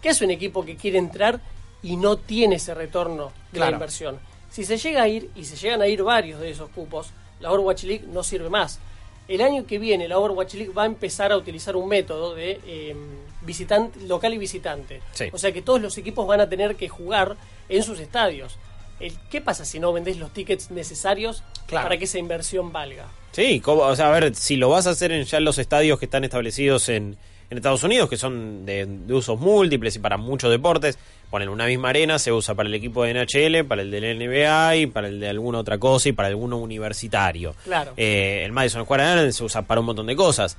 ¿Qué 0.00 0.08
hace 0.08 0.24
un 0.24 0.30
equipo 0.30 0.64
que 0.64 0.76
quiere 0.76 0.96
entrar 0.98 1.38
y 1.82 1.96
no 1.96 2.16
tiene 2.16 2.56
ese 2.56 2.74
retorno 2.74 3.26
de 3.52 3.58
Claro. 3.58 3.72
la 3.72 3.76
inversión? 3.76 4.18
Si 4.50 4.64
se 4.64 4.78
llega 4.78 5.02
a 5.02 5.08
ir, 5.08 5.30
y 5.36 5.44
se 5.44 5.54
llegan 5.56 5.82
a 5.82 5.86
ir 5.86 6.02
varios 6.02 6.40
de 6.40 6.50
esos 6.50 6.70
cupos, 6.70 7.10
la 7.40 7.52
Overwatch 7.52 7.84
League 7.84 8.04
no 8.10 8.22
sirve 8.22 8.48
más. 8.48 8.80
El 9.28 9.42
año 9.42 9.64
que 9.66 9.78
viene 9.78 10.08
la 10.08 10.18
Overwatch 10.18 10.54
League 10.54 10.72
va 10.72 10.82
a 10.84 10.86
empezar 10.86 11.30
a 11.30 11.36
utilizar 11.36 11.76
un 11.76 11.86
método 11.88 12.34
de 12.34 12.58
eh, 12.66 12.96
visitante, 13.42 14.00
local 14.00 14.32
y 14.34 14.38
visitante. 14.38 15.02
Sí. 15.12 15.26
O 15.32 15.38
sea 15.38 15.52
que 15.52 15.62
todos 15.62 15.80
los 15.80 15.96
equipos 15.98 16.26
van 16.26 16.40
a 16.40 16.48
tener 16.48 16.74
que 16.74 16.88
jugar 16.88 17.36
en 17.68 17.82
sus 17.84 18.00
estadios. 18.00 18.56
El- 19.00 19.14
¿Qué 19.30 19.40
pasa 19.40 19.64
si 19.64 19.80
no 19.80 19.92
vendés 19.92 20.18
los 20.18 20.30
tickets 20.32 20.70
necesarios 20.70 21.42
Claro. 21.66 21.84
para 21.88 21.98
que 21.98 22.04
esa 22.04 22.18
inversión 22.18 22.72
valga? 22.72 23.06
Sí, 23.32 23.60
como- 23.60 23.82
o 23.82 23.96
sea, 23.96 24.08
a 24.08 24.18
ver, 24.20 24.34
si 24.34 24.56
lo 24.56 24.68
vas 24.70 24.86
a 24.86 24.90
hacer 24.90 25.10
en 25.12 25.24
ya 25.24 25.38
en 25.38 25.44
los 25.44 25.58
estadios 25.58 25.98
que 25.98 26.04
están 26.04 26.24
establecidos 26.24 26.88
en, 26.88 27.16
en 27.48 27.56
Estados 27.56 27.82
Unidos, 27.82 28.08
que 28.10 28.16
son 28.16 28.64
de, 28.66 28.86
de 28.86 29.14
usos 29.14 29.38
múltiples 29.40 29.96
y 29.96 29.98
para 30.00 30.16
muchos 30.16 30.50
deportes, 30.50 30.98
ponen 31.30 31.48
una 31.48 31.66
misma 31.66 31.90
arena, 31.90 32.18
se 32.18 32.32
usa 32.32 32.54
para 32.54 32.68
el 32.68 32.74
equipo 32.74 33.04
de 33.04 33.10
NHL, 33.14 33.64
para 33.64 33.82
el 33.82 33.90
del 33.90 34.04
NBA 34.18 34.76
y 34.76 34.86
para 34.86 35.08
el 35.08 35.20
de 35.20 35.28
alguna 35.28 35.58
otra 35.60 35.78
cosa 35.78 36.08
y 36.08 36.12
para 36.12 36.28
alguno 36.28 36.58
universitario. 36.58 37.54
Claro. 37.64 37.92
Eh, 37.96 38.42
el 38.44 38.52
Madison 38.52 38.84
Square 38.84 39.02
Garden 39.04 39.32
se 39.32 39.44
usa 39.44 39.62
para 39.62 39.80
un 39.80 39.86
montón 39.86 40.06
de 40.06 40.16
cosas. 40.16 40.56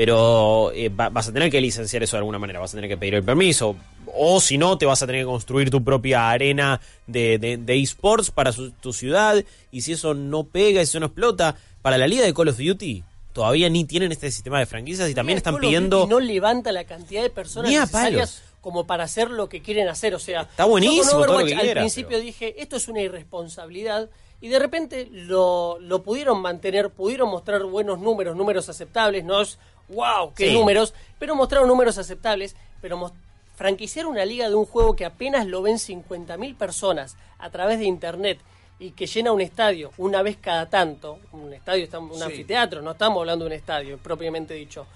Pero 0.00 0.72
eh, 0.72 0.88
va- 0.88 1.10
vas 1.10 1.28
a 1.28 1.32
tener 1.34 1.50
que 1.50 1.60
licenciar 1.60 2.02
eso 2.02 2.16
de 2.16 2.20
alguna 2.20 2.38
manera, 2.38 2.58
vas 2.58 2.72
a 2.72 2.78
tener 2.78 2.88
que 2.88 2.96
pedir 2.96 3.16
el 3.16 3.22
permiso. 3.22 3.76
O 4.14 4.40
si 4.40 4.56
no, 4.56 4.78
te 4.78 4.86
vas 4.86 5.02
a 5.02 5.06
tener 5.06 5.20
que 5.20 5.26
construir 5.26 5.68
tu 5.68 5.84
propia 5.84 6.30
arena 6.30 6.80
de, 7.06 7.36
de, 7.38 7.58
de 7.58 7.78
esports 7.82 8.30
para 8.30 8.50
su- 8.50 8.70
tu 8.70 8.94
ciudad. 8.94 9.44
Y 9.70 9.82
si 9.82 9.92
eso 9.92 10.14
no 10.14 10.44
pega, 10.44 10.80
si 10.80 10.84
eso 10.88 11.00
no 11.00 11.06
explota, 11.06 11.54
para 11.82 11.98
la 11.98 12.06
liga 12.08 12.24
de 12.24 12.32
Call 12.32 12.48
of 12.48 12.56
Duty 12.56 13.04
todavía 13.34 13.68
ni 13.68 13.84
tienen 13.84 14.10
este 14.10 14.30
sistema 14.30 14.58
de 14.58 14.64
franquicias 14.64 15.10
y 15.10 15.14
también 15.14 15.36
están 15.36 15.58
pidiendo... 15.58 16.06
No 16.08 16.18
levanta 16.18 16.72
la 16.72 16.84
cantidad 16.84 17.22
de 17.22 17.28
personas 17.28 17.70
necesarias 17.70 18.42
como 18.62 18.86
para 18.86 19.04
hacer 19.04 19.30
lo 19.30 19.50
que 19.50 19.60
quieren 19.60 19.86
hacer. 19.88 20.14
O 20.14 20.18
sea, 20.18 20.40
Está 20.42 20.64
buenísimo 20.64 21.26
todo 21.26 21.40
lo 21.40 21.44
que 21.46 21.54
al 21.54 21.72
principio 21.72 22.08
pero- 22.16 22.22
dije, 22.22 22.54
esto 22.62 22.76
es 22.76 22.88
una 22.88 23.02
irresponsabilidad. 23.02 24.08
Y 24.42 24.48
de 24.48 24.58
repente 24.58 25.06
lo, 25.12 25.78
lo 25.78 26.02
pudieron 26.02 26.40
mantener, 26.40 26.88
pudieron 26.88 27.28
mostrar 27.28 27.62
buenos 27.64 27.98
números, 28.00 28.34
números 28.34 28.70
aceptables, 28.70 29.22
no 29.22 29.42
es 29.42 29.58
wow, 29.90 30.32
qué 30.34 30.48
Sí. 30.48 30.54
números, 30.54 30.94
pero 31.18 31.34
mostraron 31.34 31.68
números 31.68 31.98
aceptables, 31.98 32.56
pero 32.80 33.12
franquiciar 33.56 34.06
una 34.06 34.24
liga 34.24 34.48
de 34.48 34.54
un 34.54 34.64
juego 34.64 34.96
que 34.96 35.04
apenas 35.04 35.46
lo 35.46 35.60
ven 35.62 35.78
50.000 35.78 36.54
personas 36.56 37.16
a 37.38 37.50
través 37.50 37.78
de 37.78 37.84
internet 37.84 38.38
y 38.78 38.92
que 38.92 39.06
llena 39.06 39.32
un 39.32 39.42
estadio 39.42 39.90
una 39.98 40.22
vez 40.22 40.38
cada 40.40 40.70
tanto, 40.70 41.18
un 41.32 41.52
estadio, 41.52 41.86
un 42.00 42.14
Sí. 42.16 42.22
anfiteatro, 42.22 42.80
no 42.80 42.92
estamos 42.92 43.20
hablando 43.20 43.44
de 43.44 43.50
un 43.50 43.52
estadio 43.56 43.98
propiamente 43.98 44.54
dicho, 44.54 44.86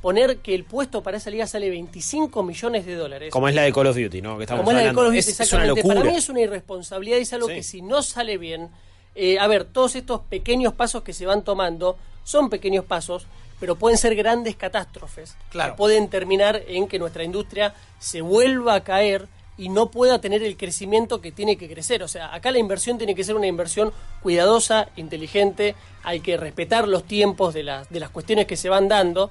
poner 0.00 0.38
que 0.38 0.54
el 0.54 0.64
puesto 0.64 1.02
para 1.02 1.16
esa 1.16 1.30
liga 1.30 1.46
sale 1.46 1.68
25 1.70 2.42
millones 2.44 2.86
de 2.86 2.94
dólares. 2.94 3.32
Como 3.32 3.48
es 3.48 3.54
la 3.54 3.62
de 3.62 3.72
Call 3.72 3.86
of 3.88 3.96
Duty, 3.96 4.20
¿no? 4.22 4.36
Que 4.36 4.44
estamos 4.44 4.64
Como 4.64 4.76
es 4.76 4.82
la 4.84 4.88
de. 4.90 4.94
Call 4.94 5.06
of 5.06 5.10
Duty, 5.12 5.18
Es- 5.18 5.28
es, 5.28 5.38
una 5.38 5.44
exactamente. 5.44 5.80
locura. 5.80 5.94
Para 5.96 6.10
mí 6.10 6.16
es 6.16 6.28
una 6.28 6.40
irresponsabilidad 6.40 7.18
y 7.18 7.22
es 7.22 7.32
algo 7.32 7.48
Sí. 7.48 7.54
que 7.54 7.62
si 7.64 7.82
no 7.82 8.02
sale 8.02 8.38
bien, 8.38 8.68
eh, 9.14 9.38
a 9.40 9.46
ver, 9.48 9.64
todos 9.64 9.94
estos 9.96 10.20
pequeños 10.22 10.74
pasos 10.74 11.02
que 11.02 11.12
se 11.12 11.26
van 11.26 11.42
tomando 11.42 11.96
son 12.24 12.50
pequeños 12.50 12.84
pasos, 12.84 13.26
pero 13.62 13.76
pueden 13.76 13.96
ser 13.96 14.16
grandes 14.16 14.56
catástrofes. 14.56 15.36
Claro. 15.50 15.74
Que 15.74 15.76
pueden 15.76 16.08
terminar 16.08 16.64
en 16.66 16.88
que 16.88 16.98
nuestra 16.98 17.22
industria 17.22 17.72
se 18.00 18.20
vuelva 18.20 18.74
a 18.74 18.82
caer 18.82 19.28
y 19.56 19.68
no 19.68 19.88
pueda 19.88 20.20
tener 20.20 20.42
el 20.42 20.56
crecimiento 20.56 21.20
que 21.20 21.30
tiene 21.30 21.56
que 21.56 21.68
crecer. 21.68 22.02
O 22.02 22.08
sea, 22.08 22.34
acá 22.34 22.50
la 22.50 22.58
inversión 22.58 22.98
tiene 22.98 23.14
que 23.14 23.22
ser 23.22 23.36
una 23.36 23.46
inversión 23.46 23.92
cuidadosa, 24.20 24.88
inteligente, 24.96 25.76
hay 26.02 26.18
que 26.18 26.36
respetar 26.36 26.88
los 26.88 27.04
tiempos 27.04 27.54
de 27.54 27.62
las, 27.62 27.88
de 27.88 28.00
las 28.00 28.10
cuestiones 28.10 28.48
que 28.48 28.56
se 28.56 28.68
van 28.68 28.88
dando. 28.88 29.30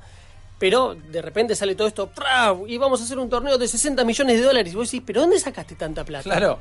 Pero 0.58 0.96
de 0.96 1.22
repente 1.22 1.54
sale 1.54 1.76
todo 1.76 1.90
esto, 1.90 2.10
y 2.68 2.78
vamos 2.78 3.02
a 3.02 3.04
hacer 3.04 3.20
un 3.20 3.30
torneo 3.30 3.58
de 3.58 3.68
60 3.68 4.06
millones 4.06 4.38
de 4.40 4.46
dólares. 4.46 4.72
Y 4.72 4.78
vos 4.78 4.90
decís, 4.90 5.04
¿pero 5.06 5.20
dónde 5.20 5.42
sacaste 5.42 5.76
tanta 5.76 6.06
plata? 6.06 6.24
Claro. 6.24 6.58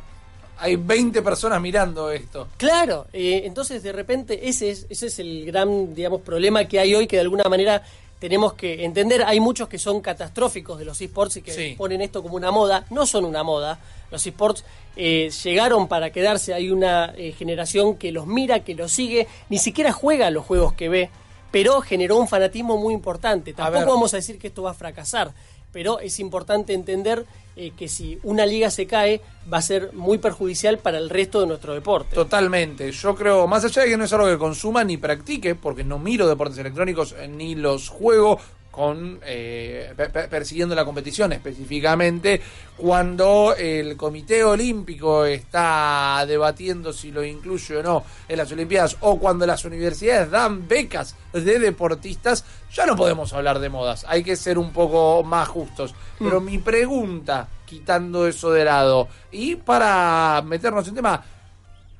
Hay 0.61 0.77
20 0.77 1.23
personas 1.23 1.61
mirando 1.61 2.11
esto. 2.11 2.49
Claro, 2.57 3.07
eh, 3.13 3.43
entonces 3.45 3.83
de 3.83 3.93
repente 3.93 4.49
ese 4.49 4.71
es, 4.71 4.87
ese 4.91 5.07
es 5.07 5.19
el 5.19 5.45
gran, 5.47 5.95
digamos, 5.95 6.21
problema 6.21 6.65
que 6.67 6.79
hay 6.79 6.95
hoy 6.95 7.07
que 7.07 7.17
de 7.17 7.23
alguna 7.23 7.45
manera 7.45 7.83
tenemos 8.19 8.53
que 8.53 8.85
entender. 8.85 9.23
Hay 9.25 9.41
muchos 9.41 9.69
que 9.69 9.79
son 9.79 10.01
catastróficos 10.03 10.79
de 10.79 10.85
los 10.85 11.01
esports 11.01 11.39
y 11.39 11.43
que 11.43 11.53
Sí. 11.53 11.75
ponen 11.79 12.03
esto 12.03 12.23
como 12.23 12.37
una 12.37 12.51
moda. 12.51 12.85
No 12.91 13.07
son 13.07 13.25
una 13.25 13.43
moda. 13.43 13.79
Los 14.11 14.27
esports 14.27 14.63
eh, 14.97 15.31
llegaron 15.43 15.89
para 15.89 16.11
quedarse. 16.11 16.53
Hay 16.53 16.71
una 16.71 17.15
eh, 17.17 17.33
generación 17.33 17.97
que 17.97 18.13
los 18.13 18.27
mira, 18.27 18.61
que 18.63 18.75
los 18.75 18.93
sigue, 18.93 19.27
ni 19.49 19.59
siquiera 19.59 19.93
juega 19.93 20.31
los 20.31 20.45
juegos 20.45 20.75
que 20.75 20.91
ve, 20.91 21.09
pero 21.51 21.81
generó 21.81 22.19
un 22.19 22.29
fanatismo 22.29 22.77
muy 22.77 22.93
importante. 22.93 23.55
Tampoco 23.55 23.87
vamos 23.87 24.13
a 24.13 24.19
decir 24.19 24.39
que 24.39 24.49
esto 24.49 24.63
va 24.65 24.73
a 24.73 24.75
fracasar. 24.75 25.33
Pero 25.73 26.01
es 26.01 26.19
importante 26.21 26.75
entender 26.75 27.25
eh, 27.57 27.73
que 27.77 27.89
si 27.89 28.19
una 28.23 28.47
liga 28.47 28.71
se 28.71 28.87
cae, 28.87 29.21
va 29.53 29.59
a 29.59 29.63
ser 29.63 29.93
muy 29.93 30.19
perjudicial 30.19 30.79
para 30.79 30.99
el 30.99 31.11
resto 31.11 31.41
de 31.41 31.47
nuestro 31.47 31.75
deporte. 31.75 32.15
Totalmente. 32.15 32.91
Yo 32.93 33.15
creo, 33.15 33.47
más 33.47 33.65
allá 33.65 33.83
de 33.83 33.89
que 33.89 33.97
no 33.97 34.05
es 34.05 34.13
algo 34.13 34.29
que 34.29 34.39
consuma 34.39 34.85
ni 34.85 34.97
practique, 34.97 35.55
porque 35.55 35.85
no 35.85 35.99
miro 35.99 36.29
deportes 36.29 36.59
electrónicos 36.59 37.15
eh, 37.19 37.29
ni 37.29 37.55
los 37.55 37.89
juego 37.89 38.39
con 38.81 39.21
eh, 39.27 39.93
per- 39.95 40.11
per- 40.11 40.31
persiguiendo 40.31 40.75
la 40.75 40.87
competición 40.87 41.35
específicamente 41.35 42.41
cuando 42.79 43.55
el 43.55 43.95
Comité 43.95 44.43
Olímpico 44.43 45.27
está 45.27 46.25
debatiendo 46.27 46.91
si 46.95 47.13
lo 47.13 47.23
incluye 47.23 47.77
o 47.77 47.83
no 47.83 48.05
en 48.27 48.39
las 48.39 48.51
Olimpiadas 48.53 48.97
o 49.01 49.19
cuando 49.19 49.45
las 49.47 49.67
universidades 49.67 50.31
dan 50.31 50.67
becas 50.67 51.15
de 51.35 51.59
deportistas 51.59 52.47
ya 52.73 52.87
no 52.87 52.97
podemos 52.97 53.35
hablar 53.35 53.59
de 53.59 53.69
modas 53.69 54.07
hay 54.09 54.23
que 54.23 54.35
ser 54.35 54.57
un 54.57 54.73
poco 54.73 55.23
más 55.25 55.47
justos. 55.49 55.95
Pero 56.19 56.41
mi 56.41 56.57
pregunta 56.57 57.49
quitando 57.67 58.27
eso 58.27 58.51
de 58.51 58.65
lado 58.65 59.09
y 59.31 59.57
para 59.57 60.43
meternos 60.47 60.89
en 60.89 60.95
tema 60.95 61.23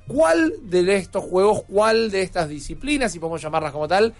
¿Cuál 0.07 0.53
de 0.63 0.95
estos 0.95 1.23
juegos, 1.23 1.61
cuál 1.69 2.09
de 2.11 2.23
estas 2.23 2.49
disciplinas, 2.49 3.11
si 3.13 3.19
podemos 3.19 3.41
llamarlas 3.41 3.71
como 3.71 3.87
tal, 3.87 4.13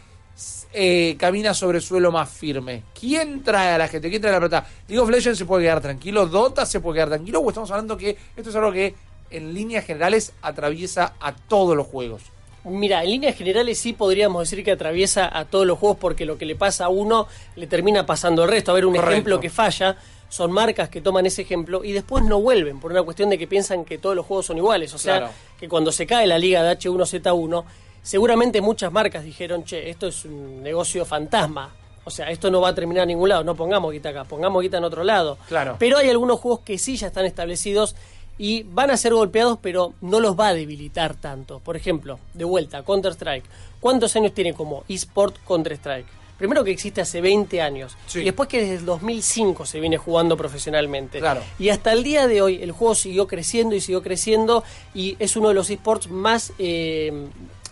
eh, 0.73 1.15
camina 1.19 1.53
sobre 1.53 1.81
suelo 1.81 2.11
más 2.11 2.30
firme? 2.30 2.84
¿Quién 2.97 3.43
trae 3.43 3.73
a 3.73 3.77
la 3.77 3.88
gente? 3.88 4.09
¿Quién 4.09 4.22
trae 4.22 4.31
la 4.34 4.39
pelota? 4.39 4.65
League 4.88 4.99
of 4.99 5.09
Legends 5.09 5.38
se 5.38 5.45
puede 5.45 5.63
quedar 5.63 5.81
tranquilo, 5.81 6.26
Dota 6.27 6.65
se 6.65 6.80
puede 6.80 6.95
quedar 6.97 7.09
tranquilo, 7.09 7.39
o 7.41 7.49
estamos 7.49 7.69
hablando 7.72 7.97
que 7.97 8.18
esto 8.35 8.49
es 8.49 8.55
algo 8.55 8.72
que 8.72 8.95
en 9.30 9.53
líneas 9.53 9.85
generales 9.85 10.34
atraviesa 10.41 11.13
a 11.19 11.34
todos 11.34 11.76
los 11.76 11.88
juegos. 11.88 12.22
Mira, 12.63 13.03
en 13.03 13.09
líneas 13.09 13.35
generales 13.35 13.80
sí 13.80 13.93
podríamos 13.93 14.47
decir 14.47 14.63
que 14.63 14.72
atraviesa 14.72 15.35
a 15.35 15.45
todos 15.45 15.65
los 15.65 15.80
juegos 15.80 15.97
porque 15.99 16.26
lo 16.26 16.38
que 16.38 16.45
le 16.45 16.55
pasa 16.55 16.85
a 16.85 16.89
uno 16.89 17.27
le 17.55 17.65
termina 17.65 18.05
pasando 18.05 18.43
al 18.43 18.49
resto. 18.49 18.72
A 18.72 18.76
ver, 18.76 18.85
un 18.85 18.93
Correcto. 18.93 19.11
ejemplo 19.11 19.39
que 19.39 19.49
falla 19.49 19.97
son 20.30 20.51
marcas 20.51 20.88
que 20.88 21.01
toman 21.01 21.26
ese 21.26 21.41
ejemplo 21.41 21.84
y 21.84 21.91
después 21.91 22.23
no 22.23 22.39
vuelven 22.39 22.80
por 22.80 22.91
una 22.91 23.01
cuestión 23.03 23.30
de 23.30 23.38
que 23.39 23.47
piensan 23.47 23.84
que 23.84 23.97
todos 23.97 24.15
los 24.15 24.26
juegos 24.27 24.45
son 24.45 24.57
iguales. 24.57 24.93
O 24.93 24.99
sea, 24.99 25.18
Claro. 25.18 25.34
que 25.59 25.68
cuando 25.68 25.91
se 25.91 26.05
cae 26.05 26.27
la 26.27 26.38
liga 26.38 26.61
de 26.61 26.69
H1Z1, 26.77 27.63
seguramente 28.02 28.61
muchas 28.61 28.91
marcas 28.91 29.23
dijeron, 29.23 29.64
che, 29.64 29.90
esto 29.90 30.07
es 30.07 30.26
un 30.26 30.64
negocio 30.64 31.06
fantasma. 31.06 31.73
O 32.03 32.10
sea, 32.10 32.32
esto 32.32 32.49
no 32.49 32.61
va 32.61 32.69
a 32.69 32.76
terminar 32.76 33.03
a 33.03 33.06
ningún 33.06 33.30
lado. 33.30 33.44
No 33.44 33.56
pongamos 33.56 33.91
guita 33.91 34.10
acá, 34.10 34.23
pongamos 34.23 34.64
guita 34.64 34.78
en 34.78 34.84
otro 34.84 35.03
lado. 35.03 35.38
Claro. 35.48 35.76
Pero 35.78 35.98
hay 35.98 36.10
algunos 36.10 36.40
juegos 36.40 36.61
que 36.61 36.78
sí 36.78 36.98
ya 36.98 37.07
están 37.07 37.26
establecidos 37.26 37.95
y 38.40 38.64
van 38.64 38.90
a 38.90 38.98
ser 38.98 39.14
golpeados, 39.14 39.60
pero 39.61 39.94
no 40.02 40.19
los 40.19 40.40
va 40.40 40.48
a 40.48 40.53
debilitar 40.56 41.14
tanto. 41.14 41.60
Por 41.60 41.78
ejemplo, 41.78 42.19
de 42.34 42.44
vuelta, 42.44 42.82
Counter-Strike. 42.84 43.45
¿Cuántos 43.80 44.15
años 44.15 44.34
tiene 44.34 44.53
como 44.56 44.84
eSport 44.90 45.36
Counter-Strike? 45.45 46.07
Primero 46.40 46.64
que 46.64 46.72
existe 46.72 47.02
hace 47.02 47.22
20 47.22 47.61
años. 47.61 47.95
Sí. 48.07 48.22
Y 48.22 48.23
después 48.23 48.49
que 48.49 48.61
desde 48.61 48.78
el 48.78 48.86
2005 48.86 49.68
se 49.68 49.80
viene 49.80 49.98
jugando 49.98 50.36
profesionalmente. 50.36 51.19
Claro. 51.19 51.41
Y 51.60 51.69
hasta 51.69 51.94
el 51.94 52.02
día 52.02 52.26
de 52.26 52.41
hoy 52.41 52.64
el 52.64 52.72
juego 52.72 52.95
siguió 52.95 53.28
creciendo 53.28 53.76
y 53.76 53.80
siguió 53.80 54.02
creciendo 54.02 54.64
y 54.95 55.18
es 55.19 55.36
uno 55.36 55.49
de 55.49 55.53
los 55.53 55.69
esports 55.69 56.10
más... 56.10 56.52
eh, 56.57 57.28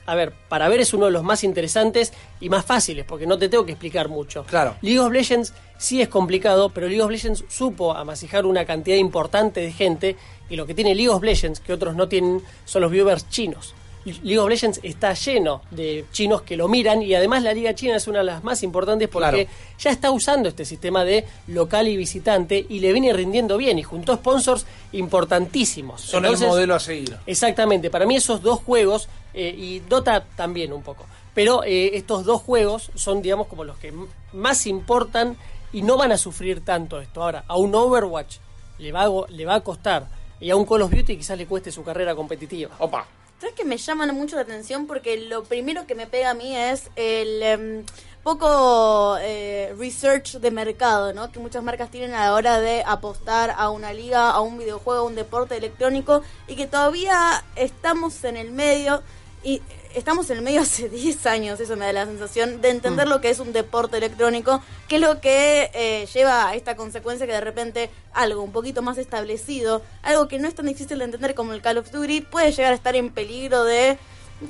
a 0.09 0.15
ver, 0.15 0.33
para 0.49 0.67
ver 0.67 0.79
es 0.79 0.93
uno 0.93 1.05
de 1.05 1.11
los 1.11 1.23
más 1.23 1.43
interesantes 1.43 2.13
y 2.39 2.49
más 2.49 2.65
fáciles, 2.65 3.05
porque 3.05 3.27
no 3.27 3.37
te 3.37 3.47
tengo 3.47 3.65
que 3.65 3.73
explicar 3.73 4.09
mucho. 4.09 4.43
Claro. 4.43 4.75
League 4.81 4.99
of 4.99 5.11
Legends 5.11 5.53
sí 5.77 6.01
es 6.01 6.07
complicado, 6.07 6.69
pero 6.69 6.87
League 6.87 7.03
of 7.03 7.11
Legends 7.11 7.43
supo 7.47 7.95
amasijar 7.95 8.45
una 8.45 8.65
cantidad 8.65 8.97
importante 8.97 9.61
de 9.61 9.71
gente 9.71 10.15
y 10.49 10.55
lo 10.55 10.65
que 10.65 10.73
tiene 10.73 10.95
League 10.95 11.09
of 11.09 11.21
Legends, 11.21 11.59
que 11.59 11.73
otros 11.73 11.95
no 11.95 12.07
tienen, 12.07 12.41
son 12.65 12.81
los 12.81 12.91
viewers 12.91 13.29
chinos. 13.29 13.75
League 14.23 14.39
of 14.39 14.49
Legends 14.49 14.79
está 14.83 15.13
lleno 15.13 15.61
de 15.71 16.05
chinos 16.11 16.41
que 16.41 16.55
lo 16.57 16.67
miran 16.67 17.01
y 17.01 17.13
además 17.15 17.43
la 17.43 17.53
liga 17.53 17.73
china 17.75 17.95
es 17.97 18.07
una 18.07 18.19
de 18.19 18.25
las 18.25 18.43
más 18.43 18.63
importantes 18.63 19.07
porque 19.07 19.29
Claro. 19.45 19.49
ya 19.79 19.91
está 19.91 20.11
usando 20.11 20.49
este 20.49 20.65
sistema 20.65 21.03
de 21.03 21.25
local 21.47 21.87
y 21.87 21.97
visitante 21.97 22.65
y 22.67 22.79
le 22.79 22.91
viene 22.93 23.11
rindiendo 23.13 23.57
bien 23.57 23.79
y 23.79 23.83
juntó 23.83 24.15
sponsors 24.15 24.65
importantísimos. 24.93 26.01
Son 26.01 26.23
Entonces, 26.23 26.43
el 26.45 26.49
modelo 26.51 26.75
a 26.75 26.79
seguir. 26.79 27.17
Exactamente, 27.25 27.89
para 27.89 28.05
mí 28.05 28.15
esos 28.15 28.41
dos 28.41 28.59
juegos, 28.59 29.09
eh, 29.33 29.53
y 29.57 29.79
Dota 29.81 30.23
también 30.35 30.71
un 30.73 30.81
poco, 30.81 31.05
pero 31.33 31.63
eh, 31.63 31.91
estos 31.97 32.25
dos 32.25 32.41
juegos 32.41 32.91
son, 32.95 33.21
digamos, 33.21 33.47
como 33.47 33.63
los 33.63 33.77
que 33.77 33.93
más 34.33 34.65
importan 34.67 35.37
y 35.73 35.81
no 35.81 35.97
van 35.97 36.11
a 36.11 36.17
sufrir 36.17 36.63
tanto 36.63 36.99
esto. 36.99 37.21
Ahora, 37.23 37.43
a 37.47 37.57
un 37.57 37.73
Overwatch 37.75 38.37
le 38.79 38.91
va 38.91 39.03
a, 39.03 39.09
le 39.29 39.45
va 39.45 39.55
a 39.55 39.61
costar 39.61 40.07
y 40.39 40.49
a 40.49 40.55
un 40.55 40.65
Call 40.65 40.81
of 40.83 40.91
Duty 40.91 41.17
quizás 41.17 41.37
le 41.37 41.45
cueste 41.45 41.71
su 41.71 41.83
carrera 41.83 42.15
competitiva. 42.15 42.71
Opa. 42.79 43.05
¿Sabes 43.39 43.55
que 43.55 43.63
me 43.63 43.77
llaman 43.77 44.13
mucho 44.13 44.35
la 44.35 44.41
atención? 44.41 44.85
Porque 44.85 45.17
lo 45.17 45.45
primero 45.45 45.87
que 45.87 45.95
me 45.95 46.07
pega 46.07 46.31
a 46.31 46.33
mí 46.33 46.57
es 46.57 46.89
el 46.97 47.41
em, 47.41 47.85
poco 48.21 49.17
eh, 49.21 49.73
research 49.77 50.39
de 50.39 50.51
mercado, 50.51 51.13
¿no? 51.13 51.31
Que 51.31 51.39
muchas 51.39 51.63
marcas 51.63 51.89
tienen 51.89 52.13
a 52.13 52.25
la 52.25 52.33
hora 52.33 52.59
de 52.59 52.83
apostar 52.85 53.55
a 53.57 53.69
una 53.69 53.93
liga, 53.93 54.29
a 54.29 54.41
un 54.41 54.57
videojuego, 54.57 55.03
a 55.03 55.07
un 55.07 55.15
deporte 55.15 55.55
electrónico 55.55 56.21
y 56.49 56.57
que 56.57 56.67
todavía 56.67 57.45
estamos 57.55 58.25
en 58.25 58.35
el 58.35 58.51
medio 58.51 59.03
y 59.41 59.61
estamos 59.95 60.29
en 60.29 60.37
el 60.37 60.43
medio 60.43 60.61
hace 60.61 60.89
10 60.89 61.25
años, 61.25 61.59
eso 61.59 61.75
me 61.75 61.85
da 61.85 61.93
la 61.93 62.05
sensación 62.05 62.61
de 62.61 62.69
entender 62.69 63.07
lo 63.07 63.21
que 63.21 63.29
es 63.29 63.39
un 63.39 63.53
deporte 63.53 63.97
electrónico, 63.97 64.61
que 64.87 64.95
es 64.95 65.01
lo 65.01 65.19
que 65.21 65.71
eh, 65.73 66.07
lleva 66.13 66.49
a 66.49 66.55
esta 66.55 66.75
consecuencia 66.75 67.25
que 67.25 67.33
de 67.33 67.41
repente 67.41 67.89
algo 68.13 68.41
un 68.41 68.51
poquito 68.51 68.81
más 68.81 68.97
establecido, 68.97 69.81
algo 70.01 70.27
que 70.27 70.39
no 70.39 70.47
es 70.47 70.55
tan 70.55 70.65
difícil 70.65 70.99
de 70.99 71.05
entender 71.05 71.35
como 71.35 71.53
el 71.53 71.61
Call 71.61 71.77
of 71.77 71.91
Duty, 71.91 72.21
puede 72.21 72.51
llegar 72.51 72.71
a 72.71 72.75
estar 72.75 72.95
en 72.95 73.09
peligro 73.11 73.63
de 73.63 73.97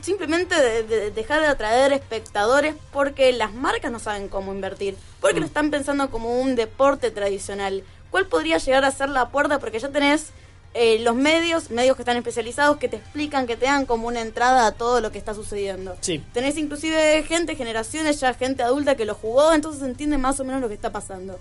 simplemente 0.01 0.55
de, 0.55 0.83
de 0.83 1.11
dejar 1.11 1.41
de 1.41 1.47
atraer 1.47 1.93
espectadores 1.93 2.75
porque 2.93 3.31
las 3.33 3.53
marcas 3.53 3.91
no 3.91 3.97
saben 3.97 4.27
cómo 4.27 4.53
invertir, 4.53 4.95
porque 5.19 5.39
lo 5.39 5.45
están 5.45 5.71
pensando 5.71 6.11
como 6.11 6.39
un 6.39 6.55
deporte 6.55 7.09
tradicional. 7.11 7.83
¿Cuál 8.11 8.27
podría 8.27 8.57
llegar 8.57 8.85
a 8.85 8.91
ser 8.91 9.09
la 9.09 9.29
puerta? 9.29 9.59
Porque 9.59 9.79
ya 9.79 9.89
tenés 9.89 10.31
eh, 10.73 10.99
los 10.99 11.15
medios, 11.15 11.71
medios 11.71 11.95
que 11.95 12.03
están 12.03 12.17
especializados, 12.17 12.77
que 12.77 12.87
te 12.87 12.97
explican, 12.97 13.47
que 13.47 13.55
te 13.55 13.65
dan 13.65 13.85
como 13.85 14.07
una 14.07 14.21
entrada 14.21 14.67
a 14.67 14.71
todo 14.71 15.01
lo 15.01 15.11
que 15.11 15.17
está 15.17 15.33
sucediendo. 15.33 15.95
Sí. 16.01 16.23
Tenés 16.33 16.57
inclusive 16.57 17.23
gente, 17.23 17.55
generaciones 17.55 18.19
ya, 18.19 18.33
gente 18.33 18.63
adulta 18.63 18.95
que 18.95 19.05
lo 19.05 19.15
jugó, 19.15 19.53
entonces 19.53 19.81
entiende 19.81 20.17
más 20.17 20.39
o 20.39 20.43
menos 20.43 20.61
lo 20.61 20.67
que 20.67 20.75
está 20.75 20.91
pasando. 20.91 21.39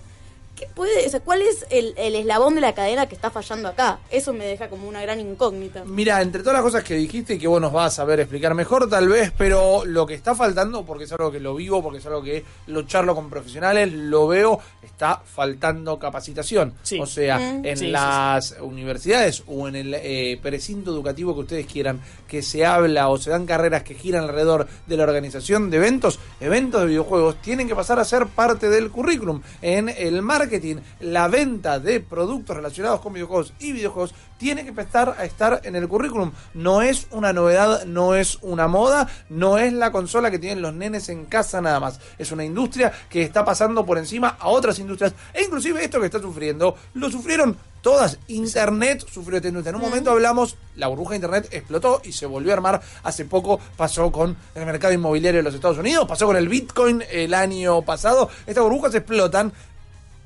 ¿Qué 0.59 0.67
puede, 0.75 1.07
o 1.07 1.09
sea, 1.09 1.21
¿Cuál 1.21 1.41
es 1.41 1.65
el, 1.69 1.93
el 1.95 2.15
eslabón 2.15 2.53
de 2.53 2.59
la 2.59 2.73
cadena 2.73 3.07
que 3.07 3.15
está 3.15 3.29
fallando 3.29 3.69
acá? 3.69 3.99
Eso 4.11 4.33
me 4.33 4.45
deja 4.45 4.67
como 4.67 4.89
una 4.89 5.01
gran 5.01 5.17
incógnita. 5.21 5.85
Mira, 5.85 6.21
entre 6.21 6.41
todas 6.41 6.55
las 6.55 6.63
cosas 6.63 6.83
que 6.83 6.95
dijiste 6.95 7.35
y 7.35 7.39
que 7.39 7.47
vos 7.47 7.61
nos 7.61 7.71
vas 7.71 7.93
a 7.93 7.95
saber 7.95 8.19
explicar 8.19 8.53
mejor 8.55 8.89
tal 8.89 9.07
vez, 9.07 9.31
pero 9.37 9.85
lo 9.85 10.05
que 10.05 10.15
está 10.15 10.35
faltando, 10.35 10.85
porque 10.85 11.05
es 11.05 11.11
algo 11.13 11.31
que 11.31 11.39
lo 11.39 11.55
vivo, 11.55 11.81
porque 11.81 11.99
es 11.99 12.05
algo 12.07 12.21
que 12.21 12.43
lo 12.67 12.81
charlo 12.81 13.15
con 13.15 13.29
profesionales, 13.29 13.93
lo 13.93 14.27
veo, 14.27 14.59
está 14.99 15.21
faltando 15.25 15.97
capacitación. 15.97 16.73
Sí. 16.83 16.99
O 16.99 17.05
sea, 17.05 17.39
Mm. 17.39 17.65
en 17.65 17.77
Sí, 17.77 17.87
las 17.87 18.57
universidades 18.59 19.43
o 19.47 19.69
en 19.69 19.77
el 19.77 19.93
eh, 19.93 20.37
precinto 20.41 20.91
educativo 20.91 21.33
que 21.33 21.39
ustedes 21.41 21.65
quieran, 21.67 22.01
que 22.29 22.41
se 22.41 22.65
habla 22.65 23.09
o 23.09 23.17
se 23.17 23.31
dan 23.31 23.45
carreras 23.45 23.83
que 23.83 23.95
giran 23.95 24.23
alrededor 24.23 24.67
de 24.87 24.95
la 24.95 25.03
organización 25.03 25.69
de 25.69 25.77
eventos, 25.77 26.19
eventos 26.39 26.81
de 26.81 26.87
videojuegos, 26.87 27.41
tienen 27.41 27.67
que 27.67 27.75
pasar 27.75 27.99
a 27.99 28.05
ser 28.05 28.27
parte 28.27 28.69
del 28.69 28.91
currículum. 28.91 29.41
En 29.61 29.89
el 29.89 30.21
marketing, 30.21 30.77
la 31.01 31.27
venta 31.27 31.79
de 31.79 31.99
productos 31.99 32.55
relacionados 32.55 33.01
con 33.01 33.13
videojuegos 33.13 33.53
y 33.59 33.73
videojuegos 33.73 34.13
tiene 34.37 34.63
que 34.63 34.69
empezar 34.69 35.15
a 35.17 35.25
estar 35.25 35.59
en 35.63 35.75
el 35.75 35.87
currículum. 35.87 36.31
No 36.53 36.81
es 36.81 37.07
una 37.11 37.33
novedad, 37.33 37.83
no 37.85 38.15
es 38.15 38.37
una 38.41 38.67
moda, 38.67 39.09
no 39.29 39.57
es 39.57 39.73
la 39.73 39.91
consola 39.91 40.31
que 40.31 40.39
tienen 40.39 40.61
los 40.61 40.73
nenes 40.73 41.09
en 41.09 41.25
casa 41.25 41.61
nada 41.61 41.79
más. 41.79 41.99
Es 42.17 42.31
una 42.31 42.45
industria 42.45 42.93
que 43.09 43.23
está 43.23 43.43
pasando 43.43 43.85
por 43.85 43.97
encima 43.97 44.37
a 44.39 44.47
otras 44.47 44.79
industrias. 44.79 45.13
E 45.33 45.43
inclusive 45.43 45.83
esto 45.83 45.99
que 45.99 46.05
está 46.05 46.21
sufriendo, 46.21 46.75
lo 46.93 47.09
sufrieron 47.09 47.57
todas. 47.81 48.19
Internet 48.27 49.05
sufrió 49.11 49.37
esta 49.37 49.49
industria. 49.49 49.71
En 49.71 49.75
un 49.75 49.81
momento 49.81 50.11
hablamos, 50.11 50.57
la 50.75 50.87
burbuja 50.87 51.11
de 51.11 51.17
Internet 51.17 51.49
explotó 51.51 52.01
y 52.03 52.11
se 52.11 52.25
volvió 52.25 52.51
a 52.51 52.55
armar. 52.55 52.81
Hace 53.03 53.25
poco 53.25 53.59
pasó 53.75 54.11
con 54.11 54.35
el 54.55 54.65
mercado 54.65 54.93
inmobiliario 54.93 55.39
de 55.39 55.43
los 55.43 55.53
Estados 55.53 55.77
Unidos, 55.77 56.07
pasó 56.07 56.25
con 56.25 56.37
el 56.37 56.49
Bitcoin 56.49 57.03
el 57.11 57.33
año 57.33 57.81
pasado. 57.81 58.29
Estas 58.45 58.63
burbujas 58.63 58.95
explotan, 58.95 59.53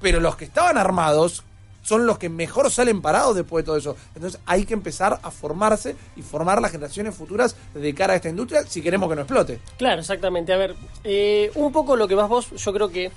pero 0.01 0.19
los 0.19 0.35
que 0.35 0.45
estaban 0.45 0.77
armados 0.77 1.43
son 1.83 2.05
los 2.05 2.17
que 2.17 2.29
mejor 2.29 2.71
salen 2.71 3.01
parados 3.01 3.35
después 3.35 3.63
de 3.63 3.65
todo 3.65 3.77
eso. 3.77 3.95
Entonces 4.15 4.39
hay 4.45 4.65
que 4.65 4.73
empezar 4.73 5.19
a 5.21 5.29
formarse 5.29 5.95
y 6.15 6.21
formar 6.21 6.61
las 6.61 6.71
generaciones 6.71 7.13
futuras 7.13 7.55
de 7.73 7.93
cara 7.93 8.13
a 8.13 8.15
esta 8.15 8.29
industria 8.29 8.63
si 8.65 8.81
queremos 8.81 9.09
que 9.09 9.15
no 9.15 9.21
explote. 9.21 9.59
Claro, 9.77 10.01
exactamente. 10.01 10.53
A 10.53 10.57
ver, 10.57 10.75
eh, 11.03 11.51
un 11.55 11.71
poco 11.71 11.95
lo 11.95 12.07
que 12.07 12.15
vas 12.15 12.29
vos, 12.29 12.51
yo 12.51 12.73
creo 12.73 12.89
que 12.89 13.11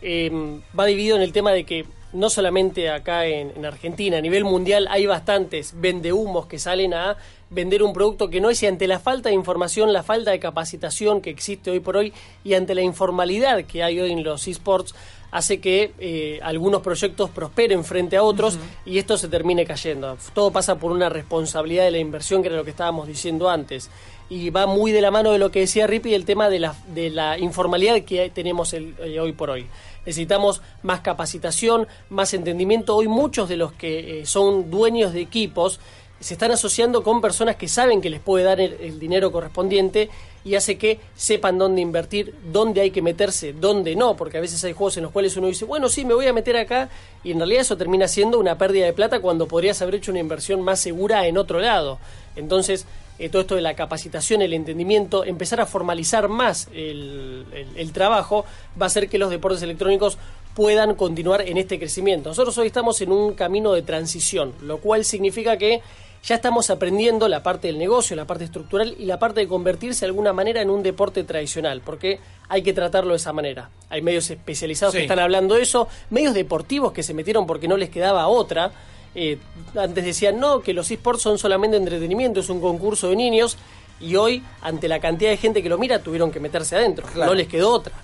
eh, 0.00 0.60
va 0.78 0.86
dividido 0.86 1.16
en 1.16 1.22
el 1.22 1.32
tema 1.32 1.50
de 1.50 1.64
que 1.64 1.86
no 2.14 2.30
solamente 2.30 2.88
acá 2.90 3.26
en, 3.26 3.52
en 3.56 3.66
Argentina, 3.66 4.16
a 4.16 4.20
nivel 4.20 4.44
mundial 4.44 4.86
hay 4.90 5.04
bastantes 5.06 5.74
vendehumos 5.76 6.46
que 6.46 6.58
salen 6.58 6.94
a 6.94 7.16
vender 7.50 7.82
un 7.82 7.92
producto 7.92 8.30
que 8.30 8.40
no 8.40 8.50
es 8.50 8.62
y 8.62 8.66
ante 8.66 8.86
la 8.86 8.98
falta 8.98 9.28
de 9.28 9.34
información, 9.34 9.92
la 9.92 10.02
falta 10.02 10.30
de 10.30 10.40
capacitación 10.40 11.20
que 11.20 11.30
existe 11.30 11.70
hoy 11.70 11.80
por 11.80 11.96
hoy 11.96 12.12
y 12.42 12.54
ante 12.54 12.74
la 12.74 12.82
informalidad 12.82 13.64
que 13.64 13.82
hay 13.82 14.00
hoy 14.00 14.12
en 14.12 14.24
los 14.24 14.48
esports, 14.48 14.94
hace 15.30 15.60
que 15.60 15.92
eh, 15.98 16.38
algunos 16.42 16.80
proyectos 16.80 17.28
prosperen 17.30 17.84
frente 17.84 18.16
a 18.16 18.22
otros 18.22 18.56
y 18.86 18.98
esto 18.98 19.16
se 19.18 19.28
termine 19.28 19.66
cayendo. 19.66 20.16
Todo 20.32 20.52
pasa 20.52 20.76
por 20.78 20.92
una 20.92 21.08
responsabilidad 21.08 21.84
de 21.84 21.90
la 21.90 21.98
inversión, 21.98 22.40
que 22.40 22.48
era 22.48 22.56
lo 22.56 22.62
que 22.64 22.70
estábamos 22.70 23.08
diciendo 23.08 23.50
antes. 23.50 23.90
Y 24.30 24.50
va 24.50 24.66
muy 24.66 24.90
de 24.92 25.00
la 25.02 25.10
mano 25.10 25.32
de 25.32 25.38
lo 25.38 25.50
que 25.50 25.60
decía 25.60 25.86
Rippy, 25.88 26.14
el 26.14 26.24
tema 26.24 26.48
de 26.48 26.58
la, 26.60 26.74
de 26.94 27.10
la 27.10 27.36
informalidad 27.38 28.00
que 28.02 28.30
tenemos 28.30 28.72
el- 28.74 28.94
eh, 29.00 29.18
hoy 29.20 29.32
por 29.32 29.50
hoy. 29.50 29.66
Necesitamos 30.06 30.62
más 30.82 31.00
capacitación, 31.00 31.86
más 32.10 32.34
entendimiento. 32.34 32.96
Hoy 32.96 33.08
muchos 33.08 33.48
de 33.48 33.56
los 33.56 33.72
que 33.72 34.20
eh, 34.20 34.26
son 34.26 34.70
dueños 34.70 35.12
de 35.12 35.20
equipos 35.20 35.80
se 36.20 36.34
están 36.34 36.52
asociando 36.52 37.02
con 37.02 37.20
personas 37.20 37.56
que 37.56 37.68
saben 37.68 38.00
que 38.00 38.08
les 38.08 38.20
puede 38.20 38.44
dar 38.44 38.60
el, 38.60 38.74
el 38.80 38.98
dinero 38.98 39.30
correspondiente 39.30 40.08
y 40.44 40.54
hace 40.54 40.78
que 40.78 41.00
sepan 41.14 41.58
dónde 41.58 41.80
invertir, 41.80 42.34
dónde 42.52 42.82
hay 42.82 42.90
que 42.90 43.02
meterse, 43.02 43.52
dónde 43.52 43.96
no, 43.96 44.14
porque 44.16 44.38
a 44.38 44.40
veces 44.40 44.62
hay 44.64 44.72
juegos 44.72 44.96
en 44.96 45.04
los 45.04 45.12
cuales 45.12 45.36
uno 45.36 45.48
dice, 45.48 45.64
bueno, 45.64 45.88
sí, 45.88 46.04
me 46.04 46.14
voy 46.14 46.26
a 46.26 46.32
meter 46.32 46.56
acá 46.56 46.88
y 47.22 47.32
en 47.32 47.38
realidad 47.38 47.62
eso 47.62 47.76
termina 47.76 48.08
siendo 48.08 48.38
una 48.38 48.56
pérdida 48.56 48.86
de 48.86 48.92
plata 48.92 49.20
cuando 49.20 49.48
podrías 49.48 49.80
haber 49.82 49.96
hecho 49.96 50.10
una 50.12 50.20
inversión 50.20 50.62
más 50.62 50.80
segura 50.80 51.26
en 51.26 51.38
otro 51.38 51.60
lado. 51.60 51.98
Entonces, 52.36 52.86
eh, 53.18 53.28
todo 53.28 53.42
esto 53.42 53.54
de 53.54 53.60
la 53.62 53.74
capacitación, 53.74 54.42
el 54.42 54.52
entendimiento, 54.52 55.24
empezar 55.24 55.60
a 55.60 55.66
formalizar 55.66 56.28
más 56.28 56.68
el, 56.74 57.44
el- 57.52 57.68
el 57.76 57.92
trabajo, 57.92 58.44
va 58.80 58.86
a 58.86 58.88
hacer 58.88 59.08
que 59.08 59.18
los 59.18 59.30
deportes 59.30 59.62
electrónicos 59.62 60.18
puedan 60.54 60.94
continuar 60.94 61.42
en 61.42 61.56
este 61.56 61.78
crecimiento. 61.78 62.28
Nosotros 62.28 62.56
hoy 62.58 62.68
estamos 62.68 63.00
en 63.00 63.10
un 63.12 63.34
camino 63.34 63.72
de 63.72 63.82
transición, 63.82 64.52
lo 64.62 64.78
cual 64.78 65.04
significa 65.04 65.56
que 65.56 65.80
ya 66.22 66.36
estamos 66.36 66.70
aprendiendo 66.70 67.28
la 67.28 67.42
parte 67.42 67.66
del 67.66 67.76
negocio, 67.78 68.16
la 68.16 68.24
parte 68.24 68.44
estructural 68.44 68.94
y 68.98 69.04
la 69.04 69.18
parte 69.18 69.40
de 69.40 69.48
convertirse 69.48 70.00
de 70.00 70.06
alguna 70.06 70.32
manera 70.32 70.62
en 70.62 70.70
un 70.70 70.82
deporte 70.82 71.22
tradicional, 71.24 71.82
porque 71.84 72.18
hay 72.48 72.62
que 72.62 72.72
tratarlo 72.72 73.10
de 73.10 73.16
esa 73.16 73.32
manera. 73.32 73.68
Hay 73.90 74.00
medios 74.00 74.30
especializados 74.30 74.92
Sí. 74.92 74.98
que 74.98 75.04
están 75.04 75.18
hablando 75.18 75.54
de 75.56 75.62
eso, 75.62 75.86
medios 76.10 76.32
deportivos 76.34 76.92
que 76.92 77.02
se 77.02 77.12
metieron 77.14 77.46
porque 77.46 77.68
no 77.68 77.76
les 77.76 77.90
quedaba 77.90 78.26
otra. 78.28 78.72
Eh, 79.14 79.38
antes 79.76 80.04
decían, 80.04 80.38
no, 80.40 80.60
que 80.60 80.72
los 80.72 80.90
esports 80.90 81.22
son 81.22 81.38
solamente 81.38 81.76
entretenimiento, 81.76 82.40
es 82.40 82.48
un 82.50 82.60
concurso 82.60 83.08
de 83.08 83.16
niños, 83.16 83.56
y 84.00 84.16
hoy, 84.16 84.42
ante 84.60 84.88
la 84.88 84.98
cantidad 85.00 85.30
de 85.30 85.36
gente 85.36 85.62
que 85.62 85.68
lo 85.68 85.78
mira, 85.78 86.00
tuvieron 86.00 86.30
que 86.32 86.40
meterse 86.40 86.76
adentro, 86.76 87.06
Claro. 87.12 87.30
no 87.30 87.34
les 87.36 87.46
quedó 87.48 87.70
otra. 87.70 87.94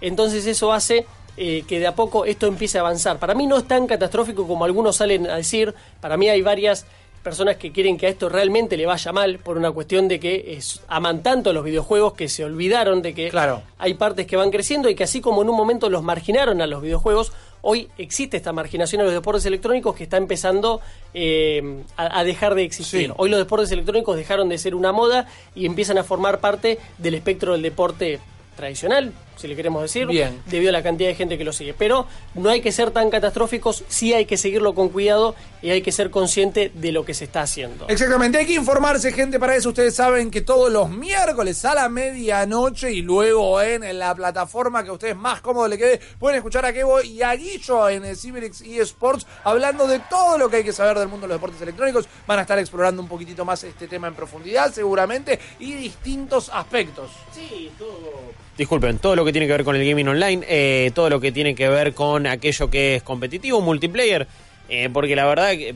Entonces 0.00 0.46
eso 0.46 0.72
hace 0.72 1.06
eh, 1.36 1.64
que 1.66 1.78
de 1.78 1.86
a 1.86 1.94
poco 1.94 2.24
esto 2.24 2.46
empiece 2.46 2.78
a 2.78 2.82
avanzar. 2.82 3.18
Para 3.18 3.34
mí 3.34 3.46
no 3.46 3.56
es 3.58 3.66
tan 3.66 3.86
catastrófico 3.86 4.46
como 4.46 4.64
algunos 4.64 4.96
salen 4.96 5.28
a 5.30 5.36
decir, 5.36 5.74
para 6.00 6.16
mí 6.16 6.28
hay 6.28 6.42
varias 6.42 6.84
personas 7.22 7.56
que 7.56 7.72
quieren 7.72 7.96
que 7.98 8.06
a 8.06 8.08
esto 8.10 8.28
realmente 8.28 8.76
le 8.76 8.86
vaya 8.86 9.12
mal 9.12 9.38
por 9.38 9.56
una 9.56 9.70
cuestión 9.72 10.06
de 10.08 10.18
que 10.20 10.54
es, 10.56 10.80
aman 10.88 11.22
tanto 11.22 11.52
los 11.52 11.64
videojuegos 11.64 12.14
que 12.14 12.28
se 12.28 12.44
olvidaron 12.44 13.02
de 13.02 13.14
que 13.14 13.28
Claro. 13.28 13.62
hay 13.78 13.94
partes 13.94 14.26
que 14.26 14.36
van 14.36 14.50
creciendo 14.50 14.88
y 14.88 14.94
que 14.94 15.04
así 15.04 15.20
como 15.20 15.42
en 15.42 15.48
un 15.48 15.56
momento 15.56 15.90
los 15.90 16.02
marginaron 16.02 16.60
a 16.62 16.66
los 16.66 16.80
videojuegos, 16.82 17.32
hoy 17.62 17.88
existe 17.98 18.36
esta 18.36 18.52
marginación 18.52 19.00
a 19.00 19.04
los 19.04 19.12
deportes 19.12 19.44
electrónicos 19.46 19.94
que 19.94 20.04
está 20.04 20.16
empezando 20.16 20.80
eh, 21.14 21.82
a, 21.96 22.20
a 22.20 22.24
dejar 22.24 22.54
de 22.54 22.64
existir. 22.64 23.08
Sí. 23.08 23.14
Hoy 23.16 23.30
los 23.30 23.38
deportes 23.38 23.70
electrónicos 23.72 24.16
dejaron 24.16 24.48
de 24.48 24.58
ser 24.58 24.74
una 24.74 24.92
moda 24.92 25.26
y 25.54 25.66
empiezan 25.66 25.98
a 25.98 26.04
formar 26.04 26.40
parte 26.40 26.78
del 26.98 27.14
espectro 27.14 27.52
del 27.52 27.62
deporte 27.62 28.20
tradicional, 28.56 29.12
si 29.38 29.48
le 29.48 29.56
queremos 29.56 29.82
decir, 29.82 30.06
Bien. 30.06 30.42
debido 30.46 30.70
a 30.70 30.72
la 30.72 30.82
cantidad 30.82 31.08
de 31.08 31.14
gente 31.14 31.38
que 31.38 31.44
lo 31.44 31.52
sigue. 31.52 31.74
Pero 31.74 32.06
no 32.34 32.50
hay 32.50 32.60
que 32.60 32.72
ser 32.72 32.90
tan 32.90 33.10
catastróficos, 33.10 33.84
sí 33.88 34.12
hay 34.12 34.26
que 34.26 34.36
seguirlo 34.36 34.74
con 34.74 34.88
cuidado 34.88 35.34
y 35.62 35.70
hay 35.70 35.82
que 35.82 35.92
ser 35.92 36.10
consciente 36.10 36.70
de 36.74 36.92
lo 36.92 37.04
que 37.04 37.14
se 37.14 37.24
está 37.24 37.42
haciendo. 37.42 37.86
Exactamente, 37.88 38.38
hay 38.38 38.46
que 38.46 38.54
informarse, 38.54 39.12
gente, 39.12 39.38
para 39.38 39.56
eso 39.56 39.70
ustedes 39.70 39.94
saben 39.94 40.30
que 40.30 40.40
todos 40.40 40.70
los 40.72 40.90
miércoles 40.90 41.64
a 41.64 41.74
la 41.74 41.88
medianoche 41.88 42.92
y 42.92 43.02
luego 43.02 43.60
en 43.62 43.98
la 43.98 44.14
plataforma 44.14 44.82
que 44.82 44.90
a 44.90 44.92
ustedes 44.92 45.16
más 45.16 45.40
cómodo 45.40 45.68
le 45.68 45.78
quede, 45.78 46.00
pueden 46.18 46.36
escuchar 46.36 46.64
a 46.66 46.72
Kevo 46.72 47.00
y 47.02 47.22
a 47.22 47.34
Guillo 47.34 47.88
en 47.88 48.04
el 48.04 48.16
Cyberix 48.16 48.60
eSports 48.62 49.26
hablando 49.44 49.86
de 49.86 50.00
todo 50.10 50.38
lo 50.38 50.48
que 50.48 50.56
hay 50.56 50.64
que 50.64 50.72
saber 50.72 50.98
del 50.98 51.08
mundo 51.08 51.26
de 51.26 51.34
los 51.34 51.40
deportes 51.40 51.60
electrónicos. 51.62 52.06
Van 52.26 52.38
a 52.38 52.42
estar 52.42 52.58
explorando 52.58 53.02
un 53.02 53.08
poquitito 53.08 53.44
más 53.44 53.62
este 53.64 53.88
tema 53.88 54.08
en 54.08 54.14
profundidad, 54.14 54.72
seguramente, 54.72 55.38
y 55.58 55.74
distintos 55.74 56.50
aspectos. 56.52 57.10
Sí, 57.32 57.70
todo. 57.78 58.47
Disculpen, 58.58 58.98
todo 58.98 59.14
lo 59.14 59.24
que 59.24 59.30
tiene 59.30 59.46
que 59.46 59.52
ver 59.52 59.62
con 59.62 59.76
el 59.76 59.88
gaming 59.88 60.08
online, 60.08 60.44
eh, 60.48 60.90
todo 60.92 61.08
lo 61.08 61.20
que 61.20 61.30
tiene 61.30 61.54
que 61.54 61.68
ver 61.68 61.94
con 61.94 62.26
aquello 62.26 62.68
que 62.68 62.96
es 62.96 63.04
competitivo, 63.04 63.60
multiplayer, 63.60 64.26
eh, 64.68 64.90
porque 64.92 65.14
la 65.14 65.26
verdad 65.26 65.52
que 65.52 65.72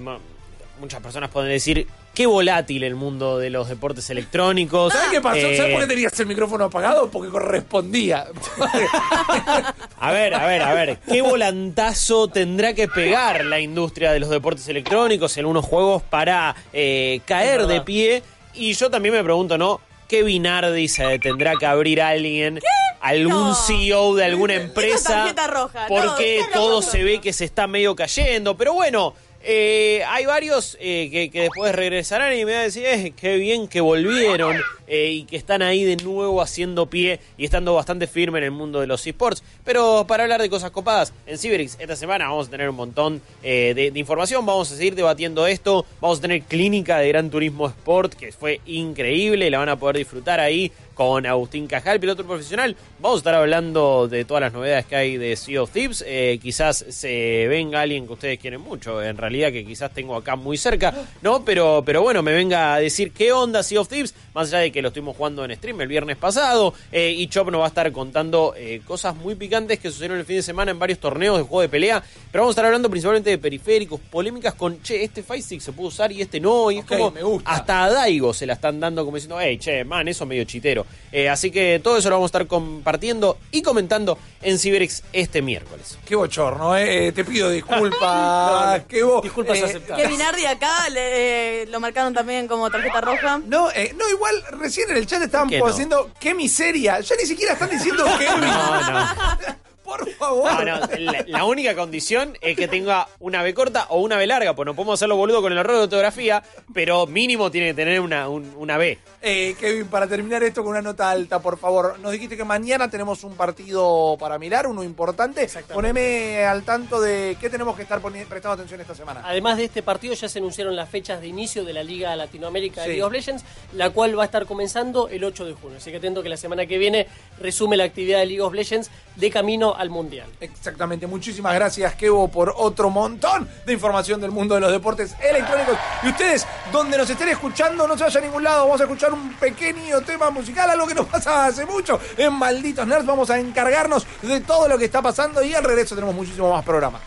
muchas 0.80 1.00
personas 1.00 1.30
pueden 1.30 1.48
decir 1.48 1.86
qué 2.12 2.26
volátil 2.26 2.82
el 2.82 2.96
mundo 2.96 3.38
de 3.38 3.50
los 3.50 3.68
deportes 3.68 4.10
electrónicos. 4.10 4.92
¿Sabes 4.92 5.10
qué 5.10 5.20
pasó? 5.20 5.36
Eh, 5.36 5.56
¿Sabes 5.56 5.72
por 5.72 5.82
qué 5.82 5.86
tenías 5.86 6.18
el 6.18 6.26
micrófono 6.26 6.64
apagado? 6.64 7.08
Porque 7.08 7.30
correspondía. 7.30 8.26
A 10.00 10.10
ver, 10.10 10.34
a 10.34 10.44
ver, 10.44 10.62
a 10.62 10.74
ver, 10.74 10.98
¿qué 11.08 11.22
volantazo 11.22 12.26
tendrá 12.26 12.74
que 12.74 12.88
pegar 12.88 13.44
la 13.44 13.60
industria 13.60 14.10
de 14.10 14.18
los 14.18 14.28
deportes 14.28 14.66
electrónicos 14.66 15.36
en 15.36 15.46
unos 15.46 15.64
juegos 15.64 16.02
para 16.02 16.56
eh, 16.72 17.20
caer 17.24 17.68
de 17.68 17.80
pie? 17.82 18.24
Y 18.54 18.72
yo 18.72 18.90
también 18.90 19.14
me 19.14 19.22
pregunto, 19.22 19.56
¿no? 19.56 19.80
¿Qué 20.12 20.22
Binardi 20.22 20.88
se 20.88 21.18
tendrá 21.20 21.54
que 21.58 21.64
abrir 21.64 22.02
alguien? 22.02 22.60
¿Algún 23.00 23.32
No. 23.32 23.54
CEO 23.54 24.14
de 24.14 24.26
alguna 24.26 24.52
Esa 24.56 24.62
empresa? 24.62 25.32
roja, 25.46 25.86
Porque 25.88 26.42
todo 26.52 26.80
roja. 26.80 26.90
se 26.90 27.02
ve 27.02 27.18
que 27.22 27.32
se 27.32 27.46
está 27.46 27.66
medio 27.66 27.96
cayendo. 27.96 28.54
Pero 28.54 28.74
bueno, 28.74 29.14
eh, 29.44 30.02
hay 30.08 30.26
varios 30.26 30.76
eh, 30.80 31.30
que, 31.32 31.40
después 31.40 31.74
regresarán 31.74 32.32
y 32.36 32.44
me 32.44 32.52
van 32.52 32.60
a 32.60 32.64
decir, 32.64 32.84
eh, 32.86 33.12
qué 33.16 33.36
bien 33.36 33.68
que 33.68 33.80
volvieron 33.80 34.56
eh, 34.86 35.10
y 35.10 35.24
que 35.24 35.36
están 35.36 35.62
ahí 35.62 35.84
de 35.84 35.96
nuevo 35.96 36.42
haciendo 36.42 36.86
pie 36.86 37.18
y 37.38 37.44
estando 37.44 37.74
bastante 37.74 38.06
firme 38.06 38.38
en 38.38 38.44
el 38.44 38.50
mundo 38.50 38.80
de 38.80 38.86
los 38.86 39.06
esports. 39.06 39.42
Pero 39.64 40.04
para 40.06 40.24
hablar 40.24 40.42
de 40.42 40.50
cosas 40.50 40.70
copadas, 40.70 41.12
en 41.26 41.38
Cyberix 41.38 41.78
esta 41.80 41.96
semana 41.96 42.28
vamos 42.28 42.48
a 42.48 42.50
tener 42.50 42.68
un 42.68 42.76
montón 42.76 43.22
eh, 43.42 43.72
de, 43.74 43.90
de 43.90 43.98
información, 43.98 44.44
vamos 44.44 44.70
a 44.70 44.76
seguir 44.76 44.94
debatiendo 44.94 45.46
esto, 45.46 45.86
vamos 46.00 46.18
a 46.18 46.22
tener 46.22 46.42
clínica 46.42 46.98
de 46.98 47.08
Gran 47.08 47.30
Turismo 47.30 47.68
Sport, 47.68 48.14
que 48.14 48.32
fue 48.32 48.60
increíble, 48.66 49.50
la 49.50 49.58
van 49.58 49.70
a 49.70 49.76
poder 49.78 49.96
disfrutar 49.96 50.40
ahí 50.40 50.70
con 50.94 51.26
Agustín 51.26 51.66
Cajal, 51.66 52.00
piloto 52.00 52.24
profesional. 52.26 52.76
Vamos 53.00 53.16
a 53.16 53.20
estar 53.20 53.34
hablando 53.34 54.08
de 54.08 54.24
todas 54.24 54.42
las 54.42 54.52
novedades 54.52 54.86
que 54.86 54.96
hay 54.96 55.16
de 55.16 55.36
Sea 55.36 55.62
of 55.62 55.70
Thieves. 55.70 56.04
Eh, 56.06 56.38
quizás 56.42 56.84
se 56.88 57.46
venga 57.48 57.80
alguien 57.80 58.06
que 58.06 58.12
ustedes 58.12 58.38
quieren 58.38 58.60
mucho, 58.60 59.02
en 59.02 59.16
realidad 59.16 59.52
que 59.52 59.64
quizás 59.64 59.92
tengo 59.92 60.16
acá 60.16 60.36
muy 60.36 60.56
cerca, 60.56 60.94
¿no? 61.22 61.44
Pero, 61.44 61.82
pero 61.84 62.02
bueno, 62.02 62.22
me 62.22 62.32
venga 62.32 62.74
a 62.74 62.78
decir 62.80 63.12
qué 63.12 63.32
onda 63.32 63.62
Sea 63.62 63.80
of 63.80 63.88
Thieves, 63.88 64.14
más 64.34 64.48
allá 64.48 64.58
de 64.58 64.72
que 64.72 64.82
lo 64.82 64.88
estuvimos 64.88 65.16
jugando 65.16 65.44
en 65.44 65.54
stream 65.56 65.80
el 65.80 65.88
viernes 65.88 66.16
pasado. 66.16 66.74
eh, 66.90 67.10
y 67.16 67.26
Chop 67.28 67.50
nos 67.50 67.60
va 67.60 67.64
a 67.66 67.68
estar 67.68 67.90
contando 67.92 68.54
eh, 68.56 68.80
cosas 68.86 69.14
muy 69.16 69.34
picantes 69.34 69.78
que 69.78 69.90
sucedieron 69.90 70.18
el 70.18 70.24
fin 70.24 70.36
de 70.36 70.42
semana 70.42 70.70
en 70.70 70.78
varios 70.78 70.98
torneos 70.98 71.36
de 71.38 71.42
juego 71.44 71.60
de 71.62 71.68
pelea. 71.68 72.02
Pero 72.30 72.42
vamos 72.42 72.50
a 72.50 72.54
estar 72.54 72.64
hablando 72.66 72.90
principalmente 72.90 73.30
de 73.30 73.38
periféricos, 73.38 74.00
polémicas 74.00 74.54
con, 74.54 74.82
che, 74.82 75.02
este 75.04 75.22
Fight 75.22 75.42
Stick 75.44 75.60
se 75.60 75.72
puede 75.72 75.88
usar 75.88 76.12
y 76.12 76.22
este 76.22 76.40
no. 76.40 76.70
Y 76.70 76.78
es 76.78 76.84
como, 76.84 77.10
me 77.10 77.22
gusta. 77.22 77.50
hasta 77.50 77.84
a 77.84 77.92
Daigo 77.92 78.32
se 78.32 78.46
la 78.46 78.54
están 78.54 78.80
dando 78.80 79.04
como 79.04 79.16
diciendo, 79.16 79.38
hey, 79.40 79.58
che, 79.58 79.84
man, 79.84 80.08
eso 80.08 80.24
es 80.24 80.28
medio 80.28 80.44
chitero. 80.44 80.81
Eh, 81.12 81.28
así 81.28 81.50
que 81.50 81.78
todo 81.82 81.98
eso 81.98 82.08
lo 82.08 82.16
vamos 82.16 82.28
a 82.28 82.32
estar 82.32 82.46
compartiendo 82.46 83.36
y 83.50 83.60
comentando 83.62 84.18
en 84.40 84.58
Cyberix 84.58 85.02
este 85.12 85.42
miércoles. 85.42 85.98
Qué 86.06 86.16
bochorno, 86.16 86.74
¿eh? 86.76 87.08
Eh, 87.08 87.12
Te 87.12 87.24
pido 87.24 87.50
disculpas. 87.50 88.82
Qué 88.88 89.02
bo- 89.02 89.20
Disculpas 89.20 89.58
eh, 89.58 89.64
aceptadas. 89.64 90.02
Que 90.02 90.08
Minardi 90.08 90.46
acá 90.46 90.88
le- 90.90 91.62
eh, 91.62 91.66
lo 91.66 91.80
marcaron 91.80 92.14
también 92.14 92.48
como 92.48 92.70
tarjeta 92.70 93.00
roja. 93.00 93.40
No, 93.46 93.70
eh, 93.72 93.94
no, 93.96 94.08
igual 94.08 94.42
recién 94.52 94.90
en 94.90 94.96
el 94.96 95.06
chat 95.06 95.22
estaban 95.22 95.48
¿Por 95.48 95.52
qué 95.56 95.58
no? 95.60 95.66
diciendo 95.66 96.10
qué 96.18 96.34
miseria. 96.34 97.00
Ya 97.00 97.14
ni 97.16 97.26
siquiera 97.26 97.52
están 97.52 97.70
diciendo 97.70 98.04
Kevin. 98.18 98.40
No, 98.52 98.90
no. 98.90 99.71
Por 99.98 100.08
favor. 100.14 100.64
No, 100.64 100.78
no, 100.80 100.86
la, 100.98 101.24
la 101.26 101.44
única 101.44 101.74
condición 101.74 102.36
es 102.40 102.56
que 102.56 102.68
tenga 102.68 103.08
una 103.20 103.42
B 103.42 103.52
corta 103.54 103.86
o 103.90 104.00
una 104.00 104.16
B 104.16 104.26
larga, 104.26 104.54
pues 104.54 104.64
no 104.66 104.74
podemos 104.74 104.94
hacerlo 104.98 105.16
boludo 105.16 105.42
con 105.42 105.52
el 105.52 105.58
error 105.58 105.76
de 105.76 105.82
ortografía, 105.82 106.42
pero 106.72 107.06
mínimo 107.06 107.50
tiene 107.50 107.68
que 107.68 107.74
tener 107.74 108.00
una, 108.00 108.28
un- 108.28 108.52
una 108.56 108.78
B. 108.78 108.98
Eh, 109.20 109.54
Kevin, 109.60 109.86
para 109.88 110.06
terminar 110.06 110.42
esto 110.42 110.62
con 110.62 110.70
una 110.70 110.82
nota 110.82 111.10
alta, 111.10 111.40
por 111.40 111.58
favor. 111.58 111.98
Nos 112.00 112.12
dijiste 112.12 112.36
que 112.36 112.44
mañana 112.44 112.90
tenemos 112.90 113.22
un 113.24 113.34
partido 113.36 114.16
para 114.18 114.38
mirar, 114.38 114.66
uno 114.66 114.82
importante. 114.82 115.48
Poneme 115.72 116.44
al 116.44 116.62
tanto 116.64 117.00
de 117.00 117.36
qué 117.40 117.50
tenemos 117.50 117.76
que 117.76 117.82
estar 117.82 118.00
prestando 118.00 118.50
atención 118.52 118.80
esta 118.80 118.94
semana. 118.94 119.22
Además 119.24 119.56
de 119.58 119.64
este 119.64 119.82
partido 119.82 120.14
ya 120.14 120.28
se 120.28 120.38
anunciaron 120.38 120.74
las 120.76 120.88
fechas 120.88 121.20
de 121.20 121.26
inicio 121.28 121.64
de 121.64 121.72
la 121.72 121.82
Liga 121.82 122.14
Latinoamérica 122.16 122.82
Sí. 122.82 122.88
de 122.88 122.88
League 122.94 123.02
of 123.02 123.12
Legends, 123.12 123.44
la 123.74 123.90
cual 123.90 124.18
va 124.18 124.22
a 124.22 124.26
estar 124.26 124.46
comenzando 124.46 125.08
el 125.08 125.22
8 125.24 125.44
de 125.44 125.52
junio. 125.54 125.78
Así 125.78 125.90
que 125.90 125.96
atento 125.98 126.22
que 126.22 126.28
la 126.28 126.36
semana 126.36 126.66
que 126.66 126.78
viene 126.78 127.06
resume 127.40 127.76
la 127.76 127.84
actividad 127.84 128.18
de 128.20 128.26
League 128.26 128.40
of 128.42 128.54
Legends 128.54 128.90
de 129.16 129.30
camino 129.30 129.74
al 129.82 129.90
Mundial. 129.90 130.28
Exactamente, 130.40 131.06
muchísimas 131.06 131.54
gracias 131.54 131.94
Kevo 131.96 132.28
por 132.28 132.54
otro 132.56 132.88
montón 132.88 133.48
de 133.66 133.72
información 133.72 134.20
del 134.20 134.30
mundo 134.30 134.54
de 134.54 134.60
los 134.60 134.72
deportes 134.72 135.14
electrónicos. 135.20 135.76
Y 136.02 136.08
ustedes, 136.08 136.46
donde 136.72 136.96
nos 136.96 137.10
estén 137.10 137.28
escuchando, 137.28 137.86
no 137.86 137.98
se 137.98 138.04
vayan 138.04 138.22
a 138.22 138.26
ningún 138.26 138.44
lado, 138.44 138.64
vamos 138.64 138.80
a 138.80 138.84
escuchar 138.84 139.12
un 139.12 139.34
pequeño 139.34 140.00
tema 140.02 140.30
musical, 140.30 140.70
algo 140.70 140.86
que 140.86 140.94
nos 140.94 141.06
pasa 141.06 141.46
hace 141.46 141.66
mucho. 141.66 142.00
En 142.16 142.32
Malditos 142.32 142.86
Nerds 142.86 143.06
vamos 143.06 143.28
a 143.30 143.38
encargarnos 143.38 144.06
de 144.22 144.40
todo 144.40 144.68
lo 144.68 144.78
que 144.78 144.84
está 144.84 145.02
pasando 145.02 145.42
y 145.42 145.54
al 145.54 145.64
regreso 145.64 145.94
tenemos 145.94 146.14
muchísimo 146.14 146.52
más 146.52 146.64
programa. 146.64 147.00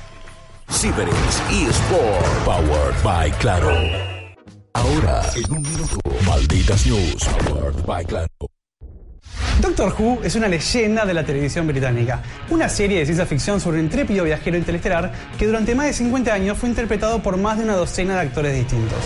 Ciberix 0.70 1.42
eSport 1.52 2.44
Powered 2.44 3.04
by 3.04 3.32
Claro. 3.40 3.70
Ahora, 4.74 5.24
en 5.36 5.52
un 5.54 5.62
minuto, 5.62 5.98
Malditas 6.26 6.86
News 6.86 7.24
Powered 7.46 7.86
by 7.86 8.06
Claro. 8.06 8.55
Doctor 9.62 9.96
Who 9.98 10.20
es 10.24 10.36
una 10.36 10.48
leyenda 10.48 11.06
de 11.06 11.14
la 11.14 11.24
televisión 11.24 11.66
británica, 11.66 12.22
una 12.50 12.68
serie 12.68 13.00
de 13.00 13.06
ciencia 13.06 13.26
ficción 13.26 13.60
sobre 13.60 13.80
un 13.80 13.86
intrépido 13.86 14.24
viajero 14.24 14.58
interestelar 14.58 15.12
que 15.38 15.46
durante 15.46 15.74
más 15.76 15.88
de 15.88 15.94
50 15.94 16.34
años 16.34 16.58
fue 16.58 16.70
interpretado 16.70 17.22
por 17.24 17.38
más 17.38 17.58
de 17.58 17.64
una 17.64 17.76
docena 17.76 18.16
de 18.16 18.22
actores 18.22 18.54
distintos. 18.54 19.00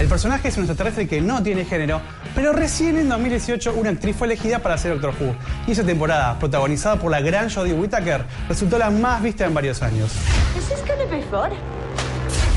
El 0.00 0.08
personaje 0.08 0.48
es 0.48 0.56
un 0.56 0.64
extraterrestre 0.64 1.08
que 1.08 1.20
no 1.20 1.42
tiene 1.42 1.64
género, 1.64 2.00
pero 2.34 2.52
recién 2.52 2.96
en 2.96 3.08
2018 3.08 3.74
una 3.74 3.90
actriz 3.90 4.16
fue 4.16 4.28
elegida 4.28 4.60
para 4.60 4.78
ser 4.78 4.92
Doctor 4.92 5.14
Who, 5.20 5.34
y 5.66 5.72
esa 5.72 5.82
temporada, 5.82 6.38
protagonizada 6.38 6.96
por 6.96 7.10
la 7.10 7.20
gran 7.20 7.50
Jodie 7.50 7.74
Whittaker, 7.74 8.24
resultó 8.48 8.78
la 8.78 8.90
más 8.90 9.22
vista 9.22 9.44
en 9.44 9.54
varios 9.54 9.82
años. 9.82 10.12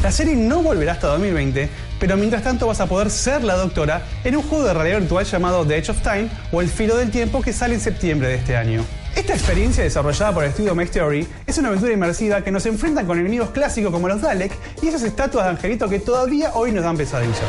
La 0.04 0.12
serie 0.12 0.36
no 0.36 0.62
volverá 0.62 0.92
hasta 0.92 1.08
2020, 1.08 1.68
pero 2.00 2.18
mientras 2.18 2.44
tanto 2.44 2.68
vas 2.68 2.80
a 2.82 2.88
poder 2.88 3.10
ser 3.10 3.44
la 3.44 3.56
doctora 3.56 4.04
en 4.24 4.36
un 4.36 4.44
juego 4.44 4.66
de 4.66 4.74
realidad 4.74 5.00
virtual 5.00 5.26
llamado 5.26 5.66
The 5.66 5.78
Edge 5.78 5.90
of 5.92 6.02
Time 6.02 6.30
o 6.52 6.62
El 6.62 6.70
Filo 6.70 6.96
del 6.96 7.12
Tiempo 7.12 7.42
que 7.42 7.54
sale 7.54 7.76
en 7.76 7.82
septiembre 7.82 8.28
de 8.28 8.36
este 8.36 8.58
año. 8.58 8.84
Esta 9.16 9.34
experiencia 9.34 9.84
desarrollada 9.84 10.34
por 10.34 10.44
el 10.44 10.50
estudio 10.50 10.76
Max 10.76 10.92
Theory 10.92 11.26
es 11.48 11.58
una 11.58 11.70
aventura 11.70 11.94
inmersiva 11.94 12.42
que 12.42 12.52
nos 12.52 12.66
enfrenta 12.66 13.06
con 13.06 13.18
enemigos 13.18 13.52
clásicos 13.52 13.92
como 13.92 14.08
los 14.10 14.22
Dalek 14.22 14.52
y 14.82 14.88
esas 14.88 15.04
estatuas 15.04 15.46
de 15.46 15.52
angelito 15.52 15.88
que 15.88 16.00
todavía 16.00 16.52
hoy 16.54 16.72
nos 16.72 16.84
dan 16.84 16.98
pesadillas. 16.98 17.40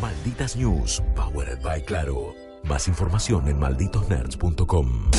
Malditas 0.00 0.56
News 0.56 1.02
Powered 1.14 1.60
by 1.62 1.82
Claro. 1.84 2.34
Más 2.64 2.88
información 2.88 3.48
en 3.48 3.58
malditosnerds.com. 3.58 5.10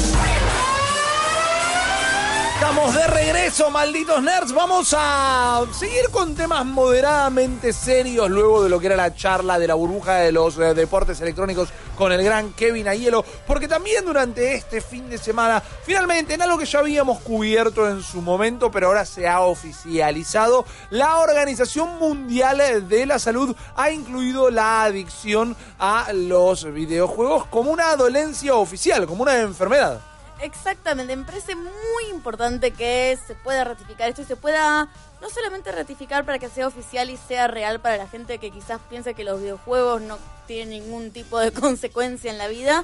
Estamos 2.62 2.94
de 2.94 3.08
regreso, 3.08 3.72
malditos 3.72 4.22
nerds. 4.22 4.54
Vamos 4.54 4.96
a 4.96 5.64
seguir 5.74 6.12
con 6.12 6.36
temas 6.36 6.64
moderadamente 6.64 7.74
serios 7.74 8.30
luego 8.30 8.64
de 8.64 8.70
lo 8.70 8.80
que 8.80 8.86
era 8.86 8.96
la 8.96 9.16
charla 9.16 9.58
de 9.58 9.66
la 9.66 9.74
burbuja 9.74 10.18
de 10.18 10.32
los 10.32 10.60
eh, 10.60 10.76
deportes 10.76 11.20
electrónicos 11.22 11.70
con 11.98 12.12
el 12.12 12.24
gran 12.24 12.54
Kevin 12.54 12.88
Aiello, 12.88 13.26
porque 13.48 13.68
también 13.68 14.06
durante 14.06 14.54
este 14.54 14.80
fin 14.80 15.10
de 15.10 15.18
semana, 15.18 15.60
finalmente, 15.60 16.36
en 16.36 16.44
algo 16.44 16.60
que 16.60 16.68
ya 16.68 16.80
habíamos 16.80 17.22
cubierto 17.22 17.90
en 17.90 18.04
su 18.04 18.22
momento, 18.22 18.70
pero 18.70 18.88
ahora 18.88 19.06
se 19.06 19.28
ha 19.28 19.42
oficializado, 19.42 20.64
la 20.92 21.18
Organización 21.18 21.98
Mundial 21.98 22.88
de 22.88 23.06
la 23.08 23.18
Salud 23.18 23.56
ha 23.76 23.90
incluido 23.90 24.52
la 24.52 24.84
adicción 24.84 25.58
a 25.80 26.14
los 26.14 26.72
videojuegos 26.72 27.48
como 27.48 27.72
una 27.72 27.96
dolencia 27.96 28.54
oficial, 28.54 29.08
como 29.08 29.24
una 29.24 29.40
enfermedad. 29.40 30.11
Exactamente, 30.42 31.16
me 31.16 31.24
parece 31.24 31.56
muy 31.56 32.10
importante 32.10 32.72
que 32.72 33.18
se 33.28 33.36
pueda 33.36 33.64
ratificar 33.64 34.10
esto 34.10 34.24
y 34.24 34.26
se 34.26 34.36
pueda 34.36 34.90
no 35.22 35.30
solamente 35.30 35.72
ratificar 35.72 36.26
para 36.26 36.40
que 36.40 36.50
sea 36.50 36.68
oficial 36.68 37.12
y 37.12 37.18
sea 37.18 37.48
real 37.48 37.80
para 37.80 37.98
la 37.98 38.08
gente 38.08 38.40
que 38.40 38.50
quizás 38.50 38.82
piensa 38.90 39.14
que 39.14 39.24
los 39.24 39.40
videojuegos 39.40 40.02
no 40.02 40.18
tienen 40.48 40.84
ningún 40.84 41.12
tipo 41.12 41.38
de 41.40 41.52
consecuencia 41.52 42.32
en 42.32 42.40
la 42.40 42.48
vida, 42.48 42.84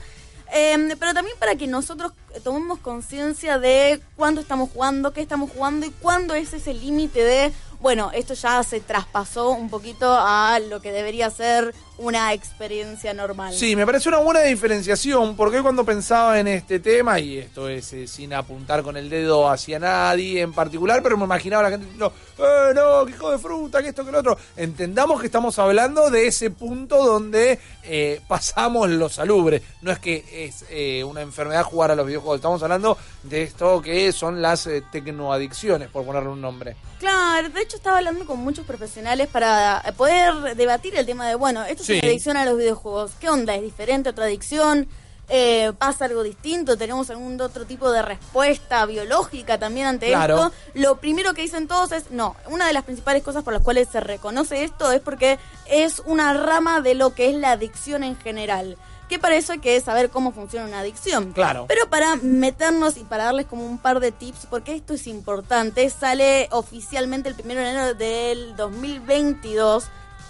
eh, 0.53 0.95
pero 0.99 1.15
también 1.15 1.35
para 1.39 1.55
que 1.55 1.65
nosotros 1.65 2.11
tomemos 2.43 2.77
conciencia 2.77 3.57
de 3.57 4.01
cuándo 4.15 4.39
estamos 4.39 4.69
jugando, 4.69 5.11
qué 5.11 5.21
estamos 5.21 5.49
jugando 5.49 5.87
y 5.87 5.89
cuándo 5.89 6.35
es 6.35 6.53
ese 6.53 6.75
límite 6.75 7.23
de 7.23 7.51
bueno, 7.79 8.11
esto 8.13 8.33
ya 8.33 8.63
se 8.63 8.79
traspasó 8.79 9.49
un 9.51 9.69
poquito 9.69 10.11
a 10.11 10.59
lo 10.59 10.81
que 10.81 10.91
debería 10.91 11.29
ser 11.29 11.75
una 11.97 12.33
experiencia 12.33 13.13
normal. 13.13 13.53
Sí, 13.53 13.75
me 13.75 13.85
parece 13.85 14.09
una 14.09 14.19
buena 14.19 14.41
diferenciación, 14.41 15.35
porque 15.35 15.61
cuando 15.61 15.83
pensaba 15.83 16.39
en 16.39 16.47
este 16.47 16.79
tema, 16.79 17.19
y 17.19 17.37
esto 17.37 17.67
es 17.69 17.91
eh, 17.93 18.07
sin 18.07 18.33
apuntar 18.33 18.83
con 18.83 18.97
el 18.97 19.09
dedo 19.09 19.49
hacia 19.49 19.79
nadie 19.79 20.41
en 20.41 20.53
particular, 20.53 21.01
pero 21.01 21.17
me 21.17 21.25
imaginaba 21.25 21.63
la 21.63 21.69
gente 21.69 21.85
diciendo, 21.85 22.13
eh, 22.37 22.73
no, 22.75 23.05
que 23.05 23.11
hijo 23.11 23.31
de 23.31 23.37
fruta, 23.39 23.81
que 23.81 23.89
esto, 23.89 24.05
que 24.05 24.11
lo 24.11 24.19
otro. 24.19 24.37
Entendamos 24.55 25.19
que 25.19 25.27
estamos 25.27 25.57
hablando 25.59 26.09
de 26.09 26.27
ese 26.27 26.51
punto 26.51 27.03
donde 27.03 27.59
eh, 27.83 28.21
pasamos 28.27 28.89
lo 28.89 29.09
salubre. 29.09 29.61
No 29.81 29.91
es 29.91 29.99
que 29.99 30.23
es 30.31 30.65
eh, 30.69 31.03
una 31.03 31.21
enfermedad 31.21 31.63
jugar 31.63 31.91
a 31.91 31.95
los 31.95 32.05
videojuegos, 32.05 32.37
estamos 32.37 32.61
hablando 32.61 32.97
de 33.23 33.43
esto 33.43 33.81
que 33.81 34.11
son 34.11 34.41
las 34.41 34.67
eh, 34.67 34.83
tecnoadicciones, 34.91 35.89
por 35.89 36.05
ponerle 36.05 36.29
un 36.29 36.41
nombre. 36.41 36.75
Claro, 36.99 37.49
de 37.49 37.61
hecho 37.61 37.77
estaba 37.77 37.99
hablando 37.99 38.25
con 38.25 38.39
muchos 38.39 38.65
profesionales 38.65 39.27
para 39.27 39.83
poder 39.95 40.55
debatir 40.55 40.95
el 40.95 41.05
tema 41.05 41.27
de, 41.27 41.35
bueno, 41.35 41.63
esto 41.63 41.83
Sí. 41.87 41.99
adicción 42.03 42.37
a 42.37 42.45
los 42.45 42.57
videojuegos. 42.57 43.11
¿Qué 43.19 43.29
onda? 43.29 43.55
¿Es 43.55 43.61
diferente 43.63 44.09
otra 44.09 44.25
adicción? 44.25 44.87
Eh, 45.29 45.73
¿Pasa 45.77 46.05
algo 46.05 46.23
distinto? 46.23 46.77
¿Tenemos 46.77 47.09
algún 47.09 47.39
otro 47.41 47.65
tipo 47.65 47.91
de 47.91 48.01
respuesta 48.01 48.85
biológica 48.85 49.57
también 49.57 49.87
ante 49.87 50.07
Claro. 50.07 50.35
esto? 50.37 50.53
Lo 50.73 50.97
primero 51.01 51.33
que 51.33 51.41
dicen 51.41 51.67
todos 51.67 51.91
es, 51.91 52.11
no, 52.11 52.35
una 52.49 52.65
de 52.67 52.71
las 52.73 52.83
principales 52.85 53.23
cosas 53.23 53.43
por 53.43 53.51
las 53.53 53.61
cuales 53.61 53.89
se 53.91 53.99
reconoce 53.99 54.63
esto 54.63 54.89
es 54.93 55.01
porque 55.01 55.37
es 55.65 56.01
una 56.05 56.33
rama 56.33 56.79
de 56.79 56.95
lo 56.95 57.13
que 57.13 57.29
es 57.29 57.35
la 57.35 57.51
adicción 57.51 58.03
en 58.03 58.15
general. 58.17 58.77
Que 59.09 59.19
para 59.19 59.35
eso 59.35 59.53
hay 59.53 59.59
que 59.59 59.79
saber 59.81 60.09
cómo 60.09 60.31
funciona 60.33 60.65
una 60.65 60.79
adicción. 60.79 61.31
Claro. 61.33 61.65
Pero 61.67 61.89
para 61.89 62.15
meternos 62.17 62.95
y 62.97 63.03
para 63.05 63.25
darles 63.25 63.45
como 63.47 63.65
un 63.65 63.77
par 63.79 63.99
de 64.01 64.11
tips, 64.13 64.47
porque 64.49 64.75
esto 64.75 64.93
es 64.93 65.07
importante, 65.07 65.89
sale 65.89 66.47
oficialmente 66.51 67.29
el 67.29 67.35
1 67.35 67.53
de 67.55 67.69
enero 67.69 67.93
del 67.95 68.55
2022, 68.57 69.85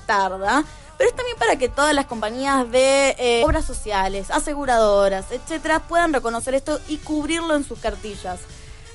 tarda. 0.05 0.63
Pero 0.97 1.09
es 1.09 1.15
también 1.15 1.37
para 1.37 1.57
que 1.57 1.69
todas 1.69 1.93
las 1.93 2.07
compañías 2.07 2.69
de 2.71 3.15
eh, 3.19 3.43
obras 3.45 3.65
sociales, 3.65 4.31
aseguradoras, 4.31 5.31
etcétera, 5.31 5.79
puedan 5.79 6.11
reconocer 6.11 6.55
esto 6.55 6.79
y 6.87 6.97
cubrirlo 6.97 7.55
en 7.55 7.63
sus 7.63 7.79
cartillas. 7.79 8.39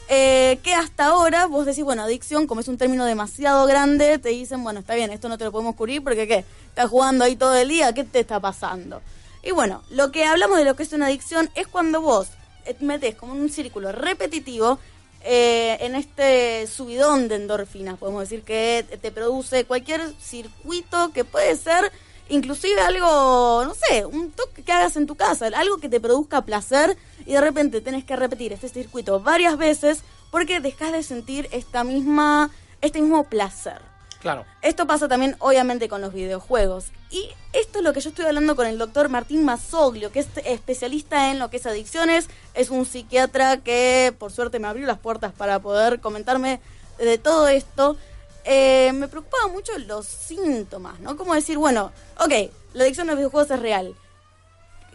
Eh, 0.08 0.58
que 0.62 0.74
hasta 0.74 1.06
ahora 1.06 1.46
vos 1.46 1.64
decís, 1.64 1.84
bueno, 1.84 2.02
adicción, 2.02 2.46
como 2.46 2.60
es 2.60 2.68
un 2.68 2.76
término 2.76 3.04
demasiado 3.04 3.64
grande, 3.66 4.18
te 4.18 4.30
dicen, 4.30 4.62
bueno, 4.62 4.80
está 4.80 4.94
bien, 4.94 5.10
esto 5.10 5.28
no 5.28 5.38
te 5.38 5.44
lo 5.44 5.52
podemos 5.52 5.76
cubrir 5.76 6.02
porque 6.02 6.26
¿qué? 6.26 6.44
Estás 6.66 6.90
jugando 6.90 7.24
ahí 7.24 7.36
todo 7.36 7.54
el 7.54 7.68
día, 7.68 7.94
¿qué 7.94 8.04
te 8.04 8.20
está 8.20 8.40
pasando? 8.40 9.00
Y 9.42 9.52
bueno, 9.52 9.82
lo 9.90 10.12
que 10.12 10.26
hablamos 10.26 10.58
de 10.58 10.64
lo 10.64 10.76
que 10.76 10.82
es 10.82 10.92
una 10.92 11.06
adicción 11.06 11.50
es 11.54 11.66
cuando 11.66 12.00
vos 12.00 12.28
eh, 12.66 12.76
metes 12.80 13.14
como 13.14 13.32
un 13.32 13.48
círculo 13.48 13.90
repetitivo 13.92 14.78
eh, 15.24 15.78
en 15.80 15.94
este 15.94 16.66
subidón 16.66 17.28
de 17.28 17.36
endorfinas, 17.36 17.98
podemos 17.98 18.22
decir 18.22 18.42
que 18.42 18.84
te 19.00 19.10
produce 19.10 19.64
cualquier 19.64 20.00
circuito 20.20 21.12
que 21.12 21.24
puede 21.24 21.56
ser 21.56 21.92
inclusive 22.28 22.80
algo, 22.80 23.64
no 23.64 23.74
sé, 23.74 24.06
un 24.06 24.30
toque 24.30 24.62
que 24.62 24.72
hagas 24.72 24.96
en 24.96 25.06
tu 25.06 25.14
casa, 25.14 25.46
algo 25.54 25.78
que 25.78 25.88
te 25.88 26.00
produzca 26.00 26.42
placer 26.42 26.96
y 27.26 27.32
de 27.32 27.40
repente 27.40 27.80
tenés 27.80 28.04
que 28.04 28.16
repetir 28.16 28.52
este 28.52 28.68
circuito 28.68 29.20
varias 29.20 29.56
veces 29.58 30.02
porque 30.30 30.60
dejas 30.60 30.92
de 30.92 31.02
sentir 31.02 31.48
esta 31.52 31.84
misma, 31.84 32.50
este 32.80 33.00
mismo 33.00 33.24
placer. 33.24 33.91
Claro. 34.22 34.46
Esto 34.62 34.86
pasa 34.86 35.08
también, 35.08 35.34
obviamente, 35.40 35.88
con 35.88 36.00
los 36.00 36.14
videojuegos. 36.14 36.92
Y 37.10 37.28
esto 37.52 37.78
es 37.78 37.84
lo 37.84 37.92
que 37.92 38.00
yo 38.00 38.10
estoy 38.10 38.24
hablando 38.24 38.54
con 38.54 38.68
el 38.68 38.78
doctor 38.78 39.08
Martín 39.08 39.44
Masoglio, 39.44 40.12
que 40.12 40.20
es 40.20 40.28
especialista 40.44 41.32
en 41.32 41.40
lo 41.40 41.50
que 41.50 41.56
es 41.56 41.66
adicciones. 41.66 42.28
Es 42.54 42.70
un 42.70 42.86
psiquiatra 42.86 43.56
que, 43.56 44.14
por 44.16 44.30
suerte, 44.30 44.60
me 44.60 44.68
abrió 44.68 44.86
las 44.86 45.00
puertas 45.00 45.32
para 45.32 45.58
poder 45.58 46.00
comentarme 46.00 46.60
de 46.98 47.18
todo 47.18 47.48
esto. 47.48 47.96
Eh, 48.44 48.92
me 48.94 49.08
preocupaba 49.08 49.48
mucho 49.48 49.76
los 49.78 50.06
síntomas, 50.06 51.00
¿no? 51.00 51.16
Como 51.16 51.34
decir, 51.34 51.58
bueno, 51.58 51.90
ok, 52.20 52.50
la 52.74 52.84
adicción 52.84 53.08
a 53.08 53.12
los 53.12 53.18
videojuegos 53.18 53.50
es 53.50 53.58
real. 53.58 53.96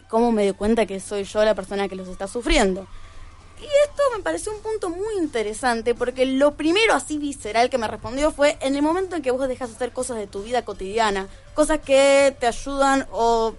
¿Cómo 0.08 0.32
me 0.32 0.44
doy 0.44 0.54
cuenta 0.54 0.86
que 0.86 1.00
soy 1.00 1.24
yo 1.24 1.44
la 1.44 1.54
persona 1.54 1.86
que 1.86 1.96
los 1.96 2.08
está 2.08 2.26
sufriendo? 2.26 2.86
Y 3.60 3.64
esto 3.64 4.02
me 4.16 4.22
pareció 4.22 4.52
un 4.52 4.60
punto 4.60 4.88
muy 4.90 5.16
interesante 5.18 5.94
porque 5.94 6.26
lo 6.26 6.54
primero 6.54 6.94
así 6.94 7.18
visceral 7.18 7.70
que 7.70 7.78
me 7.78 7.88
respondió 7.88 8.30
fue 8.30 8.56
en 8.60 8.76
el 8.76 8.82
momento 8.82 9.16
en 9.16 9.22
que 9.22 9.30
vos 9.30 9.48
dejas 9.48 9.70
de 9.70 9.76
hacer 9.76 9.92
cosas 9.92 10.16
de 10.16 10.26
tu 10.26 10.42
vida 10.42 10.64
cotidiana, 10.64 11.28
cosas 11.54 11.80
que 11.80 12.36
te 12.38 12.46
ayudan 12.46 13.06
o 13.10 13.54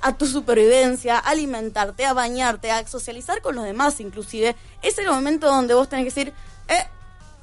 a 0.00 0.16
tu 0.16 0.26
supervivencia, 0.26 1.16
a 1.16 1.30
alimentarte, 1.30 2.04
a 2.04 2.12
bañarte, 2.12 2.70
a 2.70 2.86
socializar 2.86 3.40
con 3.40 3.54
los 3.54 3.64
demás 3.64 4.00
inclusive, 4.00 4.56
es 4.82 4.98
el 4.98 5.06
momento 5.06 5.46
donde 5.46 5.74
vos 5.74 5.88
tenés 5.88 6.04
que 6.04 6.20
decir, 6.20 6.34
eh, 6.68 6.86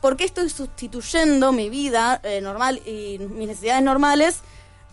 ¿por 0.02 0.18
qué 0.18 0.26
estoy 0.26 0.50
sustituyendo 0.50 1.52
mi 1.52 1.70
vida 1.70 2.20
eh, 2.24 2.42
normal 2.42 2.82
y 2.86 3.18
mis 3.20 3.48
necesidades 3.48 3.84
normales 3.84 4.40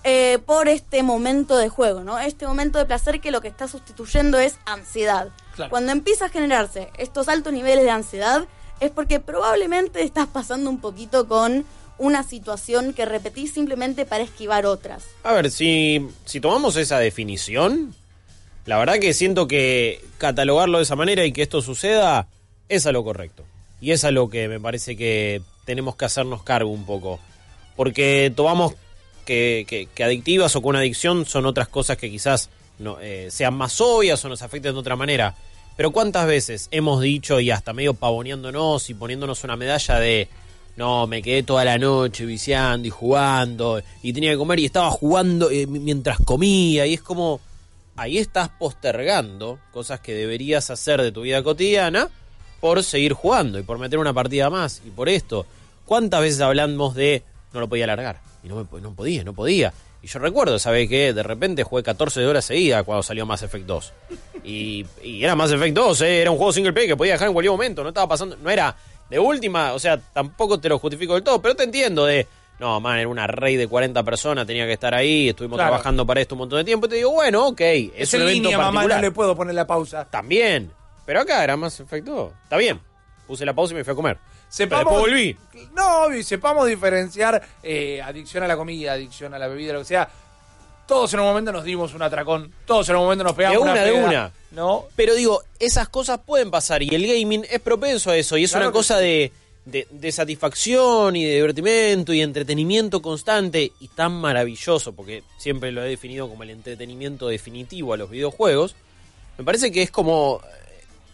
eh, 0.04 0.38
por 0.46 0.68
este 0.68 1.02
momento 1.02 1.56
de 1.56 1.68
juego, 1.68 2.04
¿no? 2.04 2.18
Este 2.20 2.46
momento 2.46 2.78
de 2.78 2.84
placer 2.84 3.20
que 3.20 3.32
lo 3.32 3.40
que 3.40 3.48
está 3.48 3.66
sustituyendo 3.66 4.38
es 4.38 4.56
ansiedad. 4.64 5.30
Claro. 5.56 5.70
Cuando 5.70 5.90
empieza 5.92 6.26
a 6.26 6.28
generarse 6.28 6.88
estos 6.98 7.28
altos 7.28 7.52
niveles 7.52 7.84
de 7.84 7.90
ansiedad 7.90 8.46
es 8.80 8.90
porque 8.90 9.20
probablemente 9.20 10.02
estás 10.02 10.26
pasando 10.28 10.68
un 10.70 10.80
poquito 10.80 11.26
con 11.26 11.64
una 11.98 12.22
situación 12.22 12.92
que 12.92 13.06
repetís 13.06 13.52
simplemente 13.54 14.04
para 14.04 14.22
esquivar 14.22 14.66
otras. 14.66 15.04
A 15.24 15.32
ver, 15.32 15.50
si, 15.50 16.06
si 16.26 16.40
tomamos 16.40 16.76
esa 16.76 16.98
definición, 16.98 17.94
la 18.66 18.76
verdad 18.78 18.98
que 18.98 19.14
siento 19.14 19.48
que 19.48 20.04
catalogarlo 20.18 20.76
de 20.76 20.84
esa 20.84 20.94
manera 20.96 21.24
y 21.24 21.32
que 21.32 21.40
esto 21.42 21.62
suceda 21.62 22.28
es 22.68 22.84
a 22.84 22.92
lo 22.92 23.02
correcto. 23.02 23.44
Y 23.80 23.92
es 23.92 24.04
a 24.04 24.10
lo 24.10 24.28
que 24.28 24.46
me 24.48 24.60
parece 24.60 24.94
que 24.96 25.40
tenemos 25.64 25.96
que 25.96 26.04
hacernos 26.04 26.42
cargo 26.42 26.70
un 26.70 26.84
poco. 26.84 27.18
Porque 27.76 28.30
tomamos 28.34 28.74
que, 29.24 29.64
que- 29.68 29.86
que 29.94 30.04
adictivas 30.04 30.54
o 30.56 30.62
con 30.62 30.76
adicción 30.76 31.24
son 31.26 31.46
otras 31.46 31.68
cosas 31.68 31.96
que 31.96 32.10
quizás 32.10 32.50
no, 32.78 32.98
eh, 33.00 33.28
sean 33.30 33.54
más 33.54 33.80
obvias 33.80 34.24
o 34.24 34.28
nos 34.28 34.42
afecten 34.42 34.72
de 34.74 34.78
otra 34.78 34.96
manera. 34.96 35.34
Pero 35.76 35.90
cuántas 35.90 36.26
veces 36.26 36.68
hemos 36.70 37.00
dicho 37.02 37.38
y 37.40 37.50
hasta 37.50 37.72
medio 37.72 37.92
pavoneándonos 37.94 38.88
y 38.90 38.94
poniéndonos 38.94 39.44
una 39.44 39.56
medalla 39.56 39.98
de 39.98 40.28
no, 40.76 41.06
me 41.06 41.22
quedé 41.22 41.42
toda 41.42 41.64
la 41.64 41.78
noche 41.78 42.24
viciando 42.26 42.86
y 42.86 42.90
jugando 42.90 43.82
y 44.02 44.12
tenía 44.12 44.32
que 44.32 44.36
comer 44.38 44.58
y 44.60 44.66
estaba 44.66 44.90
jugando 44.90 45.50
eh, 45.50 45.66
mi- 45.66 45.78
mientras 45.80 46.18
comía 46.24 46.86
y 46.86 46.94
es 46.94 47.00
como 47.02 47.40
ahí 47.96 48.18
estás 48.18 48.50
postergando 48.90 49.58
cosas 49.72 50.00
que 50.00 50.14
deberías 50.14 50.70
hacer 50.70 51.00
de 51.02 51.12
tu 51.12 51.22
vida 51.22 51.42
cotidiana 51.42 52.08
por 52.60 52.82
seguir 52.82 53.12
jugando 53.14 53.58
y 53.58 53.62
por 53.62 53.78
meter 53.78 53.98
una 53.98 54.12
partida 54.12 54.48
más 54.50 54.82
y 54.86 54.90
por 54.90 55.08
esto. 55.08 55.46
¿Cuántas 55.84 56.20
veces 56.20 56.40
hablamos 56.40 56.94
de 56.94 57.22
no 57.52 57.60
lo 57.60 57.68
podía 57.68 57.86
largar? 57.86 58.20
Y 58.44 58.48
no, 58.48 58.56
me, 58.70 58.80
no 58.80 58.92
podía, 58.94 59.24
no 59.24 59.32
podía. 59.34 59.72
Y 60.02 60.06
yo 60.08 60.18
recuerdo, 60.18 60.58
¿sabes 60.58 60.88
qué? 60.88 61.12
De 61.12 61.22
repente 61.22 61.64
jugué 61.64 61.82
14 61.82 62.24
horas 62.26 62.44
seguidas 62.44 62.84
cuando 62.84 63.02
salió 63.02 63.26
Mass 63.26 63.42
Effect 63.42 63.66
2. 63.66 63.92
Y, 64.44 64.86
y 65.02 65.24
era 65.24 65.34
Mass 65.34 65.50
Effect 65.52 65.74
2, 65.74 66.00
¿eh? 66.02 66.20
era 66.22 66.30
un 66.30 66.36
juego 66.36 66.52
single 66.52 66.72
player 66.72 66.90
que 66.90 66.96
podía 66.96 67.12
dejar 67.14 67.28
en 67.28 67.34
cualquier 67.34 67.50
momento, 67.50 67.82
no 67.82 67.88
estaba 67.88 68.06
pasando, 68.06 68.36
no 68.36 68.48
era 68.50 68.76
de 69.10 69.18
última, 69.18 69.72
o 69.72 69.78
sea, 69.78 69.98
tampoco 69.98 70.60
te 70.60 70.68
lo 70.68 70.78
justifico 70.78 71.14
del 71.14 71.24
todo, 71.24 71.42
pero 71.42 71.56
te 71.56 71.64
entiendo 71.64 72.06
de, 72.06 72.26
no, 72.60 72.78
man, 72.80 72.98
era 72.98 73.08
una 73.08 73.26
rey 73.26 73.56
de 73.56 73.66
40 73.66 74.02
personas, 74.04 74.46
tenía 74.46 74.64
que 74.66 74.74
estar 74.74 74.94
ahí, 74.94 75.30
estuvimos 75.30 75.56
Claro. 75.56 75.70
trabajando 75.70 76.06
para 76.06 76.20
esto 76.20 76.34
un 76.36 76.40
montón 76.40 76.58
de 76.58 76.64
tiempo, 76.64 76.86
y 76.86 76.90
te 76.90 76.96
digo, 76.96 77.10
bueno, 77.10 77.48
ok, 77.48 77.60
es, 77.60 77.90
Es 77.96 78.14
un 78.14 78.20
en 78.20 78.26
evento 78.28 78.42
línea, 78.50 78.58
mamá, 78.58 78.86
no 78.86 79.00
le 79.00 79.10
puedo 79.10 79.34
poner 79.34 79.54
la 79.56 79.66
pausa. 79.66 80.04
También, 80.08 80.70
pero 81.04 81.20
acá 81.22 81.42
era 81.42 81.56
Mass 81.56 81.80
Effect 81.80 82.06
2, 82.06 82.32
está 82.44 82.56
bien, 82.56 82.80
puse 83.26 83.44
la 83.44 83.54
pausa 83.54 83.72
y 83.74 83.76
me 83.78 83.84
fui 83.84 83.92
a 83.92 83.96
comer. 83.96 84.18
Sepamos, 84.48 84.92
Pero 84.92 85.00
volví. 85.00 85.36
No, 85.74 86.04
obvio, 86.04 86.18
y 86.18 86.22
sepamos 86.22 86.66
diferenciar 86.66 87.42
eh, 87.62 88.00
adicción 88.02 88.42
a 88.44 88.46
la 88.46 88.56
comida, 88.56 88.92
adicción 88.92 89.34
a 89.34 89.38
la 89.38 89.48
bebida, 89.48 89.72
lo 89.72 89.80
que 89.80 89.86
sea. 89.86 90.08
Todos 90.86 91.12
en 91.14 91.20
un 91.20 91.26
momento 91.26 91.50
nos 91.50 91.64
dimos 91.64 91.94
un 91.94 92.02
atracón, 92.02 92.52
todos 92.64 92.88
en 92.88 92.96
un 92.96 93.02
momento 93.02 93.24
nos 93.24 93.34
pegamos 93.34 93.58
De 93.58 93.70
una, 93.70 93.82
de 93.82 93.92
peda, 93.92 94.06
una. 94.06 94.32
¿No? 94.52 94.84
Pero 94.94 95.14
digo, 95.14 95.42
esas 95.58 95.88
cosas 95.88 96.20
pueden 96.24 96.50
pasar 96.50 96.82
y 96.82 96.94
el 96.94 97.06
gaming 97.06 97.44
es 97.50 97.60
propenso 97.60 98.10
a 98.10 98.16
eso 98.16 98.36
y 98.36 98.44
es 98.44 98.52
Claro 98.52 98.66
una 98.66 98.72
cosa 98.72 98.98
de, 98.98 99.32
de, 99.64 99.88
de 99.90 100.12
satisfacción 100.12 101.16
y 101.16 101.24
de 101.24 101.34
divertimento 101.34 102.12
y 102.12 102.22
entretenimiento 102.22 103.02
constante 103.02 103.72
y 103.80 103.88
tan 103.88 104.12
maravilloso, 104.12 104.92
porque 104.92 105.24
siempre 105.38 105.72
lo 105.72 105.84
he 105.84 105.88
definido 105.88 106.28
como 106.28 106.44
el 106.44 106.50
entretenimiento 106.50 107.26
definitivo 107.26 107.92
a 107.92 107.96
los 107.96 108.08
videojuegos. 108.08 108.76
Me 109.38 109.44
parece 109.44 109.72
que 109.72 109.82
es 109.82 109.90
como... 109.90 110.40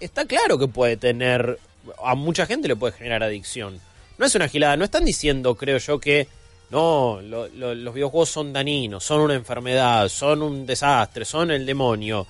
Está 0.01 0.27
claro 0.27 0.59
que 0.59 0.69
puede 0.69 0.97
tener... 0.99 1.59
A 2.05 2.15
mucha 2.15 2.47
gente 2.47 2.69
le 2.69 2.77
puede 2.77 2.93
generar 2.95 3.23
adicción. 3.23 3.81
No 4.19 4.27
es 4.27 4.35
una 4.35 4.49
gilada, 4.49 4.77
no 4.77 4.85
están 4.85 5.05
diciendo, 5.05 5.55
creo 5.55 5.79
yo, 5.79 5.99
que 5.99 6.29
no, 6.71 7.21
lo- 7.23 7.49
lo- 7.49 7.75
los 7.75 7.95
videojuegos 7.95 8.29
son 8.31 8.53
dañinos, 8.53 9.05
son 9.05 9.21
una 9.21 9.35
enfermedad, 9.35 10.09
son 10.09 10.43
un 10.43 10.65
desastre, 10.67 11.25
son 11.25 11.51
el 11.51 11.67
demonio. 11.67 12.27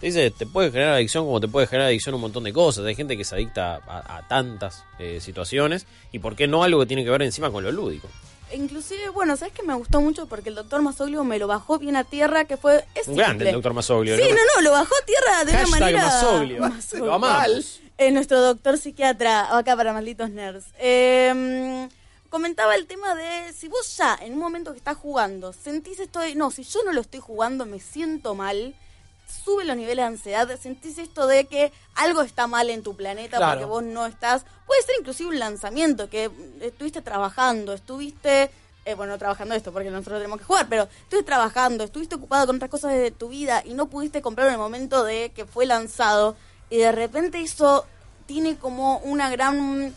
Te 0.00 0.06
dice, 0.06 0.30
te 0.30 0.44
puede 0.44 0.70
generar 0.70 0.94
adicción 0.94 1.24
como 1.24 1.40
te 1.40 1.48
puede 1.48 1.66
generar 1.66 1.88
adicción 1.88 2.14
un 2.14 2.20
montón 2.20 2.44
de 2.44 2.52
cosas. 2.52 2.84
Hay 2.84 2.94
gente 2.94 3.16
que 3.16 3.24
se 3.24 3.34
adicta 3.34 3.76
a, 3.86 4.16
a 4.18 4.28
tantas 4.28 4.84
eh, 4.98 5.20
situaciones. 5.22 5.86
Y 6.12 6.18
por 6.18 6.36
qué 6.36 6.46
no 6.46 6.62
algo 6.62 6.80
que 6.80 6.86
tiene 6.86 7.02
que 7.04 7.08
ver 7.10 7.22
encima 7.22 7.50
con 7.50 7.64
lo 7.64 7.72
lúdico. 7.72 8.06
Inclusive, 8.52 9.08
bueno, 9.08 9.36
¿sabes 9.38 9.54
que 9.54 9.62
me 9.62 9.72
gustó 9.74 10.00
mucho? 10.02 10.26
Porque 10.26 10.50
el 10.50 10.54
doctor 10.54 10.82
Masoglio 10.82 11.24
me 11.24 11.38
lo 11.38 11.46
bajó 11.46 11.78
bien 11.78 11.96
a 11.96 12.04
tierra, 12.04 12.44
que 12.44 12.56
fue... 12.58 12.84
Es 12.94 13.08
Un 13.08 13.16
grande 13.16 13.32
simple. 13.32 13.48
el 13.48 13.54
doctor 13.54 13.72
Masoglio. 13.72 14.16
Sí, 14.16 14.22
¿no? 14.22 14.28
no, 14.28 14.40
no, 14.56 14.60
lo 14.60 14.70
bajó 14.72 14.94
a 15.02 15.06
tierra 15.06 15.44
de 15.46 15.52
una 15.52 15.66
manera... 15.68 15.98
Masoglio. 16.06 16.70
Lo 17.06 17.14
amamos. 17.14 17.80
Eh, 17.98 18.10
nuestro 18.10 18.42
doctor 18.42 18.76
psiquiatra, 18.76 19.56
acá 19.56 19.74
para 19.74 19.92
malditos 19.94 20.28
nerds. 20.30 20.66
Eh, 20.78 21.88
comentaba 22.28 22.74
el 22.74 22.86
tema 22.86 23.14
de 23.14 23.52
si 23.54 23.68
vos 23.68 23.96
ya 23.96 24.18
en 24.20 24.34
un 24.34 24.38
momento 24.38 24.72
que 24.72 24.78
estás 24.78 24.98
jugando 24.98 25.54
sentís 25.54 25.98
esto 26.00 26.20
de, 26.20 26.34
no, 26.34 26.50
si 26.50 26.62
yo 26.64 26.82
no 26.84 26.92
lo 26.92 27.00
estoy 27.00 27.20
jugando 27.20 27.64
me 27.64 27.80
siento 27.80 28.34
mal, 28.34 28.74
sube 29.44 29.64
los 29.64 29.76
niveles 29.76 29.96
de 29.96 30.02
ansiedad, 30.02 30.60
sentís 30.60 30.98
esto 30.98 31.26
de 31.26 31.46
que 31.46 31.72
algo 31.94 32.20
está 32.20 32.46
mal 32.46 32.68
en 32.68 32.82
tu 32.82 32.94
planeta 32.94 33.38
Claro. 33.38 33.52
porque 33.52 33.64
vos 33.64 33.82
no 33.82 34.04
estás, 34.04 34.44
puede 34.66 34.82
ser 34.82 34.96
inclusive 35.00 35.30
un 35.30 35.38
lanzamiento 35.38 36.10
que 36.10 36.30
estuviste 36.60 37.00
trabajando, 37.00 37.72
estuviste, 37.72 38.50
eh, 38.84 38.94
bueno, 38.94 39.12
no 39.14 39.18
trabajando 39.18 39.54
esto 39.54 39.72
porque 39.72 39.90
nosotros 39.90 40.18
tenemos 40.18 40.38
que 40.38 40.44
jugar, 40.44 40.66
pero 40.68 40.82
estuviste 40.82 41.22
trabajando, 41.24 41.84
estuviste 41.84 42.16
ocupado 42.16 42.46
con 42.46 42.56
otras 42.56 42.70
cosas 42.70 42.92
de 42.92 43.10
tu 43.10 43.28
vida 43.30 43.62
y 43.64 43.72
no 43.72 43.86
pudiste 43.88 44.20
comprar 44.20 44.48
en 44.48 44.54
el 44.54 44.60
momento 44.60 45.02
de 45.04 45.30
que 45.30 45.46
fue 45.46 45.64
lanzado 45.64 46.36
y 46.70 46.78
de 46.78 46.92
repente 46.92 47.40
eso 47.40 47.86
tiene 48.26 48.56
como 48.56 48.98
una 48.98 49.30
gran 49.30 49.94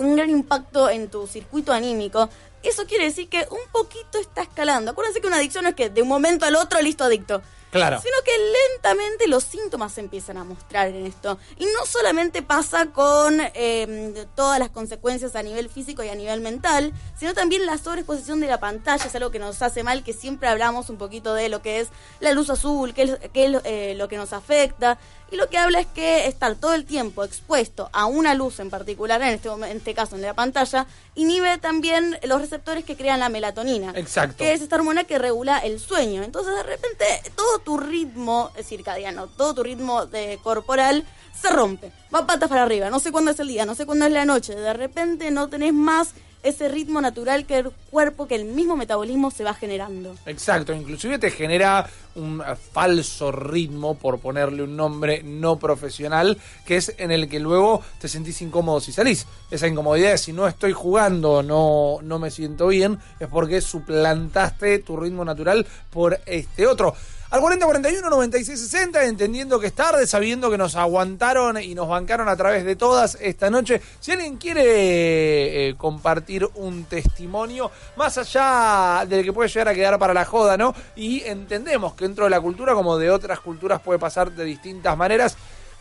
un 0.00 0.16
gran 0.16 0.30
impacto 0.30 0.90
en 0.90 1.08
tu 1.08 1.26
circuito 1.26 1.72
anímico. 1.72 2.28
Eso 2.62 2.86
quiere 2.86 3.04
decir 3.04 3.28
que 3.28 3.46
un 3.50 3.70
poquito 3.70 4.18
está 4.18 4.42
escalando. 4.42 4.90
Acuérdense 4.90 5.20
que 5.20 5.26
una 5.26 5.36
adicción 5.36 5.64
no 5.64 5.70
es 5.70 5.76
que 5.76 5.90
de 5.90 6.02
un 6.02 6.08
momento 6.08 6.44
al 6.44 6.56
otro 6.56 6.80
listo 6.80 7.04
adicto. 7.04 7.42
Claro. 7.70 8.00
Sino 8.00 8.14
que 8.24 8.32
lentamente 8.72 9.26
los 9.26 9.44
síntomas 9.44 9.92
se 9.92 10.00
empiezan 10.00 10.38
a 10.38 10.44
mostrar 10.44 10.88
en 10.88 11.06
esto. 11.06 11.38
Y 11.58 11.64
no 11.64 11.84
solamente 11.84 12.42
pasa 12.42 12.86
con 12.86 13.40
eh, 13.54 14.26
todas 14.34 14.58
las 14.58 14.70
consecuencias 14.70 15.36
a 15.36 15.42
nivel 15.42 15.68
físico 15.68 16.02
y 16.02 16.08
a 16.08 16.14
nivel 16.14 16.40
mental, 16.40 16.92
sino 17.18 17.34
también 17.34 17.66
la 17.66 17.76
sobreexposición 17.76 18.40
de 18.40 18.46
la 18.46 18.60
pantalla 18.60 19.04
es 19.04 19.14
algo 19.14 19.30
que 19.30 19.38
nos 19.38 19.60
hace 19.62 19.82
mal, 19.82 20.04
que 20.04 20.12
siempre 20.12 20.48
hablamos 20.48 20.88
un 20.90 20.96
poquito 20.96 21.34
de 21.34 21.48
lo 21.48 21.60
que 21.60 21.80
es 21.80 21.88
la 22.20 22.32
luz 22.32 22.50
azul, 22.50 22.94
qué 22.94 23.02
es, 23.02 23.18
qué 23.32 23.46
es 23.46 23.60
eh, 23.64 23.94
lo 23.96 24.08
que 24.08 24.16
nos 24.16 24.32
afecta. 24.32 24.98
Y 25.30 25.36
lo 25.36 25.48
que 25.48 25.58
habla 25.58 25.80
es 25.80 25.86
que 25.88 26.26
estar 26.28 26.54
todo 26.54 26.74
el 26.74 26.84
tiempo 26.84 27.24
expuesto 27.24 27.90
a 27.92 28.06
una 28.06 28.34
luz 28.34 28.60
en 28.60 28.70
particular, 28.70 29.20
en 29.22 29.28
este, 29.34 29.48
en 29.48 29.64
este 29.64 29.92
caso 29.92 30.14
en 30.14 30.22
la 30.22 30.34
pantalla, 30.34 30.86
inhibe 31.16 31.58
también 31.58 32.18
los 32.22 32.40
receptores 32.40 32.84
que 32.84 32.96
crean 32.96 33.18
la 33.18 33.28
melatonina. 33.28 33.92
Exacto. 33.96 34.36
Que 34.38 34.52
es 34.52 34.60
esta 34.60 34.76
hormona 34.76 35.02
que 35.04 35.18
regula 35.18 35.58
el 35.58 35.80
sueño. 35.80 36.22
Entonces, 36.22 36.54
de 36.54 36.62
repente, 36.62 37.04
todo 37.34 37.58
tu 37.58 37.76
ritmo 37.76 38.52
circadiano, 38.62 39.26
todo 39.26 39.54
tu 39.54 39.62
ritmo 39.64 40.06
de 40.06 40.38
corporal 40.44 41.04
se 41.40 41.50
rompe. 41.50 41.90
Va 42.14 42.26
patas 42.26 42.48
para 42.48 42.62
arriba. 42.62 42.88
No 42.88 43.00
sé 43.00 43.10
cuándo 43.10 43.32
es 43.32 43.40
el 43.40 43.48
día, 43.48 43.66
no 43.66 43.74
sé 43.74 43.84
cuándo 43.84 44.06
es 44.06 44.12
la 44.12 44.24
noche. 44.24 44.54
De 44.54 44.72
repente 44.72 45.30
no 45.32 45.48
tenés 45.48 45.72
más 45.72 46.14
ese 46.42 46.68
ritmo 46.68 47.00
natural 47.00 47.46
que 47.46 47.58
el 47.58 47.70
cuerpo, 47.90 48.26
que 48.28 48.36
el 48.36 48.44
mismo 48.44 48.76
metabolismo 48.76 49.30
se 49.30 49.44
va 49.44 49.54
generando. 49.54 50.14
Exacto, 50.26 50.72
inclusive 50.72 51.18
te 51.18 51.30
genera 51.30 51.88
un 52.14 52.42
falso 52.72 53.32
ritmo, 53.32 53.94
por 53.94 54.20
ponerle 54.20 54.62
un 54.62 54.76
nombre 54.76 55.22
no 55.22 55.58
profesional, 55.58 56.38
que 56.64 56.76
es 56.76 56.94
en 56.98 57.10
el 57.10 57.28
que 57.28 57.40
luego 57.40 57.82
te 58.00 58.08
sentís 58.08 58.40
incómodo 58.42 58.80
si 58.80 58.92
salís. 58.92 59.26
Esa 59.50 59.66
incomodidad 59.66 60.12
de 60.12 60.18
si 60.18 60.32
no 60.32 60.46
estoy 60.46 60.72
jugando, 60.72 61.42
no, 61.42 61.98
no 62.02 62.18
me 62.18 62.30
siento 62.30 62.68
bien, 62.68 62.98
es 63.20 63.28
porque 63.28 63.60
suplantaste 63.60 64.78
tu 64.78 64.96
ritmo 64.96 65.24
natural 65.24 65.66
por 65.90 66.20
este 66.26 66.66
otro. 66.66 66.94
Al 67.28 67.40
40 67.40 67.66
41 67.66 68.08
96 68.08 68.60
60, 68.60 69.04
entendiendo 69.04 69.58
que 69.58 69.66
es 69.66 69.72
tarde, 69.72 70.06
sabiendo 70.06 70.48
que 70.48 70.56
nos 70.56 70.76
aguantaron 70.76 71.60
y 71.60 71.74
nos 71.74 71.88
bancaron 71.88 72.28
a 72.28 72.36
través 72.36 72.64
de 72.64 72.76
todas 72.76 73.18
esta 73.20 73.50
noche. 73.50 73.82
Si 73.98 74.12
alguien 74.12 74.36
quiere 74.36 75.70
eh, 75.70 75.74
compartir 75.76 76.48
un 76.54 76.84
testimonio, 76.84 77.72
más 77.96 78.16
allá 78.18 79.04
del 79.06 79.24
que 79.24 79.32
puede 79.32 79.48
llegar 79.48 79.68
a 79.68 79.74
quedar 79.74 79.98
para 79.98 80.14
la 80.14 80.24
joda, 80.24 80.56
¿no? 80.56 80.72
Y 80.94 81.22
entendemos 81.22 81.94
que 81.94 82.04
dentro 82.04 82.24
de 82.24 82.30
la 82.30 82.40
cultura, 82.40 82.74
como 82.74 82.96
de 82.96 83.10
otras 83.10 83.40
culturas, 83.40 83.80
puede 83.80 83.98
pasar 83.98 84.30
de 84.30 84.44
distintas 84.44 84.96
maneras. 84.96 85.36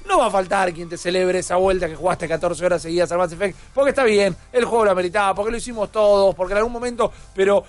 No 0.07 0.19
va 0.19 0.27
a 0.27 0.31
faltar 0.31 0.71
quien 0.71 0.87
te 0.87 0.97
celebre 0.97 1.39
esa 1.39 1.55
vuelta 1.55 1.87
que 1.87 1.95
jugaste 1.95 2.27
14 2.27 2.63
horas 2.65 2.81
seguidas 2.81 3.11
al 3.11 3.17
Mass 3.17 3.31
Effect, 3.31 3.57
porque 3.73 3.89
está 3.89 4.03
bien, 4.03 4.35
el 4.51 4.65
juego 4.65 4.85
lo 4.85 4.91
ameritaba, 4.91 5.33
porque 5.33 5.51
lo 5.51 5.57
hicimos 5.57 5.91
todos, 5.91 6.35
porque 6.35 6.53
en 6.53 6.57
algún 6.57 6.73
momento, 6.73 7.11
pero 7.33 7.63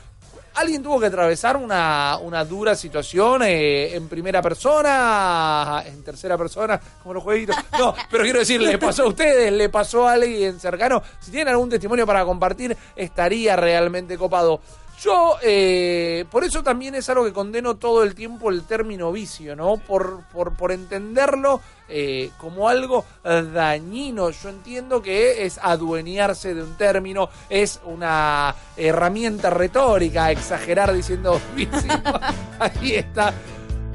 alguien 0.57 0.83
tuvo 0.83 0.99
que 0.99 1.07
atravesar 1.07 1.57
una, 1.57 2.19
una 2.21 2.45
dura 2.45 2.75
situación 2.75 3.43
eh, 3.43 3.95
en 3.95 4.09
primera 4.09 4.43
persona, 4.43 5.83
en 5.87 6.03
tercera 6.03 6.37
persona, 6.37 6.81
como 7.03 7.15
los 7.15 7.23
jueguitos. 7.23 7.57
No, 7.79 7.95
pero 8.11 8.25
quiero 8.25 8.41
decir, 8.41 8.61
le 8.61 8.79
pasó 8.79 9.05
a 9.05 9.09
ustedes, 9.09 9.53
le 9.53 9.69
pasó 9.69 10.09
a 10.09 10.13
alguien 10.13 10.59
cercano. 10.59 11.03
Si 11.21 11.31
tienen 11.31 11.49
algún 11.49 11.71
testimonio 11.71 12.07
para 12.07 12.25
compartir, 12.25 12.77
estaría 12.97 13.55
realmente 13.57 14.17
copado. 14.17 14.61
Yo, 15.01 15.37
eh, 15.43 16.25
por 16.31 16.43
eso 16.43 16.63
también 16.63 16.95
es 16.95 17.09
algo 17.11 17.25
que 17.27 17.33
condeno 17.33 17.77
todo 17.77 18.03
el 18.03 18.15
tiempo 18.15 18.51
el 18.51 18.65
término 18.65 19.13
vicio, 19.13 19.55
¿no? 19.55 19.77
Por, 19.77 20.25
por, 20.33 20.57
por 20.57 20.73
entenderlo 20.73 21.61
eh, 21.89 22.31
como 22.39 22.69
algo 22.69 23.05
dañino. 23.23 24.31
Yo 24.31 24.49
entiendo 24.49 25.03
que 25.03 25.45
es 25.47 25.59
adueñarse 25.63 26.55
de 26.55 26.63
un 26.63 26.77
término, 26.77 27.29
es 27.49 27.81
una 27.85 28.55
herramienta 28.77 29.51
retórica, 29.51 30.31
exagerar 30.31 30.93
diciendo. 30.93 31.41
Ahí 32.59 32.95
está. 32.95 33.33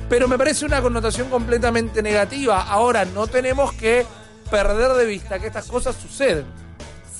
Pero 0.09 0.27
me 0.27 0.37
parece 0.37 0.65
una 0.65 0.81
connotación 0.81 1.29
completamente 1.29 2.03
negativa. 2.03 2.63
Ahora, 2.63 3.05
no 3.05 3.27
tenemos 3.27 3.71
que 3.73 4.05
perder 4.49 4.91
de 4.91 5.05
vista 5.05 5.39
que 5.39 5.47
estas 5.47 5.67
cosas 5.67 5.95
suceden. 5.95 6.45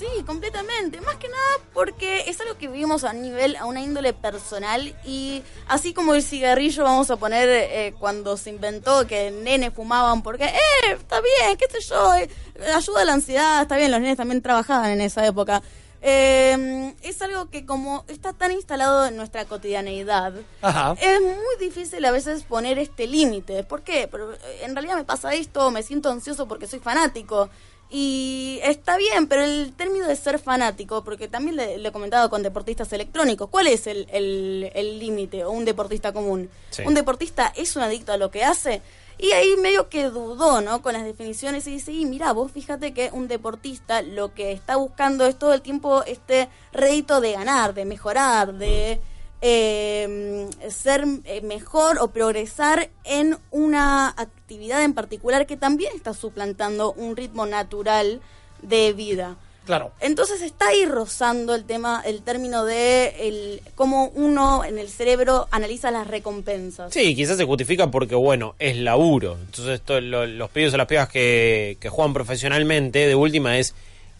Sí, 0.02 0.24
completamente. 0.24 1.00
Más 1.00 1.14
que 1.14 1.28
nada 1.28 1.40
porque 1.72 2.24
es 2.28 2.40
algo 2.40 2.58
que 2.58 2.66
vivimos 2.66 3.04
a 3.04 3.12
nivel, 3.12 3.54
a 3.54 3.66
una 3.66 3.80
índole 3.80 4.12
personal 4.12 4.96
y 5.04 5.44
así 5.68 5.94
como 5.94 6.14
el 6.14 6.24
cigarrillo, 6.24 6.82
vamos 6.82 7.08
a 7.12 7.16
poner 7.16 7.48
eh, 7.48 7.94
cuando 8.00 8.36
se 8.36 8.50
inventó 8.50 9.06
que 9.06 9.30
nenes 9.30 9.72
fumaban 9.72 10.22
porque, 10.22 10.46
eh, 10.46 10.92
está 10.92 11.20
bien, 11.20 11.56
qué 11.56 11.66
sé 11.70 11.80
yo, 11.88 12.14
eh, 12.16 12.28
ayuda 12.74 13.02
a 13.02 13.04
la 13.04 13.12
ansiedad, 13.12 13.62
está 13.62 13.76
bien, 13.76 13.92
los 13.92 14.00
nenes 14.00 14.16
también 14.16 14.42
trabajaban 14.42 14.90
en 14.90 15.02
esa 15.02 15.24
época. 15.24 15.62
Eh, 16.04 16.96
es 17.02 17.22
algo 17.22 17.48
que 17.48 17.64
como 17.64 18.04
está 18.08 18.32
tan 18.32 18.50
instalado 18.50 19.06
en 19.06 19.16
nuestra 19.16 19.44
cotidianeidad, 19.44 20.32
Ajá. 20.60 20.96
es 21.00 21.20
muy 21.20 21.56
difícil 21.60 22.04
a 22.04 22.10
veces 22.10 22.42
poner 22.42 22.80
este 22.80 23.06
límite. 23.06 23.62
¿Por 23.62 23.82
qué? 23.82 24.08
Pero, 24.10 24.32
eh, 24.32 24.38
en 24.62 24.74
realidad 24.74 24.96
me 24.96 25.04
pasa 25.04 25.32
esto, 25.32 25.70
me 25.70 25.84
siento 25.84 26.10
ansioso 26.10 26.48
porque 26.48 26.66
soy 26.66 26.80
fanático. 26.80 27.50
Y 27.94 28.58
está 28.62 28.96
bien, 28.96 29.26
pero 29.26 29.44
el 29.44 29.74
término 29.76 30.06
de 30.08 30.16
ser 30.16 30.38
fanático, 30.38 31.04
porque 31.04 31.28
también 31.28 31.56
le, 31.56 31.76
le 31.76 31.88
he 31.90 31.92
comentado 31.92 32.30
con 32.30 32.42
deportistas 32.42 32.90
electrónicos, 32.94 33.50
¿cuál 33.50 33.66
es 33.66 33.86
el 33.86 34.06
el- 34.10 34.70
el 34.74 34.98
límite 34.98 35.44
o 35.44 35.50
un 35.50 35.66
deportista 35.66 36.10
común? 36.12 36.48
Sí. 36.70 36.82
¿Un 36.86 36.94
deportista 36.94 37.52
es 37.54 37.76
un 37.76 37.82
adicto 37.82 38.12
a 38.12 38.16
lo 38.16 38.30
que 38.30 38.44
hace? 38.44 38.80
Y 39.18 39.32
ahí 39.32 39.56
medio 39.60 39.90
que 39.90 40.04
dudó, 40.08 40.62
¿no? 40.62 40.80
Con 40.80 40.94
las 40.94 41.04
definiciones 41.04 41.66
y 41.66 41.72
dice, 41.72 41.92
y 41.92 42.06
mira, 42.06 42.32
vos 42.32 42.50
fíjate 42.50 42.94
que 42.94 43.10
un 43.12 43.28
deportista 43.28 44.00
lo 44.00 44.32
que 44.32 44.52
está 44.52 44.76
buscando 44.76 45.26
es 45.26 45.38
todo 45.38 45.52
el 45.52 45.60
tiempo 45.60 46.02
este 46.04 46.48
rédito 46.72 47.20
de 47.20 47.32
ganar, 47.32 47.74
de 47.74 47.84
mejorar, 47.84 48.54
de 48.54 49.00
eh, 49.42 50.48
ser 50.70 51.04
eh, 51.24 51.40
mejor 51.42 51.98
o 52.00 52.08
progresar 52.08 52.88
en 53.04 53.36
una 53.50 54.08
actividad 54.08 54.82
en 54.82 54.94
particular 54.94 55.46
que 55.46 55.56
también 55.56 55.92
está 55.94 56.14
suplantando 56.14 56.92
un 56.92 57.16
ritmo 57.16 57.44
natural 57.44 58.20
de 58.62 58.92
vida. 58.92 59.36
Claro. 59.66 59.92
Entonces 60.00 60.42
está 60.42 60.68
ahí 60.68 60.86
rozando 60.86 61.54
el 61.54 61.64
tema, 61.64 62.02
el 62.04 62.22
término 62.22 62.64
de 62.64 63.28
el, 63.28 63.62
cómo 63.76 64.06
uno 64.14 64.64
en 64.64 64.78
el 64.78 64.88
cerebro 64.88 65.46
analiza 65.52 65.92
las 65.92 66.06
recompensas. 66.08 66.92
Sí, 66.92 67.14
quizás 67.14 67.36
se 67.36 67.44
justifica 67.44 67.88
porque, 67.88 68.16
bueno, 68.16 68.56
es 68.58 68.76
laburo. 68.76 69.36
Entonces, 69.40 69.74
esto, 69.74 70.00
lo- 70.00 70.26
los 70.26 70.50
pibes 70.50 70.74
o 70.74 70.76
las 70.76 70.88
pibas 70.88 71.08
que, 71.08 71.76
que 71.80 71.88
juegan 71.88 72.12
profesionalmente, 72.12 73.06
de 73.06 73.14
última 73.14 73.56
es, 73.58 73.74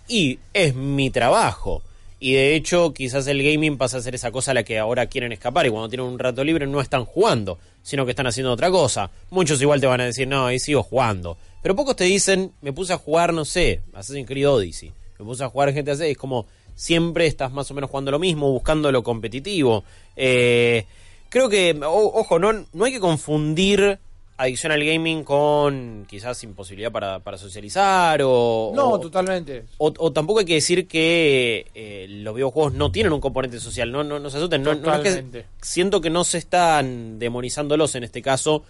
y 0.07 0.39
es 0.53 0.77
mi 0.77 1.11
trabajo. 1.11 1.83
Y 2.25 2.35
de 2.35 2.55
hecho, 2.55 2.95
quizás 2.95 3.27
el 3.27 3.43
gaming 3.43 3.77
pasa 3.77 3.97
a 3.97 4.01
ser 4.01 4.15
esa 4.15 4.31
cosa 4.31 4.53
a 4.53 4.55
la 4.55 4.63
que 4.63 4.79
ahora 4.79 5.07
quieren 5.07 5.33
escapar 5.33 5.67
y 5.67 5.71
cuando 5.71 5.89
tienen 5.89 6.07
un 6.07 6.21
rato 6.21 6.45
libre 6.45 6.69
no 6.69 6.81
están 6.81 7.05
jugando, 7.05 7.59
sino 7.83 8.05
que 8.05 8.13
están 8.13 8.29
haciendo 8.29 8.53
otra 8.53 8.71
cosa. 8.71 9.11
Muchos 9.31 9.61
igual 9.61 9.81
te 9.81 9.89
van 9.89 10.03
a 10.03 10.05
decir, 10.05 10.29
no, 10.29 10.47
ahí 10.47 10.61
sigo 10.61 10.85
jugando. 10.85 11.37
Pero 11.65 11.75
pocos 11.75 11.97
te 11.97 12.05
dicen, 12.05 12.53
me 12.61 12.73
puse 12.73 12.93
a 12.93 12.97
jugar, 12.99 13.35
no 13.35 13.45
sé, 13.45 13.81
Assassin's 13.93 14.29
Creed 14.29 14.49
Odyssey. 14.49 14.93
Me 15.19 15.25
puse 15.25 15.43
a 15.43 15.49
jugar 15.49 15.73
GTA 15.73 15.97
6, 15.97 16.17
como 16.17 16.47
siempre 16.77 17.27
estás 17.27 17.51
más 17.51 17.69
o 17.73 17.75
menos 17.75 17.91
jugando 17.91 18.13
lo 18.13 18.21
mismo, 18.21 18.53
buscando 18.53 18.93
lo 18.93 19.03
competitivo. 19.03 19.83
Eh, 20.15 20.85
creo 21.29 21.49
que, 21.49 21.77
ojo, 21.85 22.39
no, 22.39 22.53
no 22.73 22.85
hay 22.85 22.93
que 22.93 23.01
confundir 23.01 23.99
adicción 24.43 24.73
al 24.73 24.85
gaming 24.85 25.25
con 25.25 26.07
quizás 26.09 26.43
imposibilidad 26.45 26.91
para, 26.93 27.19
para 27.21 27.37
socializar 27.39 28.21
o... 28.25 28.73
No, 28.75 28.91
o- 28.91 29.01
totalmente. 29.01 29.65
o, 29.79 29.93
o 29.99 30.13
tampoco 30.13 30.41
hay 30.41 30.45
que 30.47 30.55
decir 30.55 30.87
que 30.89 31.67
eh, 31.75 32.07
los 32.09 32.35
videojuegos 32.35 32.73
no 32.75 32.91
tienen 32.93 33.13
un 33.13 33.21
componente 33.21 33.61
social, 33.61 33.91
no, 33.93 34.03
no, 34.05 34.19
no 34.19 34.31
se 34.31 34.37
asusten. 34.39 34.63
No, 34.63 34.75
no 34.75 34.95
es 34.95 35.17
que- 35.17 35.45
siento 35.61 36.01
que 36.01 36.11
no 36.11 36.25
se 36.25 36.39
están 36.39 37.19
demonizándolos 37.19 37.95
en 37.95 38.05
este 38.05 38.23
caso 38.23 38.63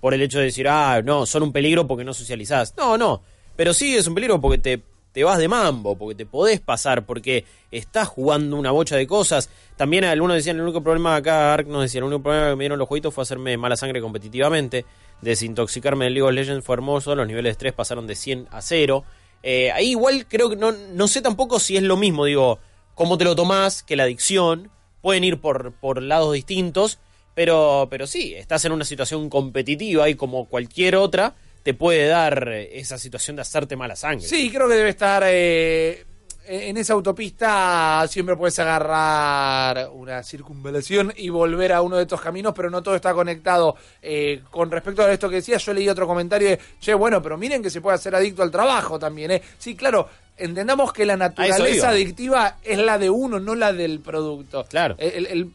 por 0.00 0.14
el 0.14 0.22
hecho 0.22 0.38
de 0.38 0.44
decir, 0.46 0.66
ah, 0.68 1.02
no, 1.04 1.26
son 1.26 1.42
un 1.42 1.52
peligro 1.52 1.86
porque 1.86 2.04
no 2.04 2.14
socializás. 2.14 2.74
No, 2.76 2.96
no, 2.96 3.22
pero 3.56 3.74
sí 3.74 3.96
es 3.96 4.06
un 4.06 4.14
peligro 4.14 4.40
porque 4.40 4.56
te, 4.58 4.80
te 5.12 5.24
vas 5.24 5.38
de 5.38 5.46
mambo, 5.48 5.96
porque 5.96 6.14
te 6.14 6.24
podés 6.24 6.60
pasar, 6.60 7.04
porque 7.04 7.44
estás 7.70 8.08
jugando 8.08 8.56
una 8.56 8.70
bocha 8.70 8.96
de 8.96 9.06
cosas. 9.06 9.50
También 9.76 10.04
algunos 10.04 10.36
decían, 10.36 10.56
el 10.56 10.62
único 10.62 10.82
problema 10.82 11.16
acá, 11.16 11.52
Ark 11.52 11.66
nos 11.66 11.82
decía, 11.82 11.98
el 11.98 12.04
único 12.04 12.22
problema 12.22 12.48
que 12.50 12.56
me 12.56 12.62
dieron 12.64 12.78
los 12.78 12.88
jueguitos 12.88 13.12
fue 13.12 13.22
hacerme 13.22 13.56
mala 13.58 13.76
sangre 13.76 14.00
competitivamente. 14.00 14.86
Desintoxicarme 15.22 16.06
del 16.06 16.14
League 16.14 16.28
of 16.28 16.34
Legends 16.34 16.64
fue 16.64 16.74
hermoso, 16.74 17.14
los 17.14 17.26
niveles 17.26 17.50
de 17.50 17.52
estrés 17.52 17.72
pasaron 17.72 18.06
de 18.06 18.14
100 18.16 18.48
a 18.50 18.62
0. 18.62 19.04
Eh, 19.42 19.70
ahí 19.72 19.90
igual 19.90 20.26
creo 20.28 20.50
que 20.50 20.56
no, 20.56 20.72
no 20.72 21.08
sé 21.08 21.22
tampoco 21.22 21.60
si 21.60 21.76
es 21.76 21.82
lo 21.82 21.96
mismo, 21.96 22.24
digo, 22.24 22.58
cómo 22.94 23.18
te 23.18 23.24
lo 23.24 23.34
tomás, 23.34 23.82
que 23.82 23.96
la 23.96 24.04
adicción, 24.04 24.70
pueden 25.00 25.24
ir 25.24 25.40
por, 25.40 25.72
por 25.72 26.02
lados 26.02 26.34
distintos, 26.34 26.98
pero, 27.34 27.88
pero 27.90 28.06
sí, 28.06 28.34
estás 28.34 28.64
en 28.64 28.72
una 28.72 28.84
situación 28.84 29.30
competitiva 29.30 30.08
y 30.08 30.14
como 30.14 30.46
cualquier 30.46 30.96
otra, 30.96 31.34
te 31.62 31.74
puede 31.74 32.06
dar 32.06 32.48
eh, 32.48 32.78
esa 32.78 32.98
situación 32.98 33.36
de 33.36 33.42
hacerte 33.42 33.76
mala 33.76 33.96
sangre. 33.96 34.26
Sí, 34.26 34.50
creo 34.50 34.68
que 34.68 34.74
debe 34.74 34.90
estar 34.90 35.22
eh, 35.26 36.04
en 36.52 36.76
esa 36.76 36.94
autopista. 36.94 38.04
Siempre 38.08 38.36
puedes 38.36 38.58
agarrar 38.58 39.88
una 39.92 40.22
circunvalación 40.22 41.12
y 41.16 41.28
volver 41.28 41.72
a 41.72 41.82
uno 41.82 41.96
de 41.96 42.02
estos 42.02 42.20
caminos, 42.20 42.52
pero 42.56 42.70
no 42.70 42.82
todo 42.82 42.96
está 42.96 43.14
conectado. 43.14 43.76
Eh, 44.02 44.42
con 44.50 44.70
respecto 44.70 45.02
a 45.02 45.12
esto 45.12 45.28
que 45.28 45.36
decía, 45.36 45.58
yo 45.58 45.72
leí 45.72 45.88
otro 45.88 46.06
comentario 46.06 46.48
de, 46.50 46.58
che, 46.80 46.94
bueno, 46.94 47.22
pero 47.22 47.38
miren 47.38 47.62
que 47.62 47.70
se 47.70 47.80
puede 47.80 47.94
hacer 47.94 48.14
adicto 48.14 48.42
al 48.42 48.50
trabajo 48.50 48.98
también, 48.98 49.30
¿eh? 49.30 49.42
Sí, 49.58 49.74
claro. 49.76 50.08
Entendamos 50.36 50.92
que 50.92 51.04
la 51.04 51.16
naturaleza 51.18 51.90
adictiva 51.90 52.56
es 52.64 52.78
la 52.78 52.98
de 52.98 53.10
uno, 53.10 53.38
no 53.38 53.54
la 53.54 53.72
del 53.74 54.00
producto. 54.00 54.64
Claro. 54.64 54.96
El- 54.98 55.26
el- 55.26 55.50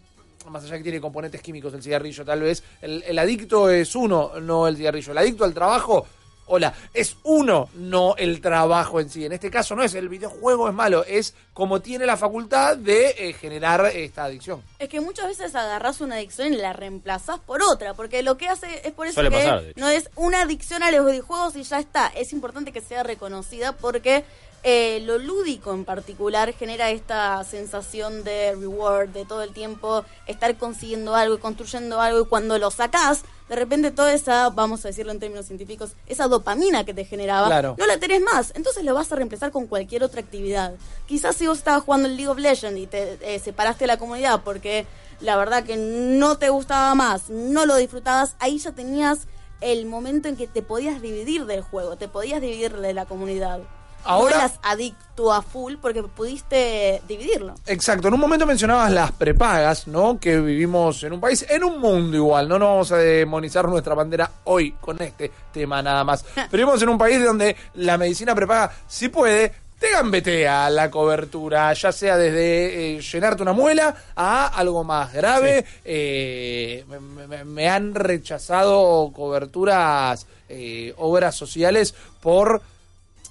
más 0.49 0.63
allá 0.63 0.77
que 0.77 0.83
tiene 0.83 1.01
componentes 1.01 1.41
químicos 1.41 1.73
el 1.73 1.81
cigarrillo, 1.81 2.23
tal 2.23 2.41
vez, 2.41 2.61
el, 2.79 3.03
el 3.07 3.17
adicto 3.17 3.67
es 3.67 3.95
uno, 3.95 4.33
no 4.39 4.67
el 4.67 4.77
cigarrillo. 4.77 5.11
El 5.11 5.17
adicto 5.17 5.43
al 5.43 5.55
trabajo, 5.55 6.05
hola, 6.47 6.73
es 6.93 7.17
uno, 7.23 7.69
no 7.73 8.15
el 8.17 8.41
trabajo 8.41 8.99
en 8.99 9.09
sí. 9.09 9.25
En 9.25 9.31
este 9.31 9.49
caso 9.49 9.75
no 9.75 9.83
es 9.83 9.93
el 9.93 10.09
videojuego 10.09 10.67
es 10.67 10.73
malo, 10.73 11.03
es 11.05 11.33
como 11.53 11.81
tiene 11.81 12.05
la 12.05 12.17
facultad 12.17 12.77
de 12.77 13.15
eh, 13.17 13.33
generar 13.33 13.85
esta 13.85 14.25
adicción. 14.25 14.61
Es 14.79 14.89
que 14.89 15.01
muchas 15.01 15.27
veces 15.27 15.55
agarrás 15.55 16.01
una 16.01 16.15
adicción 16.15 16.53
y 16.53 16.57
la 16.57 16.73
reemplazás 16.73 17.39
por 17.39 17.61
otra, 17.63 17.93
porque 17.93 18.23
lo 18.23 18.37
que 18.37 18.47
hace 18.47 18.81
es 18.87 18.93
por 18.93 19.07
eso 19.07 19.15
Suele 19.15 19.29
que 19.29 19.37
pasar, 19.37 19.63
no 19.75 19.87
es 19.87 20.09
una 20.15 20.41
adicción 20.41 20.83
a 20.83 20.91
los 20.91 21.05
videojuegos 21.05 21.55
y 21.55 21.63
ya 21.63 21.79
está. 21.79 22.07
Es 22.07 22.33
importante 22.33 22.71
que 22.71 22.81
sea 22.81 23.03
reconocida 23.03 23.71
porque 23.73 24.25
eh, 24.67 24.99
lo 25.01 25.19
lúdico 25.19 25.75
en 25.75 25.85
particular 25.85 26.51
genera 26.51 26.89
esta 26.89 27.43
sensación 27.43 28.23
de 28.23 28.55
reward, 28.55 29.09
de 29.09 29.23
todo 29.23 29.43
el 29.43 29.53
tiempo 29.53 30.03
estar 30.25 30.57
consiguiendo 30.57 31.13
algo 31.13 31.35
y 31.35 31.37
construyendo 31.37 32.01
algo 32.01 32.21
y 32.21 32.25
cuando 32.25 32.57
lo 32.57 32.71
sacás, 32.71 33.21
de 33.47 33.55
repente 33.55 33.91
toda 33.91 34.11
esa, 34.11 34.49
vamos 34.49 34.83
a 34.83 34.87
decirlo 34.87 35.11
en 35.11 35.19
términos 35.19 35.45
científicos, 35.45 35.91
esa 36.07 36.27
dopamina 36.27 36.83
que 36.83 36.95
te 36.95 37.05
generaba, 37.05 37.45
Claro. 37.45 37.75
no 37.77 37.85
la 37.85 37.99
tenés 37.99 38.21
más. 38.21 38.53
Entonces 38.55 38.83
lo 38.83 38.95
vas 38.95 39.11
a 39.11 39.15
reemplazar 39.15 39.51
con 39.51 39.67
cualquier 39.67 40.03
otra 40.03 40.19
actividad. 40.21 40.73
Quizás 41.05 41.35
si 41.35 41.45
vos 41.45 41.59
estabas 41.59 41.83
jugando 41.83 42.07
el 42.07 42.15
League 42.17 42.29
of 42.31 42.39
Legends 42.39 42.79
y 42.79 42.87
te 42.87 43.19
eh, 43.21 43.37
separaste 43.37 43.83
de 43.83 43.87
la 43.87 43.97
comunidad 43.97 44.41
porque 44.43 44.87
la 45.21 45.37
verdad 45.37 45.63
que 45.63 45.77
no 45.77 46.39
te 46.39 46.49
gustaba 46.49 46.95
más, 46.95 47.29
no 47.29 47.67
lo 47.67 47.75
disfrutabas, 47.75 48.35
ahí 48.39 48.57
ya 48.57 48.71
tenías 48.71 49.27
el 49.61 49.85
momento 49.85 50.27
en 50.27 50.35
que 50.37 50.47
te 50.47 50.63
podías 50.63 51.03
dividir 51.03 51.45
del 51.45 51.61
juego, 51.61 51.97
te 51.97 52.07
podías 52.07 52.41
dividir 52.41 52.75
de 52.75 52.93
la 52.95 53.05
comunidad. 53.05 53.59
Ahora- 54.05 54.35
No 54.35 54.41
eras 54.45 54.59
adicto 54.63 55.31
a 55.33 55.41
full 55.41 55.75
porque 55.81 56.03
pudiste 56.03 57.01
dividirlo. 57.07 57.55
Exacto, 57.65 58.07
en 58.07 58.13
un 58.13 58.19
momento 58.19 58.45
mencionabas 58.45 58.91
las 58.91 59.11
prepagas, 59.11 59.87
¿no? 59.87 60.19
Que 60.19 60.39
vivimos 60.39 61.01
en 61.03 61.13
un 61.13 61.19
país, 61.21 61.45
en 61.49 61.63
un 61.63 61.79
mundo 61.79 62.15
igual, 62.17 62.47
no 62.47 62.59
nos 62.59 62.67
vamos 62.69 62.91
a 62.91 62.97
demonizar 62.97 63.67
nuestra 63.67 63.93
bandera 63.95 64.29
hoy 64.45 64.73
con 64.73 65.01
este 65.01 65.31
tema 65.51 65.81
nada 65.81 66.03
más. 66.03 66.23
Pero 66.35 66.49
vivimos 66.51 66.81
en 66.81 66.89
un 66.89 66.97
país 66.97 67.23
donde 67.23 67.55
la 67.75 67.97
medicina 67.97 68.35
prepaga 68.35 68.71
sí 68.87 69.09
puede, 69.09 69.53
te 69.79 69.91
gambetea 69.91 70.69
la 70.69 70.89
cobertura, 70.89 71.73
ya 71.73 71.91
sea 71.91 72.15
desde 72.17 72.95
eh, 72.97 73.01
llenarte 73.01 73.41
una 73.41 73.51
muela 73.53 73.95
a 74.15 74.47
algo 74.47 74.83
más 74.83 75.11
grave. 75.13 75.65
Eh, 75.83 76.83
me, 76.87 76.99
me- 76.99 77.43
me 77.43 77.69
han 77.69 77.93
rechazado 77.95 79.11
coberturas, 79.13 80.27
eh, 80.49 80.93
obras 80.97 81.35
sociales 81.35 81.93
por 82.21 82.61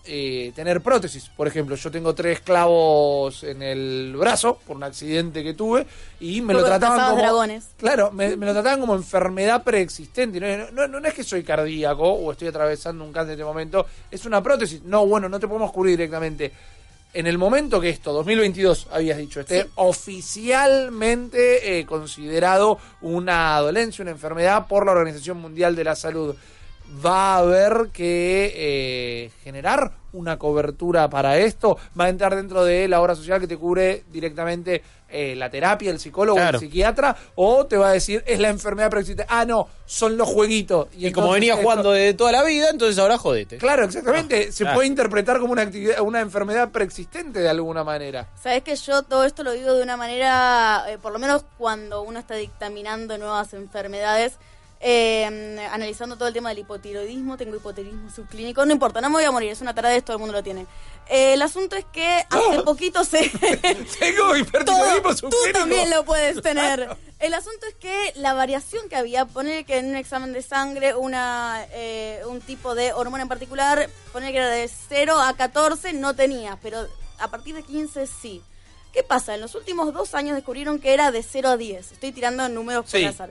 eh, 0.06 0.52
tener 0.55 0.81
prótesis. 0.81 1.28
Por 1.28 1.48
ejemplo, 1.48 1.76
yo 1.76 1.90
tengo 1.90 2.14
tres 2.14 2.40
clavos 2.40 3.43
en 3.43 3.62
el 3.62 4.14
brazo 4.18 4.59
por 4.66 4.76
un 4.76 4.85
accidente 4.85 5.43
que 5.43 5.55
tuve 5.55 5.86
y 6.20 6.40
me 6.40 6.55
lo 6.55 6.64
trataban 6.64 7.10
como 7.10 7.16
dragones. 7.16 7.64
claro, 7.76 8.10
me, 8.12 8.36
me 8.36 8.47
lo 8.47 8.52
trataban 8.52 8.81
como 8.81 8.94
enfermedad 8.94 9.62
preexistente. 9.62 10.40
No, 10.40 10.70
no, 10.72 10.89
no, 10.89 11.01
no 11.01 11.09
es 11.09 11.14
que 11.14 11.24
soy 11.24 11.43
cardíaco 11.43 12.05
o 12.05 12.32
estoy 12.32 12.48
atravesando 12.48 13.05
un 13.05 13.12
cáncer 13.12 13.32
en 13.32 13.40
este 13.40 13.44
momento, 13.44 13.86
es 14.10 14.24
una 14.24 14.43
prótesis. 14.43 14.82
No, 14.82 15.06
bueno, 15.06 15.28
no 15.28 15.40
te 15.40 15.48
podemos 15.48 15.72
cubrir 15.72 15.97
directamente. 15.97 16.52
En 17.14 17.28
el 17.28 17.39
momento 17.39 17.81
que 17.81 17.90
esto, 17.90 18.12
2022, 18.12 18.89
habías 18.90 19.18
dicho, 19.18 19.39
esté 19.39 19.68
oficialmente 19.76 21.78
eh, 21.78 21.86
considerado 21.86 22.78
una 23.02 23.56
dolencia, 23.60 24.02
una 24.02 24.10
enfermedad 24.10 24.66
por 24.66 24.85
la 24.85 24.93
Organización 24.93 25.40
Mundial 25.40 25.76
de 25.76 25.85
la 25.85 25.94
Salud, 25.94 26.35
va 27.05 27.35
a 27.35 27.39
haber 27.39 27.89
que 27.93 28.52
eh, 28.55 29.31
generar 29.43 29.93
una 30.12 30.39
cobertura 30.39 31.09
para 31.11 31.39
esto. 31.39 31.77
Va 31.98 32.05
a 32.05 32.09
entrar 32.09 32.36
dentro 32.36 32.65
de 32.65 32.86
la 32.89 33.01
obra 33.01 33.15
social 33.16 33.40
que 33.40 33.48
te 33.48 33.56
cubre 33.56 34.05
directamente 34.12 34.82
eh, 35.09 35.35
la 35.36 35.51
terapia, 35.51 35.90
el 35.90 35.98
psicólogo, 36.01 36.36
Claro. 36.39 36.59
el 36.59 36.65
psiquiatra, 36.65 37.16
o 37.36 37.66
te 37.66 37.77
va 37.77 37.89
a 37.89 37.93
decir 37.93 38.23
es 38.27 38.39
la 38.40 38.48
enfermedad 38.48 38.90
preexistente. 38.90 39.27
Ah, 39.32 39.44
no, 39.44 39.69
son 39.86 40.16
los 40.16 40.28
jueguitos. 40.28 40.89
Y 40.97 41.11
como 41.12 41.27
entonces 41.28 41.35
venía 41.35 41.52
esto- 41.55 41.62
jugando 41.62 41.90
de 41.93 42.15
toda 42.15 42.32
la 42.32 42.43
vida, 42.44 42.69
entonces 42.70 42.98
ahora 42.98 43.19
jodete. 43.19 43.59
Claro, 43.59 43.85
exactamente. 43.85 44.52
Se 44.52 44.65
claro. 44.65 44.77
puede 44.77 44.89
interpretar 44.89 45.39
como 45.40 45.52
una 45.52 45.62
actividad, 45.62 46.01
una 46.01 46.20
enfermedad 46.20 46.70
preexistente 46.70 47.40
de 47.40 47.48
alguna 47.48 47.82
manera. 47.85 48.28
Sabes 48.40 48.62
que 48.62 48.74
yo 48.77 49.02
todo 49.02 49.24
esto 49.24 49.43
lo 49.43 49.52
digo 49.52 49.73
de 49.74 49.82
una 49.82 49.97
manera, 49.97 50.85
eh, 50.89 50.98
por 50.98 51.12
lo 51.12 51.19
menos 51.19 51.44
cuando 51.59 52.02
uno 52.02 52.19
está 52.20 52.35
dictaminando 52.35 53.16
nuevas 53.19 53.52
enfermedades, 53.55 54.35
eh, 54.80 55.24
analizando 55.72 56.16
todo 56.16 56.28
el 56.28 56.34
tema 56.34 56.51
del 56.51 56.59
hipotiroidismo, 56.59 57.36
tengo 57.36 57.56
hipotiroidismo 57.56 58.10
subclínico, 58.10 58.64
no 58.66 58.72
importa, 58.72 59.01
no 59.01 59.09
me 59.09 59.16
voy 59.16 59.24
a 59.24 59.30
morir, 59.30 59.51
es 59.51 59.60
una 59.60 59.74
tarea 59.74 59.90
de 59.92 60.02
todo 60.02 60.16
el 60.16 60.20
mundo 60.20 60.32
lo 60.34 60.42
tiene. 60.42 60.66
Eh, 61.09 61.34
el 61.34 61.42
asunto 61.42 61.76
es 61.76 61.84
que 61.86 62.24
hace 62.30 62.62
poquito 62.62 63.02
se... 63.05 63.28
Tengo 63.98 64.36
hipertiroidismo 64.36 65.02
Todo, 65.02 65.14
tú 65.14 65.16
subclínico. 65.30 65.59
también 65.59 65.90
lo 65.90 66.05
puedes 66.05 66.40
tener. 66.42 66.96
El 67.20 67.32
asunto 67.32 67.64
es 67.66 67.74
que 67.76 68.12
la 68.16 68.34
variación 68.34 68.86
que 68.90 68.96
había, 68.96 69.24
poner 69.24 69.64
que 69.64 69.78
en 69.78 69.86
un 69.90 69.96
examen 69.96 70.34
de 70.34 70.42
sangre 70.42 70.94
una 70.94 71.64
eh, 71.72 72.20
un 72.26 72.42
tipo 72.42 72.74
de 72.74 72.92
hormona 72.92 73.22
en 73.22 73.28
particular, 73.30 73.88
poner 74.12 74.32
que 74.32 74.38
era 74.38 74.48
de 74.51 74.68
0 74.88 75.18
a 75.18 75.34
14 75.34 75.94
no 75.94 76.14
tenía, 76.14 76.59
pero 76.62 76.86
a 77.18 77.28
partir 77.28 77.55
de 77.55 77.62
15 77.62 78.06
sí. 78.06 78.42
¿Qué 78.92 79.02
pasa? 79.02 79.34
En 79.34 79.40
los 79.40 79.55
últimos 79.55 79.94
dos 79.94 80.14
años 80.14 80.34
descubrieron 80.36 80.78
que 80.78 80.92
era 80.92 81.12
de 81.12 81.22
0 81.22 81.48
a 81.51 81.56
10. 81.56 81.92
Estoy 81.92 82.12
tirando 82.12 82.46
números 82.51 82.82
por 82.84 82.90
Sí. 83.01 83.05
azar. 83.06 83.30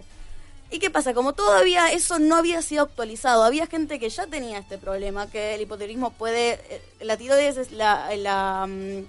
¿Y 0.74 0.80
qué 0.80 0.90
pasa? 0.90 1.14
Como 1.14 1.34
todavía 1.34 1.92
eso 1.92 2.18
no 2.18 2.36
había 2.36 2.62
sido 2.64 2.82
actualizado, 2.84 3.44
había 3.44 3.68
gente 3.68 4.00
que 4.00 4.10
ya 4.10 4.26
tenía 4.26 4.58
este 4.58 4.80
problema, 4.80 5.30
que 5.30 5.54
el 5.54 5.62
hipotiroidismo 5.62 6.10
puede... 6.14 6.54
eh, 6.70 6.82
La 7.02 7.16
tiroides 7.16 7.58
es 7.58 7.72
la... 7.72 8.10
la, 8.18 8.66
mm, 8.68 9.06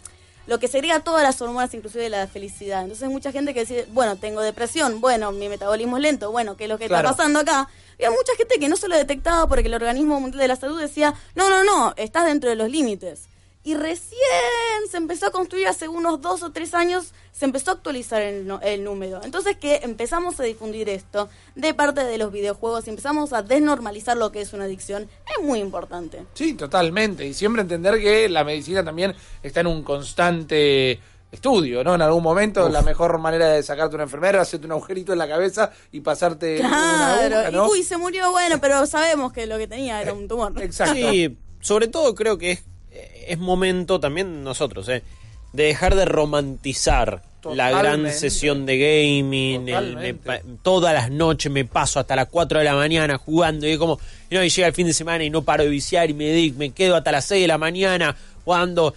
lo 0.46 0.58
que 0.58 0.68
segrega 0.68 1.00
todas 1.00 1.22
las 1.22 1.40
hormonas, 1.40 1.72
inclusive 1.72 2.10
la 2.10 2.26
felicidad. 2.28 2.82
Entonces 2.82 3.08
mucha 3.08 3.32
gente 3.32 3.54
que 3.54 3.60
dice, 3.60 3.86
bueno, 3.92 4.16
tengo 4.16 4.42
depresión, 4.42 5.00
bueno, 5.00 5.32
mi 5.32 5.48
metabolismo 5.48 5.96
es 5.96 6.02
lento, 6.02 6.30
bueno, 6.32 6.54
¿qué 6.54 6.64
es 6.64 6.68
lo 6.68 6.76
que 6.76 6.86
Claro. 6.86 7.08
está 7.08 7.16
pasando 7.16 7.40
acá? 7.40 7.66
Había 7.94 8.10
mucha 8.10 8.34
gente 8.36 8.58
que 8.58 8.68
no 8.68 8.76
se 8.76 8.88
lo 8.88 8.94
detectaba 8.94 9.48
porque 9.48 9.68
el 9.68 9.72
Organismo 9.74 10.20
Mundial 10.20 10.40
de 10.42 10.48
la 10.48 10.56
Salud 10.56 10.78
decía, 10.78 11.14
no, 11.34 11.48
no, 11.48 11.64
no, 11.64 11.94
estás 11.96 12.26
dentro 12.26 12.50
de 12.50 12.56
los 12.56 12.68
límites. 12.68 13.28
Y 13.66 13.74
recién 13.74 14.18
se 14.90 14.98
empezó 14.98 15.26
a 15.26 15.30
construir 15.30 15.66
hace 15.68 15.88
unos 15.88 16.20
dos 16.20 16.42
o 16.42 16.52
tres 16.52 16.74
años, 16.74 17.14
se 17.32 17.46
empezó 17.46 17.70
a 17.70 17.74
actualizar 17.74 18.20
el, 18.20 18.46
no- 18.46 18.60
el 18.60 18.84
número. 18.84 19.20
Entonces 19.24 19.56
que 19.56 19.76
empezamos 19.82 20.38
a 20.38 20.42
difundir 20.42 20.88
esto 20.90 21.30
de 21.54 21.72
parte 21.72 22.04
de 22.04 22.18
los 22.18 22.30
videojuegos 22.30 22.86
y 22.86 22.90
empezamos 22.90 23.32
a 23.32 23.42
desnormalizar 23.42 24.16
lo 24.18 24.30
que 24.32 24.42
es 24.42 24.52
una 24.52 24.64
adicción, 24.64 25.08
es 25.38 25.42
muy 25.44 25.60
importante. 25.60 26.24
Sí, 26.34 26.52
totalmente. 26.54 27.26
Y 27.26 27.32
siempre 27.32 27.62
entender 27.62 27.98
que 28.00 28.28
la 28.28 28.44
medicina 28.44 28.84
también 28.84 29.14
está 29.42 29.60
en 29.60 29.68
un 29.68 29.82
constante 29.82 31.00
estudio, 31.32 31.82
¿no? 31.82 31.94
En 31.94 32.02
algún 32.02 32.22
momento 32.22 32.68
la 32.68 32.82
mejor 32.82 33.18
manera 33.18 33.48
de 33.48 33.62
sacarte 33.62 33.94
una 33.96 34.04
enfermedad 34.04 34.36
es 34.36 34.40
hacerte 34.42 34.66
un 34.66 34.72
agujerito 34.72 35.12
en 35.12 35.18
la 35.18 35.26
cabeza 35.26 35.70
y 35.90 36.00
pasarte 36.00 36.60
una 36.60 36.68
Claro, 36.68 37.36
aguja, 37.38 37.50
¿no? 37.50 37.66
y 37.66 37.70
uy, 37.70 37.82
se 37.82 37.96
murió, 37.96 38.30
bueno, 38.30 38.58
pero 38.60 38.86
sabemos 38.86 39.32
que 39.32 39.46
lo 39.46 39.58
que 39.58 39.66
tenía 39.66 40.00
era 40.02 40.12
un 40.12 40.28
tumor. 40.28 40.52
Exacto. 40.62 40.94
Sí, 40.94 41.36
sobre 41.60 41.88
todo 41.88 42.14
creo 42.14 42.38
que 42.38 42.52
es, 42.52 42.64
es 43.28 43.38
momento 43.38 44.00
también 44.00 44.42
nosotros, 44.44 44.88
eh, 44.88 45.02
de 45.52 45.64
dejar 45.64 45.94
de 45.94 46.04
romantizar 46.04 47.22
la 47.54 47.70
gran 47.82 48.00
sesión 48.12 48.64
de 48.66 48.78
gaming, 48.78 49.68
el- 49.68 49.96
me 49.96 50.40
todas 50.62 50.94
las 50.94 51.10
noches 51.10 51.52
me 51.52 51.64
paso 51.64 52.00
hasta 52.00 52.16
las 52.16 52.28
4 52.28 52.58
de 52.58 52.64
la 52.64 52.74
mañana 52.74 53.18
jugando 53.18 53.66
y 53.66 53.72
es 53.72 53.78
como, 53.78 53.98
y 54.30 54.34
no, 54.34 54.42
y 54.42 54.48
llega 54.48 54.66
el 54.68 54.72
fin 54.74 54.86
de 54.86 54.94
semana 54.94 55.22
y 55.24 55.30
no 55.30 55.42
paro 55.42 55.62
de 55.64 55.68
viciar 55.70 56.08
y 56.10 56.14
me, 56.14 56.24
dedico- 56.24 56.58
me 56.58 56.70
quedo 56.70 56.96
hasta 56.96 57.12
las 57.12 57.24
6 57.26 57.42
de 57.42 57.48
la 57.48 57.58
mañana 57.58 58.16
jugando. 58.44 58.94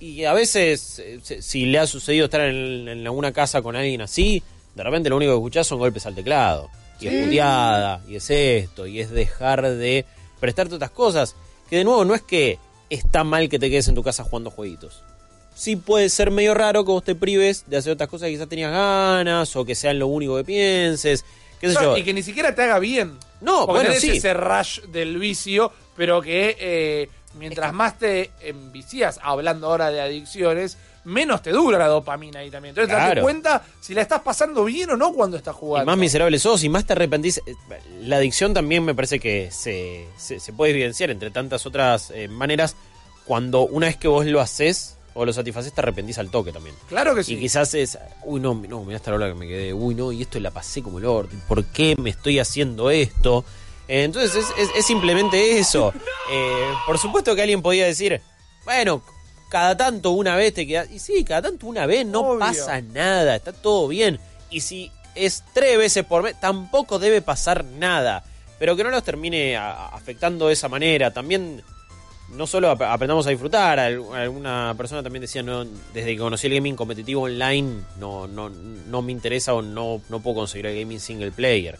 Y 0.00 0.24
a 0.24 0.32
veces, 0.32 0.98
eh, 0.98 1.20
si- 1.22 1.42
si 1.42 1.66
le 1.66 1.78
ha 1.78 1.86
sucedido 1.86 2.24
estar 2.24 2.40
en, 2.42 2.88
en 2.88 3.00
alguna 3.06 3.32
casa 3.32 3.62
con 3.62 3.76
alguien 3.76 4.00
así, 4.00 4.42
de 4.74 4.82
repente 4.82 5.08
lo 5.10 5.16
único 5.16 5.32
que 5.32 5.36
escuchás 5.38 5.66
son 5.66 5.78
golpes 5.78 6.04
al 6.06 6.14
teclado. 6.14 6.70
Y 7.00 7.08
es 7.08 7.24
puteada, 7.24 8.00
y 8.08 8.16
es 8.16 8.30
esto, 8.30 8.86
y 8.86 9.00
es 9.00 9.10
dejar 9.10 9.62
de 9.62 10.04
prestarte 10.40 10.74
otras 10.76 10.90
cosas. 10.90 11.36
Que 11.68 11.76
de 11.78 11.84
nuevo 11.84 12.04
no 12.04 12.14
es 12.14 12.22
que 12.22 12.58
está 12.90 13.24
mal 13.24 13.48
que 13.48 13.58
te 13.58 13.70
quedes 13.70 13.88
en 13.88 13.94
tu 13.94 14.02
casa 14.02 14.24
jugando 14.24 14.50
jueguitos. 14.50 15.02
Sí 15.54 15.76
puede 15.76 16.08
ser 16.08 16.30
medio 16.30 16.52
raro 16.54 16.84
que 16.84 16.90
vos 16.90 17.04
te 17.04 17.14
prives 17.14 17.64
de 17.66 17.76
hacer 17.76 17.92
otras 17.92 18.08
cosas 18.08 18.26
que 18.26 18.32
quizás 18.32 18.48
tenías 18.48 18.72
ganas, 18.72 19.54
o 19.54 19.64
que 19.64 19.74
sean 19.74 19.98
lo 19.98 20.08
único 20.08 20.36
que 20.36 20.44
pienses, 20.44 21.24
qué 21.60 21.68
sé 21.68 21.74
yo. 21.80 21.96
Y 21.96 22.02
que 22.02 22.12
ni 22.12 22.22
siquiera 22.22 22.54
te 22.54 22.62
haga 22.62 22.78
bien. 22.80 23.16
No, 23.40 23.66
Porque 23.66 23.86
bueno, 23.86 24.00
sí. 24.00 24.10
ese 24.10 24.34
rush 24.34 24.80
del 24.86 25.18
vicio, 25.18 25.70
pero 25.96 26.20
que 26.20 26.56
eh, 26.58 27.08
mientras 27.38 27.72
más 27.72 27.98
te 27.98 28.30
envicias, 28.40 29.20
hablando 29.22 29.68
ahora 29.68 29.90
de 29.90 30.00
adicciones, 30.00 30.76
menos 31.04 31.42
te 31.42 31.50
dura 31.50 31.78
la 31.78 31.86
dopamina 31.86 32.40
ahí 32.40 32.50
también. 32.50 32.70
Entonces, 32.70 32.90
date 32.92 33.04
Claro. 33.12 33.22
cuenta 33.22 33.62
si 33.80 33.94
la 33.94 34.02
estás 34.02 34.20
pasando 34.22 34.64
bien 34.64 34.90
o 34.90 34.96
no 34.96 35.12
cuando 35.12 35.36
estás 35.36 35.54
Y 35.56 35.58
jugando. 35.60 35.86
más 35.90 35.98
miserable 35.98 36.38
sos 36.38 36.62
y 36.64 36.68
más 36.68 36.84
te 36.86 36.92
arrepentís. 36.94 37.38
Eh, 37.46 37.54
La 38.00 38.16
adicción 38.16 38.54
también 38.54 38.84
me 38.84 38.94
parece 38.94 39.18
que 39.20 39.50
se, 39.50 40.06
se, 40.16 40.40
se 40.40 40.52
puede 40.52 40.72
evidenciar 40.72 41.10
entre 41.10 41.30
tantas 41.30 41.66
otras 41.66 42.10
eh, 42.14 42.28
maneras 42.28 42.76
cuando 43.24 43.62
una 43.62 43.86
vez 43.86 43.96
que 43.96 44.08
vos 44.08 44.26
lo 44.26 44.40
haces 44.40 44.96
o 45.16 45.24
lo 45.24 45.32
satisfaces 45.32 45.72
te 45.72 45.80
arrepentís 45.80 46.18
al 46.18 46.30
toque 46.30 46.52
también. 46.52 46.74
Claro 46.88 47.14
que 47.14 47.20
Y 47.20 47.24
sí. 47.24 47.38
quizás 47.38 47.72
es, 47.74 47.98
uy 48.24 48.40
no, 48.40 48.54
no, 48.54 48.82
mirá 48.84 48.96
esta 48.96 49.14
hora 49.14 49.28
que 49.28 49.34
me 49.34 49.46
quedé, 49.46 49.72
uy 49.72 49.94
no, 49.94 50.10
y 50.10 50.22
esto 50.22 50.40
la 50.40 50.50
pasé 50.50 50.82
como 50.82 50.98
el 50.98 51.04
orto, 51.06 51.36
¿por 51.46 51.64
qué 51.66 51.94
me 51.96 52.10
estoy 52.10 52.38
haciendo 52.40 52.90
esto? 52.90 53.44
Eh, 53.86 54.02
entonces 54.04 54.34
es, 54.34 54.46
es- 54.58 54.70
es 54.76 54.84
simplemente 54.86 55.58
eso. 55.58 55.92
Eh, 56.32 56.72
por 56.86 56.98
supuesto 56.98 57.34
que 57.36 57.42
alguien 57.42 57.60
podía 57.60 57.84
decir, 57.84 58.20
bueno, 58.64 59.02
cada 59.54 59.76
tanto 59.76 60.10
una 60.10 60.34
vez 60.34 60.52
te 60.52 60.66
quedas, 60.66 60.90
y 60.90 60.98
sí, 60.98 61.22
cada 61.22 61.42
tanto 61.42 61.68
una 61.68 61.86
vez 61.86 62.04
no 62.04 62.22
Obvio. 62.22 62.40
pasa 62.40 62.80
nada, 62.80 63.36
está 63.36 63.52
todo 63.52 63.86
bien. 63.86 64.18
Y 64.50 64.62
si 64.62 64.90
es 65.14 65.44
tres 65.52 65.78
veces 65.78 66.04
por 66.04 66.24
mes, 66.24 66.34
tampoco 66.40 66.98
debe 66.98 67.22
pasar 67.22 67.64
nada. 67.64 68.24
Pero 68.58 68.74
que 68.74 68.82
no 68.82 68.90
los 68.90 69.04
termine 69.04 69.56
a- 69.56 69.86
afectando 69.90 70.48
de 70.48 70.54
esa 70.54 70.68
manera. 70.68 71.12
También 71.12 71.62
no 72.30 72.48
solo 72.48 72.68
ap- 72.68 72.82
aprendamos 72.82 73.28
a 73.28 73.30
disfrutar, 73.30 73.78
al- 73.78 74.02
alguna 74.12 74.74
persona 74.76 75.04
también 75.04 75.20
decía, 75.20 75.44
no, 75.44 75.64
desde 75.64 76.14
que 76.14 76.18
conocí 76.18 76.48
el 76.48 76.54
gaming 76.54 76.74
competitivo 76.74 77.22
online, 77.22 77.82
no, 78.00 78.26
no, 78.26 78.50
no 78.50 79.02
me 79.02 79.12
interesa 79.12 79.54
o 79.54 79.62
no, 79.62 80.00
no 80.08 80.18
puedo 80.20 80.34
conseguir 80.34 80.66
el 80.66 80.80
gaming 80.80 80.98
single 80.98 81.30
player. 81.30 81.78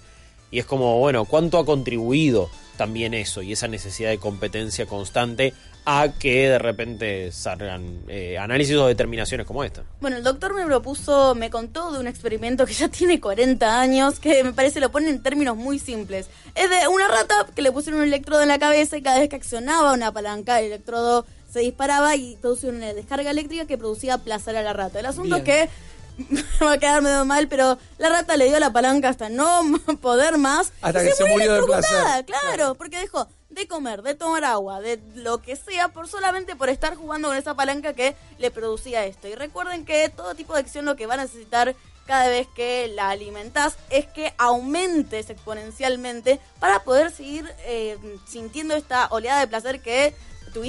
Y 0.54 0.60
es 0.60 0.66
como, 0.66 1.00
bueno, 1.00 1.24
¿cuánto 1.24 1.58
ha 1.58 1.66
contribuido 1.66 2.48
también 2.76 3.12
eso 3.12 3.42
y 3.42 3.50
esa 3.50 3.66
necesidad 3.66 4.10
de 4.10 4.18
competencia 4.18 4.86
constante 4.86 5.52
a 5.84 6.12
que 6.16 6.48
de 6.48 6.60
repente 6.60 7.32
salgan 7.32 8.04
eh, 8.06 8.38
análisis 8.38 8.76
o 8.76 8.86
determinaciones 8.86 9.48
como 9.48 9.64
esta? 9.64 9.82
Bueno, 10.00 10.16
el 10.18 10.22
doctor 10.22 10.54
me 10.54 10.64
propuso, 10.64 11.34
me 11.34 11.50
contó 11.50 11.90
de 11.90 11.98
un 11.98 12.06
experimento 12.06 12.66
que 12.66 12.72
ya 12.72 12.86
tiene 12.98 13.20
40 13.20 13.80
años, 13.80 14.20
que 14.20 14.44
me 14.44 14.52
parece 14.52 14.78
lo 14.78 14.92
pone 14.92 15.10
en 15.10 15.24
términos 15.24 15.56
muy 15.56 15.80
simples. 15.80 16.28
Es 16.54 16.70
de 16.70 16.86
una 16.86 17.08
rata 17.08 17.48
que 17.52 17.60
le 17.60 17.72
pusieron 17.72 18.02
un 18.02 18.06
electrodo 18.06 18.42
en 18.42 18.48
la 18.48 18.60
cabeza 18.60 18.96
y 18.96 19.02
cada 19.02 19.18
vez 19.18 19.28
que 19.28 19.34
accionaba 19.34 19.92
una 19.92 20.12
palanca, 20.12 20.60
el 20.60 20.66
electrodo 20.66 21.26
se 21.52 21.60
disparaba 21.60 22.14
y 22.14 22.36
producía 22.40 22.70
una 22.70 22.94
descarga 22.94 23.32
eléctrica 23.32 23.66
que 23.66 23.76
producía 23.76 24.18
placer 24.18 24.56
a 24.56 24.62
la 24.62 24.72
rata. 24.72 25.00
El 25.00 25.06
asunto 25.06 25.34
Bien. 25.34 25.48
es 25.48 25.66
que 25.66 25.70
va 26.62 26.72
a 26.72 26.78
quedar 26.78 27.02
medio 27.02 27.24
mal, 27.24 27.48
pero 27.48 27.78
la 27.98 28.08
rata 28.08 28.36
le 28.36 28.46
dio 28.46 28.58
la 28.58 28.72
palanca 28.72 29.08
hasta 29.08 29.28
no 29.28 29.62
poder 30.00 30.38
más. 30.38 30.72
Hasta 30.80 31.02
que 31.02 31.12
se 31.12 31.24
murió 31.24 31.54
de 31.54 31.62
placer. 31.62 32.24
Claro, 32.26 32.74
porque 32.74 32.98
dejó 32.98 33.28
de 33.50 33.68
comer, 33.68 34.02
de 34.02 34.14
tomar 34.14 34.44
agua, 34.44 34.80
de 34.80 35.00
lo 35.14 35.40
que 35.40 35.56
sea, 35.56 35.88
por 35.88 36.08
solamente 36.08 36.56
por 36.56 36.68
estar 36.68 36.96
jugando 36.96 37.28
con 37.28 37.36
esa 37.36 37.54
palanca 37.54 37.94
que 37.94 38.16
le 38.38 38.50
producía 38.50 39.04
esto. 39.04 39.28
Y 39.28 39.34
recuerden 39.34 39.84
que 39.84 40.08
todo 40.08 40.34
tipo 40.34 40.54
de 40.54 40.60
acción 40.60 40.84
lo 40.84 40.96
que 40.96 41.06
va 41.06 41.14
a 41.14 41.18
necesitar 41.18 41.74
cada 42.06 42.28
vez 42.28 42.46
que 42.54 42.88
la 42.88 43.10
alimentás 43.10 43.76
es 43.90 44.06
que 44.06 44.34
aumentes 44.36 45.30
exponencialmente 45.30 46.38
para 46.60 46.80
poder 46.82 47.10
seguir 47.10 47.50
eh, 47.64 47.96
sintiendo 48.26 48.74
esta 48.74 49.06
oleada 49.10 49.40
de 49.40 49.46
placer 49.46 49.80
que 49.80 50.14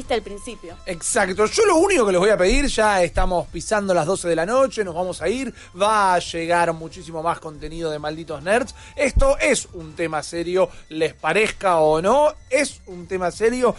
al 0.09 0.21
principio. 0.23 0.75
Exacto, 0.87 1.45
yo 1.45 1.65
lo 1.65 1.77
único 1.77 2.05
que 2.07 2.11
les 2.11 2.19
voy 2.19 2.31
a 2.31 2.37
pedir, 2.37 2.65
ya 2.65 3.03
estamos 3.03 3.47
pisando 3.47 3.93
las 3.93 4.07
12 4.07 4.27
de 4.27 4.35
la 4.35 4.45
noche, 4.45 4.83
nos 4.83 4.95
vamos 4.95 5.21
a 5.21 5.29
ir, 5.29 5.53
va 5.79 6.15
a 6.15 6.19
llegar 6.19 6.73
muchísimo 6.73 7.21
más 7.21 7.39
contenido 7.39 7.91
de 7.91 7.99
malditos 7.99 8.41
nerds. 8.41 8.73
Esto 8.95 9.37
es 9.37 9.67
un 9.73 9.93
tema 9.93 10.23
serio, 10.23 10.69
les 10.89 11.13
parezca 11.13 11.77
o 11.77 12.01
no, 12.01 12.33
es 12.49 12.81
un 12.87 13.05
tema 13.05 13.29
serio. 13.29 13.75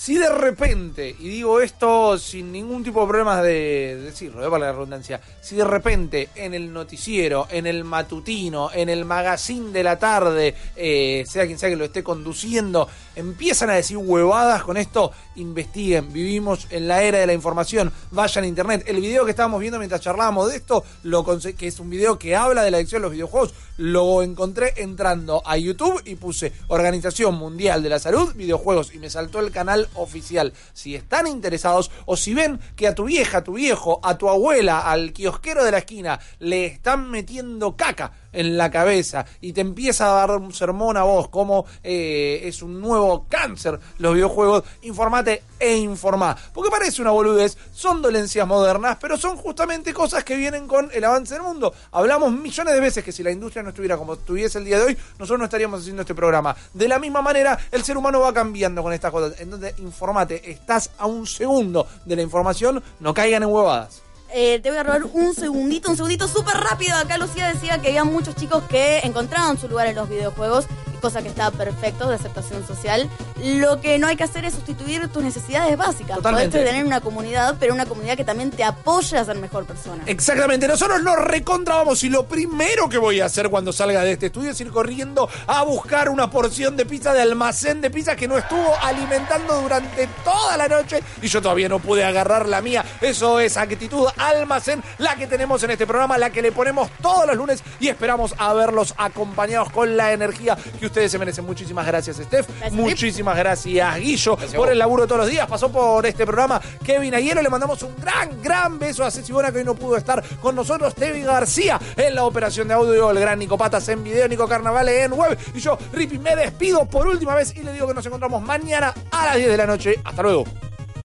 Si 0.00 0.14
de 0.14 0.28
repente, 0.28 1.16
y 1.18 1.28
digo 1.28 1.60
esto 1.60 2.16
sin 2.18 2.52
ningún 2.52 2.84
tipo 2.84 3.00
de 3.00 3.08
problemas 3.08 3.42
de 3.42 4.00
decirlo, 4.00 4.48
para 4.48 4.66
la 4.66 4.72
redundancia, 4.72 5.20
si 5.40 5.56
de 5.56 5.64
repente 5.64 6.28
en 6.36 6.54
el 6.54 6.72
noticiero, 6.72 7.48
en 7.50 7.66
el 7.66 7.82
matutino, 7.82 8.70
en 8.72 8.90
el 8.90 9.04
magazine 9.04 9.72
de 9.72 9.82
la 9.82 9.98
tarde, 9.98 10.54
eh, 10.76 11.24
sea 11.26 11.46
quien 11.46 11.58
sea 11.58 11.68
que 11.68 11.74
lo 11.74 11.84
esté 11.84 12.04
conduciendo, 12.04 12.88
empiezan 13.16 13.70
a 13.70 13.74
decir 13.74 13.96
huevadas 13.96 14.62
con 14.62 14.76
esto, 14.76 15.10
investiguen, 15.34 16.12
vivimos 16.12 16.68
en 16.70 16.86
la 16.86 17.02
era 17.02 17.18
de 17.18 17.26
la 17.26 17.34
información, 17.34 17.92
vayan 18.12 18.44
a 18.44 18.46
internet. 18.46 18.84
El 18.86 19.00
video 19.00 19.24
que 19.24 19.32
estábamos 19.32 19.58
viendo 19.60 19.80
mientras 19.80 20.00
charlábamos 20.00 20.48
de 20.48 20.58
esto, 20.58 20.84
lo 21.02 21.26
que 21.26 21.66
es 21.66 21.80
un 21.80 21.90
video 21.90 22.16
que 22.16 22.36
habla 22.36 22.62
de 22.62 22.70
la 22.70 22.76
adicción 22.76 23.02
a 23.02 23.06
los 23.06 23.12
videojuegos, 23.12 23.52
lo 23.78 24.22
encontré 24.22 24.74
entrando 24.76 25.42
a 25.46 25.56
YouTube 25.56 26.02
y 26.04 26.16
puse 26.16 26.52
Organización 26.66 27.36
Mundial 27.36 27.82
de 27.82 27.88
la 27.88 27.98
Salud, 27.98 28.34
videojuegos, 28.34 28.94
y 28.94 28.98
me 28.98 29.08
saltó 29.08 29.40
el 29.40 29.50
canal 29.50 29.88
oficial. 29.94 30.52
Si 30.74 30.94
están 30.94 31.26
interesados 31.26 31.90
o 32.04 32.16
si 32.16 32.34
ven 32.34 32.60
que 32.76 32.86
a 32.86 32.94
tu 32.94 33.04
vieja, 33.04 33.38
a 33.38 33.44
tu 33.44 33.54
viejo, 33.54 34.00
a 34.02 34.18
tu 34.18 34.28
abuela, 34.28 34.80
al 34.80 35.12
kiosquero 35.12 35.64
de 35.64 35.70
la 35.70 35.78
esquina, 35.78 36.20
le 36.40 36.66
están 36.66 37.10
metiendo 37.10 37.76
caca 37.76 38.12
en 38.38 38.56
la 38.56 38.70
cabeza 38.70 39.26
y 39.40 39.52
te 39.52 39.60
empieza 39.60 40.06
a 40.06 40.26
dar 40.26 40.30
un 40.38 40.52
sermón 40.52 40.96
a 40.96 41.02
vos 41.02 41.28
como 41.28 41.66
eh, 41.82 42.40
es 42.44 42.62
un 42.62 42.80
nuevo 42.80 43.26
cáncer 43.28 43.78
los 43.98 44.14
videojuegos, 44.14 44.62
informate 44.82 45.42
e 45.58 45.76
informá. 45.76 46.36
Porque 46.54 46.70
parece 46.70 47.02
una 47.02 47.10
boludez, 47.10 47.58
son 47.72 48.00
dolencias 48.00 48.46
modernas, 48.46 48.96
pero 49.00 49.16
son 49.16 49.36
justamente 49.36 49.92
cosas 49.92 50.22
que 50.22 50.36
vienen 50.36 50.68
con 50.68 50.88
el 50.92 51.04
avance 51.04 51.34
del 51.34 51.42
mundo. 51.42 51.74
Hablamos 51.90 52.32
millones 52.32 52.74
de 52.74 52.80
veces 52.80 53.02
que 53.02 53.10
si 53.10 53.24
la 53.24 53.32
industria 53.32 53.64
no 53.64 53.70
estuviera 53.70 53.96
como 53.96 54.14
estuviese 54.14 54.58
el 54.58 54.64
día 54.64 54.78
de 54.78 54.84
hoy, 54.84 54.98
nosotros 55.18 55.40
no 55.40 55.44
estaríamos 55.46 55.80
haciendo 55.80 56.02
este 56.02 56.14
programa. 56.14 56.54
De 56.72 56.86
la 56.86 57.00
misma 57.00 57.22
manera, 57.22 57.58
el 57.72 57.82
ser 57.82 57.96
humano 57.96 58.20
va 58.20 58.32
cambiando 58.32 58.84
con 58.84 58.92
estas 58.92 59.10
cosas. 59.10 59.40
Entonces, 59.40 59.74
informate, 59.78 60.48
estás 60.48 60.92
a 60.98 61.06
un 61.06 61.26
segundo 61.26 61.88
de 62.04 62.14
la 62.14 62.22
información, 62.22 62.82
no 63.00 63.12
caigan 63.12 63.42
en 63.42 63.48
huevadas. 63.48 64.02
Eh, 64.30 64.60
te 64.60 64.68
voy 64.68 64.78
a 64.78 64.82
robar 64.82 65.04
un 65.04 65.34
segundito, 65.34 65.90
un 65.90 65.96
segundito 65.96 66.28
súper 66.28 66.54
rápido. 66.54 66.96
Acá 66.96 67.16
Lucía 67.16 67.48
decía 67.48 67.78
que 67.78 67.88
había 67.88 68.04
muchos 68.04 68.34
chicos 68.34 68.62
que 68.64 68.98
encontraban 69.04 69.58
su 69.58 69.68
lugar 69.68 69.86
en 69.86 69.96
los 69.96 70.08
videojuegos, 70.08 70.66
cosa 70.98 71.22
que 71.22 71.28
está 71.28 71.50
perfecto 71.50 72.08
de 72.08 72.16
aceptación 72.16 72.66
social. 72.66 73.08
Lo 73.42 73.80
que 73.80 73.98
no 73.98 74.06
hay 74.06 74.16
que 74.16 74.24
hacer 74.24 74.44
es 74.44 74.54
sustituir 74.54 75.08
tus 75.08 75.22
necesidades 75.22 75.76
básicas. 75.76 76.16
Totalmente. 76.16 76.58
Podés 76.58 76.70
tener 76.70 76.84
una 76.84 77.00
comunidad, 77.00 77.56
pero 77.58 77.74
una 77.74 77.86
comunidad 77.86 78.16
que 78.16 78.24
también 78.24 78.50
te 78.50 78.64
apoye 78.64 79.16
a 79.16 79.24
ser 79.24 79.36
mejor 79.36 79.64
persona. 79.64 80.02
Exactamente, 80.06 80.66
nosotros 80.68 81.02
nos 81.02 81.16
recontramos 81.16 82.02
y 82.04 82.08
lo 82.08 82.26
primero 82.26 82.88
que 82.88 82.98
voy 82.98 83.20
a 83.20 83.26
hacer 83.26 83.48
cuando 83.50 83.72
salga 83.72 84.02
de 84.02 84.12
este 84.12 84.26
estudio 84.26 84.50
es 84.50 84.60
ir 84.60 84.70
corriendo 84.70 85.28
a 85.46 85.62
buscar 85.62 86.08
una 86.08 86.30
porción 86.30 86.76
de 86.76 86.86
pizza 86.86 87.12
de 87.12 87.22
almacén 87.22 87.80
de 87.80 87.90
pizza 87.90 88.16
que 88.16 88.28
no 88.28 88.38
estuvo 88.38 88.74
alimentando 88.82 89.60
durante 89.60 90.08
toda 90.24 90.56
la 90.56 90.68
noche 90.68 91.02
y 91.22 91.28
yo 91.28 91.40
todavía 91.40 91.68
no 91.68 91.78
pude 91.78 92.04
agarrar 92.04 92.48
la 92.48 92.60
mía. 92.60 92.84
Eso 93.00 93.40
es 93.40 93.56
actitud 93.56 94.06
almacén, 94.16 94.82
la 94.98 95.16
que 95.16 95.26
tenemos 95.26 95.62
en 95.62 95.70
este 95.70 95.86
programa, 95.86 96.18
la 96.18 96.30
que 96.30 96.42
le 96.42 96.52
ponemos 96.52 96.90
todos 97.00 97.26
los 97.26 97.36
lunes 97.36 97.62
y 97.80 97.88
esperamos 97.88 98.34
a 98.38 98.52
verlos 98.54 98.94
acompañados 98.96 99.70
con 99.70 99.96
la 99.96 100.12
energía 100.12 100.56
que 100.78 100.86
ustedes 100.88 101.10
se 101.10 101.18
merecen. 101.18 101.44
Muchísimas 101.44 101.86
gracias, 101.86 102.16
Steph. 102.16 102.48
Gracias, 102.48 102.72
Muchísimas 102.72 103.36
gracias, 103.36 103.96
Guillo, 103.96 104.36
por 104.54 104.70
el 104.70 104.78
laburo 104.78 105.02
de 105.02 105.08
todos 105.08 105.20
los 105.22 105.30
días. 105.30 105.46
Pasó 105.46 105.70
por 105.70 106.04
este 106.06 106.24
programa 106.26 106.60
Kevin 106.84 107.14
Aguero. 107.14 107.40
Le 107.40 107.48
mandamos 107.48 107.82
un 107.82 107.94
gran, 107.96 108.42
gran 108.42 108.78
beso 108.78 109.04
a 109.04 109.10
Ceci 109.10 109.32
Bona, 109.32 109.52
que 109.52 109.58
hoy 109.58 109.64
no 109.64 109.74
pudo 109.74 109.96
estar 109.96 110.22
con 110.40 110.54
nosotros. 110.54 110.94
Tevi 110.94 111.22
García 111.22 111.78
en 111.96 112.14
la 112.14 112.24
operación 112.24 112.68
de 112.68 112.74
audio. 112.74 113.10
El 113.10 113.20
gran 113.20 113.38
Nico 113.38 113.56
Patas 113.56 113.88
en 113.88 114.02
video. 114.02 114.28
Nico 114.28 114.48
Carnavale 114.48 115.04
en 115.04 115.12
web. 115.12 115.38
Y 115.54 115.60
yo, 115.60 115.78
Rippy, 115.92 116.18
me 116.18 116.34
despido 116.36 116.84
por 116.86 117.06
última 117.06 117.34
vez 117.34 117.54
y 117.56 117.62
le 117.62 117.72
digo 117.72 117.86
que 117.86 117.94
nos 117.94 118.04
encontramos 118.06 118.42
mañana 118.42 118.94
a 119.10 119.26
las 119.26 119.36
10 119.36 119.48
de 119.48 119.56
la 119.56 119.66
noche. 119.66 119.94
Hasta 120.04 120.22
luego. 120.22 120.44